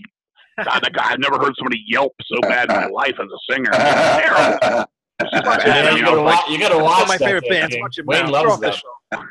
God, 0.57 0.81
that 0.83 0.93
guy, 0.93 1.11
I've 1.11 1.19
never 1.19 1.39
heard 1.39 1.53
somebody 1.57 1.83
yelp 1.87 2.13
so 2.21 2.39
bad 2.41 2.69
in 2.69 2.75
my 2.75 2.85
life 2.85 3.15
as 3.19 3.27
a 3.27 3.53
singer. 3.53 3.71
Terrible. 3.71 4.59
Like. 4.61 4.87
Yeah, 5.21 5.89
you, 5.91 5.95
mean, 5.95 6.05
gotta 6.05 6.21
was 6.21 6.33
like, 6.33 6.49
you 6.49 6.59
gotta 6.59 6.83
watch 6.83 7.03
of 7.03 7.07
my 7.07 7.17
favorite 7.17 7.43
thing, 7.43 7.61
bands. 7.61 7.77
Watch 7.79 7.97
it 7.97 8.05
Wayne 8.05 8.27
loves 8.29 8.57
Throw 8.57 8.57
that. 8.57 8.73
off 8.73 9.27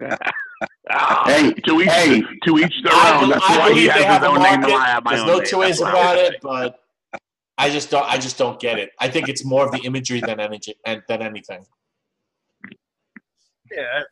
the 0.00 0.18
show. 0.18 0.22
Hey, 1.24 1.52
to 1.52 1.80
each, 1.80 1.88
hey. 1.88 2.22
to 2.44 2.58
each 2.58 2.74
their 2.82 2.92
I, 2.92 3.22
own. 3.22 3.30
That's 3.30 3.44
I 3.44 3.58
why 3.58 3.72
he 3.72 3.86
has 3.86 3.96
his 3.96 4.04
have 4.04 4.22
a 4.24 4.26
own 4.26 4.42
name. 4.42 4.64
I 4.64 4.86
have 4.88 5.04
my 5.04 5.14
There's 5.14 5.26
no 5.26 5.40
two 5.40 5.58
ways 5.58 5.78
That's 5.78 5.92
what 5.92 5.94
I 5.94 6.12
about 6.12 6.18
it, 6.18 6.40
but 6.42 6.81
I 7.62 7.70
just 7.70 7.90
don't. 7.90 8.04
I 8.04 8.18
just 8.18 8.36
don't 8.38 8.58
get 8.58 8.80
it. 8.80 8.90
I 8.98 9.08
think 9.08 9.28
it's 9.28 9.44
more 9.44 9.64
of 9.64 9.70
the 9.70 9.78
imagery 9.84 10.20
than 10.20 10.40
energy 10.40 10.74
and 10.84 11.00
than 11.06 11.22
anything. 11.22 11.64
Yeah. 13.70 14.02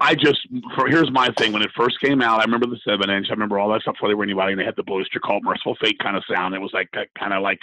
I 0.00 0.16
just 0.16 0.40
for 0.74 0.88
here's 0.88 1.12
my 1.12 1.28
thing. 1.38 1.52
When 1.52 1.62
it 1.62 1.70
first 1.76 2.00
came 2.00 2.20
out, 2.20 2.40
I 2.40 2.44
remember 2.44 2.66
the 2.66 2.80
seven 2.84 3.10
inch. 3.10 3.28
I 3.30 3.34
remember 3.34 3.60
all 3.60 3.68
that 3.72 3.82
stuff 3.82 3.94
before 3.94 4.08
they 4.08 4.16
were 4.16 4.24
anybody, 4.24 4.52
and 4.52 4.60
they 4.60 4.64
had 4.64 4.74
the 4.74 4.82
Blister 4.82 5.20
called 5.20 5.44
Mercyful 5.44 5.76
Fate 5.80 6.00
kind 6.00 6.16
of 6.16 6.24
sound. 6.28 6.52
It 6.52 6.60
was 6.60 6.72
like 6.74 6.88
kind 7.16 7.32
of 7.32 7.44
like, 7.44 7.60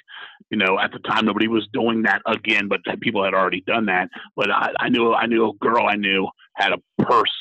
you 0.49 0.57
know, 0.57 0.79
at 0.79 0.93
the 0.93 0.99
time 0.99 1.25
nobody 1.25 1.49
was 1.49 1.67
doing 1.73 2.03
that 2.03 2.21
again, 2.25 2.69
but 2.69 2.79
people 3.01 3.21
had 3.21 3.33
already 3.33 3.61
done 3.67 3.85
that. 3.87 4.07
But 4.37 4.49
I, 4.49 4.71
I 4.79 4.87
knew 4.87 5.13
I 5.13 5.25
knew 5.25 5.49
a 5.49 5.53
girl 5.55 5.87
I 5.87 5.97
knew 5.97 6.25
had 6.55 6.71
a 6.71 7.03
purse 7.03 7.35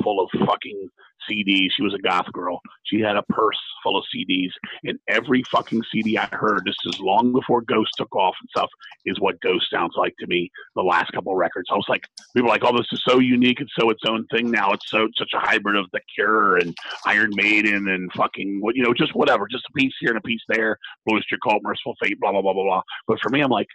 full 0.00 0.22
of 0.22 0.30
fucking 0.46 0.88
CDs. 1.30 1.68
She 1.76 1.82
was 1.82 1.94
a 1.94 1.98
goth 1.98 2.30
girl. 2.32 2.60
She 2.84 3.00
had 3.00 3.16
a 3.16 3.22
purse 3.24 3.58
full 3.82 3.96
of 3.96 4.04
CDs, 4.14 4.50
and 4.84 4.98
every 5.08 5.42
fucking 5.44 5.82
CD 5.92 6.18
I 6.18 6.26
heard, 6.32 6.62
this 6.64 6.76
is 6.86 7.00
long 7.00 7.32
before 7.32 7.62
Ghost 7.62 7.92
took 7.96 8.14
off 8.14 8.34
and 8.40 8.48
stuff, 8.50 8.70
is 9.04 9.20
what 9.20 9.40
Ghost 9.40 9.66
sounds 9.70 9.94
like 9.96 10.14
to 10.18 10.26
me. 10.26 10.50
The 10.74 10.82
last 10.82 11.12
couple 11.12 11.34
records, 11.34 11.68
I 11.70 11.74
was 11.74 11.86
like, 11.88 12.04
people 12.34 12.48
were 12.48 12.52
like, 12.52 12.64
"Oh, 12.64 12.76
this 12.76 12.86
is 12.92 13.02
so 13.06 13.18
unique. 13.18 13.60
It's 13.60 13.72
so 13.78 13.90
its 13.90 14.02
own 14.08 14.26
thing 14.26 14.50
now. 14.50 14.72
It's 14.72 14.90
so 14.90 15.08
such 15.16 15.32
a 15.34 15.38
hybrid 15.40 15.76
of 15.76 15.86
The 15.92 16.00
Cure 16.14 16.56
and 16.56 16.76
Iron 17.06 17.30
Maiden 17.34 17.88
and 17.88 18.12
fucking 18.12 18.60
what 18.60 18.76
you 18.76 18.82
know, 18.82 18.94
just 18.94 19.14
whatever, 19.14 19.46
just 19.50 19.64
a 19.68 19.72
piece 19.72 19.94
here 20.00 20.10
and 20.10 20.18
a 20.18 20.22
piece 20.22 20.42
there. 20.48 20.78
Blue 21.04 21.16
Oyster 21.16 21.38
Cult, 21.42 21.62
Mercyful 21.62 21.96
Fate, 22.02 22.18
blah 22.20 22.32
blah 22.32 22.42
blah 22.42 22.52
blah 22.52 22.64
blah." 22.64 22.82
But 23.06 23.20
for 23.20 23.30
me, 23.30 23.40
I'm 23.40 23.50
like. 23.50 23.68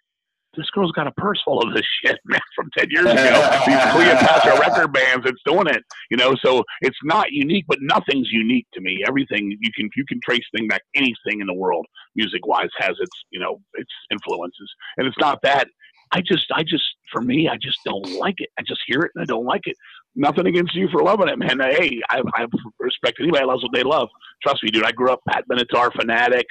This 0.56 0.70
girl's 0.72 0.92
got 0.92 1.08
a 1.08 1.12
purse 1.12 1.42
full 1.46 1.62
of 1.62 1.74
this 1.74 1.86
shit, 2.04 2.20
man, 2.26 2.40
from 2.56 2.70
ten 2.78 2.88
years 2.90 3.06
ago. 3.06 3.62
These 3.68 3.92
Cleopatra 3.92 4.60
record 4.60 4.94
bands, 4.94 5.26
it's 5.26 5.42
doing 5.46 5.68
it, 5.68 5.84
you 6.10 6.18
know. 6.18 6.36
So 6.44 6.64
it's 6.82 6.98
not 7.04 7.32
unique, 7.32 7.66
but 7.68 7.80
nothing's 7.82 8.30
unique 8.32 8.68
to 8.74 8.82
me. 8.82 9.04
Everything 9.08 9.58
you 9.60 9.72
can 9.76 9.90
you 9.96 10.06
can 10.06 10.20
trace 10.24 10.44
thing 10.56 10.68
back 10.68 10.82
anything 10.96 11.42
in 11.42 11.48
the 11.48 11.54
world, 11.54 11.86
music 12.16 12.46
wise, 12.46 12.70
has 12.78 12.96
its 13.00 13.26
you 13.32 13.40
know 13.40 13.62
its 13.76 13.92
influences, 14.12 14.70
and 14.98 15.08
it's 15.08 15.18
not 15.20 15.42
that. 15.44 15.68
I 16.14 16.22
just 16.22 16.48
I 16.54 16.64
just 16.64 16.84
for 17.12 17.22
me, 17.22 17.48
I 17.48 17.58
just 17.62 17.80
don't 17.86 18.20
like 18.20 18.36
it. 18.40 18.50
I 18.60 18.64
just 18.68 18.82
hear 18.86 19.02
it 19.02 19.12
and 19.16 19.22
I 19.22 19.26
don't 19.26 19.46
like 19.46 19.62
it. 19.66 19.76
Nothing 20.16 20.48
against 20.48 20.76
you 20.76 20.90
for 20.92 21.02
loving 21.04 21.30
it, 21.30 21.40
man. 21.40 21.60
Hey, 21.62 22.02
I, 22.10 22.22
I 22.36 22.46
respect 22.80 23.18
anybody 23.22 23.46
loves 23.46 23.64
what 23.64 23.72
they 23.74 23.84
love. 23.84 24.10
Trust 24.44 24.62
me, 24.64 24.70
dude. 24.70 24.84
I 24.84 24.92
grew 24.92 25.10
up 25.12 25.22
Pat 25.30 25.46
Benatar 25.50 25.92
fanatic, 25.94 26.46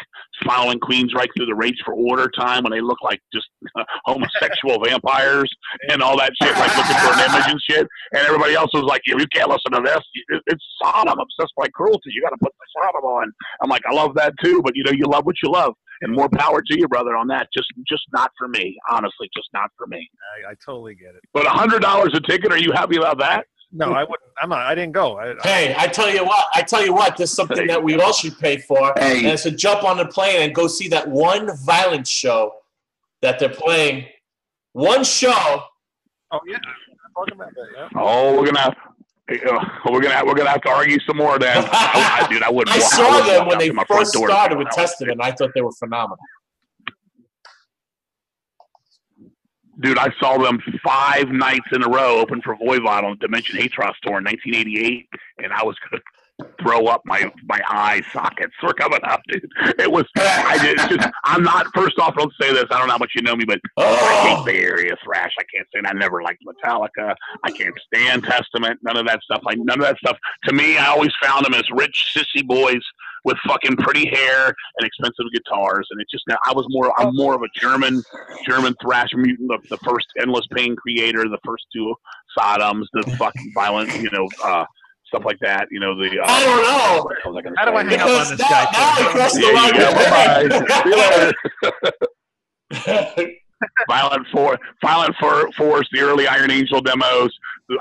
following 0.46 0.78
Queensryche 0.80 1.28
through 1.36 1.44
the 1.46 1.54
Rage 1.54 1.76
for 1.84 1.92
Order 1.92 2.30
time 2.38 2.62
when 2.62 2.70
they 2.72 2.80
look 2.80 2.98
like 3.02 3.20
just 3.34 3.46
uh, 3.78 3.84
homosexual 4.06 4.80
vampires 4.84 5.50
and 5.90 6.02
all 6.02 6.16
that 6.18 6.32
shit, 6.40 6.56
like 6.56 6.74
looking 6.74 6.96
for 6.96 7.12
an 7.12 7.20
image 7.20 7.48
and 7.48 7.61
shit. 7.68 7.86
And 8.12 8.26
everybody 8.26 8.54
else 8.54 8.70
was 8.72 8.84
like, 8.84 9.02
"You 9.06 9.16
you 9.18 9.26
can't 9.34 9.50
listen 9.50 9.72
to 9.72 9.80
this. 9.84 10.00
It- 10.28 10.42
It's 10.46 10.64
Sodom, 10.82 11.18
obsessed 11.18 11.52
by 11.56 11.66
cruelty. 11.74 12.11
You 12.14 12.22
got 12.22 12.30
to 12.30 12.38
put 12.40 12.52
the 12.52 12.66
Sodom 12.82 13.04
on." 13.04 13.30
I'm 13.62 13.68
like, 13.68 13.82
I 13.86 13.92
love 13.92 14.14
that 14.14 14.32
too, 14.42 14.62
but 14.64 14.72
you 14.74 14.84
know, 14.84 14.92
you 14.92 15.04
love 15.04 15.26
what 15.26 15.36
you 15.42 15.50
love, 15.50 15.74
and 16.01 16.14
more 16.14 16.28
power 16.28 16.62
to 16.62 16.78
you, 16.78 16.88
brother, 16.88 17.16
on 17.16 17.26
that. 17.28 17.48
Just, 17.55 17.68
just 17.86 18.05
not 18.12 18.32
for 18.38 18.48
me. 18.48 18.76
Honestly, 18.90 19.28
just 19.36 19.48
not 19.53 19.70
for 19.76 19.86
me. 19.86 20.09
I, 20.46 20.53
I 20.53 20.55
totally 20.64 20.94
get 20.94 21.14
it. 21.14 21.22
But 21.32 21.46
a 21.46 21.51
hundred 21.51 21.82
dollars 21.82 22.12
a 22.14 22.20
ticket. 22.20 22.53
Are 22.53 22.59
you 22.59 22.72
happy 22.72 22.96
about 22.96 23.18
that? 23.18 23.46
No, 23.72 23.92
I 23.92 24.03
wouldn't. 24.03 24.18
I'm 24.42 24.48
not. 24.48 24.61
I 24.61 24.74
didn't 24.74 24.92
go. 24.92 25.16
I, 25.16 25.30
I, 25.30 25.36
Hey, 25.42 25.74
I 25.78 25.86
tell 25.86 26.12
you 26.12 26.24
what. 26.24 26.46
I 26.55 26.62
tell 26.62 26.84
you 26.84 26.92
what. 26.92 27.16
There's 27.16 27.30
something 27.32 27.66
that 27.68 27.82
we 27.82 27.94
all 28.01 28.12
should 28.12 28.36
pay 28.38 28.59
for, 28.59 28.98
and 28.98 29.18
Hey, 29.20 29.30
it's 29.30 29.44
to 29.44 29.53
jump 29.53 29.84
on 29.84 29.96
the 29.96 30.07
plane 30.07 30.42
and 30.42 30.55
go 30.55 30.66
see 30.66 30.88
that 30.88 31.09
one 31.09 31.57
violence 31.64 32.09
show 32.09 32.53
that 33.22 33.38
they're 33.38 33.48
playing. 33.48 34.07
One 34.72 35.05
show. 35.05 35.62
oh 36.32 36.40
yeah. 36.46 36.57
I'm 36.57 37.12
talking 37.14 37.34
about 37.34 37.55
that. 37.55 37.66
Yeah. 37.76 37.88
Oh, 37.94 38.38
we're 38.40 38.46
gonna. 38.51 38.74
We're 39.89 40.01
gonna 40.01 40.24
we're 40.24 40.35
gonna 40.35 40.51
have 40.51 40.62
to 40.62 40.70
argue 40.70 40.99
some 41.07 41.18
more 41.18 41.39
then. 41.39 41.57
I, 41.72 42.20
I, 42.22 42.28
dude, 42.28 42.43
I 42.43 42.51
wouldn't. 42.51 42.76
I 42.76 42.81
saw 42.81 43.11
wouldn't 43.11 43.26
them 43.26 43.47
when 43.47 43.59
they 43.59 43.68
to 43.68 43.74
my 43.74 43.85
front 43.85 44.01
first 44.01 44.12
started 44.12 44.57
I 44.57 44.59
with 44.59 44.68
Testament. 44.70 45.12
and 45.12 45.22
I 45.22 45.31
thought 45.31 45.51
they 45.55 45.61
were 45.61 45.72
phenomenal. 45.72 46.18
Dude, 49.78 49.99
I 49.99 50.09
saw 50.18 50.37
them 50.37 50.61
five 50.85 51.28
nights 51.28 51.66
in 51.72 51.83
a 51.85 51.89
row 51.89 52.18
open 52.18 52.43
for 52.43 52.57
Voivod 52.57 53.05
on 53.05 53.18
Dimension 53.18 53.57
Hatross 53.57 53.95
tour 54.03 54.18
in 54.18 54.24
1988, 54.24 55.09
and 55.45 55.53
I 55.53 55.62
was 55.62 55.76
gonna 55.89 56.03
throw 56.61 56.86
up. 56.86 57.03
My 57.05 57.30
my 57.49 57.61
eye 57.68 58.03
sockets 58.12 58.53
were 58.62 58.72
coming 58.74 59.01
up, 59.05 59.20
dude. 59.28 59.47
It 59.78 59.91
was. 59.91 60.05
I 60.16 60.74
just. 60.76 61.11
I'm 61.24 61.43
not. 61.43 61.66
First 61.74 61.99
off, 61.99 62.14
let's 62.16 62.32
say 62.41 62.53
this. 62.53 62.64
I 62.70 62.78
don't 62.78 62.86
know 62.88 62.93
how 62.95 62.99
much 62.99 63.12
you 63.14 63.22
know 63.22 63.36
me, 63.36 63.45
but 63.45 63.61
I 63.78 64.26
hate 64.28 64.36
Oh, 64.38 64.45
Bay 64.45 64.64
Area 64.64 64.97
thrash. 65.05 65.32
I 65.38 65.45
can't 65.55 65.66
stand. 65.68 65.86
I 65.86 65.93
never 65.93 66.22
liked 66.22 66.43
Metallica. 66.47 67.14
I 67.45 67.51
can't 67.51 67.74
stand 67.93 68.24
Testament. 68.24 68.80
None 68.82 68.97
of 68.97 69.07
that 69.07 69.20
stuff. 69.22 69.41
Like 69.45 69.59
none 69.59 69.80
of 69.80 69.86
that 69.86 69.99
stuff. 69.99 70.16
To 70.45 70.55
me, 70.55 70.78
I 70.78 70.86
always 70.86 71.12
found 71.22 71.45
them 71.45 71.55
as 71.55 71.64
rich 71.72 72.12
sissy 72.16 72.47
boys 72.47 72.82
with 73.24 73.36
fucking 73.47 73.76
pretty 73.76 74.09
hair 74.09 74.46
and 74.46 74.87
expensive 74.87 75.26
guitars. 75.34 75.87
And 75.91 76.00
it's 76.00 76.11
just 76.11 76.25
now 76.29 76.38
I 76.46 76.53
was 76.53 76.67
more. 76.71 76.92
I'm 77.00 77.14
more 77.14 77.34
of 77.34 77.42
a 77.42 77.49
German 77.58 78.03
German 78.46 78.75
thrash 78.83 79.11
mutant. 79.14 79.49
The, 79.49 79.76
the 79.76 79.79
first 79.79 80.07
Endless 80.21 80.46
Pain 80.54 80.76
Kreator. 80.76 81.25
The 81.25 81.38
first 81.45 81.67
two 81.72 81.95
Sodoms. 82.38 82.84
The 82.92 83.03
fucking 83.18 83.53
violent. 83.54 83.95
You 84.00 84.11
know. 84.11 84.29
uh 84.45 84.64
Stuff 85.11 85.24
like 85.24 85.41
that, 85.41 85.66
you 85.72 85.80
know. 85.80 85.96
The 85.99 86.20
uh, 86.20 86.24
I 86.24 86.45
don't 86.45 86.62
know. 86.62 87.03
what 87.03 87.16
was 87.26 87.37
I 87.37 87.41
gonna 87.42 87.57
How 87.58 87.64
do 87.64 87.72
I 87.76 87.82
hang 87.82 87.99
up 87.99 88.07
on 88.07 88.12
this 88.30 88.38
now, 88.38 88.49
guy? 88.49 88.64
now 88.72 88.95
too? 88.95 89.03
I 89.03 89.04
crossed 89.11 89.34
the 89.34 89.41
Yeah, 89.42 89.58
line. 89.58 89.74
you 89.74 89.80
go. 89.80 89.91
Bye-bye. 89.99 90.46
See 90.84 90.91
you 90.91 90.96
later. 93.26 93.34
with 93.61 93.70
Violent 93.88 94.26
For 94.32 94.58
Violent 94.82 95.14
For 95.20 95.50
Force, 95.53 95.88
the 95.92 96.00
early 96.00 96.26
Iron 96.26 96.50
Angel 96.50 96.80
demos. 96.80 97.30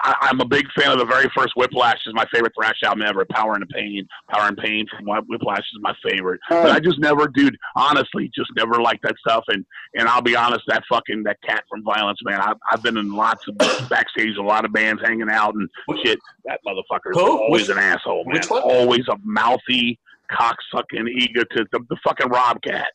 I, 0.03 0.15
I'm 0.21 0.39
a 0.39 0.45
big 0.45 0.65
fan 0.77 0.91
of 0.91 0.99
the 0.99 1.05
very 1.05 1.27
first 1.35 1.53
Whiplash. 1.55 1.97
Is 2.05 2.13
my 2.13 2.25
favorite 2.31 2.53
thrash 2.55 2.75
album 2.83 3.03
ever. 3.07 3.25
Power 3.31 3.55
and 3.55 3.67
Pain. 3.69 4.07
Power 4.29 4.47
and 4.47 4.57
Pain 4.57 4.85
from 4.95 5.05
Whi- 5.07 5.21
Whiplash 5.27 5.59
is 5.59 5.79
my 5.81 5.95
favorite. 6.07 6.39
But 6.47 6.69
I 6.71 6.79
just 6.79 6.99
never, 6.99 7.27
dude. 7.27 7.57
Honestly, 7.75 8.29
just 8.35 8.51
never 8.55 8.79
liked 8.81 9.01
that 9.03 9.15
stuff. 9.19 9.43
And 9.47 9.65
and 9.95 10.07
I'll 10.07 10.21
be 10.21 10.35
honest, 10.35 10.61
that 10.67 10.83
fucking 10.91 11.23
that 11.23 11.37
cat 11.47 11.63
from 11.69 11.83
Violence, 11.83 12.19
man. 12.23 12.39
I've 12.39 12.57
I've 12.71 12.83
been 12.83 12.97
in 12.97 13.13
lots 13.15 13.47
of 13.47 13.57
backstage, 13.89 14.35
a 14.37 14.41
lot 14.43 14.63
of 14.65 14.71
bands 14.73 15.01
hanging 15.03 15.29
out 15.31 15.55
and 15.55 15.67
shit. 16.05 16.19
That 16.45 16.59
motherfucker 16.67 17.11
is 17.11 17.17
Who? 17.17 17.39
always 17.43 17.67
Which- 17.67 17.77
an 17.77 17.81
asshole, 17.83 18.25
man. 18.25 18.35
which 18.35 18.49
one? 18.49 18.61
Always 18.61 19.07
a 19.09 19.17
mouthy, 19.23 19.99
cocksucking 20.31 21.09
egotist. 21.09 21.67
The, 21.71 21.79
the 21.89 21.97
fucking 22.03 22.29
Rob 22.29 22.61
Cat. 22.61 22.87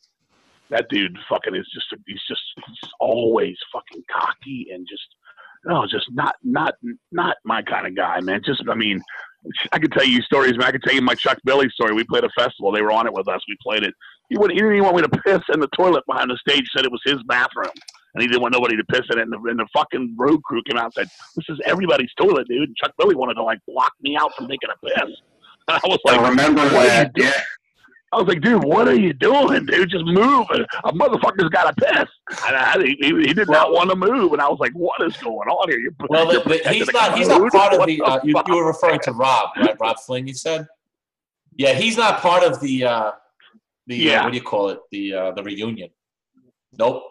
That 0.70 0.88
dude 0.88 1.16
fucking 1.28 1.54
is 1.54 1.68
just 1.72 1.86
he's 2.06 2.22
just 2.28 2.42
he's 2.66 2.90
always 3.00 3.56
fucking 3.72 4.02
cocky 4.10 4.68
and 4.72 4.86
just 4.88 5.06
no, 5.66 5.86
just 5.86 6.06
not 6.12 6.36
not 6.42 6.74
not 7.12 7.36
my 7.44 7.62
kind 7.62 7.86
of 7.86 7.96
guy, 7.96 8.20
man. 8.20 8.42
Just 8.44 8.62
I 8.68 8.74
mean, 8.74 9.02
I 9.72 9.78
could 9.78 9.92
tell 9.92 10.04
you 10.04 10.20
stories, 10.22 10.52
man. 10.52 10.64
I 10.64 10.72
could 10.72 10.82
tell 10.82 10.94
you 10.94 11.02
my 11.02 11.14
Chuck 11.14 11.38
Billy 11.44 11.68
story. 11.70 11.94
We 11.94 12.04
played 12.04 12.24
a 12.24 12.30
festival. 12.38 12.72
They 12.72 12.82
were 12.82 12.92
on 12.92 13.06
it 13.06 13.12
with 13.12 13.28
us. 13.28 13.40
We 13.48 13.56
played 13.62 13.82
it. 13.82 13.94
He 14.28 14.36
wouldn't. 14.36 14.52
He 14.52 14.60
didn't 14.60 14.76
even 14.76 14.84
want 14.84 14.96
me 14.96 15.02
to 15.02 15.22
piss 15.22 15.40
in 15.52 15.60
the 15.60 15.68
toilet 15.68 16.04
behind 16.06 16.30
the 16.30 16.38
stage. 16.48 16.68
Said 16.74 16.84
it 16.84 16.92
was 16.92 17.00
his 17.04 17.22
bathroom, 17.26 17.72
and 18.14 18.22
he 18.22 18.28
didn't 18.28 18.42
want 18.42 18.52
nobody 18.52 18.76
to 18.76 18.84
piss 18.84 19.02
in 19.10 19.18
it. 19.18 19.22
And 19.22 19.32
the, 19.32 19.50
and 19.50 19.58
the 19.58 19.66
fucking 19.74 20.14
road 20.18 20.42
crew 20.42 20.62
came 20.68 20.78
out 20.78 20.86
and 20.86 20.94
said, 20.94 21.08
"This 21.36 21.46
is 21.48 21.60
everybody's 21.64 22.12
toilet, 22.18 22.46
dude." 22.48 22.68
And 22.68 22.76
Chuck 22.76 22.92
Billy 22.98 23.14
wanted 23.14 23.34
to 23.34 23.42
like 23.42 23.58
block 23.66 23.92
me 24.02 24.16
out 24.16 24.34
from 24.36 24.48
taking 24.48 24.70
a 24.70 24.86
piss. 24.86 25.16
And 25.68 25.68
I 25.68 25.80
was 25.84 25.98
like, 26.04 26.20
I 26.20 26.28
remember 26.28 26.62
"What 26.62 26.74
are 26.74 26.82
you 26.82 26.88
that. 26.88 27.12
Yeah. 27.16 27.32
I 28.14 28.18
was 28.18 28.28
like, 28.28 28.40
dude, 28.40 28.62
what 28.62 28.86
are 28.86 28.94
you 28.94 29.12
doing, 29.12 29.66
dude? 29.66 29.90
Just 29.90 30.04
move. 30.04 30.46
A 30.84 30.92
motherfucker's 30.92 31.48
got 31.48 31.76
to 31.76 31.84
piss. 31.84 32.08
And 32.46 32.56
I, 32.56 32.78
he, 32.78 33.12
he 33.26 33.34
did 33.34 33.48
not 33.48 33.72
want 33.72 33.90
to 33.90 33.96
move. 33.96 34.32
And 34.32 34.40
I 34.40 34.48
was 34.48 34.58
like, 34.60 34.72
what 34.72 35.00
is 35.02 35.16
going 35.16 35.48
on 35.48 35.68
here? 35.68 35.80
You're, 35.80 35.92
Well, 36.08 36.32
you're 36.32 36.42
the, 36.44 36.60
the, 36.62 36.68
he's 36.70 36.92
not. 36.92 37.18
He's 37.18 37.26
not 37.26 37.50
part 37.52 37.72
of 37.72 37.80
What 37.80 37.86
the. 37.86 38.00
Uh, 38.02 38.20
you, 38.22 38.40
you 38.46 38.54
were 38.54 38.66
referring 38.66 39.00
to 39.00 39.12
Rob, 39.12 39.50
right? 39.56 39.76
Rob 39.80 39.96
Flynn. 39.98 40.28
You 40.28 40.34
said. 40.34 40.66
Yeah, 41.56 41.72
he's 41.72 41.96
not 41.96 42.20
part 42.20 42.44
of 42.44 42.60
the. 42.60 42.84
Uh, 42.84 43.10
the 43.88 44.14
uh, 44.14 44.24
what 44.24 44.30
do 44.30 44.38
you 44.38 44.44
call 44.44 44.70
it? 44.70 44.78
The 44.92 45.14
uh, 45.14 45.30
the 45.32 45.42
reunion. 45.42 45.90
Nope. 46.78 47.02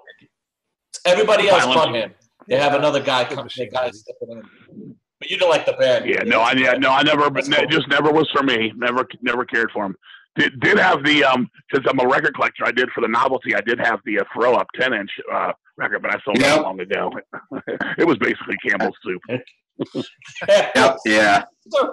Everybody 1.05 1.49
else 1.49 1.65
Violence. 1.65 1.85
but 1.85 1.95
him. 1.95 2.13
They 2.47 2.57
have 2.57 2.73
another 2.75 3.01
guy. 3.01 3.25
Come, 3.25 3.47
the 3.57 3.67
guy 3.67 3.91
stepping 3.91 4.31
in. 4.31 4.95
But 5.19 5.29
you 5.29 5.37
didn't 5.37 5.51
like 5.51 5.65
the 5.65 5.73
band. 5.73 6.05
Yeah, 6.05 6.23
no, 6.25 6.41
I 6.41 6.51
yeah, 6.53 6.73
no, 6.73 6.89
I 6.89 7.01
never, 7.03 7.29
That's 7.29 7.47
ne- 7.47 7.57
cool. 7.57 7.67
just 7.67 7.87
never 7.87 8.11
was 8.11 8.29
for 8.31 8.43
me. 8.43 8.73
Never, 8.75 9.07
never 9.21 9.45
cared 9.45 9.71
for 9.71 9.85
him. 9.85 9.95
Did 10.35 10.59
did 10.61 10.79
have 10.79 11.03
the 11.03 11.23
um 11.23 11.47
since 11.73 11.85
I'm 11.87 11.99
a 11.99 12.07
record 12.07 12.33
collector, 12.35 12.65
I 12.65 12.71
did 12.71 12.89
for 12.91 13.01
the 13.01 13.07
novelty. 13.07 13.53
I 13.55 13.61
did 13.61 13.79
have 13.79 13.99
the 14.05 14.19
uh, 14.19 14.23
throw 14.33 14.55
up 14.55 14.67
ten 14.79 14.93
inch 14.93 15.11
uh, 15.31 15.51
record, 15.77 16.01
but 16.01 16.11
I 16.15 16.17
sold 16.25 16.39
Yep. 16.39 16.45
that 16.55 16.61
long 16.63 16.79
ago. 16.79 17.11
it 17.97 18.07
was 18.07 18.17
basically 18.17 18.55
Campbell's 18.67 18.95
soup. 19.03 19.21
Yep, 20.47 20.97
yeah. 21.05 21.43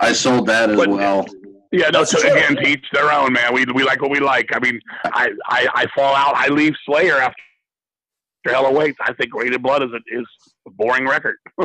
I 0.03 0.13
sold 0.13 0.47
that 0.49 0.71
as 0.71 0.77
But- 0.77 0.89
well. 0.91 1.27
Yeah, 1.73 1.89
no. 1.91 2.01
That's 2.01 2.11
So 2.11 2.19
true. 2.21 2.31
again, 2.33 2.57
to 2.57 2.67
each 2.69 2.85
their 2.93 3.13
own, 3.13 3.33
man. 3.33 3.55
We 3.55 3.65
we 3.75 3.85
like 3.85 4.03
what 4.03 4.11
we 4.11 4.19
like. 4.21 4.49
I 4.53 4.59
mean, 4.59 4.81
I 5.05 5.31
I, 5.47 5.69
I 5.75 5.87
fall 5.95 6.15
out. 6.15 6.35
I 6.35 6.49
leave 6.49 6.75
Slayer 6.85 7.17
after 7.19 7.35
Hell 8.47 8.67
Awaits. 8.67 8.99
I 9.03 9.13
think 9.15 9.33
Reign 9.35 9.55
in 9.55 9.63
Blood 9.63 9.83
is 9.85 9.91
a, 9.93 10.19
is 10.19 10.27
a 10.67 10.71
boring 10.71 11.07
record. 11.07 11.37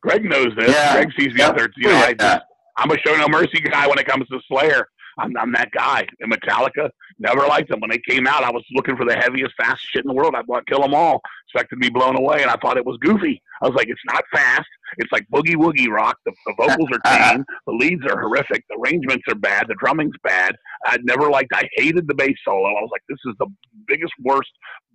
Greg 0.00 0.24
knows 0.24 0.48
this. 0.56 0.70
Yeah. 0.70 0.94
Greg 0.94 1.10
sees 1.18 1.34
me 1.34 1.42
out 1.42 1.56
there. 1.56 1.68
You 1.76 1.88
know, 1.88 1.96
I 1.96 2.08
Yeah. 2.08 2.14
just, 2.14 2.44
I'm 2.78 2.90
a 2.90 2.98
show 2.98 3.16
no 3.16 3.28
mercy 3.28 3.60
guy 3.60 3.86
when 3.86 3.98
it 3.98 4.06
comes 4.06 4.26
to 4.28 4.40
Slayer. 4.48 4.88
I'm, 5.18 5.36
I'm 5.36 5.52
that 5.52 5.70
guy. 5.72 6.06
And 6.20 6.32
Metallica, 6.32 6.90
never 7.18 7.46
liked 7.46 7.68
them. 7.68 7.80
When 7.80 7.90
they 7.90 8.00
came 8.08 8.26
out, 8.26 8.44
I 8.44 8.50
was 8.50 8.64
looking 8.72 8.96
for 8.96 9.04
the 9.04 9.16
heaviest, 9.16 9.54
fastest 9.60 9.90
shit 9.90 10.04
in 10.04 10.08
the 10.08 10.14
world. 10.14 10.34
I 10.36 10.42
bought 10.42 10.66
Kill 10.66 10.84
'Em 10.84 10.94
All, 10.94 11.20
expected 11.46 11.76
to 11.76 11.80
be 11.80 11.90
blown 11.90 12.16
away, 12.16 12.42
and 12.42 12.50
I 12.50 12.56
thought 12.62 12.76
it 12.76 12.86
was 12.86 12.96
goofy. 13.00 13.42
I 13.60 13.66
was 13.66 13.74
like, 13.74 13.88
it's 13.88 14.00
not 14.06 14.24
fast. 14.32 14.68
It's 14.98 15.10
like 15.12 15.26
boogie 15.32 15.56
woogie 15.56 15.88
rock. 15.88 16.16
The, 16.24 16.32
the 16.46 16.54
vocals 16.56 16.88
are 16.92 17.00
tame. 17.32 17.44
The 17.66 17.72
leads 17.72 18.04
are 18.06 18.20
horrific. 18.20 18.64
The 18.68 18.78
arrangements 18.80 19.24
are 19.28 19.34
bad. 19.34 19.66
The 19.68 19.76
drumming's 19.80 20.14
bad. 20.22 20.54
I'd 20.86 21.04
never 21.04 21.28
liked. 21.28 21.52
I 21.54 21.68
hated 21.74 22.06
the 22.06 22.14
bass 22.14 22.36
solo. 22.44 22.68
I 22.68 22.80
was 22.80 22.90
like, 22.92 23.02
this 23.08 23.18
is 23.26 23.34
the 23.38 23.46
biggest, 23.86 24.12
worst 24.24 24.50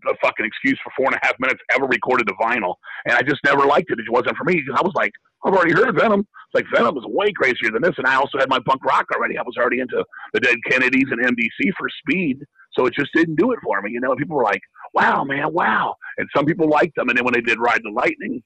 uh, 0.08 0.14
fucking 0.22 0.45
excuse 0.45 0.80
for 0.84 0.91
four 0.95 1.08
and 1.08 1.16
a 1.16 1.20
half 1.26 1.36
minutes 1.40 1.62
ever 1.76 1.86
recorded 1.86 2.28
to 2.28 2.34
vinyl. 2.36 2.76
And 3.06 3.16
I 3.16 3.22
just 3.22 3.41
never 3.44 3.66
liked 3.66 3.91
it. 3.91 4.00
It 4.00 4.10
wasn't 4.10 4.38
for 4.38 4.45
me 4.45 4.56
because 4.56 4.80
I 4.80 4.84
was 4.84 4.94
like, 4.95 5.12
I've 5.45 5.53
already 5.53 5.74
heard 5.74 5.95
Venom. 5.95 6.22
It's 6.22 6.53
like 6.53 6.65
Venom 6.74 6.98
is 6.98 7.03
way 7.06 7.32
crazier 7.34 7.72
than 7.72 7.82
this, 7.82 7.95
and 7.98 8.07
I 8.07 8.15
also 8.15 8.38
had 8.38 8.49
my 8.49 8.60
punk 8.65 8.84
rock 8.86 9.06
already. 9.14 9.38
I 9.38 9.41
was 9.41 9.56
already 9.57 9.80
into 9.80 10.03
the 10.34 10.40
Dead 10.40 10.57
Kennedys 10.70 11.07
and 11.11 11.20
MDC 11.20 11.72
for 11.78 11.90
speed, 11.99 12.40
so 12.74 12.86
it 12.86 12.94
just 12.94 13.11
didn't 13.14 13.36
do 13.36 13.52
it 13.52 13.60
for 13.64 13.82
me. 13.82 13.91
You 13.91 13.99
know, 13.99 14.15
people 14.15 14.38
were 14.38 14.44
like, 14.44 14.61
"Wow, 14.94 15.24
man, 15.24 15.52
wow," 15.53 15.95
and 16.18 16.30
some 16.36 16.45
people 16.45 16.70
liked 16.70 16.95
them. 16.95 17.10
And 17.10 17.18
then 17.18 17.26
when 17.26 17.34
they 17.34 17.41
did 17.41 17.60
Ride 17.60 17.82
the 17.84 17.91
Lightning, 17.91 18.41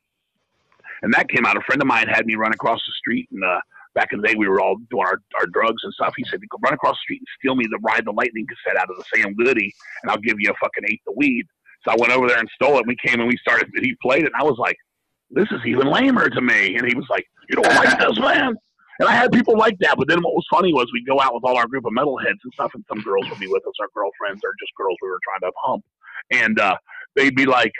and 1.04 1.14
that 1.14 1.30
came 1.30 1.46
out, 1.46 1.58
a 1.58 1.62
friend 1.62 1.82
of 1.82 1.88
mine 1.88 2.08
had 2.08 2.26
me 2.26 2.36
run 2.36 2.54
across 2.54 2.80
the 2.86 2.94
street, 2.94 3.28
and 3.32 3.44
uh, 3.44 3.60
back 3.94 4.10
in 4.12 4.22
the 4.22 4.28
day 4.28 4.36
we 4.36 4.48
were 4.48 4.62
all 4.62 4.78
doing 4.90 5.06
our, 5.06 5.22
our 5.40 5.46
drugs 5.48 5.84
and 5.84 5.94
stuff. 5.94 6.14
He 6.18 6.26
said, 6.30 6.40
"Go 6.50 6.58
run 6.64 6.74
across 6.74 6.96
the 6.96 7.04
street 7.04 7.22
and 7.22 7.28
steal 7.40 7.56
me 7.56 7.68
the 7.70 7.80
Ride 7.80 8.06
the 8.06 8.12
Lightning 8.12 8.48
cassette 8.48 8.82
out 8.82 8.90
of 8.90 8.98
the 8.98 9.06
Sam 9.14 9.36
Goody, 9.36 9.74
and 10.02 10.12
I'll 10.12 10.18
give 10.18 10.38
you 10.40 10.50
a 10.50 10.56
fucking 10.56 10.86
eight 10.90 11.02
the 11.06 11.14
weed." 11.14 11.46
So 11.84 11.92
I 11.92 11.96
went 12.00 12.12
over 12.12 12.28
there 12.28 12.40
and 12.40 12.50
stole 12.56 12.80
it. 12.80 12.88
We 12.88 12.96
came 12.96 13.20
and 13.20 13.30
we 13.30 13.38
started. 13.38 13.70
He 13.82 13.96
played 14.02 14.24
it, 14.24 14.32
and 14.34 14.42
I 14.42 14.44
was 14.44 14.58
like, 14.58 14.78
"This 15.30 15.48
is 15.52 15.60
even 15.66 15.88
lamer 15.88 16.30
to 16.30 16.42
me." 16.42 16.76
And 16.76 16.88
he 16.88 16.96
was 16.96 17.06
like, 17.10 17.26
"You 17.50 17.62
don't 17.62 17.76
like 17.76 18.00
this, 18.08 18.20
man?" 18.20 18.56
And 19.00 19.08
I 19.08 19.14
had 19.14 19.32
people 19.32 19.58
like 19.58 19.78
that, 19.80 19.96
but 19.98 20.08
then 20.08 20.22
what 20.24 20.34
was 20.34 20.46
funny 20.50 20.74
was 20.74 20.88
we'd 20.92 21.06
go 21.06 21.22
out 21.22 21.34
with 21.34 21.44
all 21.44 21.56
our 21.58 21.68
group 21.68 21.86
of 21.86 21.94
metalheads 21.94 22.42
and 22.44 22.54
stuff, 22.54 22.72
and 22.74 22.84
some 22.90 23.02
girls 23.02 23.30
would 23.30 23.40
be 23.40 23.48
with 23.48 23.66
us, 23.68 23.74
our 23.80 23.88
girlfriends, 23.94 24.42
or 24.44 24.52
just 24.60 24.74
girls 24.76 24.98
we 25.02 25.10
were 25.10 25.20
trying 25.24 25.50
to 25.50 25.56
hump, 25.58 25.86
and 26.32 26.60
uh, 26.60 26.76
they'd 27.16 27.36
be 27.36 27.46
like, 27.46 27.74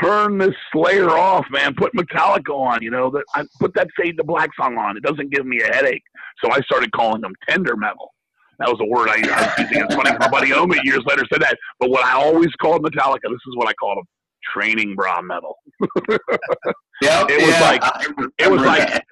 "Turn 0.00 0.38
this 0.38 0.54
Slayer 0.72 1.10
off, 1.10 1.46
man. 1.50 1.74
Put 1.74 1.92
Metallica 1.94 2.54
on. 2.54 2.82
You 2.82 2.90
know 2.90 3.10
that. 3.10 3.24
I 3.34 3.44
put 3.58 3.74
that 3.74 3.88
Fade 3.96 4.16
to 4.16 4.24
Black 4.24 4.50
song 4.56 4.78
on. 4.78 4.96
It 4.96 5.02
doesn't 5.02 5.30
give 5.30 5.46
me 5.46 5.60
a 5.60 5.66
headache." 5.66 6.04
So 6.42 6.50
I 6.50 6.60
started 6.62 6.90
calling 6.92 7.20
them 7.20 7.34
tender 7.48 7.76
metal. 7.76 8.14
That 8.60 8.68
was 8.68 8.78
a 8.80 8.84
word 8.84 9.08
I, 9.08 9.16
I 9.16 9.42
was 9.42 9.58
using. 9.58 9.84
It's 9.84 9.94
funny. 9.94 10.16
My 10.18 10.28
buddy 10.28 10.52
Omi 10.52 10.78
years 10.84 11.02
later 11.06 11.24
said 11.32 11.40
that. 11.42 11.56
But 11.78 11.90
what 11.90 12.04
I 12.04 12.12
always 12.12 12.50
called 12.60 12.82
Metallica, 12.82 13.24
this 13.24 13.44
is 13.46 13.56
what 13.56 13.68
I 13.68 13.72
called 13.74 13.98
them: 13.98 14.04
training 14.54 14.94
bra 14.96 15.20
metal. 15.22 15.56
yeah, 17.02 17.24
It 17.28 17.40
was 17.42 17.50
yeah, 17.50 17.60
like- 17.60 17.84
it 18.38 18.50
was 18.50 18.60
like- 18.62 18.88
that. 18.88 19.04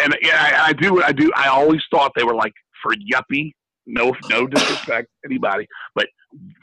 and 0.00 0.16
yeah, 0.22 0.62
I, 0.64 0.68
I 0.68 0.72
do, 0.72 1.02
I 1.02 1.12
do. 1.12 1.30
I 1.36 1.48
always 1.48 1.80
thought 1.92 2.12
they 2.16 2.24
were 2.24 2.34
like 2.34 2.52
for 2.82 2.92
yuppie. 2.94 3.52
No, 3.86 4.14
no 4.28 4.46
disrespect 4.46 5.08
anybody, 5.24 5.66
but 5.94 6.06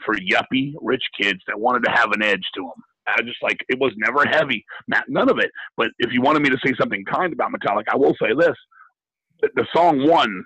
for 0.04 0.14
yuppie 0.14 0.72
rich 0.80 1.02
kids 1.20 1.40
that 1.46 1.58
wanted 1.58 1.84
to 1.84 1.90
have 1.90 2.10
an 2.12 2.22
edge 2.22 2.44
to 2.54 2.60
them. 2.62 2.82
I 3.06 3.22
just 3.22 3.42
like 3.42 3.58
it 3.68 3.78
was 3.78 3.92
never 3.96 4.24
heavy, 4.24 4.64
not, 4.86 5.04
none 5.08 5.28
of 5.30 5.38
it. 5.38 5.50
But 5.76 5.88
if 5.98 6.12
you 6.12 6.22
wanted 6.22 6.42
me 6.42 6.50
to 6.50 6.58
say 6.64 6.72
something 6.78 7.04
kind 7.12 7.32
about 7.32 7.50
Metallica, 7.52 7.84
I 7.92 7.96
will 7.96 8.14
say 8.20 8.28
this: 8.38 8.54
the, 9.40 9.48
the 9.56 9.66
song 9.74 10.06
"One," 10.08 10.42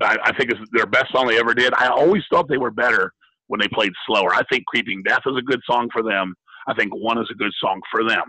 I, 0.00 0.16
I 0.24 0.32
think 0.36 0.52
is 0.52 0.58
their 0.72 0.86
best 0.86 1.12
song 1.12 1.26
they 1.28 1.38
ever 1.38 1.54
did. 1.54 1.72
I 1.74 1.88
always 1.88 2.22
thought 2.30 2.48
they 2.48 2.58
were 2.58 2.70
better 2.70 3.12
when 3.48 3.60
they 3.60 3.68
played 3.68 3.92
slower. 4.06 4.32
I 4.34 4.42
think 4.50 4.64
"Creeping 4.66 5.02
Death" 5.06 5.22
is 5.26 5.36
a 5.36 5.42
good 5.42 5.60
song 5.68 5.88
for 5.92 6.02
them. 6.02 6.34
I 6.66 6.74
think 6.74 6.94
"One" 6.94 7.18
is 7.18 7.28
a 7.30 7.34
good 7.34 7.52
song 7.60 7.80
for 7.90 8.08
them. 8.08 8.22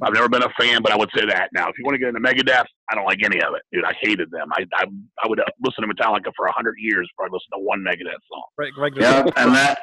I've 0.00 0.14
never 0.14 0.28
been 0.28 0.42
a 0.42 0.52
fan, 0.58 0.80
but 0.82 0.92
I 0.92 0.96
would 0.96 1.10
say 1.14 1.26
that. 1.26 1.48
Now, 1.52 1.68
if 1.68 1.76
you 1.76 1.84
want 1.84 1.94
to 1.94 1.98
get 1.98 2.08
into 2.08 2.20
Megadeth, 2.20 2.66
I 2.88 2.94
don't 2.94 3.04
like 3.04 3.18
any 3.24 3.40
of 3.42 3.54
it, 3.54 3.62
dude. 3.72 3.84
I 3.84 3.92
hated 4.00 4.30
them. 4.30 4.48
I 4.52 4.64
I, 4.74 4.84
I 5.22 5.28
would 5.28 5.40
uh, 5.40 5.44
listen 5.64 5.86
to 5.86 5.94
Metallica 5.94 6.32
for 6.36 6.46
a 6.46 6.52
hundred 6.52 6.76
years 6.78 7.08
before 7.12 7.26
I 7.26 7.32
listen 7.32 7.50
to 7.54 7.58
one 7.58 7.80
Megadeth 7.80 8.20
song. 8.30 8.42
Greg, 8.56 8.72
Greg 8.74 8.96
Yep, 8.96 9.32
and 9.36 9.54
that 9.54 9.82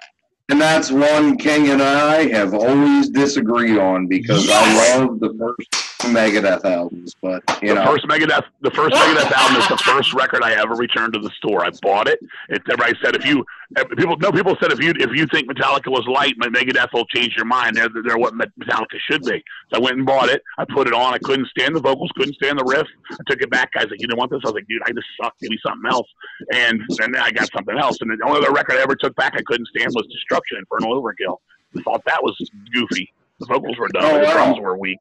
and 0.50 0.60
that's 0.60 0.92
one 0.92 1.38
King 1.38 1.70
and 1.70 1.82
I 1.82 2.28
have 2.30 2.54
always 2.54 3.10
disagreed 3.10 3.78
on 3.78 4.08
because 4.08 4.48
Yes! 4.48 4.96
I 4.96 4.98
love 5.00 5.20
the 5.20 5.36
first 5.38 5.89
Megadeth 6.00 6.64
albums, 6.64 7.14
but 7.22 7.44
you 7.62 7.70
the 7.70 7.76
know, 7.76 7.86
first 7.86 8.08
Megadeth, 8.08 8.44
the 8.62 8.72
first 8.72 8.96
Megadeth 8.96 9.32
album 9.32 9.62
is 9.62 9.68
the 9.68 9.78
first 9.78 10.14
record 10.14 10.44
I 10.44 10.54
ever 10.54 10.74
returned 10.76 11.14
to 11.14 11.20
the 11.20 11.30
store. 11.32 11.66
I 11.66 11.72
bought 11.82 12.08
it. 12.08 12.20
It 12.48 12.62
everybody 12.70 12.98
said 13.04 13.16
if 13.16 13.26
you 13.26 13.46
eh, 13.76 13.84
people 13.98 14.16
no 14.18 14.32
people 14.32 14.56
said 14.62 14.72
if 14.72 14.80
you 14.80 14.94
if 14.96 15.12
you 15.12 15.28
think 15.28 15.50
Metallica 15.50 15.88
was 15.88 16.06
light, 16.08 16.36
Megadeth 16.40 16.94
will 16.94 17.06
change 17.08 17.36
your 17.36 17.46
mind. 17.46 17.76
They're 17.76 17.90
they're 18.06 18.18
what 18.18 18.34
Metallica 18.34 18.98
should 19.10 19.24
be. 19.24 19.44
So 19.74 19.80
I 19.80 19.80
went 19.80 19.98
and 19.98 20.06
bought 20.06 20.30
it. 20.30 20.42
I 20.58 20.66
put 20.74 20.88
it 20.88 20.94
on. 20.94 21.14
I 21.14 21.20
couldn't 21.20 21.48
stand 21.48 21.76
the 21.76 21.82
vocals, 21.82 22.12
couldn't 22.16 22.36
stand 22.36 22.58
the 22.58 22.66
riff. 22.66 22.88
I 23.12 23.18
took 23.28 23.42
it 23.42 23.50
back. 23.50 23.74
Guys 23.74 23.88
like, 23.92 24.00
you 24.00 24.08
didn't 24.08 24.20
want 24.20 24.32
this. 24.32 24.40
I 24.46 24.48
was 24.48 24.56
like, 24.56 24.68
dude, 24.68 24.82
I 24.86 24.92
just 24.92 25.08
suck. 25.22 25.38
Give 25.42 25.50
me 25.50 25.60
something 25.66 25.92
else. 25.92 26.08
And 26.54 26.82
and 27.02 27.14
then 27.14 27.22
I 27.22 27.32
got 27.32 27.50
something 27.52 27.78
else. 27.78 27.98
And 28.00 28.10
the 28.10 28.26
only 28.26 28.40
other 28.40 28.54
record 28.54 28.78
I 28.78 28.84
ever 28.84 28.96
took 28.96 29.16
back 29.16 29.34
I 29.36 29.42
couldn't 29.46 29.68
stand 29.76 29.92
was 29.94 30.08
Destruction, 30.08 30.60
Infernal 30.60 31.02
Overkill. 31.02 31.38
I 31.78 31.82
thought 31.84 32.04
that 32.06 32.24
was 32.24 32.36
goofy. 32.74 33.12
The 33.40 33.46
vocals 33.46 33.78
were 33.78 33.90
dumb. 33.90 34.04
Oh, 34.06 34.20
the 34.20 34.32
drums 34.32 34.60
were 34.60 34.78
weak. 34.78 35.00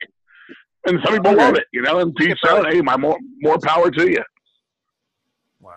And 0.87 0.99
some 1.05 1.15
people 1.15 1.33
Okay. 1.33 1.45
love 1.45 1.55
it, 1.57 1.65
you 1.73 1.83
know. 1.83 1.99
And 1.99 2.15
Pete 2.15 2.37
Yeah, 2.45 2.63
"Hey, 2.69 2.81
my 2.81 2.97
more 2.97 3.19
more 3.43 3.59
power 3.59 3.91
to 3.91 4.11
you." 4.11 4.23
Wow. 5.61 5.73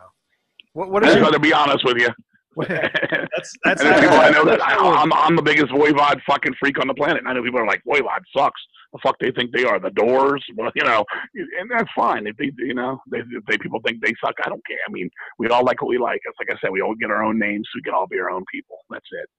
What, 0.73 0.89
what 0.91 1.03
I 1.03 1.07
is 1.07 1.13
just 1.13 1.21
your, 1.21 1.31
got 1.31 1.33
to 1.33 1.39
be 1.39 1.53
honest 1.53 1.83
with 1.83 1.97
you. 1.97 2.09
that's 2.67 3.57
that's 3.63 3.81
and 3.81 4.01
people 4.01 4.17
I 4.17 4.29
know 4.29 4.43
that 4.45 4.61
I, 4.61 4.75
Oh, 4.77 4.93
I'm 4.93 5.11
I'm 5.13 5.35
the 5.35 5.41
biggest 5.41 5.67
Voivod 5.67 6.21
fucking 6.27 6.53
freak 6.59 6.79
on 6.79 6.87
the 6.87 6.93
planet. 6.93 7.17
And 7.19 7.27
I 7.27 7.33
know 7.33 7.43
people 7.43 7.59
are 7.59 7.65
like, 7.65 7.81
Voivod 7.87 8.21
sucks. 8.35 8.61
The 8.93 8.99
fuck 9.01 9.15
they 9.19 9.31
think 9.31 9.55
they 9.55 9.63
are? 9.63 9.79
The 9.79 9.89
Doors, 9.91 10.43
well, 10.57 10.69
you 10.75 10.83
know, 10.83 11.05
and 11.33 11.71
that's 11.71 11.89
fine. 11.95 12.27
If 12.27 12.35
they, 12.35 12.51
you 12.57 12.73
know, 12.73 12.99
they, 13.09 13.19
if 13.19 13.45
they 13.47 13.57
people 13.57 13.79
think 13.85 14.01
they 14.03 14.13
suck, 14.23 14.35
I 14.45 14.49
don't 14.49 14.65
care. 14.67 14.77
I 14.85 14.91
mean, 14.91 15.09
we 15.39 15.47
all 15.47 15.63
like 15.63 15.81
what 15.81 15.87
we 15.87 15.97
like. 15.97 16.19
It's 16.25 16.37
like 16.39 16.53
I 16.55 16.59
said, 16.59 16.71
we 16.71 16.81
all 16.81 16.93
get 16.95 17.09
our 17.09 17.23
own 17.23 17.39
names. 17.39 17.67
So 17.71 17.77
we 17.77 17.83
can 17.83 17.93
all 17.93 18.07
be 18.07 18.19
our 18.19 18.29
own 18.29 18.43
people. 18.51 18.77
That's 18.89 19.07
it. 19.11 19.29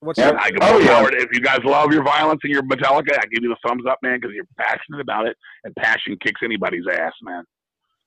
What's 0.00 0.18
Yeah. 0.18 0.36
I 0.40 0.50
give 0.50 0.58
Oh, 0.62 0.78
yeah. 0.78 0.94
power 1.00 1.10
If 1.12 1.28
you 1.32 1.40
guys 1.40 1.60
love 1.64 1.92
your 1.92 2.02
violence 2.02 2.40
and 2.44 2.52
your 2.52 2.62
Metallica, 2.62 3.12
I 3.18 3.26
give 3.26 3.42
you 3.42 3.48
the 3.50 3.56
thumbs 3.66 3.84
up, 3.88 3.98
man, 4.02 4.18
because 4.20 4.34
you're 4.34 4.46
passionate 4.58 5.00
about 5.00 5.26
it, 5.26 5.36
and 5.64 5.74
passion 5.76 6.16
kicks 6.22 6.40
anybody's 6.42 6.84
ass, 6.90 7.12
man. 7.22 7.44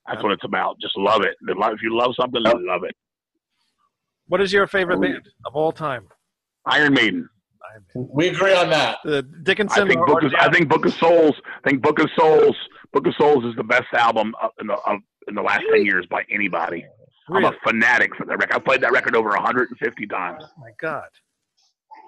That's 0.07 0.21
what 0.21 0.31
it's 0.33 0.43
about. 0.43 0.79
Just 0.81 0.97
love 0.97 1.21
it. 1.23 1.35
If 1.41 1.81
you 1.81 1.95
love 1.97 2.13
something, 2.19 2.41
Yep. 2.43 2.55
love 2.61 2.83
it. 2.83 2.95
what 4.27 4.41
is 4.41 4.51
your 4.53 4.67
favorite 4.67 4.97
Oh, 4.99 5.03
yeah. 5.03 5.11
band 5.13 5.29
of 5.45 5.55
all 5.55 5.71
time? 5.71 6.07
Iron 6.65 6.93
Maiden. 6.93 7.29
We 7.95 8.27
agree 8.29 8.53
on 8.55 8.69
that. 8.69 8.99
The 9.03 9.21
Dickinson 9.23 9.83
I 9.83 9.87
think 9.87 10.05
Book 10.05 10.23
of, 10.23 10.33
I 10.39 10.49
think 10.51 10.69
Book 10.69 10.85
of 10.85 10.93
Souls. 10.93 11.35
I 11.63 11.69
think 11.69 11.81
Book 11.81 11.99
of 11.99 12.09
Souls. 12.17 12.55
Book 12.93 13.07
of 13.07 13.13
Souls 13.15 13.43
is 13.45 13.55
the 13.55 13.63
best 13.63 13.91
album 13.93 14.33
in 14.59 14.67
the 14.67 14.73
of, 14.75 14.99
in 15.27 15.35
the 15.35 15.41
last 15.41 15.61
Really? 15.63 15.79
ten 15.79 15.85
years 15.85 16.05
by 16.09 16.23
anybody. 16.31 16.85
I'm 17.29 17.45
a 17.45 17.53
fanatic 17.65 18.15
for 18.15 18.25
that 18.25 18.37
record. 18.37 18.53
I've 18.55 18.65
played 18.65 18.81
that 18.81 18.91
record 18.91 19.15
over 19.15 19.29
150 19.29 20.07
times. 20.07 20.43
Oh 20.45 20.51
my 20.59 20.71
God. 20.79 21.07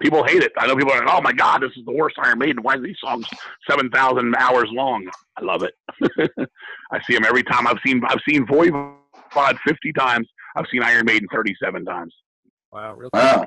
People 0.02 0.22
hate 0.24 0.42
it. 0.42 0.52
I 0.58 0.66
know 0.66 0.76
people 0.76 0.92
are 0.92 0.98
like, 1.04 1.08
"Oh 1.10 1.22
my 1.22 1.32
God, 1.32 1.62
this 1.62 1.70
is 1.76 1.84
the 1.86 1.92
worst 1.92 2.16
Iron 2.22 2.38
Maiden. 2.38 2.62
Why 2.62 2.74
are 2.74 2.80
these 2.80 2.98
songs 3.02 3.26
seven 3.68 3.90
thousand 3.90 4.34
hours 4.36 4.68
long?" 4.72 5.08
I 5.38 5.42
love 5.44 5.62
it. 5.62 5.74
I 6.92 7.00
see 7.02 7.14
them 7.14 7.24
every 7.24 7.42
time. 7.42 7.66
I've 7.66 7.78
seen 7.84 8.02
I've 8.06 8.20
seen 8.28 8.46
Voivod 8.46 9.58
fifty 9.66 9.92
times. 9.92 10.28
I've 10.56 10.66
seen 10.70 10.82
Iron 10.82 11.06
Maiden 11.06 11.28
thirty-seven 11.32 11.84
times. 11.86 12.14
Wow, 12.72 12.94
real 12.94 13.10
Wow. 13.14 13.46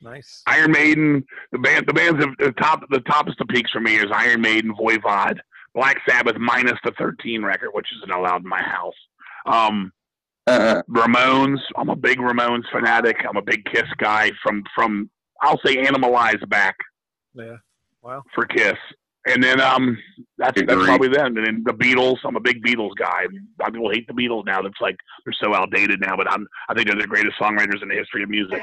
nice. 0.00 0.42
Iron 0.46 0.72
Maiden, 0.72 1.24
the 1.52 1.58
band, 1.58 1.86
the 1.86 1.94
bands 1.94 2.24
of 2.24 2.30
the 2.38 2.52
top, 2.52 2.82
the 2.90 2.98
toppest 3.00 3.40
of 3.40 3.48
peaks 3.48 3.70
for 3.70 3.80
me 3.80 3.96
is 3.96 4.06
Iron 4.12 4.40
Maiden, 4.40 4.74
Voivod, 4.74 5.38
Black 5.74 5.98
Sabbath 6.08 6.36
minus 6.38 6.78
the 6.84 6.92
thirteen 6.98 7.44
record, 7.44 7.70
which 7.72 7.86
isn't 7.98 8.10
allowed 8.10 8.42
in 8.42 8.48
my 8.48 8.62
house. 8.62 8.94
Um, 9.46 9.92
Uh, 10.46 10.82
Ramones. 10.88 11.58
I'm 11.76 11.88
a 11.88 11.96
big 11.96 12.18
Ramones 12.18 12.62
fanatic. 12.70 13.16
I'm 13.28 13.36
a 13.36 13.42
big 13.42 13.64
Kiss 13.64 13.88
guy 13.98 14.30
from 14.42 14.62
from 14.74 15.10
I'll 15.42 15.60
say 15.64 15.76
Animalize 15.76 16.48
back 16.48 16.76
Yeah. 17.34 17.56
Wow. 18.02 18.22
for 18.34 18.46
Kiss. 18.46 18.76
And 19.28 19.42
then 19.42 19.60
um 19.60 19.98
that's 20.38 20.60
that's 20.66 20.84
probably 20.84 21.08
them. 21.08 21.36
And 21.36 21.44
then 21.46 21.62
the 21.66 21.72
Beatles, 21.72 22.18
I'm 22.24 22.36
a 22.36 22.40
big 22.40 22.62
Beatles 22.62 22.94
guy. 22.96 23.22
A 23.24 23.62
lot 23.62 23.68
of 23.68 23.74
people 23.74 23.90
hate 23.90 24.06
the 24.06 24.12
Beatles 24.14 24.46
now. 24.46 24.62
That's 24.62 24.80
like 24.80 24.96
they're 25.24 25.34
so 25.42 25.52
outdated 25.52 26.00
now, 26.00 26.16
but 26.16 26.30
I'm 26.30 26.46
I 26.68 26.74
think 26.74 26.86
they're 26.86 27.00
the 27.00 27.08
greatest 27.08 27.36
songwriters 27.40 27.82
in 27.82 27.88
the 27.88 27.96
history 27.96 28.22
of 28.22 28.30
music. 28.30 28.62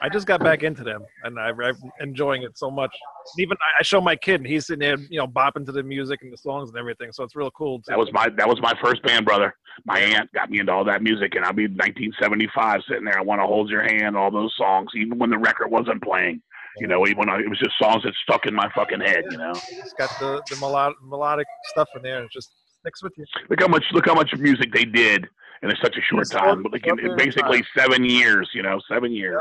I 0.00 0.08
just 0.08 0.26
got 0.26 0.42
back 0.42 0.62
into 0.62 0.84
them, 0.84 1.04
and 1.24 1.38
I, 1.38 1.50
I'm 1.50 1.76
enjoying 2.00 2.42
it 2.42 2.56
so 2.56 2.70
much. 2.70 2.94
Even 3.38 3.56
I- 3.78 3.82
show 3.82 4.00
my 4.00 4.16
kid, 4.16 4.40
and 4.40 4.46
he's 4.46 4.66
sitting 4.66 4.80
there, 4.80 4.96
you 5.10 5.18
know, 5.18 5.26
bopping 5.26 5.66
to 5.66 5.72
the 5.72 5.82
music 5.82 6.20
and 6.22 6.32
the 6.32 6.36
songs 6.36 6.70
and 6.70 6.78
everything. 6.78 7.12
So 7.12 7.24
it's 7.24 7.34
real 7.34 7.50
cool. 7.50 7.82
That 7.86 7.98
was 7.98 8.08
my 8.12 8.28
that 8.36 8.48
was 8.48 8.60
my 8.60 8.74
first 8.82 9.02
band, 9.02 9.24
brother. 9.24 9.54
My 9.84 9.98
aunt 10.00 10.30
got 10.32 10.50
me 10.50 10.60
into 10.60 10.72
all 10.72 10.84
that 10.84 11.02
music, 11.02 11.34
and 11.34 11.44
I'll 11.44 11.52
be 11.52 11.66
1975 11.66 12.80
sitting 12.88 13.04
there. 13.04 13.18
I 13.18 13.22
want 13.22 13.40
to 13.40 13.46
hold 13.46 13.70
your 13.70 13.82
hand, 13.82 14.16
all 14.16 14.30
those 14.30 14.54
songs, 14.56 14.90
even 14.96 15.18
when 15.18 15.30
the 15.30 15.38
record 15.38 15.68
wasn't 15.70 16.02
playing. 16.02 16.42
You 16.80 16.86
know, 16.86 17.06
even 17.06 17.18
when 17.18 17.28
I, 17.28 17.38
it 17.38 17.48
was 17.48 17.58
just 17.58 17.72
songs 17.80 18.04
that 18.04 18.14
stuck 18.22 18.46
in 18.46 18.54
my 18.54 18.70
fucking 18.74 19.00
head. 19.00 19.24
You 19.30 19.38
know, 19.38 19.52
it's 19.52 19.94
got 19.94 20.10
the 20.20 20.42
the 20.48 20.56
melodic, 20.56 20.96
melodic 21.02 21.46
stuff 21.72 21.88
in 21.96 22.02
there, 22.02 22.18
and 22.18 22.26
it 22.26 22.32
just 22.32 22.50
sticks 22.80 23.02
with 23.02 23.12
you. 23.16 23.24
look 23.50 23.60
how 23.60 23.68
much 23.68 23.84
look 23.92 24.06
how 24.06 24.14
much 24.14 24.32
music 24.36 24.72
they 24.72 24.84
did 24.84 25.26
in 25.62 25.70
such 25.82 25.96
a 25.96 26.00
short 26.02 26.28
Short- 26.30 26.42
time. 26.42 26.62
But 26.62 26.72
like 26.72 26.86
in, 26.86 26.92
in 26.92 26.96
period 26.96 27.12
of 27.12 27.18
basically 27.18 27.64
seven 27.76 28.04
years. 28.04 28.48
You 28.54 28.62
know, 28.62 28.80
seven 28.90 29.12
years. 29.12 29.40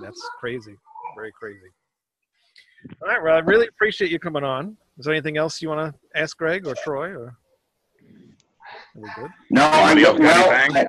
That's 0.00 0.22
crazy, 0.40 0.76
very 1.16 1.32
crazy. 1.32 1.58
All 3.02 3.08
right, 3.08 3.22
well, 3.22 3.34
I 3.34 3.40
really 3.40 3.66
appreciate 3.66 4.10
you 4.10 4.18
coming 4.18 4.44
on. 4.44 4.76
Is 4.98 5.06
there 5.06 5.14
anything 5.14 5.36
else 5.36 5.60
you 5.60 5.68
want 5.68 5.92
to 5.94 6.20
ask 6.20 6.36
Greg 6.36 6.66
or 6.66 6.74
Troy? 6.84 7.10
Or 7.10 7.26
are 7.26 7.36
we 8.94 9.08
good? 9.16 9.30
no, 9.50 9.64
I, 9.64 9.90
Anybody 9.92 10.06
else 10.06 10.18
got 10.18 10.46
well. 10.46 10.76
I, 10.76 10.86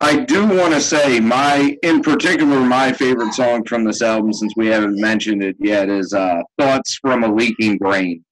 I 0.00 0.24
do 0.24 0.46
want 0.46 0.74
to 0.74 0.80
say 0.80 1.20
my, 1.20 1.76
in 1.82 2.02
particular, 2.02 2.60
my 2.60 2.92
favorite 2.92 3.32
song 3.32 3.64
from 3.64 3.82
this 3.82 4.02
album, 4.02 4.32
since 4.32 4.52
we 4.54 4.66
haven't 4.66 5.00
mentioned 5.00 5.42
it 5.42 5.56
yet, 5.58 5.88
is 5.88 6.12
uh, 6.12 6.42
"Thoughts 6.58 6.98
from 7.00 7.24
a 7.24 7.32
Leaking 7.34 7.78
Brain." 7.78 8.22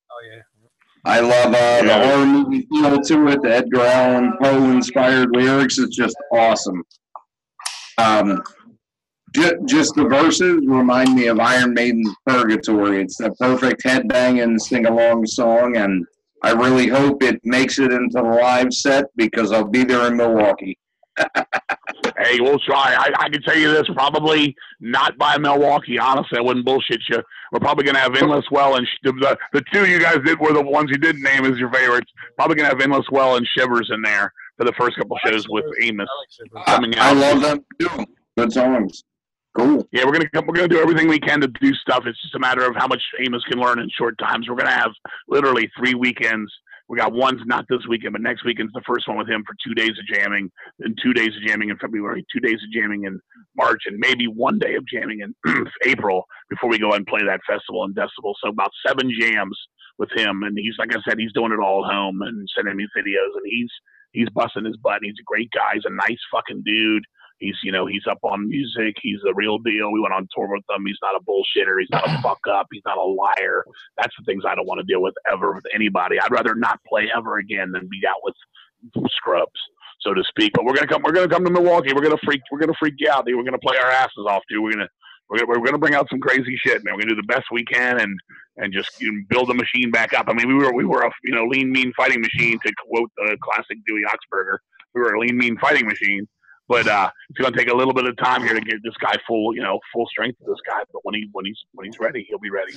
I 1.07 1.21
love 1.21 1.55
uh, 1.55 1.81
the 1.83 1.87
Yeah. 1.87 2.07
horror 2.07 2.27
movie 2.27 2.67
feel 2.71 2.99
to 3.01 3.29
it. 3.29 3.43
The 3.43 3.55
Edgar 3.57 3.83
Allan 3.83 4.33
Poe 4.43 4.71
inspired 4.71 5.29
lyrics. 5.33 5.79
It's 5.79 5.95
just 5.97 6.17
awesome. 6.33 6.83
Um, 7.99 8.43
ju- 9.35 9.59
just 9.67 9.95
the 9.95 10.05
verses 10.05 10.63
remind 10.67 11.15
me 11.15 11.27
of 11.27 11.39
Iron 11.41 11.75
Maiden's 11.75 12.15
Purgatory. 12.27 13.03
It's 13.03 13.19
the 13.19 13.31
perfect 13.33 13.83
headbanging 13.85 14.59
sing 14.61 14.87
along 14.87 15.27
song, 15.27 15.77
and 15.77 16.05
I 16.43 16.53
really 16.53 16.89
hope 16.89 17.23
it 17.23 17.41
makes 17.45 17.79
it 17.79 17.93
into 17.93 18.09
the 18.15 18.23
live 18.23 18.73
set 18.73 19.05
because 19.17 19.53
I'll 19.53 19.69
be 19.69 19.85
there 19.85 20.07
in 20.09 20.17
Milwaukee. 20.17 20.79
Hey, 22.19 22.41
we'll 22.41 22.59
try. 22.61 22.95
I, 22.97 23.11
I 23.25 23.29
can 23.29 23.43
tell 23.43 23.57
you 23.57 23.73
this: 23.73 23.89
probably 23.95 24.55
not 24.81 25.19
by 25.19 25.37
Milwaukee. 25.39 25.99
Honestly, 25.99 26.39
I 26.39 26.43
wouldn't 26.43 26.65
bullshit 26.65 27.01
you. 27.09 27.23
We're 27.53 27.61
probably 27.61 27.85
gonna 27.85 27.99
have 27.99 28.15
Endless 28.15 28.45
Well 28.51 28.77
and 28.77 28.87
Sh- 28.87 28.99
the 29.05 29.39
the 29.53 29.63
two 29.73 29.87
you 29.87 30.01
guys 30.01 30.19
did 30.25 30.39
were 30.39 30.53
the 30.53 30.63
ones 30.63 30.91
you 30.91 30.99
didn't 30.99 31.23
name 31.23 31.45
as 31.45 31.59
your 31.59 31.73
favorites. 31.73 32.11
Probably 32.37 32.57
gonna 32.57 32.69
have 32.69 32.81
Endless 32.81 33.07
Well 33.11 33.37
and 33.37 33.47
Shivers 33.57 33.91
in 33.93 34.03
there 34.03 34.33
for 34.57 34.65
the 34.65 34.73
first 34.79 34.97
couple 34.97 35.17
shows 35.25 35.49
with 35.49 35.65
Amos. 35.81 36.09
I 36.67 36.77
like 36.77 36.87
Shivers. 36.87 36.97
I, 36.99 37.11
I 37.11 37.13
love 37.13 37.41
them 37.41 37.65
too. 37.81 38.07
Good 38.37 38.53
songs. 38.53 39.05
Cool. 39.57 39.87
Yeah, 39.93 40.05
we're 40.05 40.13
gonna 40.13 40.29
come, 40.31 40.47
we're 40.47 40.55
gonna 40.55 40.67
do 40.69 40.81
everything 40.81 41.07
we 41.09 41.21
can 41.21 41.41
to 41.41 41.47
do 41.47 41.73
stuff. 41.75 42.05
It's 42.07 42.21
just 42.23 42.35
a 42.35 42.41
matter 42.41 42.65
of 42.65 42.75
how 42.77 42.89
much 42.89 43.03
Amos 43.21 43.45
can 43.45 43.61
learn 43.61 43.79
in 43.79 43.89
short 43.97 44.19
times. 44.19 44.49
We're 44.49 44.57
gonna 44.57 44.71
have 44.73 44.91
literally 45.29 45.71
three 45.79 45.95
weekends. 45.95 46.53
We 46.89 46.99
got 46.99 47.13
one's 47.13 47.41
not 47.47 47.65
this 47.69 47.87
weekend, 47.89 48.13
but 48.13 48.21
next 48.21 48.45
weekend's 48.45 48.73
the 48.75 48.83
first 48.87 49.09
one 49.09 49.17
with 49.17 49.29
him 49.29 49.43
for 49.47 49.55
two 49.67 49.75
days 49.75 49.93
of 49.99 50.07
jamming, 50.07 50.51
and 50.81 50.99
two 51.03 51.15
days 51.15 51.29
of 51.29 51.47
jamming 51.47 51.71
in 51.71 51.79
February, 51.79 52.25
two 52.33 52.41
days 52.41 52.61
of 52.63 52.71
jamming 52.73 53.05
in 53.05 53.19
March, 53.57 53.83
and 53.87 53.97
maybe 53.99 54.27
one 54.27 54.59
day 54.59 54.75
of 54.75 54.85
jamming 54.87 55.21
in 55.21 55.65
April 55.85 56.25
before 56.51 56.69
we 56.69 56.79
go 56.79 56.93
and 56.93 57.07
play 57.07 57.23
that 57.25 57.41
festival 57.49 57.85
in 57.85 57.95
Decibel. 57.95 58.35
So 58.43 58.51
about 58.51 58.71
seven 58.87 59.11
jams 59.19 59.59
with 59.99 60.11
him, 60.15 60.43
and 60.43 60.57
he's 60.59 60.75
like 60.79 60.95
I 60.95 61.01
said, 61.09 61.19
he's 61.19 61.33
doing 61.33 61.53
it 61.53 61.63
all 61.63 61.85
at 61.87 61.93
home 61.93 62.21
and 62.23 62.47
sending 62.55 62.77
me 62.77 62.87
videos, 62.97 63.33
and 63.35 63.45
he's 63.47 63.71
he's 64.13 64.29
busting 64.31 64.67
his 64.67 64.77
butt. 64.77 65.01
He's 65.03 65.19
a 65.21 65.25
great 65.25 65.51
guy. 65.53 65.75
He's 65.75 65.87
a 65.87 66.09
nice 66.09 66.21
fucking 66.33 66.63
dude. 66.67 67.05
He's 67.39 67.57
you 67.63 67.73
know 67.73 67.87
he's 67.87 68.07
up 68.09 68.19
on 68.23 68.49
music. 68.49 68.95
He's 69.03 69.21
the 69.25 69.35
real 69.35 69.59
deal. 69.59 69.93
We 69.93 70.01
went 70.01 70.15
on 70.15 70.29
tour 70.35 70.49
with 70.49 70.65
him. 70.71 70.85
He's 70.87 70.99
not 71.03 71.15
a 71.17 71.25
bullshitter. 71.25 71.81
He's 71.81 71.91
not 71.91 72.09
a 72.09 72.19
fuck 72.23 72.41
up. 72.49 72.69
He's 72.73 72.83
not 72.87 72.97
a 72.99 73.03
liar. 73.03 73.65
That's 73.99 74.15
the 74.19 74.25
things 74.25 74.45
I 74.47 74.55
don't 74.55 74.67
want 74.67 74.79
to 74.81 74.87
deal 74.87 75.03
with 75.03 75.15
ever 75.31 75.53
with 75.53 75.65
anybody. 75.75 76.19
I'd 76.21 76.31
rather 76.31 76.55
not 76.55 76.81
play 76.89 77.09
ever 77.15 77.39
again 77.39 77.73
than 77.73 77.89
be 77.89 78.01
out 78.09 78.23
with 78.23 78.35
scrubs, 79.11 79.61
so 80.01 80.15
to 80.15 80.23
speak. 80.29 80.53
But 80.55 80.65
we're 80.65 80.75
gonna 80.75 80.87
come. 80.87 81.03
We're 81.03 81.13
gonna 81.13 81.29
come 81.29 81.45
to 81.45 81.51
Milwaukee. 81.51 81.93
We're 81.93 82.03
gonna 82.03 82.19
freak. 82.25 82.43
We're 82.51 82.61
gonna 82.61 82.75
freak 82.79 82.95
you 82.99 83.11
out. 83.11 83.27
dude. 83.27 83.37
We're 83.37 83.45
gonna 83.45 83.59
play 83.59 83.77
our 83.77 83.91
asses 83.91 84.27
off, 84.29 84.43
dude. 84.49 84.63
We're 84.63 84.73
gonna. 84.73 84.89
We're 85.31 85.39
gonna, 85.39 85.49
we're 85.49 85.65
gonna 85.65 85.79
bring 85.79 85.95
out 85.95 86.07
some 86.11 86.21
crazy 86.21 86.57
shit, 86.65 86.85
man. 86.85 86.95
We're 86.95 87.01
gonna 87.01 87.15
do 87.15 87.23
the 87.23 87.33
best 87.33 87.47
we 87.51 87.65
can 87.65 87.99
and 87.99 88.15
and 88.59 88.73
just 88.73 89.01
you 89.01 89.11
know, 89.11 89.21
build 89.29 89.49
the 89.49 89.55
machine 89.55 89.91
back 89.91 90.13
up. 90.13 90.27
I 90.29 90.35
mean, 90.35 90.49
we 90.49 90.55
were 90.55 90.73
we 90.73 90.85
were 90.85 91.03
a 91.03 91.11
you 91.25 91.35
know 91.35 91.47
lean 91.47 91.73
mean 91.73 91.93
fighting 91.97 92.21
machine 92.21 92.59
to 92.65 92.73
quote 92.87 93.11
the 93.17 93.37
classic 93.43 93.79
Dewey 93.87 94.03
Oxberger. 94.07 94.59
We 94.95 95.01
were 95.01 95.15
a 95.15 95.21
lean 95.21 95.37
mean 95.37 95.57
fighting 95.59 95.87
machine, 95.87 96.29
but 96.69 96.87
uh, 96.87 97.11
it's 97.31 97.39
going 97.39 97.53
to 97.53 97.59
take 97.59 97.69
a 97.69 97.77
little 97.77 97.93
bit 97.93 98.07
of 98.07 98.17
time 98.17 98.43
here 98.43 98.55
to 98.55 98.61
get 98.61 98.83
this 98.83 98.95
guy 99.01 99.15
full, 99.27 99.55
you 99.55 99.63
know, 99.63 99.79
full 99.93 100.07
strength 100.07 100.41
of 100.41 100.47
this 100.47 100.61
guy. 100.67 100.83
But 100.93 101.05
when 101.05 101.15
he 101.15 101.29
when 101.33 101.45
he's 101.45 101.59
when 101.73 101.87
he's 101.87 101.99
ready, 101.99 102.27
he'll 102.29 102.39
be 102.39 102.51
ready. 102.51 102.75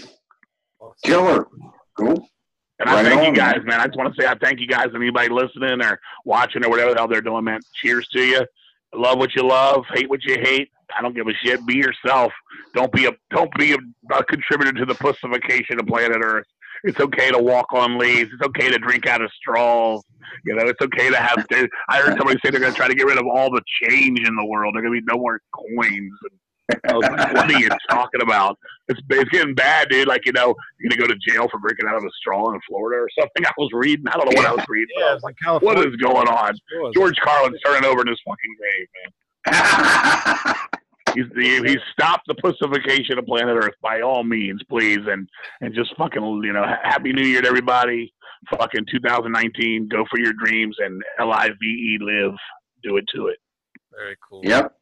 Killer. 1.03 1.47
Cool. 1.97 2.27
And 2.79 2.89
I 2.89 2.95
Right 2.95 3.05
thank 3.05 3.27
you 3.27 3.33
guys, 3.33 3.59
man. 3.65 3.79
I 3.79 3.87
just 3.87 3.97
want 3.97 4.13
to 4.13 4.21
say 4.21 4.27
I 4.27 4.35
thank 4.35 4.59
you 4.59 4.67
guys. 4.67 4.87
And 4.93 4.97
anybody 4.97 5.29
listening 5.29 5.81
or 5.81 5.99
watching 6.25 6.63
or 6.63 6.69
whatever 6.69 6.91
the 6.91 6.97
hell 6.97 7.07
they're 7.07 7.21
doing, 7.21 7.43
man. 7.43 7.59
Cheers 7.81 8.07
to 8.09 8.21
you. 8.21 8.45
Love 8.93 9.17
what 9.17 9.35
you 9.35 9.43
love, 9.43 9.83
hate 9.93 10.09
what 10.09 10.23
you 10.23 10.35
hate. 10.35 10.69
I 10.95 11.01
don't 11.01 11.15
give 11.15 11.27
a 11.27 11.33
shit. 11.43 11.65
Be 11.65 11.75
yourself. 11.75 12.31
Don't 12.73 12.91
be 12.91 13.05
a 13.05 13.11
don't 13.31 13.51
be 13.57 13.73
a, 13.73 13.77
a 14.13 14.23
contributor 14.23 14.71
to 14.73 14.85
the 14.85 14.95
pussification 14.95 15.79
of 15.79 15.87
planet 15.87 16.19
Earth. 16.23 16.45
It's 16.83 16.99
okay 16.99 17.31
to 17.31 17.39
walk 17.39 17.73
on 17.73 17.97
leaves. 17.97 18.29
It's 18.33 18.41
okay 18.47 18.69
to 18.69 18.77
drink 18.77 19.07
out 19.07 19.21
of 19.21 19.31
straws. 19.31 20.01
You 20.45 20.55
know, 20.55 20.63
it's 20.67 20.81
okay 20.81 21.09
to 21.09 21.17
have. 21.17 21.45
I 21.89 21.97
heard 22.01 22.17
somebody 22.17 22.39
say 22.43 22.51
they're 22.51 22.59
going 22.59 22.73
to 22.73 22.77
try 22.77 22.87
to 22.87 22.95
get 22.95 23.05
rid 23.05 23.17
of 23.17 23.25
all 23.25 23.49
the 23.49 23.61
change 23.83 24.19
in 24.27 24.35
the 24.35 24.45
world. 24.45 24.75
There's 24.75 24.83
going 24.83 24.95
to 24.95 25.01
be 25.01 25.05
no 25.11 25.17
more 25.19 25.39
coins. 25.53 26.11
I 26.89 26.93
was 26.93 27.03
like, 27.09 27.33
what 27.33 27.49
are 27.49 27.57
you 27.59 27.69
talking 27.89 28.21
about? 28.21 28.59
It's, 28.89 28.99
it's 29.09 29.29
getting 29.29 29.55
bad, 29.55 29.87
dude. 29.89 30.05
Like, 30.07 30.25
you 30.25 30.33
know, 30.33 30.53
you're 30.79 30.89
going 30.89 30.99
to 31.01 31.07
go 31.07 31.07
to 31.07 31.15
jail 31.31 31.47
for 31.49 31.59
drinking 31.59 31.87
out 31.87 31.95
of 31.95 32.03
a 32.03 32.09
straw 32.19 32.51
in 32.53 32.59
Florida 32.67 33.01
or 33.01 33.07
something. 33.17 33.45
I 33.45 33.51
was 33.57 33.69
reading. 33.73 34.05
I 34.09 34.17
don't 34.17 34.25
know 34.33 34.37
what 34.41 34.45
I 34.45 34.53
was 34.53 34.65
reading. 34.67 34.93
but 34.97 35.03
I 35.03 35.07
Yeah, 35.07 35.13
was 35.13 35.23
like 35.23 35.31
like, 35.31 35.37
California. 35.43 35.83
what 35.83 35.87
is 35.87 35.95
going 35.95 36.27
on? 36.27 36.53
George 36.93 37.15
Carlin's 37.23 37.59
turning 37.65 37.85
over 37.85 38.01
in 38.01 38.07
his 38.07 38.19
fucking 38.27 38.55
grave, 38.59 38.87
man. 39.55 40.55
He's 41.17 41.25
he, 41.35 41.57
he's 41.63 41.79
stopped 41.91 42.27
the 42.27 42.35
pussification 42.35 43.17
of 43.17 43.25
planet 43.25 43.55
Earth 43.55 43.73
by 43.81 44.01
all 44.01 44.23
means, 44.23 44.61
please, 44.69 44.99
and 45.07 45.27
and 45.61 45.73
just 45.73 45.95
fucking 45.97 46.21
you 46.43 46.53
know, 46.53 46.63
happy 46.83 47.11
New 47.11 47.25
Year 47.25 47.41
to 47.41 47.47
everybody. 47.47 48.13
Fucking 48.51 48.85
2019, 48.91 49.87
go 49.87 50.05
for 50.11 50.19
your 50.19 50.33
dreams 50.33 50.75
and 50.79 51.01
L 51.19 51.33
I 51.33 51.49
V 51.59 51.65
E 51.65 51.97
live. 51.99 52.35
Do 52.83 52.97
it 52.97 53.05
to 53.15 53.27
it. 53.27 53.39
Very 53.91 54.15
cool. 54.29 54.41
yep. 54.43 54.77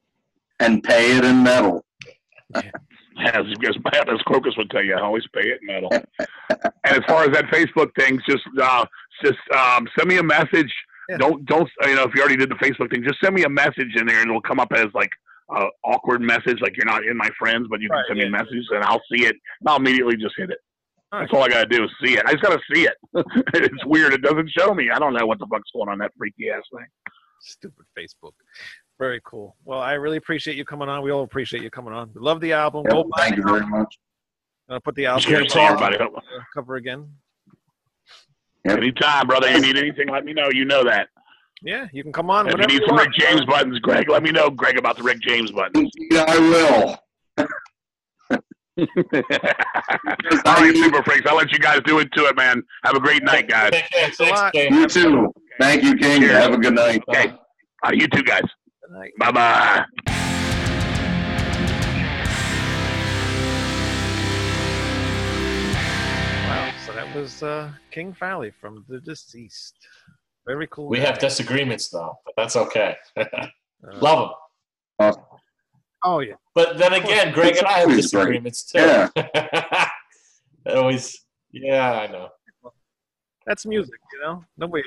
And 0.60 0.84
pay 0.84 1.18
it 1.18 1.24
in 1.24 1.44
metal. 1.44 1.86
As, 3.18 3.46
as, 3.66 3.76
as 3.96 4.20
Krokus 4.28 4.58
would 4.58 4.70
tell 4.70 4.84
you, 4.84 4.94
I 4.94 5.02
always 5.02 5.24
pay 5.34 5.48
it 5.48 5.60
in 5.62 5.68
metal. 5.68 5.90
and 5.90 6.04
as 6.84 7.00
far 7.08 7.24
as 7.24 7.30
that 7.30 7.46
Facebook 7.46 7.96
thing, 7.98 8.20
just 8.30 8.44
uh, 8.62 8.86
just 9.24 9.40
um, 9.56 9.88
send 9.98 10.10
me 10.10 10.18
a 10.18 10.24
message. 10.24 10.74
Yeah. 11.08 11.16
Don't 11.20 11.46
don't 11.46 11.70
you 11.84 11.96
know 11.96 12.04
if 12.04 12.14
you 12.14 12.20
already 12.20 12.36
did 12.36 12.50
the 12.50 12.56
Facebook 12.56 12.92
thing, 12.92 13.06
just 13.08 13.22
send 13.24 13.34
me 13.34 13.44
a 13.44 13.50
message 13.50 13.96
in 13.96 14.06
there, 14.06 14.20
and 14.20 14.30
it'll 14.30 14.42
come 14.42 14.60
up 14.60 14.74
as 14.74 14.88
like 14.94 15.12
a 15.50 15.66
awkward 15.84 16.22
message, 16.22 16.60
like 16.62 16.76
you're 16.78 16.86
not 16.86 17.04
in 17.06 17.16
my 17.18 17.30
friends, 17.38 17.68
but 17.70 17.80
you 17.82 17.90
can 17.90 17.98
Right, 17.98 18.06
send 18.08 18.20
me 18.20 18.26
a 18.26 18.28
yeah. 18.28 18.32
message, 18.32 18.66
and 18.72 18.84
I'll 18.84 19.02
see 19.12 19.26
it. 19.26 19.36
And 19.60 19.68
I'll 19.70 19.78
immediately 19.78 20.16
just 20.18 20.34
hit 20.38 20.50
it. 20.50 20.58
All 21.12 21.20
That's 21.20 21.34
all 21.34 21.44
I 21.44 21.50
gotta 21.50 21.68
do 21.68 21.84
is 21.84 21.90
see 22.04 22.14
it. 22.18 22.26
I 22.26 22.32
just 22.32 22.44
gotta 22.44 22.60
see 22.74 22.88
it. 22.88 22.96
it's 23.54 23.86
weird. 23.86 24.14
It 24.14 24.22
doesn't 24.22 24.50
show 24.58 24.74
me. 24.74 24.90
I 24.90 24.98
don't 25.00 25.14
know 25.14 25.26
what 25.26 25.38
the 25.40 25.46
fuck's 25.52 25.70
going 25.74 25.90
on 25.90 26.00
that 26.00 26.12
freaky 26.18 26.50
ass 26.50 26.64
thing. 26.76 26.86
Stupid 27.42 27.86
Facebook. 27.98 28.32
Very 28.98 29.22
cool. 29.26 29.56
Well, 29.66 29.80
I 29.82 29.94
really 29.94 30.18
appreciate 30.18 30.58
you 30.58 30.66
coming 30.66 30.90
on. 30.90 31.04
We 31.04 31.12
all 31.12 31.24
appreciate 31.24 31.62
you 31.62 31.70
coming 31.70 31.94
on. 31.94 32.10
We 32.16 32.22
love 32.22 32.42
the 32.42 32.54
album. 32.54 32.84
Yep, 32.86 32.92
Go 32.94 33.10
thank 33.18 33.36
the 33.36 33.42
you 33.42 33.48
very 33.48 33.60
album. 33.62 33.80
much. 33.80 33.96
Uh, 34.68 34.80
put 34.80 34.96
the 34.96 35.06
album 35.06 35.24
here 35.30 35.44
to 35.46 35.60
everybody. 35.62 35.98
uh, 35.98 36.08
cover 36.54 36.76
again. 36.78 37.08
Yep. 38.66 38.78
Anytime, 38.80 39.28
brother. 39.28 39.52
You 39.52 39.62
need 39.62 39.78
anything, 39.78 40.08
let 40.10 40.26
me 40.26 40.34
know. 40.34 40.50
You 40.52 40.66
know 40.66 40.84
that. 40.86 41.10
Yeah, 41.62 41.88
you 41.94 42.04
can 42.04 42.12
come 42.12 42.30
on 42.30 42.48
If 42.48 42.60
you 42.60 42.68
need 42.68 42.82
some. 42.88 42.98
Rick 42.98 43.10
James 43.18 43.46
buttons, 43.46 43.80
Greg, 43.80 44.10
let 44.10 44.24
me 44.24 44.32
know, 44.32 44.50
Greg, 44.50 44.78
about 44.78 44.98
the 44.98 45.04
Rick 45.04 45.22
James 45.22 45.52
buttons. 45.52 45.90
Yeah, 46.12 46.26
I 46.28 46.40
will. 46.40 47.00
All 48.78 50.56
right, 50.56 50.76
Super 50.76 51.02
Freaks. 51.04 51.26
I'll 51.26 51.38
let 51.38 51.52
you 51.52 51.60
guys 51.60 51.80
do 51.86 52.00
it 52.00 52.12
to 52.14 52.26
it, 52.26 52.36
man. 52.36 52.62
Have 52.84 52.96
a 52.96 53.00
great 53.00 53.24
night, 53.24 53.48
guys. 53.48 53.72
Thanks 53.94 54.20
a 54.20 54.26
lot. 54.26 54.54
You 54.54 54.86
too. 54.86 55.34
Thank 55.60 55.84
you, 55.84 55.96
King. 55.96 56.22
Cheers. 56.22 56.32
Have 56.34 56.54
a 56.54 56.58
good 56.58 56.76
night. 56.76 57.02
Okay. 57.10 57.34
Uh, 57.84 57.92
you 57.94 58.08
too, 58.08 58.24
guys. 58.24 58.42
Good 58.42 58.98
night. 58.98 59.12
Bye 59.18 59.32
bye. 59.32 59.86
Wow. 66.48 66.74
So 66.86 66.92
that 66.94 67.16
was 67.16 67.44
uh, 67.44 67.72
King 67.92 68.14
Fowley 68.14 68.52
from 68.52 68.84
the 68.90 69.00
deceased. 69.00 69.88
Very 70.48 70.68
cool. 70.72 70.88
We 70.88 70.98
guy. 70.98 71.06
have 71.06 71.20
disagreements 71.20 71.90
though, 71.90 72.18
but 72.26 72.34
that's 72.38 72.56
okay. 72.56 72.96
Uh, 73.18 73.48
Love 74.02 74.32
them. 75.00 75.14
Oh 76.04 76.20
yeah. 76.20 76.34
But 76.54 76.78
then 76.78 76.94
again, 76.94 77.32
Greg 77.34 77.58
and 77.58 77.68
I 77.68 77.74
have 77.80 77.90
Always 77.90 78.12
great. 78.12 78.22
disagreements 78.24 78.64
too. 78.72 78.80
Yeah. 78.80 79.90
That 80.66 80.78
always, 80.78 81.24
yeah, 81.52 81.92
I 81.94 82.08
know. 82.08 82.30
That's 83.46 83.68
music, 83.68 84.00
you 84.14 84.20
know. 84.20 84.44
Nobody, 84.58 84.84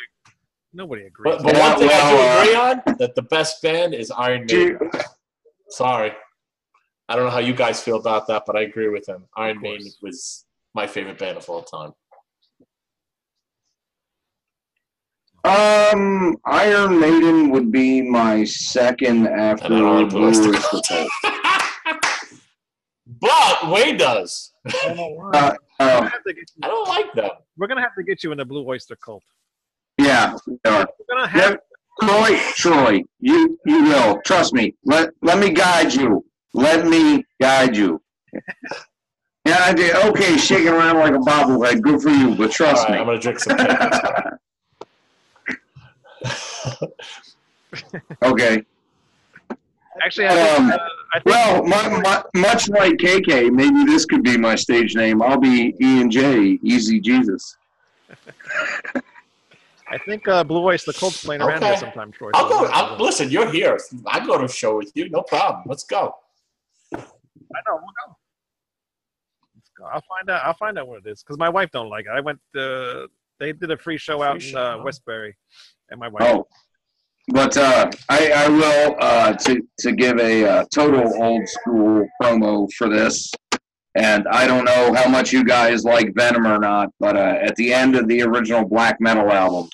nobody 0.72 1.04
agrees. 1.06 1.36
But, 1.36 1.44
but 1.44 1.54
Yeah, 1.54 1.68
one 1.70 1.78
thing 1.78 1.86
well, 1.86 2.04
I 2.04 2.10
do 2.10 2.18
uh, 2.18 2.42
agree 2.42 2.90
on 2.90 2.96
that 2.98 3.14
the 3.14 3.22
best 3.22 3.62
band 3.62 3.94
is 3.94 4.10
Iron 4.10 4.46
Maiden. 4.46 4.78
Gee, 4.92 4.98
Sorry, 5.68 6.10
I 7.08 7.14
don't 7.14 7.26
know 7.26 7.30
how 7.30 7.38
you 7.38 7.52
guys 7.54 7.80
feel 7.80 7.96
about 7.98 8.26
that, 8.26 8.42
but 8.44 8.56
I 8.56 8.62
agree 8.62 8.88
with 8.88 9.08
him. 9.08 9.26
Iron 9.36 9.60
Maiden 9.60 9.86
was 10.02 10.44
my 10.74 10.88
favorite 10.88 11.16
band 11.18 11.36
of 11.38 11.48
all 11.48 11.62
time. 11.62 11.92
Um, 15.48 16.36
Iron 16.44 17.00
Maiden 17.00 17.50
would 17.50 17.72
be 17.72 18.02
my 18.02 18.44
second 18.44 19.26
after 19.26 19.66
And 19.66 19.74
I 19.74 19.78
don't 19.78 19.94
want 19.94 20.10
to 20.10 20.14
put 20.14 20.20
Blue 20.20 20.28
Oyster 20.28 20.48
Oyster 20.50 20.80
Cult. 20.90 21.08
but 23.20 23.70
Wayne 23.70 23.96
does. 23.96 24.52
I 24.66 24.94
don't. 24.94 25.34
Uh, 25.34 25.54
uh, 25.80 26.00
gonna 26.00 26.10
have 26.10 26.24
to 26.24 26.34
get 26.34 26.50
you, 26.54 26.60
I 26.62 26.68
don't 26.68 26.88
like 26.88 27.12
them. 27.14 27.30
we're 27.56 27.66
gonna 27.66 27.80
have 27.80 27.94
to 27.96 28.02
get 28.02 28.22
you 28.22 28.32
in 28.32 28.38
the 28.38 28.44
Blue 28.44 28.66
Oyster 28.66 28.96
Cult. 28.96 29.22
yeah, 29.98 30.36
we 30.46 30.58
are. 30.66 30.86
We're 30.98 31.16
gonna 31.16 31.28
have. 31.28 31.52
Yeah, 31.52 32.08
Troy, 32.08 32.38
Troy, 32.54 33.02
you 33.20 33.58
you 33.64 33.84
will 33.84 34.20
trust 34.24 34.52
me. 34.52 34.74
Let 34.84 35.10
let 35.22 35.38
me 35.38 35.50
guide 35.50 35.94
you. 35.94 36.24
Let 36.52 36.86
me 36.86 37.24
guide 37.40 37.76
you. 37.76 38.00
Yeah, 39.44 39.58
I 39.60 39.72
did. 39.72 39.96
Okay, 39.96 40.36
shaking 40.36 40.68
around 40.68 40.98
like 40.98 41.14
a 41.14 41.18
bobblehead. 41.18 41.80
Good 41.80 42.02
for 42.02 42.10
you, 42.10 42.34
but 42.34 42.50
trust 42.50 42.84
right, 42.84 42.92
me. 42.92 42.98
I'm 42.98 43.06
gonna 43.06 43.18
drink 43.18 43.38
some. 43.38 43.56
King. 46.24 46.88
okay. 48.22 48.64
Actually, 50.02 50.26
I 50.28 50.34
think, 50.34 50.58
Um, 50.60 50.70
uh, 50.70 50.76
I 51.14 51.20
think 51.20 51.24
Well, 51.26 51.62
mu- 51.64 51.96
mu- 51.98 52.40
much 52.40 52.68
like 52.68 52.94
KK, 52.98 53.50
maybe 53.50 53.84
this 53.84 54.04
could 54.04 54.22
be 54.22 54.36
my 54.36 54.54
stage 54.54 54.94
name. 54.94 55.20
I'll 55.22 55.40
be 55.40 55.74
E 55.80 56.00
and 56.00 56.10
J, 56.10 56.58
Easy 56.62 57.00
Jesus. 57.00 57.56
I 59.90 59.98
think 59.98 60.28
uh, 60.28 60.44
Blue 60.44 60.60
the 60.70 60.92
Cult's 60.92 61.24
playing 61.24 61.40
around 61.42 61.62
here 61.62 61.76
sometime, 61.76 62.12
Troy. 62.12 62.30
I'll 62.34 62.48
go. 62.48 62.66
I'll, 62.66 62.96
listen, 63.02 63.30
you're 63.30 63.50
here. 63.50 63.78
I 64.06 64.24
go 64.24 64.36
to 64.38 64.44
a 64.44 64.48
show 64.48 64.76
with 64.76 64.92
you. 64.94 65.08
No 65.08 65.22
problem. 65.22 65.64
Let's 65.66 65.84
go. 65.84 66.14
I 66.94 66.98
know. 66.98 67.06
We'll 67.70 67.80
go. 67.80 68.16
Let's 69.56 69.70
go. 69.76 69.84
I'll 69.86 70.02
find 70.02 70.28
out. 70.30 70.42
I'll 70.44 70.54
find 70.54 70.78
out 70.78 70.88
what 70.88 71.06
it 71.06 71.10
is 71.10 71.22
because 71.22 71.38
my 71.38 71.48
wife 71.48 71.70
don't 71.72 71.88
like 71.88 72.04
it. 72.04 72.10
I 72.10 72.20
went. 72.20 72.38
Uh, 72.56 73.06
they 73.40 73.52
did 73.52 73.70
a 73.70 73.78
free 73.78 73.96
show 73.98 74.22
out 74.22 74.42
Free 74.42 74.50
in 74.50 74.56
uh. 74.56 74.82
Westbury, 74.82 75.34
and 75.90 76.00
my 76.00 76.08
wife. 76.08 76.22
Oh, 76.22 76.46
but 77.28 77.56
uh, 77.56 77.90
I, 78.08 78.32
I 78.34 78.48
will 78.48 78.96
uh, 79.00 79.32
to 79.34 79.60
to 79.80 79.92
give 79.92 80.18
a 80.18 80.44
uh, 80.44 80.64
total 80.74 81.22
old 81.22 81.46
school 81.48 82.06
promo 82.22 82.68
for 82.72 82.88
this. 82.88 83.30
And 83.94 84.26
I 84.28 84.46
don't 84.46 84.64
know 84.64 84.94
how 84.94 85.08
much 85.08 85.32
you 85.32 85.44
guys 85.44 85.82
like 85.84 86.14
Venom 86.14 86.46
or 86.46 86.58
not, 86.58 86.90
but 87.00 87.16
uh, 87.16 87.38
at 87.42 87.56
the 87.56 87.72
end 87.72 87.96
of 87.96 88.06
the 88.06 88.22
original 88.22 88.64
black 88.64 89.00
metal 89.00 89.32
album, 89.32 89.68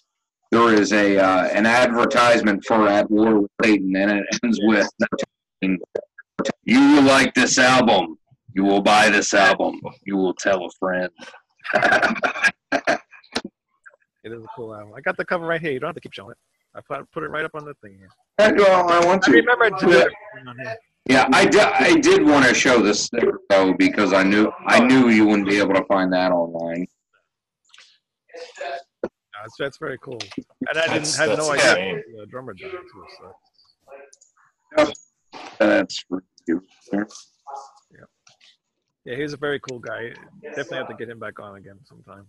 there 0.51 0.73
is 0.73 0.93
a 0.93 1.19
uh, 1.19 1.45
an 1.49 1.67
advertisement 1.67 2.65
for 2.65 2.89
At 2.89 3.11
War 3.11 3.41
with 3.41 3.51
Satan, 3.63 3.95
and 3.97 4.11
it 4.13 4.25
ends 4.43 4.59
with, 4.63 4.89
"You 6.65 6.81
will 6.81 7.03
like 7.03 7.35
this 7.35 7.59
album. 7.59 8.17
You 8.55 8.65
will 8.65 8.83
buy 8.83 9.11
this 9.11 9.35
album. 9.35 9.81
You 10.05 10.17
will 10.17 10.35
tell 10.35 10.65
a 10.65 10.71
friend." 10.79 11.11
It 14.25 14.33
is 14.33 14.43
a 14.43 14.47
cool 14.57 14.75
album. 14.75 14.93
I 14.97 15.01
got 15.01 15.17
the 15.17 15.25
cover 15.25 15.47
right 15.47 15.61
here. 15.61 15.73
You 15.73 15.81
don't 15.81 15.89
have 15.89 15.95
to 15.95 16.01
keep 16.01 16.13
showing 16.15 16.31
it. 16.33 16.39
I 16.75 16.81
put, 16.81 17.11
put 17.13 17.23
it 17.23 17.29
right 17.29 17.45
up 17.45 17.53
on 17.55 17.65
the 17.65 17.75
thing 17.75 17.97
here. 17.99 18.09
well, 18.57 18.89
I 18.91 19.05
want 19.05 19.23
I 19.29 19.31
to. 19.31 19.33
remember 19.33 19.71
to 19.71 19.87
do 19.87 19.93
Yeah. 19.93 20.05
it. 20.73 20.79
Yeah, 21.07 21.29
I 21.33 21.45
did. 21.45 21.61
I 21.61 22.01
did 22.01 22.27
want 22.27 22.47
to 22.47 22.55
show 22.55 22.81
this 22.81 23.05
sticker 23.05 23.39
though 23.51 23.75
because 23.75 24.15
I 24.15 24.23
knew 24.23 24.51
I 24.67 24.81
knew 24.81 25.11
you 25.11 25.27
wouldn't 25.27 25.47
be 25.47 25.59
able 25.59 25.75
to 25.75 25.85
find 25.85 26.11
that 26.15 26.33
online. 26.33 26.87
Uh, 28.65 29.09
that's, 29.43 29.55
that's 29.59 29.79
very 29.79 29.99
cool. 30.03 30.19
And 30.69 30.79
I 30.79 30.87
didn't 30.87 30.89
That's- 30.89 31.17
have 31.19 31.29
no 31.39 31.53
that's 31.53 31.65
idea 31.67 31.97
insane. 31.97 32.03
the 32.19 32.27
drummer 32.27 32.55
died 32.55 32.71
too. 32.71 33.05
So. 34.79 34.93
That's 35.59 35.99
for 36.09 36.25
you. 36.49 36.63
sir. 36.91 37.07
Yeah, 39.05 39.17
he's 39.17 39.35
a 39.35 39.37
very 39.37 39.61
cool 39.61 39.79
guy. 39.81 40.15
Definitely 40.43 40.79
have 40.79 40.89
to 40.89 40.95
get 40.95 41.11
him 41.11 41.19
back 41.19 41.39
on 41.39 41.57
again 41.57 41.79
sometime. 41.85 42.27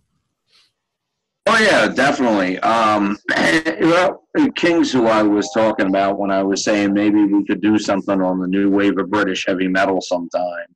Oh 1.48 1.58
yeah, 1.58 1.86
definitely. 1.88 2.58
Um, 2.60 3.16
well, 3.80 4.24
King's 4.56 4.92
who 4.92 5.06
I 5.06 5.22
was 5.22 5.50
talking 5.54 5.86
about 5.86 6.18
when 6.18 6.30
I 6.30 6.42
was 6.42 6.64
saying 6.64 6.92
maybe 6.92 7.24
we 7.24 7.44
could 7.44 7.60
do 7.60 7.78
something 7.78 8.20
on 8.20 8.40
the 8.40 8.48
new 8.48 8.68
wave 8.70 8.98
of 8.98 9.10
British 9.10 9.46
heavy 9.46 9.68
metal 9.68 10.00
sometime. 10.00 10.66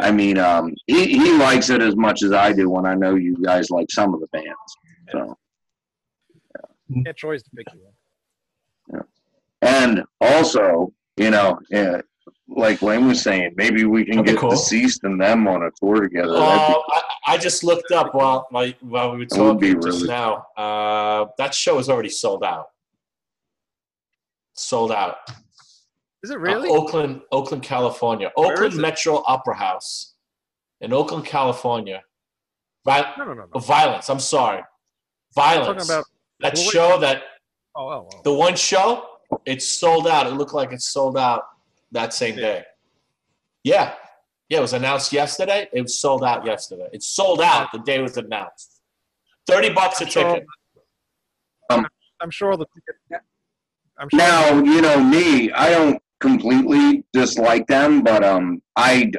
I 0.00 0.12
mean, 0.12 0.38
um, 0.38 0.74
he 0.86 1.06
he 1.06 1.32
likes 1.32 1.70
it 1.70 1.80
as 1.80 1.96
much 1.96 2.22
as 2.22 2.32
I 2.32 2.52
do 2.52 2.68
when 2.68 2.86
I 2.86 2.94
know 2.94 3.14
you 3.14 3.36
guys 3.42 3.70
like 3.70 3.90
some 3.90 4.14
of 4.14 4.20
the 4.20 4.28
bands. 4.28 4.48
So. 5.12 5.36
Yeah, 6.90 7.12
Troy's 7.12 7.42
the 7.42 7.50
big 7.54 7.66
one. 7.68 7.92
Yeah. 8.92 9.02
And 9.62 10.04
also, 10.20 10.92
you 11.16 11.30
know, 11.30 11.58
yeah, 11.70 12.00
like 12.48 12.80
Wayne 12.80 13.06
was 13.06 13.22
saying, 13.22 13.54
maybe 13.56 13.84
we 13.84 14.04
can 14.04 14.16
That'd 14.16 14.32
get 14.32 14.40
cool. 14.40 14.50
deceased 14.50 15.04
and 15.04 15.20
them 15.20 15.46
on 15.46 15.64
a 15.64 15.70
tour 15.78 16.00
together. 16.00 16.34
Uh, 16.34 16.40
I, 16.40 17.02
I 17.28 17.36
just 17.36 17.62
looked 17.62 17.92
up 17.92 18.14
while 18.14 18.46
while, 18.50 18.72
while 18.80 19.12
we 19.12 19.18
were 19.18 19.24
That 19.26 19.60
be 19.60 19.74
talking 19.74 19.82
just 19.82 20.02
really- 20.02 20.08
now. 20.08 20.46
Uh, 20.56 21.26
that 21.38 21.54
show 21.54 21.78
is 21.78 21.88
already 21.90 22.08
sold 22.08 22.42
out. 22.42 22.68
Sold 24.54 24.92
out. 24.92 25.18
Is 26.22 26.30
it 26.30 26.36
Uh, 26.36 26.40
really? 26.40 26.68
Oakland, 26.70 27.22
Oakland, 27.30 27.62
California. 27.62 28.32
Where 28.34 28.52
Oakland? 28.52 28.74
Metro 28.76 29.22
Opera 29.26 29.54
House 29.56 30.14
in 30.80 30.92
Oakland, 30.92 31.26
California. 31.26 32.02
Vi- 32.84 33.14
no, 33.18 33.24
no, 33.24 33.34
no, 33.34 33.44
no. 33.54 33.60
violence. 33.60 34.08
I'm 34.08 34.20
sorry. 34.20 34.58
I'm 34.60 34.64
Violence. 35.34 35.88
about. 35.88 36.04
that 36.40 36.54
Well, 36.54 36.64
wait. 36.64 36.72
show 36.72 36.98
that 36.98 37.22
Oh, 37.76 37.88
oh, 37.90 38.08
oh. 38.12 38.20
the 38.24 38.32
one 38.32 38.56
show 38.56 39.06
it's 39.44 39.68
sold 39.68 40.08
out. 40.08 40.26
It 40.26 40.30
looked 40.34 40.54
like 40.54 40.72
it 40.72 40.80
sold 40.82 41.18
out 41.18 41.42
that 41.92 42.14
same 42.14 42.36
day. 42.36 42.64
Yeah. 43.62 43.94
Yeah, 44.48 44.58
it 44.58 44.62
was 44.62 44.72
announced 44.72 45.12
yesterday. 45.12 45.68
It 45.72 45.82
was 45.82 46.00
sold 46.00 46.24
out 46.24 46.46
yesterday. 46.46 46.88
It 46.92 47.02
sold 47.02 47.40
out 47.42 47.70
the 47.72 47.80
day 47.80 47.96
it 47.96 48.02
was 48.02 48.16
announced. 48.16 48.80
30 49.46 49.70
bucks 49.74 50.00
a 50.00 50.04
I'm 50.04 50.10
sure- 50.10 50.32
ticket. 50.34 50.46
I'm 52.20 52.30
sure 52.30 52.56
the 52.56 52.66
ticket. 52.74 53.22
I'm 53.98 54.08
sure. 54.10 54.18
Now, 54.18 54.54
you 54.62 54.80
know 54.80 54.98
me, 55.02 55.52
I 55.52 55.70
don't 55.70 56.02
completely 56.20 57.04
dislike 57.12 57.66
them, 57.68 58.02
but 58.02 58.24
um, 58.24 58.60
I 58.76 59.10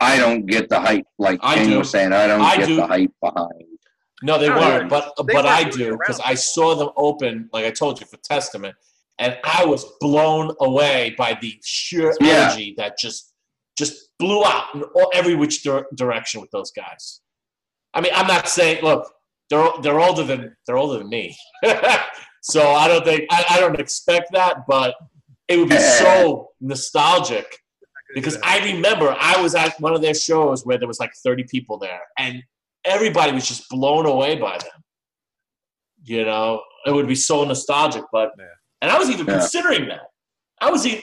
I 0.00 0.16
don't 0.16 0.46
get 0.46 0.68
the 0.68 0.80
hype 0.80 1.04
like 1.18 1.38
I 1.42 1.56
King 1.56 1.70
do. 1.70 1.78
was 1.78 1.90
saying. 1.90 2.12
I 2.12 2.26
don't 2.26 2.40
I 2.40 2.56
get 2.56 2.66
do. 2.66 2.76
the 2.76 2.86
hype 2.86 3.12
behind. 3.22 3.64
No, 4.22 4.38
they 4.38 4.48
No, 4.48 4.56
weren't, 4.56 4.90
they- 4.90 5.00
but 5.16 5.26
they 5.26 5.32
but 5.34 5.46
I 5.46 5.62
weren't 5.62 5.72
do 5.74 5.88
around. 5.90 5.98
because 5.98 6.20
I 6.24 6.34
saw 6.34 6.74
them 6.74 6.88
open, 6.96 7.48
like 7.52 7.64
I 7.66 7.70
told 7.70 8.00
you, 8.00 8.06
for 8.06 8.16
Testament, 8.18 8.74
and 9.18 9.38
I 9.44 9.64
was 9.64 9.84
blown 10.00 10.54
away 10.60 11.14
by 11.16 11.38
the 11.40 11.54
sheer 11.62 12.14
Yeah. 12.20 12.46
energy 12.50 12.74
that 12.78 12.98
just 12.98 13.29
just 13.80 14.10
blew 14.18 14.44
out 14.44 14.66
in 14.74 14.82
all, 14.94 15.10
every 15.14 15.34
which 15.34 15.62
dir- 15.64 15.86
direction 15.96 16.40
with 16.40 16.50
those 16.52 16.70
guys. 16.70 17.20
I 17.94 18.00
mean, 18.00 18.12
I'm 18.14 18.28
not 18.28 18.48
saying, 18.48 18.84
look, 18.84 19.10
they're 19.48 19.68
they're 19.82 19.98
older 20.00 20.22
than 20.22 20.56
they're 20.66 20.78
older 20.78 20.98
than 20.98 21.08
me, 21.08 21.36
so 22.42 22.60
I 22.82 22.86
don't 22.86 23.04
think 23.04 23.24
I, 23.30 23.44
I 23.50 23.60
don't 23.60 23.80
expect 23.80 24.28
that, 24.32 24.58
but 24.68 24.94
it 25.48 25.56
would 25.58 25.68
be 25.68 25.78
so 25.78 26.50
nostalgic 26.60 27.46
because 28.14 28.36
I 28.44 28.58
remember 28.72 29.16
I 29.18 29.40
was 29.42 29.54
at 29.56 29.80
one 29.80 29.94
of 29.94 30.02
their 30.02 30.14
shows 30.14 30.64
where 30.64 30.78
there 30.78 30.86
was 30.86 31.00
like 31.00 31.12
30 31.24 31.44
people 31.44 31.76
there, 31.78 32.00
and 32.18 32.42
everybody 32.84 33.32
was 33.32 33.48
just 33.48 33.68
blown 33.68 34.06
away 34.06 34.36
by 34.36 34.56
them. 34.58 34.78
You 36.04 36.24
know, 36.24 36.62
it 36.86 36.92
would 36.92 37.08
be 37.08 37.14
so 37.16 37.44
nostalgic, 37.44 38.04
but 38.12 38.30
Yeah. 38.38 38.44
and 38.82 38.90
I 38.90 38.98
was 38.98 39.10
even 39.10 39.26
Yeah. 39.26 39.38
considering 39.38 39.88
that. 39.88 40.06
I 40.60 40.70
was 40.70 40.86
even 40.86 41.02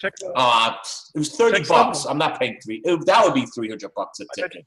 check. 0.00 0.12
uh, 0.34 0.74
it 1.14 1.18
was 1.18 1.34
30 1.36 1.58
Check 1.58 1.68
bucks. 1.68 2.00
some- 2.00 2.12
I'm 2.12 2.18
not 2.18 2.38
paying 2.40 2.58
three. 2.64 2.80
It, 2.84 3.04
that 3.06 3.24
would 3.24 3.34
be 3.34 3.46
300 3.46 3.90
bucks 3.94 4.20
a 4.20 4.24
ticket. 4.34 4.64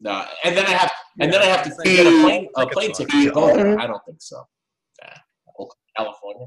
No, 0.00 0.24
and 0.44 0.56
then 0.56 0.64
I 0.66 0.70
have 0.70 0.90
and 1.20 1.30
then 1.32 1.42
I 1.42 1.46
have 1.46 1.62
to 1.64 1.70
Yeah, 1.84 1.96
get 2.04 2.06
a 2.06 2.22
plane 2.22 2.48
a 2.56 2.66
plane 2.66 2.92
ticket 2.92 3.10
to 3.10 3.30
go 3.32 3.54
there. 3.54 3.78
I 3.78 3.86
don't 3.86 4.02
think 4.06 4.18
so. 4.22 4.42
Yeah. 5.02 5.14
California. 5.96 6.46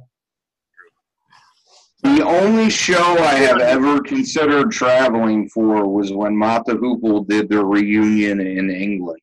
The 2.01 2.25
only 2.25 2.69
show 2.69 3.01
I 3.19 3.35
have 3.35 3.59
ever 3.59 4.01
considered 4.01 4.71
traveling 4.71 5.47
for 5.49 5.87
was 5.87 6.11
when 6.11 6.35
Mott 6.35 6.65
the 6.65 6.73
Hoople 6.73 7.25
did 7.27 7.47
their 7.47 7.63
reunion 7.63 8.41
in 8.41 8.69
England 8.69 9.21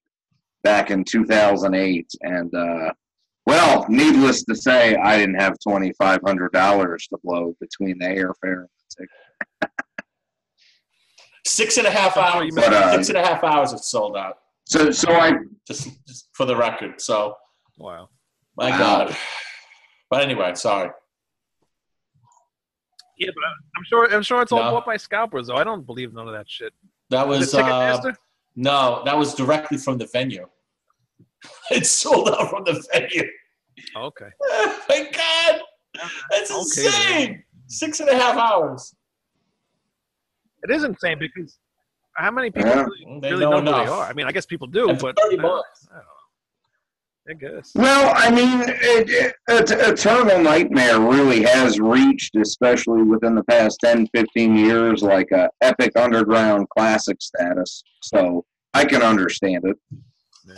back 0.63 0.91
in 0.91 1.05
2008. 1.05 2.07
And, 2.23 2.55
uh, 2.55 2.93
well, 3.47 3.87
needless 3.89 4.45
to 4.45 4.55
say, 4.55 4.97
I 4.97 5.19
didn't 5.19 5.37
have 5.41 5.55
$2,500 5.67 7.09
to 7.09 7.19
blow 7.25 7.55
between 7.61 7.99
the 7.99 8.07
airfare 8.07 8.61
and 8.61 8.69
the 8.99 9.07
ticket. 9.07 9.71
Six 11.47 11.79
and 11.79 11.87
a 11.87 11.91
half 11.91 12.17
hours. 12.17 12.47
you 12.47 12.53
But, 12.55 12.73
uh, 12.73 12.93
Six 12.93 13.09
and 13.09 13.19
a 13.19 13.27
half 13.27 13.43
hours. 13.43 13.73
It's 13.73 13.91
sold 13.91 14.17
out. 14.17 14.39
So, 14.65 14.91
so 14.91 15.11
I, 15.13 15.33
Just, 15.67 15.89
just 16.07 16.29
for 16.33 16.47
the 16.47 16.55
record. 16.57 17.01
So, 17.01 17.35
Wow. 17.79 18.11
my 18.57 18.71
Wow. 18.71 18.79
God. 18.79 19.17
But 20.11 20.23
anyway, 20.23 20.55
sorry. 20.55 20.91
Yeah, 23.17 23.31
but 23.35 23.45
I'm 23.45 23.85
sure 23.87 24.15
I'm 24.15 24.23
sure 24.23 24.41
it's 24.43 24.51
all 24.53 24.63
No. 24.63 24.71
bought 24.73 24.87
by 24.87 24.97
scalpers, 24.97 25.49
though. 25.49 25.57
I 25.57 25.65
don't 25.65 25.85
believe 25.85 26.15
none 26.15 26.27
of 26.27 26.33
that 26.35 26.49
shit. 26.49 26.73
That 27.11 27.27
Was 27.29 27.41
was 27.41 27.55
uh, 27.55 28.13
no, 28.57 29.03
that 29.05 29.17
was 29.17 29.35
directly 29.35 29.77
from 29.77 29.99
the 29.99 30.07
venue. 30.07 30.47
It's 31.71 31.91
sold 31.91 32.29
out 32.31 32.51
from 32.51 32.65
the 32.65 32.85
venue. 32.93 33.25
Oh, 33.97 34.03
okay. 34.07 34.27
Oh 34.43 34.81
my 34.89 35.11
God, 35.13 35.61
that's 36.31 36.51
Okay, 36.51 36.59
insane. 36.87 37.45
Six 37.69 38.01
and 38.01 38.09
a 38.09 38.17
half 38.17 38.37
hours. 38.37 38.95
It 40.63 40.71
is 40.71 40.85
insane 40.85 41.19
because 41.19 41.59
how 42.15 42.31
many 42.31 42.51
people 42.51 42.71
Yeah. 42.71 42.83
really, 42.85 43.21
They 43.23 43.31
really 43.31 43.45
know 43.47 43.61
know, 43.61 43.73
who 43.79 43.85
they 43.85 43.91
are? 43.91 44.05
I 44.07 44.13
mean, 44.13 44.27
I 44.27 44.33
guess 44.33 44.45
people 44.47 44.67
do, 44.67 44.91
And 44.91 44.99
but 44.99 45.17
30 45.21 45.39
I, 45.39 45.43
bucks. 45.43 45.89
I 45.91 45.95
don't 45.95 46.05
know. 46.05 46.11
I 47.29 47.35
guess. 47.35 47.73
well, 47.77 48.13
I 48.17 48.31
mean, 48.31 48.61
it, 48.69 49.09
it, 49.11 49.35
it, 49.49 49.71
Eternal 49.71 50.43
Nightmare 50.43 50.99
really 51.01 51.43
has 51.45 51.79
reached, 51.79 52.35
especially 52.37 53.03
within 53.03 53.35
the 53.35 53.45
past 53.45 53.79
10, 53.85 54.09
15 54.15 54.57
years, 54.57 55.03
like 55.03 55.31
a 55.31 55.49
epic 55.61 55.93
underground 55.97 56.67
classic 56.71 57.21
status. 57.23 57.83
So 58.03 58.45
I 58.75 58.85
can 58.85 59.03
understand 59.03 59.65
it. 59.65 59.77
Yeah. 60.47 60.55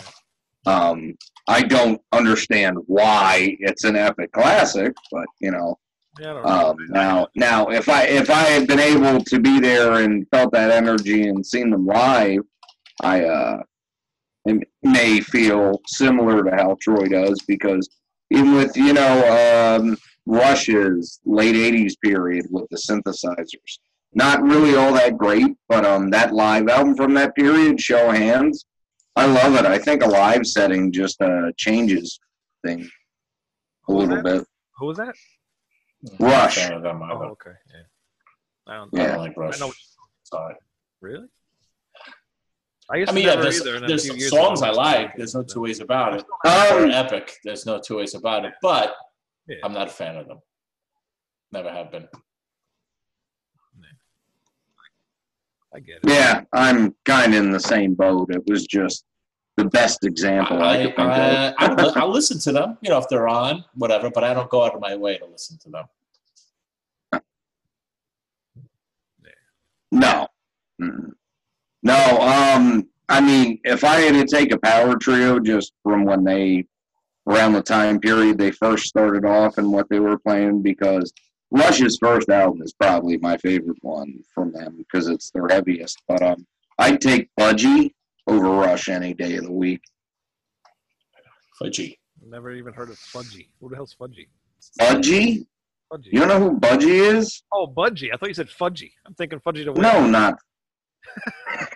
Um, 0.66 1.16
I 1.48 1.62
don't 1.62 2.00
understand 2.12 2.78
why 2.86 3.56
it's 3.60 3.84
an 3.84 3.96
epic 3.96 4.32
classic, 4.32 4.94
but 5.10 5.26
you 5.40 5.50
know, 5.50 5.78
Yeah, 6.20 6.40
um, 6.42 6.76
now, 6.88 7.28
now 7.34 7.68
if 7.68 7.88
I 7.88 8.04
if 8.04 8.30
I 8.30 8.42
had 8.42 8.68
been 8.68 8.78
able 8.78 9.24
to 9.24 9.40
be 9.40 9.58
there 9.58 10.02
and 10.02 10.26
felt 10.30 10.52
that 10.52 10.70
energy 10.70 11.28
and 11.28 11.44
seen 11.44 11.70
them 11.70 11.86
live, 11.86 12.40
I 13.02 13.24
uh, 13.24 13.62
may 14.82 15.20
feel 15.20 15.80
similar 15.86 16.44
to 16.44 16.50
how 16.50 16.76
Troy 16.80 17.06
does 17.06 17.40
because 17.46 17.88
even 18.30 18.54
with 18.54 18.76
you 18.76 18.92
know 18.92 19.76
um, 19.80 19.96
Rush's 20.26 21.20
late 21.24 21.56
'80s 21.56 21.94
period 22.04 22.46
with 22.50 22.68
the 22.70 22.76
synthesizers, 22.76 23.78
not 24.14 24.42
really 24.42 24.76
all 24.76 24.92
that 24.92 25.18
great, 25.18 25.56
but 25.68 25.84
um, 25.84 26.10
that 26.10 26.32
live 26.32 26.68
album 26.68 26.94
from 26.94 27.14
that 27.14 27.34
period, 27.34 27.80
Show 27.80 28.10
of 28.10 28.16
Hands, 28.16 28.64
I 29.16 29.26
love 29.26 29.54
it. 29.56 29.66
I 29.66 29.78
think 29.78 30.02
a 30.02 30.08
live 30.08 30.46
setting 30.46 30.90
just 30.92 31.20
uh, 31.20 31.52
changes 31.56 32.18
things 32.64 32.86
a 32.86 33.92
Who 33.92 33.98
little 33.98 34.22
bit. 34.22 34.44
Who 34.78 34.86
was 34.86 34.96
that? 34.98 35.14
Rush. 36.18 36.56
Fan 36.56 36.72
of 36.72 36.82
them 36.82 37.02
Oh, 37.02 37.22
okay. 37.32 37.50
Yeah. 37.72 37.82
I 38.72 38.76
don't, 38.76 38.98
I 38.98 39.06
don't 39.08 39.18
like 39.18 39.36
Rush. 39.36 39.56
I 39.60 39.66
know. 39.66 39.72
Sorry. 40.24 40.54
Really? 41.00 41.26
I 42.90 42.96
used 42.96 43.10
I 43.10 43.14
mean, 43.14 43.26
yeah, 43.26 43.36
there's, 43.36 43.60
either. 43.60 43.76
and 43.76 43.82
then 43.84 43.84
a 43.84 43.88
there's 43.88 44.06
some 44.06 44.18
songs 44.20 44.62
I 44.62 44.70
like. 44.70 45.10
it. 45.10 45.12
There's 45.16 45.34
no 45.34 45.42
two 45.42 45.60
ways 45.60 45.80
about 45.80 46.14
it. 46.14 46.24
Um, 46.46 46.90
epic. 46.90 47.36
There's 47.44 47.64
no 47.66 47.80
two 47.80 47.98
ways 47.98 48.14
about 48.14 48.44
it. 48.44 48.52
But 48.60 48.94
Yeah. 49.48 49.56
I'm 49.64 49.72
not 49.72 49.88
a 49.88 49.90
fan 49.90 50.16
of 50.16 50.26
them. 50.26 50.38
Never 51.52 51.70
have 51.70 51.90
been. 51.92 52.08
I 55.74 55.80
get 55.80 55.96
it. 55.96 56.08
Yeah, 56.08 56.42
I'm 56.52 56.94
kind 57.04 57.34
of 57.34 57.44
in 57.44 57.50
the 57.50 57.60
same 57.60 57.94
boat. 57.94 58.30
It 58.30 58.42
was 58.46 58.66
just 58.66 59.04
the 59.56 59.64
best 59.66 60.04
example 60.04 60.62
I, 60.62 60.74
I, 60.74 60.76
could 60.76 60.96
think 60.96 61.08
I. 61.08 61.54
I, 61.58 61.92
I'll 61.96 62.10
listen 62.10 62.38
to 62.40 62.52
them, 62.52 62.78
you 62.80 62.90
know, 62.90 62.98
if 62.98 63.08
they're 63.08 63.28
on, 63.28 63.64
whatever. 63.74 64.10
But 64.10 64.24
I 64.24 64.34
don't 64.34 64.50
go 64.50 64.64
out 64.64 64.74
of 64.74 64.80
my 64.80 64.96
way 64.96 65.18
to 65.18 65.26
listen 65.26 65.58
to 65.58 65.70
them. 65.70 65.84
No. 69.90 70.26
No, 71.82 72.18
um, 72.20 72.88
I 73.08 73.20
mean, 73.20 73.60
if 73.64 73.84
I 73.84 74.00
had 74.00 74.14
to 74.14 74.24
take 74.24 74.52
a 74.52 74.58
power 74.58 74.96
trio 74.96 75.38
just 75.38 75.72
from 75.82 76.04
when 76.04 76.24
they, 76.24 76.64
around 77.28 77.52
the 77.52 77.62
time 77.62 78.00
period 78.00 78.38
they 78.38 78.50
first 78.50 78.86
started 78.86 79.24
off 79.24 79.58
and 79.58 79.70
what 79.70 79.88
they 79.90 80.00
were 80.00 80.18
playing, 80.18 80.62
because 80.62 81.12
Rush's 81.52 81.98
first 81.98 82.30
album 82.30 82.62
is 82.62 82.72
probably 82.72 83.18
my 83.18 83.36
favorite 83.36 83.76
one 83.82 84.20
from 84.34 84.52
them 84.52 84.74
because 84.78 85.08
it's 85.08 85.30
their 85.30 85.48
heaviest. 85.48 86.02
But 86.08 86.22
um, 86.22 86.46
I'd 86.78 87.00
take 87.00 87.28
Budgie 87.38 87.90
over 88.26 88.48
Rush 88.48 88.88
any 88.88 89.12
day 89.12 89.36
of 89.36 89.44
the 89.44 89.52
week. 89.52 89.82
Fudgy. 91.60 91.98
Never 92.24 92.52
even 92.52 92.72
heard 92.72 92.88
of 92.88 92.96
Fudgy. 92.96 93.48
Who 93.60 93.68
the 93.68 93.76
hell's 93.76 93.94
Fudgy? 94.00 94.28
Budgie? 94.80 95.44
Fudgy. 95.92 96.06
You 96.06 96.20
don't 96.20 96.28
know 96.28 96.40
who 96.40 96.58
Budgie 96.58 97.14
is? 97.16 97.42
Oh, 97.52 97.66
Budgie. 97.66 98.08
I 98.12 98.16
thought 98.16 98.28
you 98.28 98.34
said 98.34 98.48
Fudgy. 98.48 98.92
I'm 99.06 99.12
thinking 99.14 99.38
Fudgy 99.40 99.66
the 99.66 99.78
No, 99.78 100.06
not. 100.06 100.38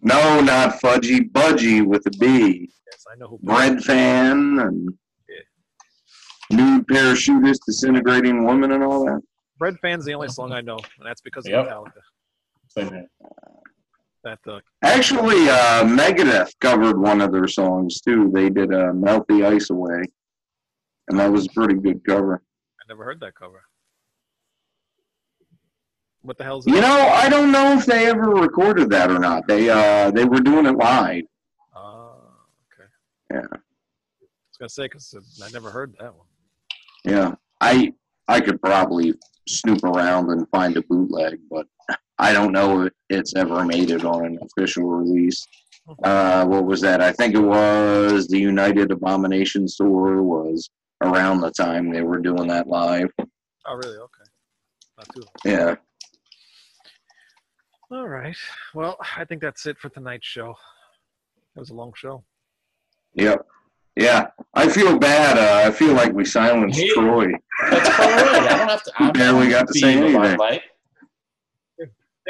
no, 0.00 0.40
not 0.40 0.80
Fudgy. 0.80 1.28
Budgie 1.28 1.84
with 1.84 2.06
a 2.06 2.10
B. 2.10 2.70
Yes, 2.86 3.04
I 3.10 3.16
know 3.18 3.26
who. 3.26 3.38
Bread 3.42 3.82
fan 3.82 4.60
and 4.60 4.90
nude 6.50 6.86
parachutist, 6.86 7.60
disintegrating 7.66 8.44
woman, 8.44 8.72
and 8.72 8.82
all 8.82 9.04
that. 9.06 9.20
Breadfan's 9.58 10.04
the 10.04 10.14
only 10.14 10.28
song 10.28 10.52
I 10.52 10.60
know, 10.60 10.76
and 10.76 11.06
that's 11.06 11.20
because 11.20 11.46
of 11.46 11.52
Yep. 11.52 11.66
Metallica. 11.66 12.00
Same 12.68 12.88
here. 12.90 13.06
That 14.24 14.38
uh, 14.46 14.60
Actually, 14.82 15.48
uh, 15.48 15.84
Megadeth 15.84 16.50
covered 16.60 16.98
one 16.98 17.20
of 17.20 17.32
their 17.32 17.48
songs 17.48 18.00
too. 18.00 18.30
They 18.32 18.50
did 18.50 18.72
uh, 18.74 18.92
"Melt 18.92 19.26
the 19.28 19.44
Ice 19.44 19.70
Away," 19.70 20.02
and 21.08 21.18
that 21.18 21.30
was 21.30 21.46
a 21.46 21.50
pretty 21.50 21.74
good 21.74 22.04
cover. 22.04 22.42
I 22.80 22.84
never 22.88 23.04
heard 23.04 23.20
that 23.20 23.34
cover. 23.36 23.62
What 26.22 26.36
the 26.36 26.44
hell's 26.44 26.66
it? 26.66 26.74
You 26.74 26.80
know, 26.80 27.08
I 27.14 27.28
don't 27.28 27.52
know 27.52 27.72
if 27.78 27.86
they 27.86 28.06
ever 28.06 28.30
recorded 28.30 28.90
that 28.90 29.10
or 29.10 29.18
not. 29.18 29.46
They 29.46 29.70
uh, 29.70 30.10
they 30.10 30.24
were 30.24 30.40
doing 30.40 30.66
it 30.66 30.76
live. 30.76 31.22
Ah, 31.74 32.16
okay. 32.72 32.88
Yeah. 33.32 33.38
I 33.38 33.56
was 34.22 34.56
gonna 34.58 34.68
say 34.68 34.84
because 34.84 35.14
I 35.42 35.48
never 35.50 35.70
heard 35.70 35.94
that 36.00 36.14
one. 36.14 36.26
Yeah, 37.04 37.34
I 37.60 37.92
I 38.26 38.40
could 38.40 38.60
probably 38.60 39.14
snoop 39.48 39.82
around 39.84 40.30
and 40.30 40.48
find 40.50 40.76
a 40.76 40.82
bootleg, 40.82 41.38
but 41.50 41.66
I 42.18 42.32
don't 42.32 42.52
know 42.52 42.82
if 42.82 42.92
it's 43.08 43.34
ever 43.36 43.64
made 43.64 43.90
it 43.90 44.04
on 44.04 44.26
an 44.26 44.38
official 44.42 44.84
release. 44.84 45.46
Uh, 46.04 46.44
what 46.44 46.66
was 46.66 46.80
that? 46.82 47.00
I 47.00 47.12
think 47.12 47.34
it 47.34 47.40
was 47.40 48.28
the 48.28 48.38
United 48.38 48.90
Abomination 48.90 49.66
tour 49.74 50.22
was 50.22 50.68
around 51.02 51.40
the 51.40 51.50
time 51.50 51.90
they 51.90 52.02
were 52.02 52.18
doing 52.18 52.46
that 52.48 52.66
live. 52.66 53.08
Oh, 53.66 53.74
really? 53.74 53.96
Okay. 53.96 55.28
Yeah. 55.44 55.76
All 57.90 58.08
right. 58.08 58.36
Well, 58.74 58.98
I 59.16 59.24
think 59.24 59.40
that's 59.40 59.64
it 59.66 59.78
for 59.78 59.88
tonight's 59.88 60.26
show. 60.26 60.50
It 61.56 61.60
was 61.60 61.70
a 61.70 61.74
long 61.74 61.92
show. 61.96 62.22
Yep. 63.14 63.46
Yeah. 63.98 64.28
I 64.54 64.68
feel 64.68 64.98
bad. 64.98 65.36
Uh, 65.38 65.68
I 65.68 65.70
feel 65.72 65.92
like 65.92 66.12
we 66.12 66.24
silenced 66.24 66.78
Hey. 66.78 66.88
Troy. 66.90 67.26
That's 67.70 67.88
all 67.90 68.06
right. 68.06 68.42
I 68.52 68.56
don't 68.58 68.68
have 68.68 68.82
to. 68.84 68.92
I'm 68.98 69.12
Barely 69.12 69.48
got 69.50 69.66
to 69.66 69.72
being 69.72 69.84
say 69.84 69.94
the 69.96 70.00
anything. 70.04 70.22
limelight. 70.22 70.62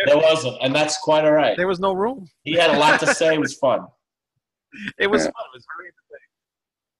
There 0.06 0.16
wasn't, 0.16 0.56
and 0.62 0.72
that's 0.74 0.96
quite 0.98 1.24
all 1.24 1.32
right. 1.32 1.56
There 1.56 1.66
was 1.66 1.80
no 1.80 1.92
room. 1.92 2.28
He 2.44 2.54
had 2.54 2.70
a 2.70 2.78
lot 2.78 3.00
to 3.00 3.06
say. 3.14 3.34
It 3.34 3.40
was 3.40 3.54
fun. 3.64 3.80
It 4.98 5.08
was 5.08 5.22
Yeah. 5.24 5.30
fun. 5.32 5.44
It 5.52 5.56
was 5.56 5.66
very 5.76 5.88
entertaining. 5.88 6.30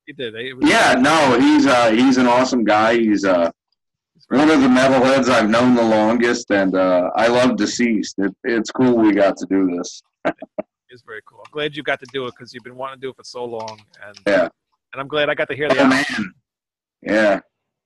He 0.07 0.12
did. 0.15 0.35
It 0.35 0.55
was, 0.55 0.69
Yeah. 0.69 0.95
No, 1.01 1.39
he's 1.40 1.66
uh, 1.66 1.90
he's 1.93 2.16
an 2.19 2.27
awesome 2.27 2.65
guy. 2.65 2.95
He's 2.99 3.24
uh, 3.24 3.51
one 4.31 4.51
of 4.51 4.61
the 4.61 4.66
metalheads 4.69 5.28
I've 5.28 5.49
known 5.49 5.74
the 5.77 5.82
longest, 5.82 6.51
and 6.51 6.74
uh, 6.74 7.11
I 7.15 7.28
love 7.28 7.57
Deceased. 7.57 8.16
It, 8.19 8.35
it's 8.45 8.70
cool 8.73 8.97
we 8.97 9.12
got 9.12 9.36
to 9.39 9.47
do 9.49 9.77
this. 9.77 10.03
It's 10.90 11.02
very 11.02 11.20
cool. 11.27 11.40
I'm 11.47 11.51
glad 11.52 11.77
you 11.77 11.82
got 11.82 12.01
to 12.01 12.06
do 12.12 12.27
it 12.27 12.32
because 12.36 12.52
you've 12.55 12.65
been 12.65 12.77
wanting 12.77 12.97
to 12.97 13.01
do 13.06 13.10
it 13.10 13.16
for 13.16 13.24
so 13.24 13.44
long, 13.44 13.78
and 14.06 14.16
Yeah. 14.27 14.48
and 14.93 15.01
I'm 15.01 15.09
glad 15.09 15.28
I 15.28 15.35
got 15.35 15.48
to 15.51 15.56
hear 15.56 15.69
the 15.69 15.81
album 15.81 15.90
man. 15.90 16.35
Yeah. 17.02 17.40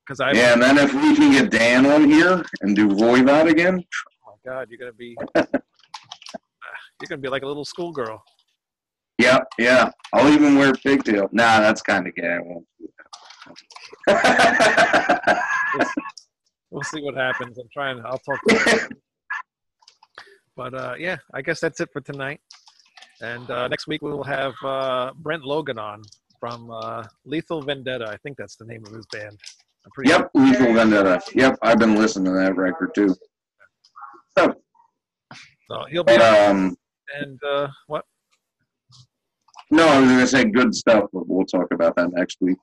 because 0.06 0.20
I. 0.20 0.32
Yeah, 0.32 0.52
and 0.54 0.62
then 0.62 0.78
if 0.78 0.92
we 0.94 1.14
can 1.16 1.32
get 1.32 1.50
Dan 1.50 1.84
on 1.86 2.08
here 2.08 2.44
and 2.62 2.76
do 2.76 2.88
Voivod 2.88 3.50
again, 3.50 3.82
Oh 4.26 4.36
my 4.44 4.50
God, 4.52 4.68
you're 4.70 4.78
gonna 4.78 4.92
be. 4.92 5.16
You're 7.00 7.08
gonna 7.08 7.20
be 7.20 7.28
like 7.28 7.42
a 7.42 7.46
little 7.48 7.64
schoolgirl. 7.64 8.22
yeah, 9.18 9.40
yeah. 9.58 9.90
I'll 10.12 10.28
even 10.32 10.56
wear 10.56 10.70
a 10.70 10.72
pigtail. 10.72 11.28
Nah, 11.32 11.58
that's 11.58 11.82
kind 11.82 12.06
of 12.06 12.14
gay. 12.14 12.34
I 12.34 12.38
won't 12.38 12.64
do 12.78 12.88
that. 14.06 15.42
We'll 16.70 16.84
see 16.84 17.02
what 17.02 17.16
happens. 17.16 17.58
I'm 17.58 17.68
trying. 17.72 18.00
I'll 18.04 18.18
talk. 18.18 18.38
To 18.48 18.54
her. 18.56 18.88
But 20.54 20.74
uh, 20.74 20.94
yeah, 20.98 21.16
I 21.32 21.40
guess 21.40 21.60
that's 21.60 21.80
it 21.80 21.88
for 21.94 22.02
tonight. 22.02 22.38
And 23.22 23.48
uh, 23.50 23.68
next 23.68 23.86
week 23.86 24.02
we 24.02 24.10
will 24.10 24.24
have 24.24 24.52
uh, 24.64 25.12
Brent 25.16 25.44
Logan 25.44 25.78
on 25.78 26.02
from 26.40 26.70
uh, 26.70 27.04
Lethal 27.24 27.62
Vendetta. 27.62 28.08
I 28.08 28.16
think 28.18 28.36
that's 28.36 28.56
the 28.56 28.64
name 28.64 28.82
of 28.84 28.92
his 28.92 29.06
band. 29.12 29.38
I'm 29.84 29.90
pretty 29.94 30.10
Yep, 30.10 30.30
Lethal 30.34 30.74
Vendetta. 30.74 31.20
Yep, 31.34 31.58
I've 31.62 31.78
been 31.78 31.94
listening 31.94 32.32
to 32.32 32.38
that 32.38 32.56
record 32.56 32.94
too. 32.94 33.14
So 34.36 35.84
he'll 35.90 36.04
be 36.04 36.12
um, 36.14 36.76
and 37.18 37.38
uh, 37.44 37.68
what? 37.86 38.04
no, 39.70 39.86
I 39.88 40.00
was 40.00 40.10
gonna 40.10 40.26
say 40.26 40.44
good 40.44 40.74
stuff, 40.74 41.04
but 41.12 41.28
we'll 41.28 41.46
talk 41.46 41.68
about 41.72 41.96
that 41.96 42.12
next 42.12 42.38
week. 42.40 42.58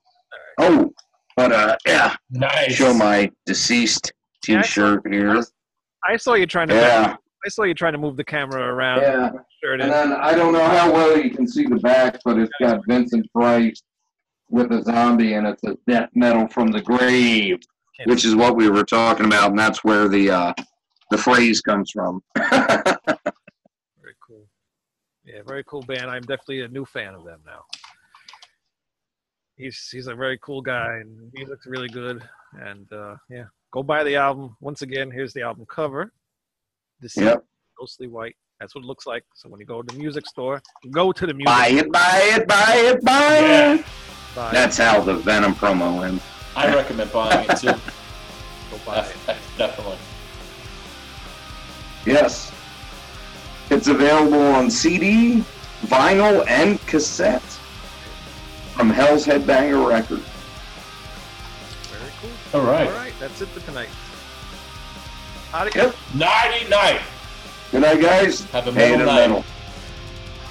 Oh, 0.58 0.92
but 1.36 1.52
uh, 1.52 1.76
yeah, 1.86 2.14
Nice. 2.30 2.72
show 2.72 2.92
my 2.94 3.30
deceased 3.46 4.12
T-shirt 4.44 5.02
here. 5.10 5.42
I 6.04 6.16
saw 6.16 6.34
you 6.34 6.46
trying 6.46 6.68
to. 6.68 6.74
Yeah, 6.74 7.16
I 7.44 7.48
saw 7.48 7.64
you 7.64 7.74
trying 7.74 7.92
to 7.92 7.98
move 7.98 8.16
the 8.16 8.24
camera 8.24 8.62
around. 8.62 9.00
yeah. 9.02 9.30
Shirt 9.62 9.80
And 9.80 9.90
then 9.90 10.12
I 10.12 10.34
don't 10.34 10.52
know 10.52 10.64
how 10.64 10.92
well 10.92 11.18
you 11.18 11.30
can 11.30 11.46
see 11.46 11.64
the 11.64 11.76
back, 11.76 12.18
but 12.24 12.38
it's 12.38 12.52
got 12.60 12.80
Vincent 12.86 13.30
Price 13.32 13.82
with 14.50 14.72
a 14.72 14.82
zombie, 14.82 15.34
and 15.34 15.46
it's 15.46 15.62
a 15.64 15.76
death 15.86 16.10
metal 16.14 16.48
from 16.48 16.68
the 16.68 16.82
grave, 16.82 17.58
which 18.04 18.24
is 18.24 18.34
what 18.34 18.56
we 18.56 18.68
were 18.68 18.84
talking 18.84 19.26
about, 19.26 19.50
and 19.50 19.58
that's 19.58 19.84
where 19.84 20.08
the 20.08 20.30
uh, 20.30 20.52
the 21.10 21.18
phrase 21.18 21.60
comes 21.60 21.90
from. 21.90 22.22
Very 22.36 24.16
cool. 24.26 24.46
Yeah, 25.24 25.42
very 25.46 25.64
cool 25.64 25.82
band. 25.82 26.10
I'm 26.10 26.22
definitely 26.22 26.62
a 26.62 26.68
new 26.68 26.84
fan 26.84 27.14
of 27.14 27.24
them 27.24 27.40
now. 27.46 27.62
He's 29.56 29.88
he's 29.90 30.06
a 30.06 30.14
very 30.14 30.38
cool 30.38 30.62
guy, 30.62 30.96
and 31.00 31.30
he 31.36 31.44
looks 31.44 31.66
really 31.66 31.88
good. 31.88 32.22
And 32.60 32.90
uh, 32.92 33.16
yeah, 33.28 33.44
go 33.72 33.82
buy 33.82 34.04
the 34.04 34.16
album. 34.16 34.56
Once 34.60 34.82
again, 34.82 35.10
here's 35.10 35.32
the 35.32 35.42
album 35.42 35.66
cover. 35.68 36.12
This 37.00 37.16
is 37.16 37.22
Yep. 37.24 37.44
ghostly 37.78 38.08
white. 38.08 38.36
That's 38.58 38.74
what 38.74 38.84
it 38.84 38.86
looks 38.86 39.06
like. 39.06 39.24
So 39.34 39.48
when 39.48 39.58
you 39.58 39.66
go 39.66 39.80
to 39.80 39.92
the 39.94 39.98
music 39.98 40.26
store, 40.26 40.62
go 40.90 41.12
to 41.12 41.26
the 41.26 41.32
music. 41.32 41.46
buy 41.46 41.68
it, 41.68 41.90
buy 41.90 42.20
it, 42.34 42.46
buy 42.46 42.74
it, 42.76 43.04
buy 43.04 43.38
Yeah. 43.38 43.74
it. 43.74 43.84
buy 44.34 44.50
it, 44.50 44.52
That's 44.52 44.76
how 44.76 45.00
the 45.00 45.14
Venom 45.14 45.54
promo 45.54 46.06
ends. 46.06 46.22
I 46.54 46.74
recommend 46.74 47.10
buying 47.10 47.48
it 47.48 47.56
too. 47.56 47.68
go 48.70 48.78
buy 48.84 48.98
it. 49.28 49.36
Definitely. 49.56 49.96
Yes. 52.04 52.52
It's 53.70 53.86
available 53.88 54.42
on 54.42 54.70
CD, 54.70 55.42
vinyl, 55.86 56.44
and 56.48 56.84
cassette 56.86 57.42
from 58.74 58.90
Hell's 58.90 59.24
Headbanger 59.24 59.88
Records. 59.88 60.22
Very 61.90 62.12
cool. 62.20 62.60
All 62.60 62.66
right. 62.66 62.88
All 62.88 62.92
right, 62.94 63.12
that's 63.20 63.40
it 63.40 63.48
for 63.48 63.60
tonight. 63.64 63.88
Adios. 65.52 65.74
Yep. 65.74 65.94
Nighty 66.14 66.68
night. 66.68 67.00
Good 67.70 67.82
night, 67.82 68.00
guys. 68.00 68.44
Have 68.50 68.66
a 68.66 68.72
Pain 68.72 68.98
middle 68.98 69.00
and 69.00 69.06
night. 69.06 69.28
metal. 69.28 69.44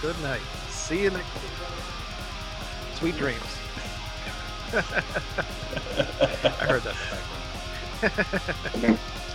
Good 0.01 0.19
night. 0.21 0.41
See 0.69 1.03
you 1.03 1.09
next 1.09 1.33
week. 1.35 1.43
Sweet 2.95 3.17
dreams. 3.17 3.41
I 4.73 4.81
heard 6.65 6.83
that 6.83 6.95
in 8.03 8.09
the 8.11 8.23
background. 8.23 8.99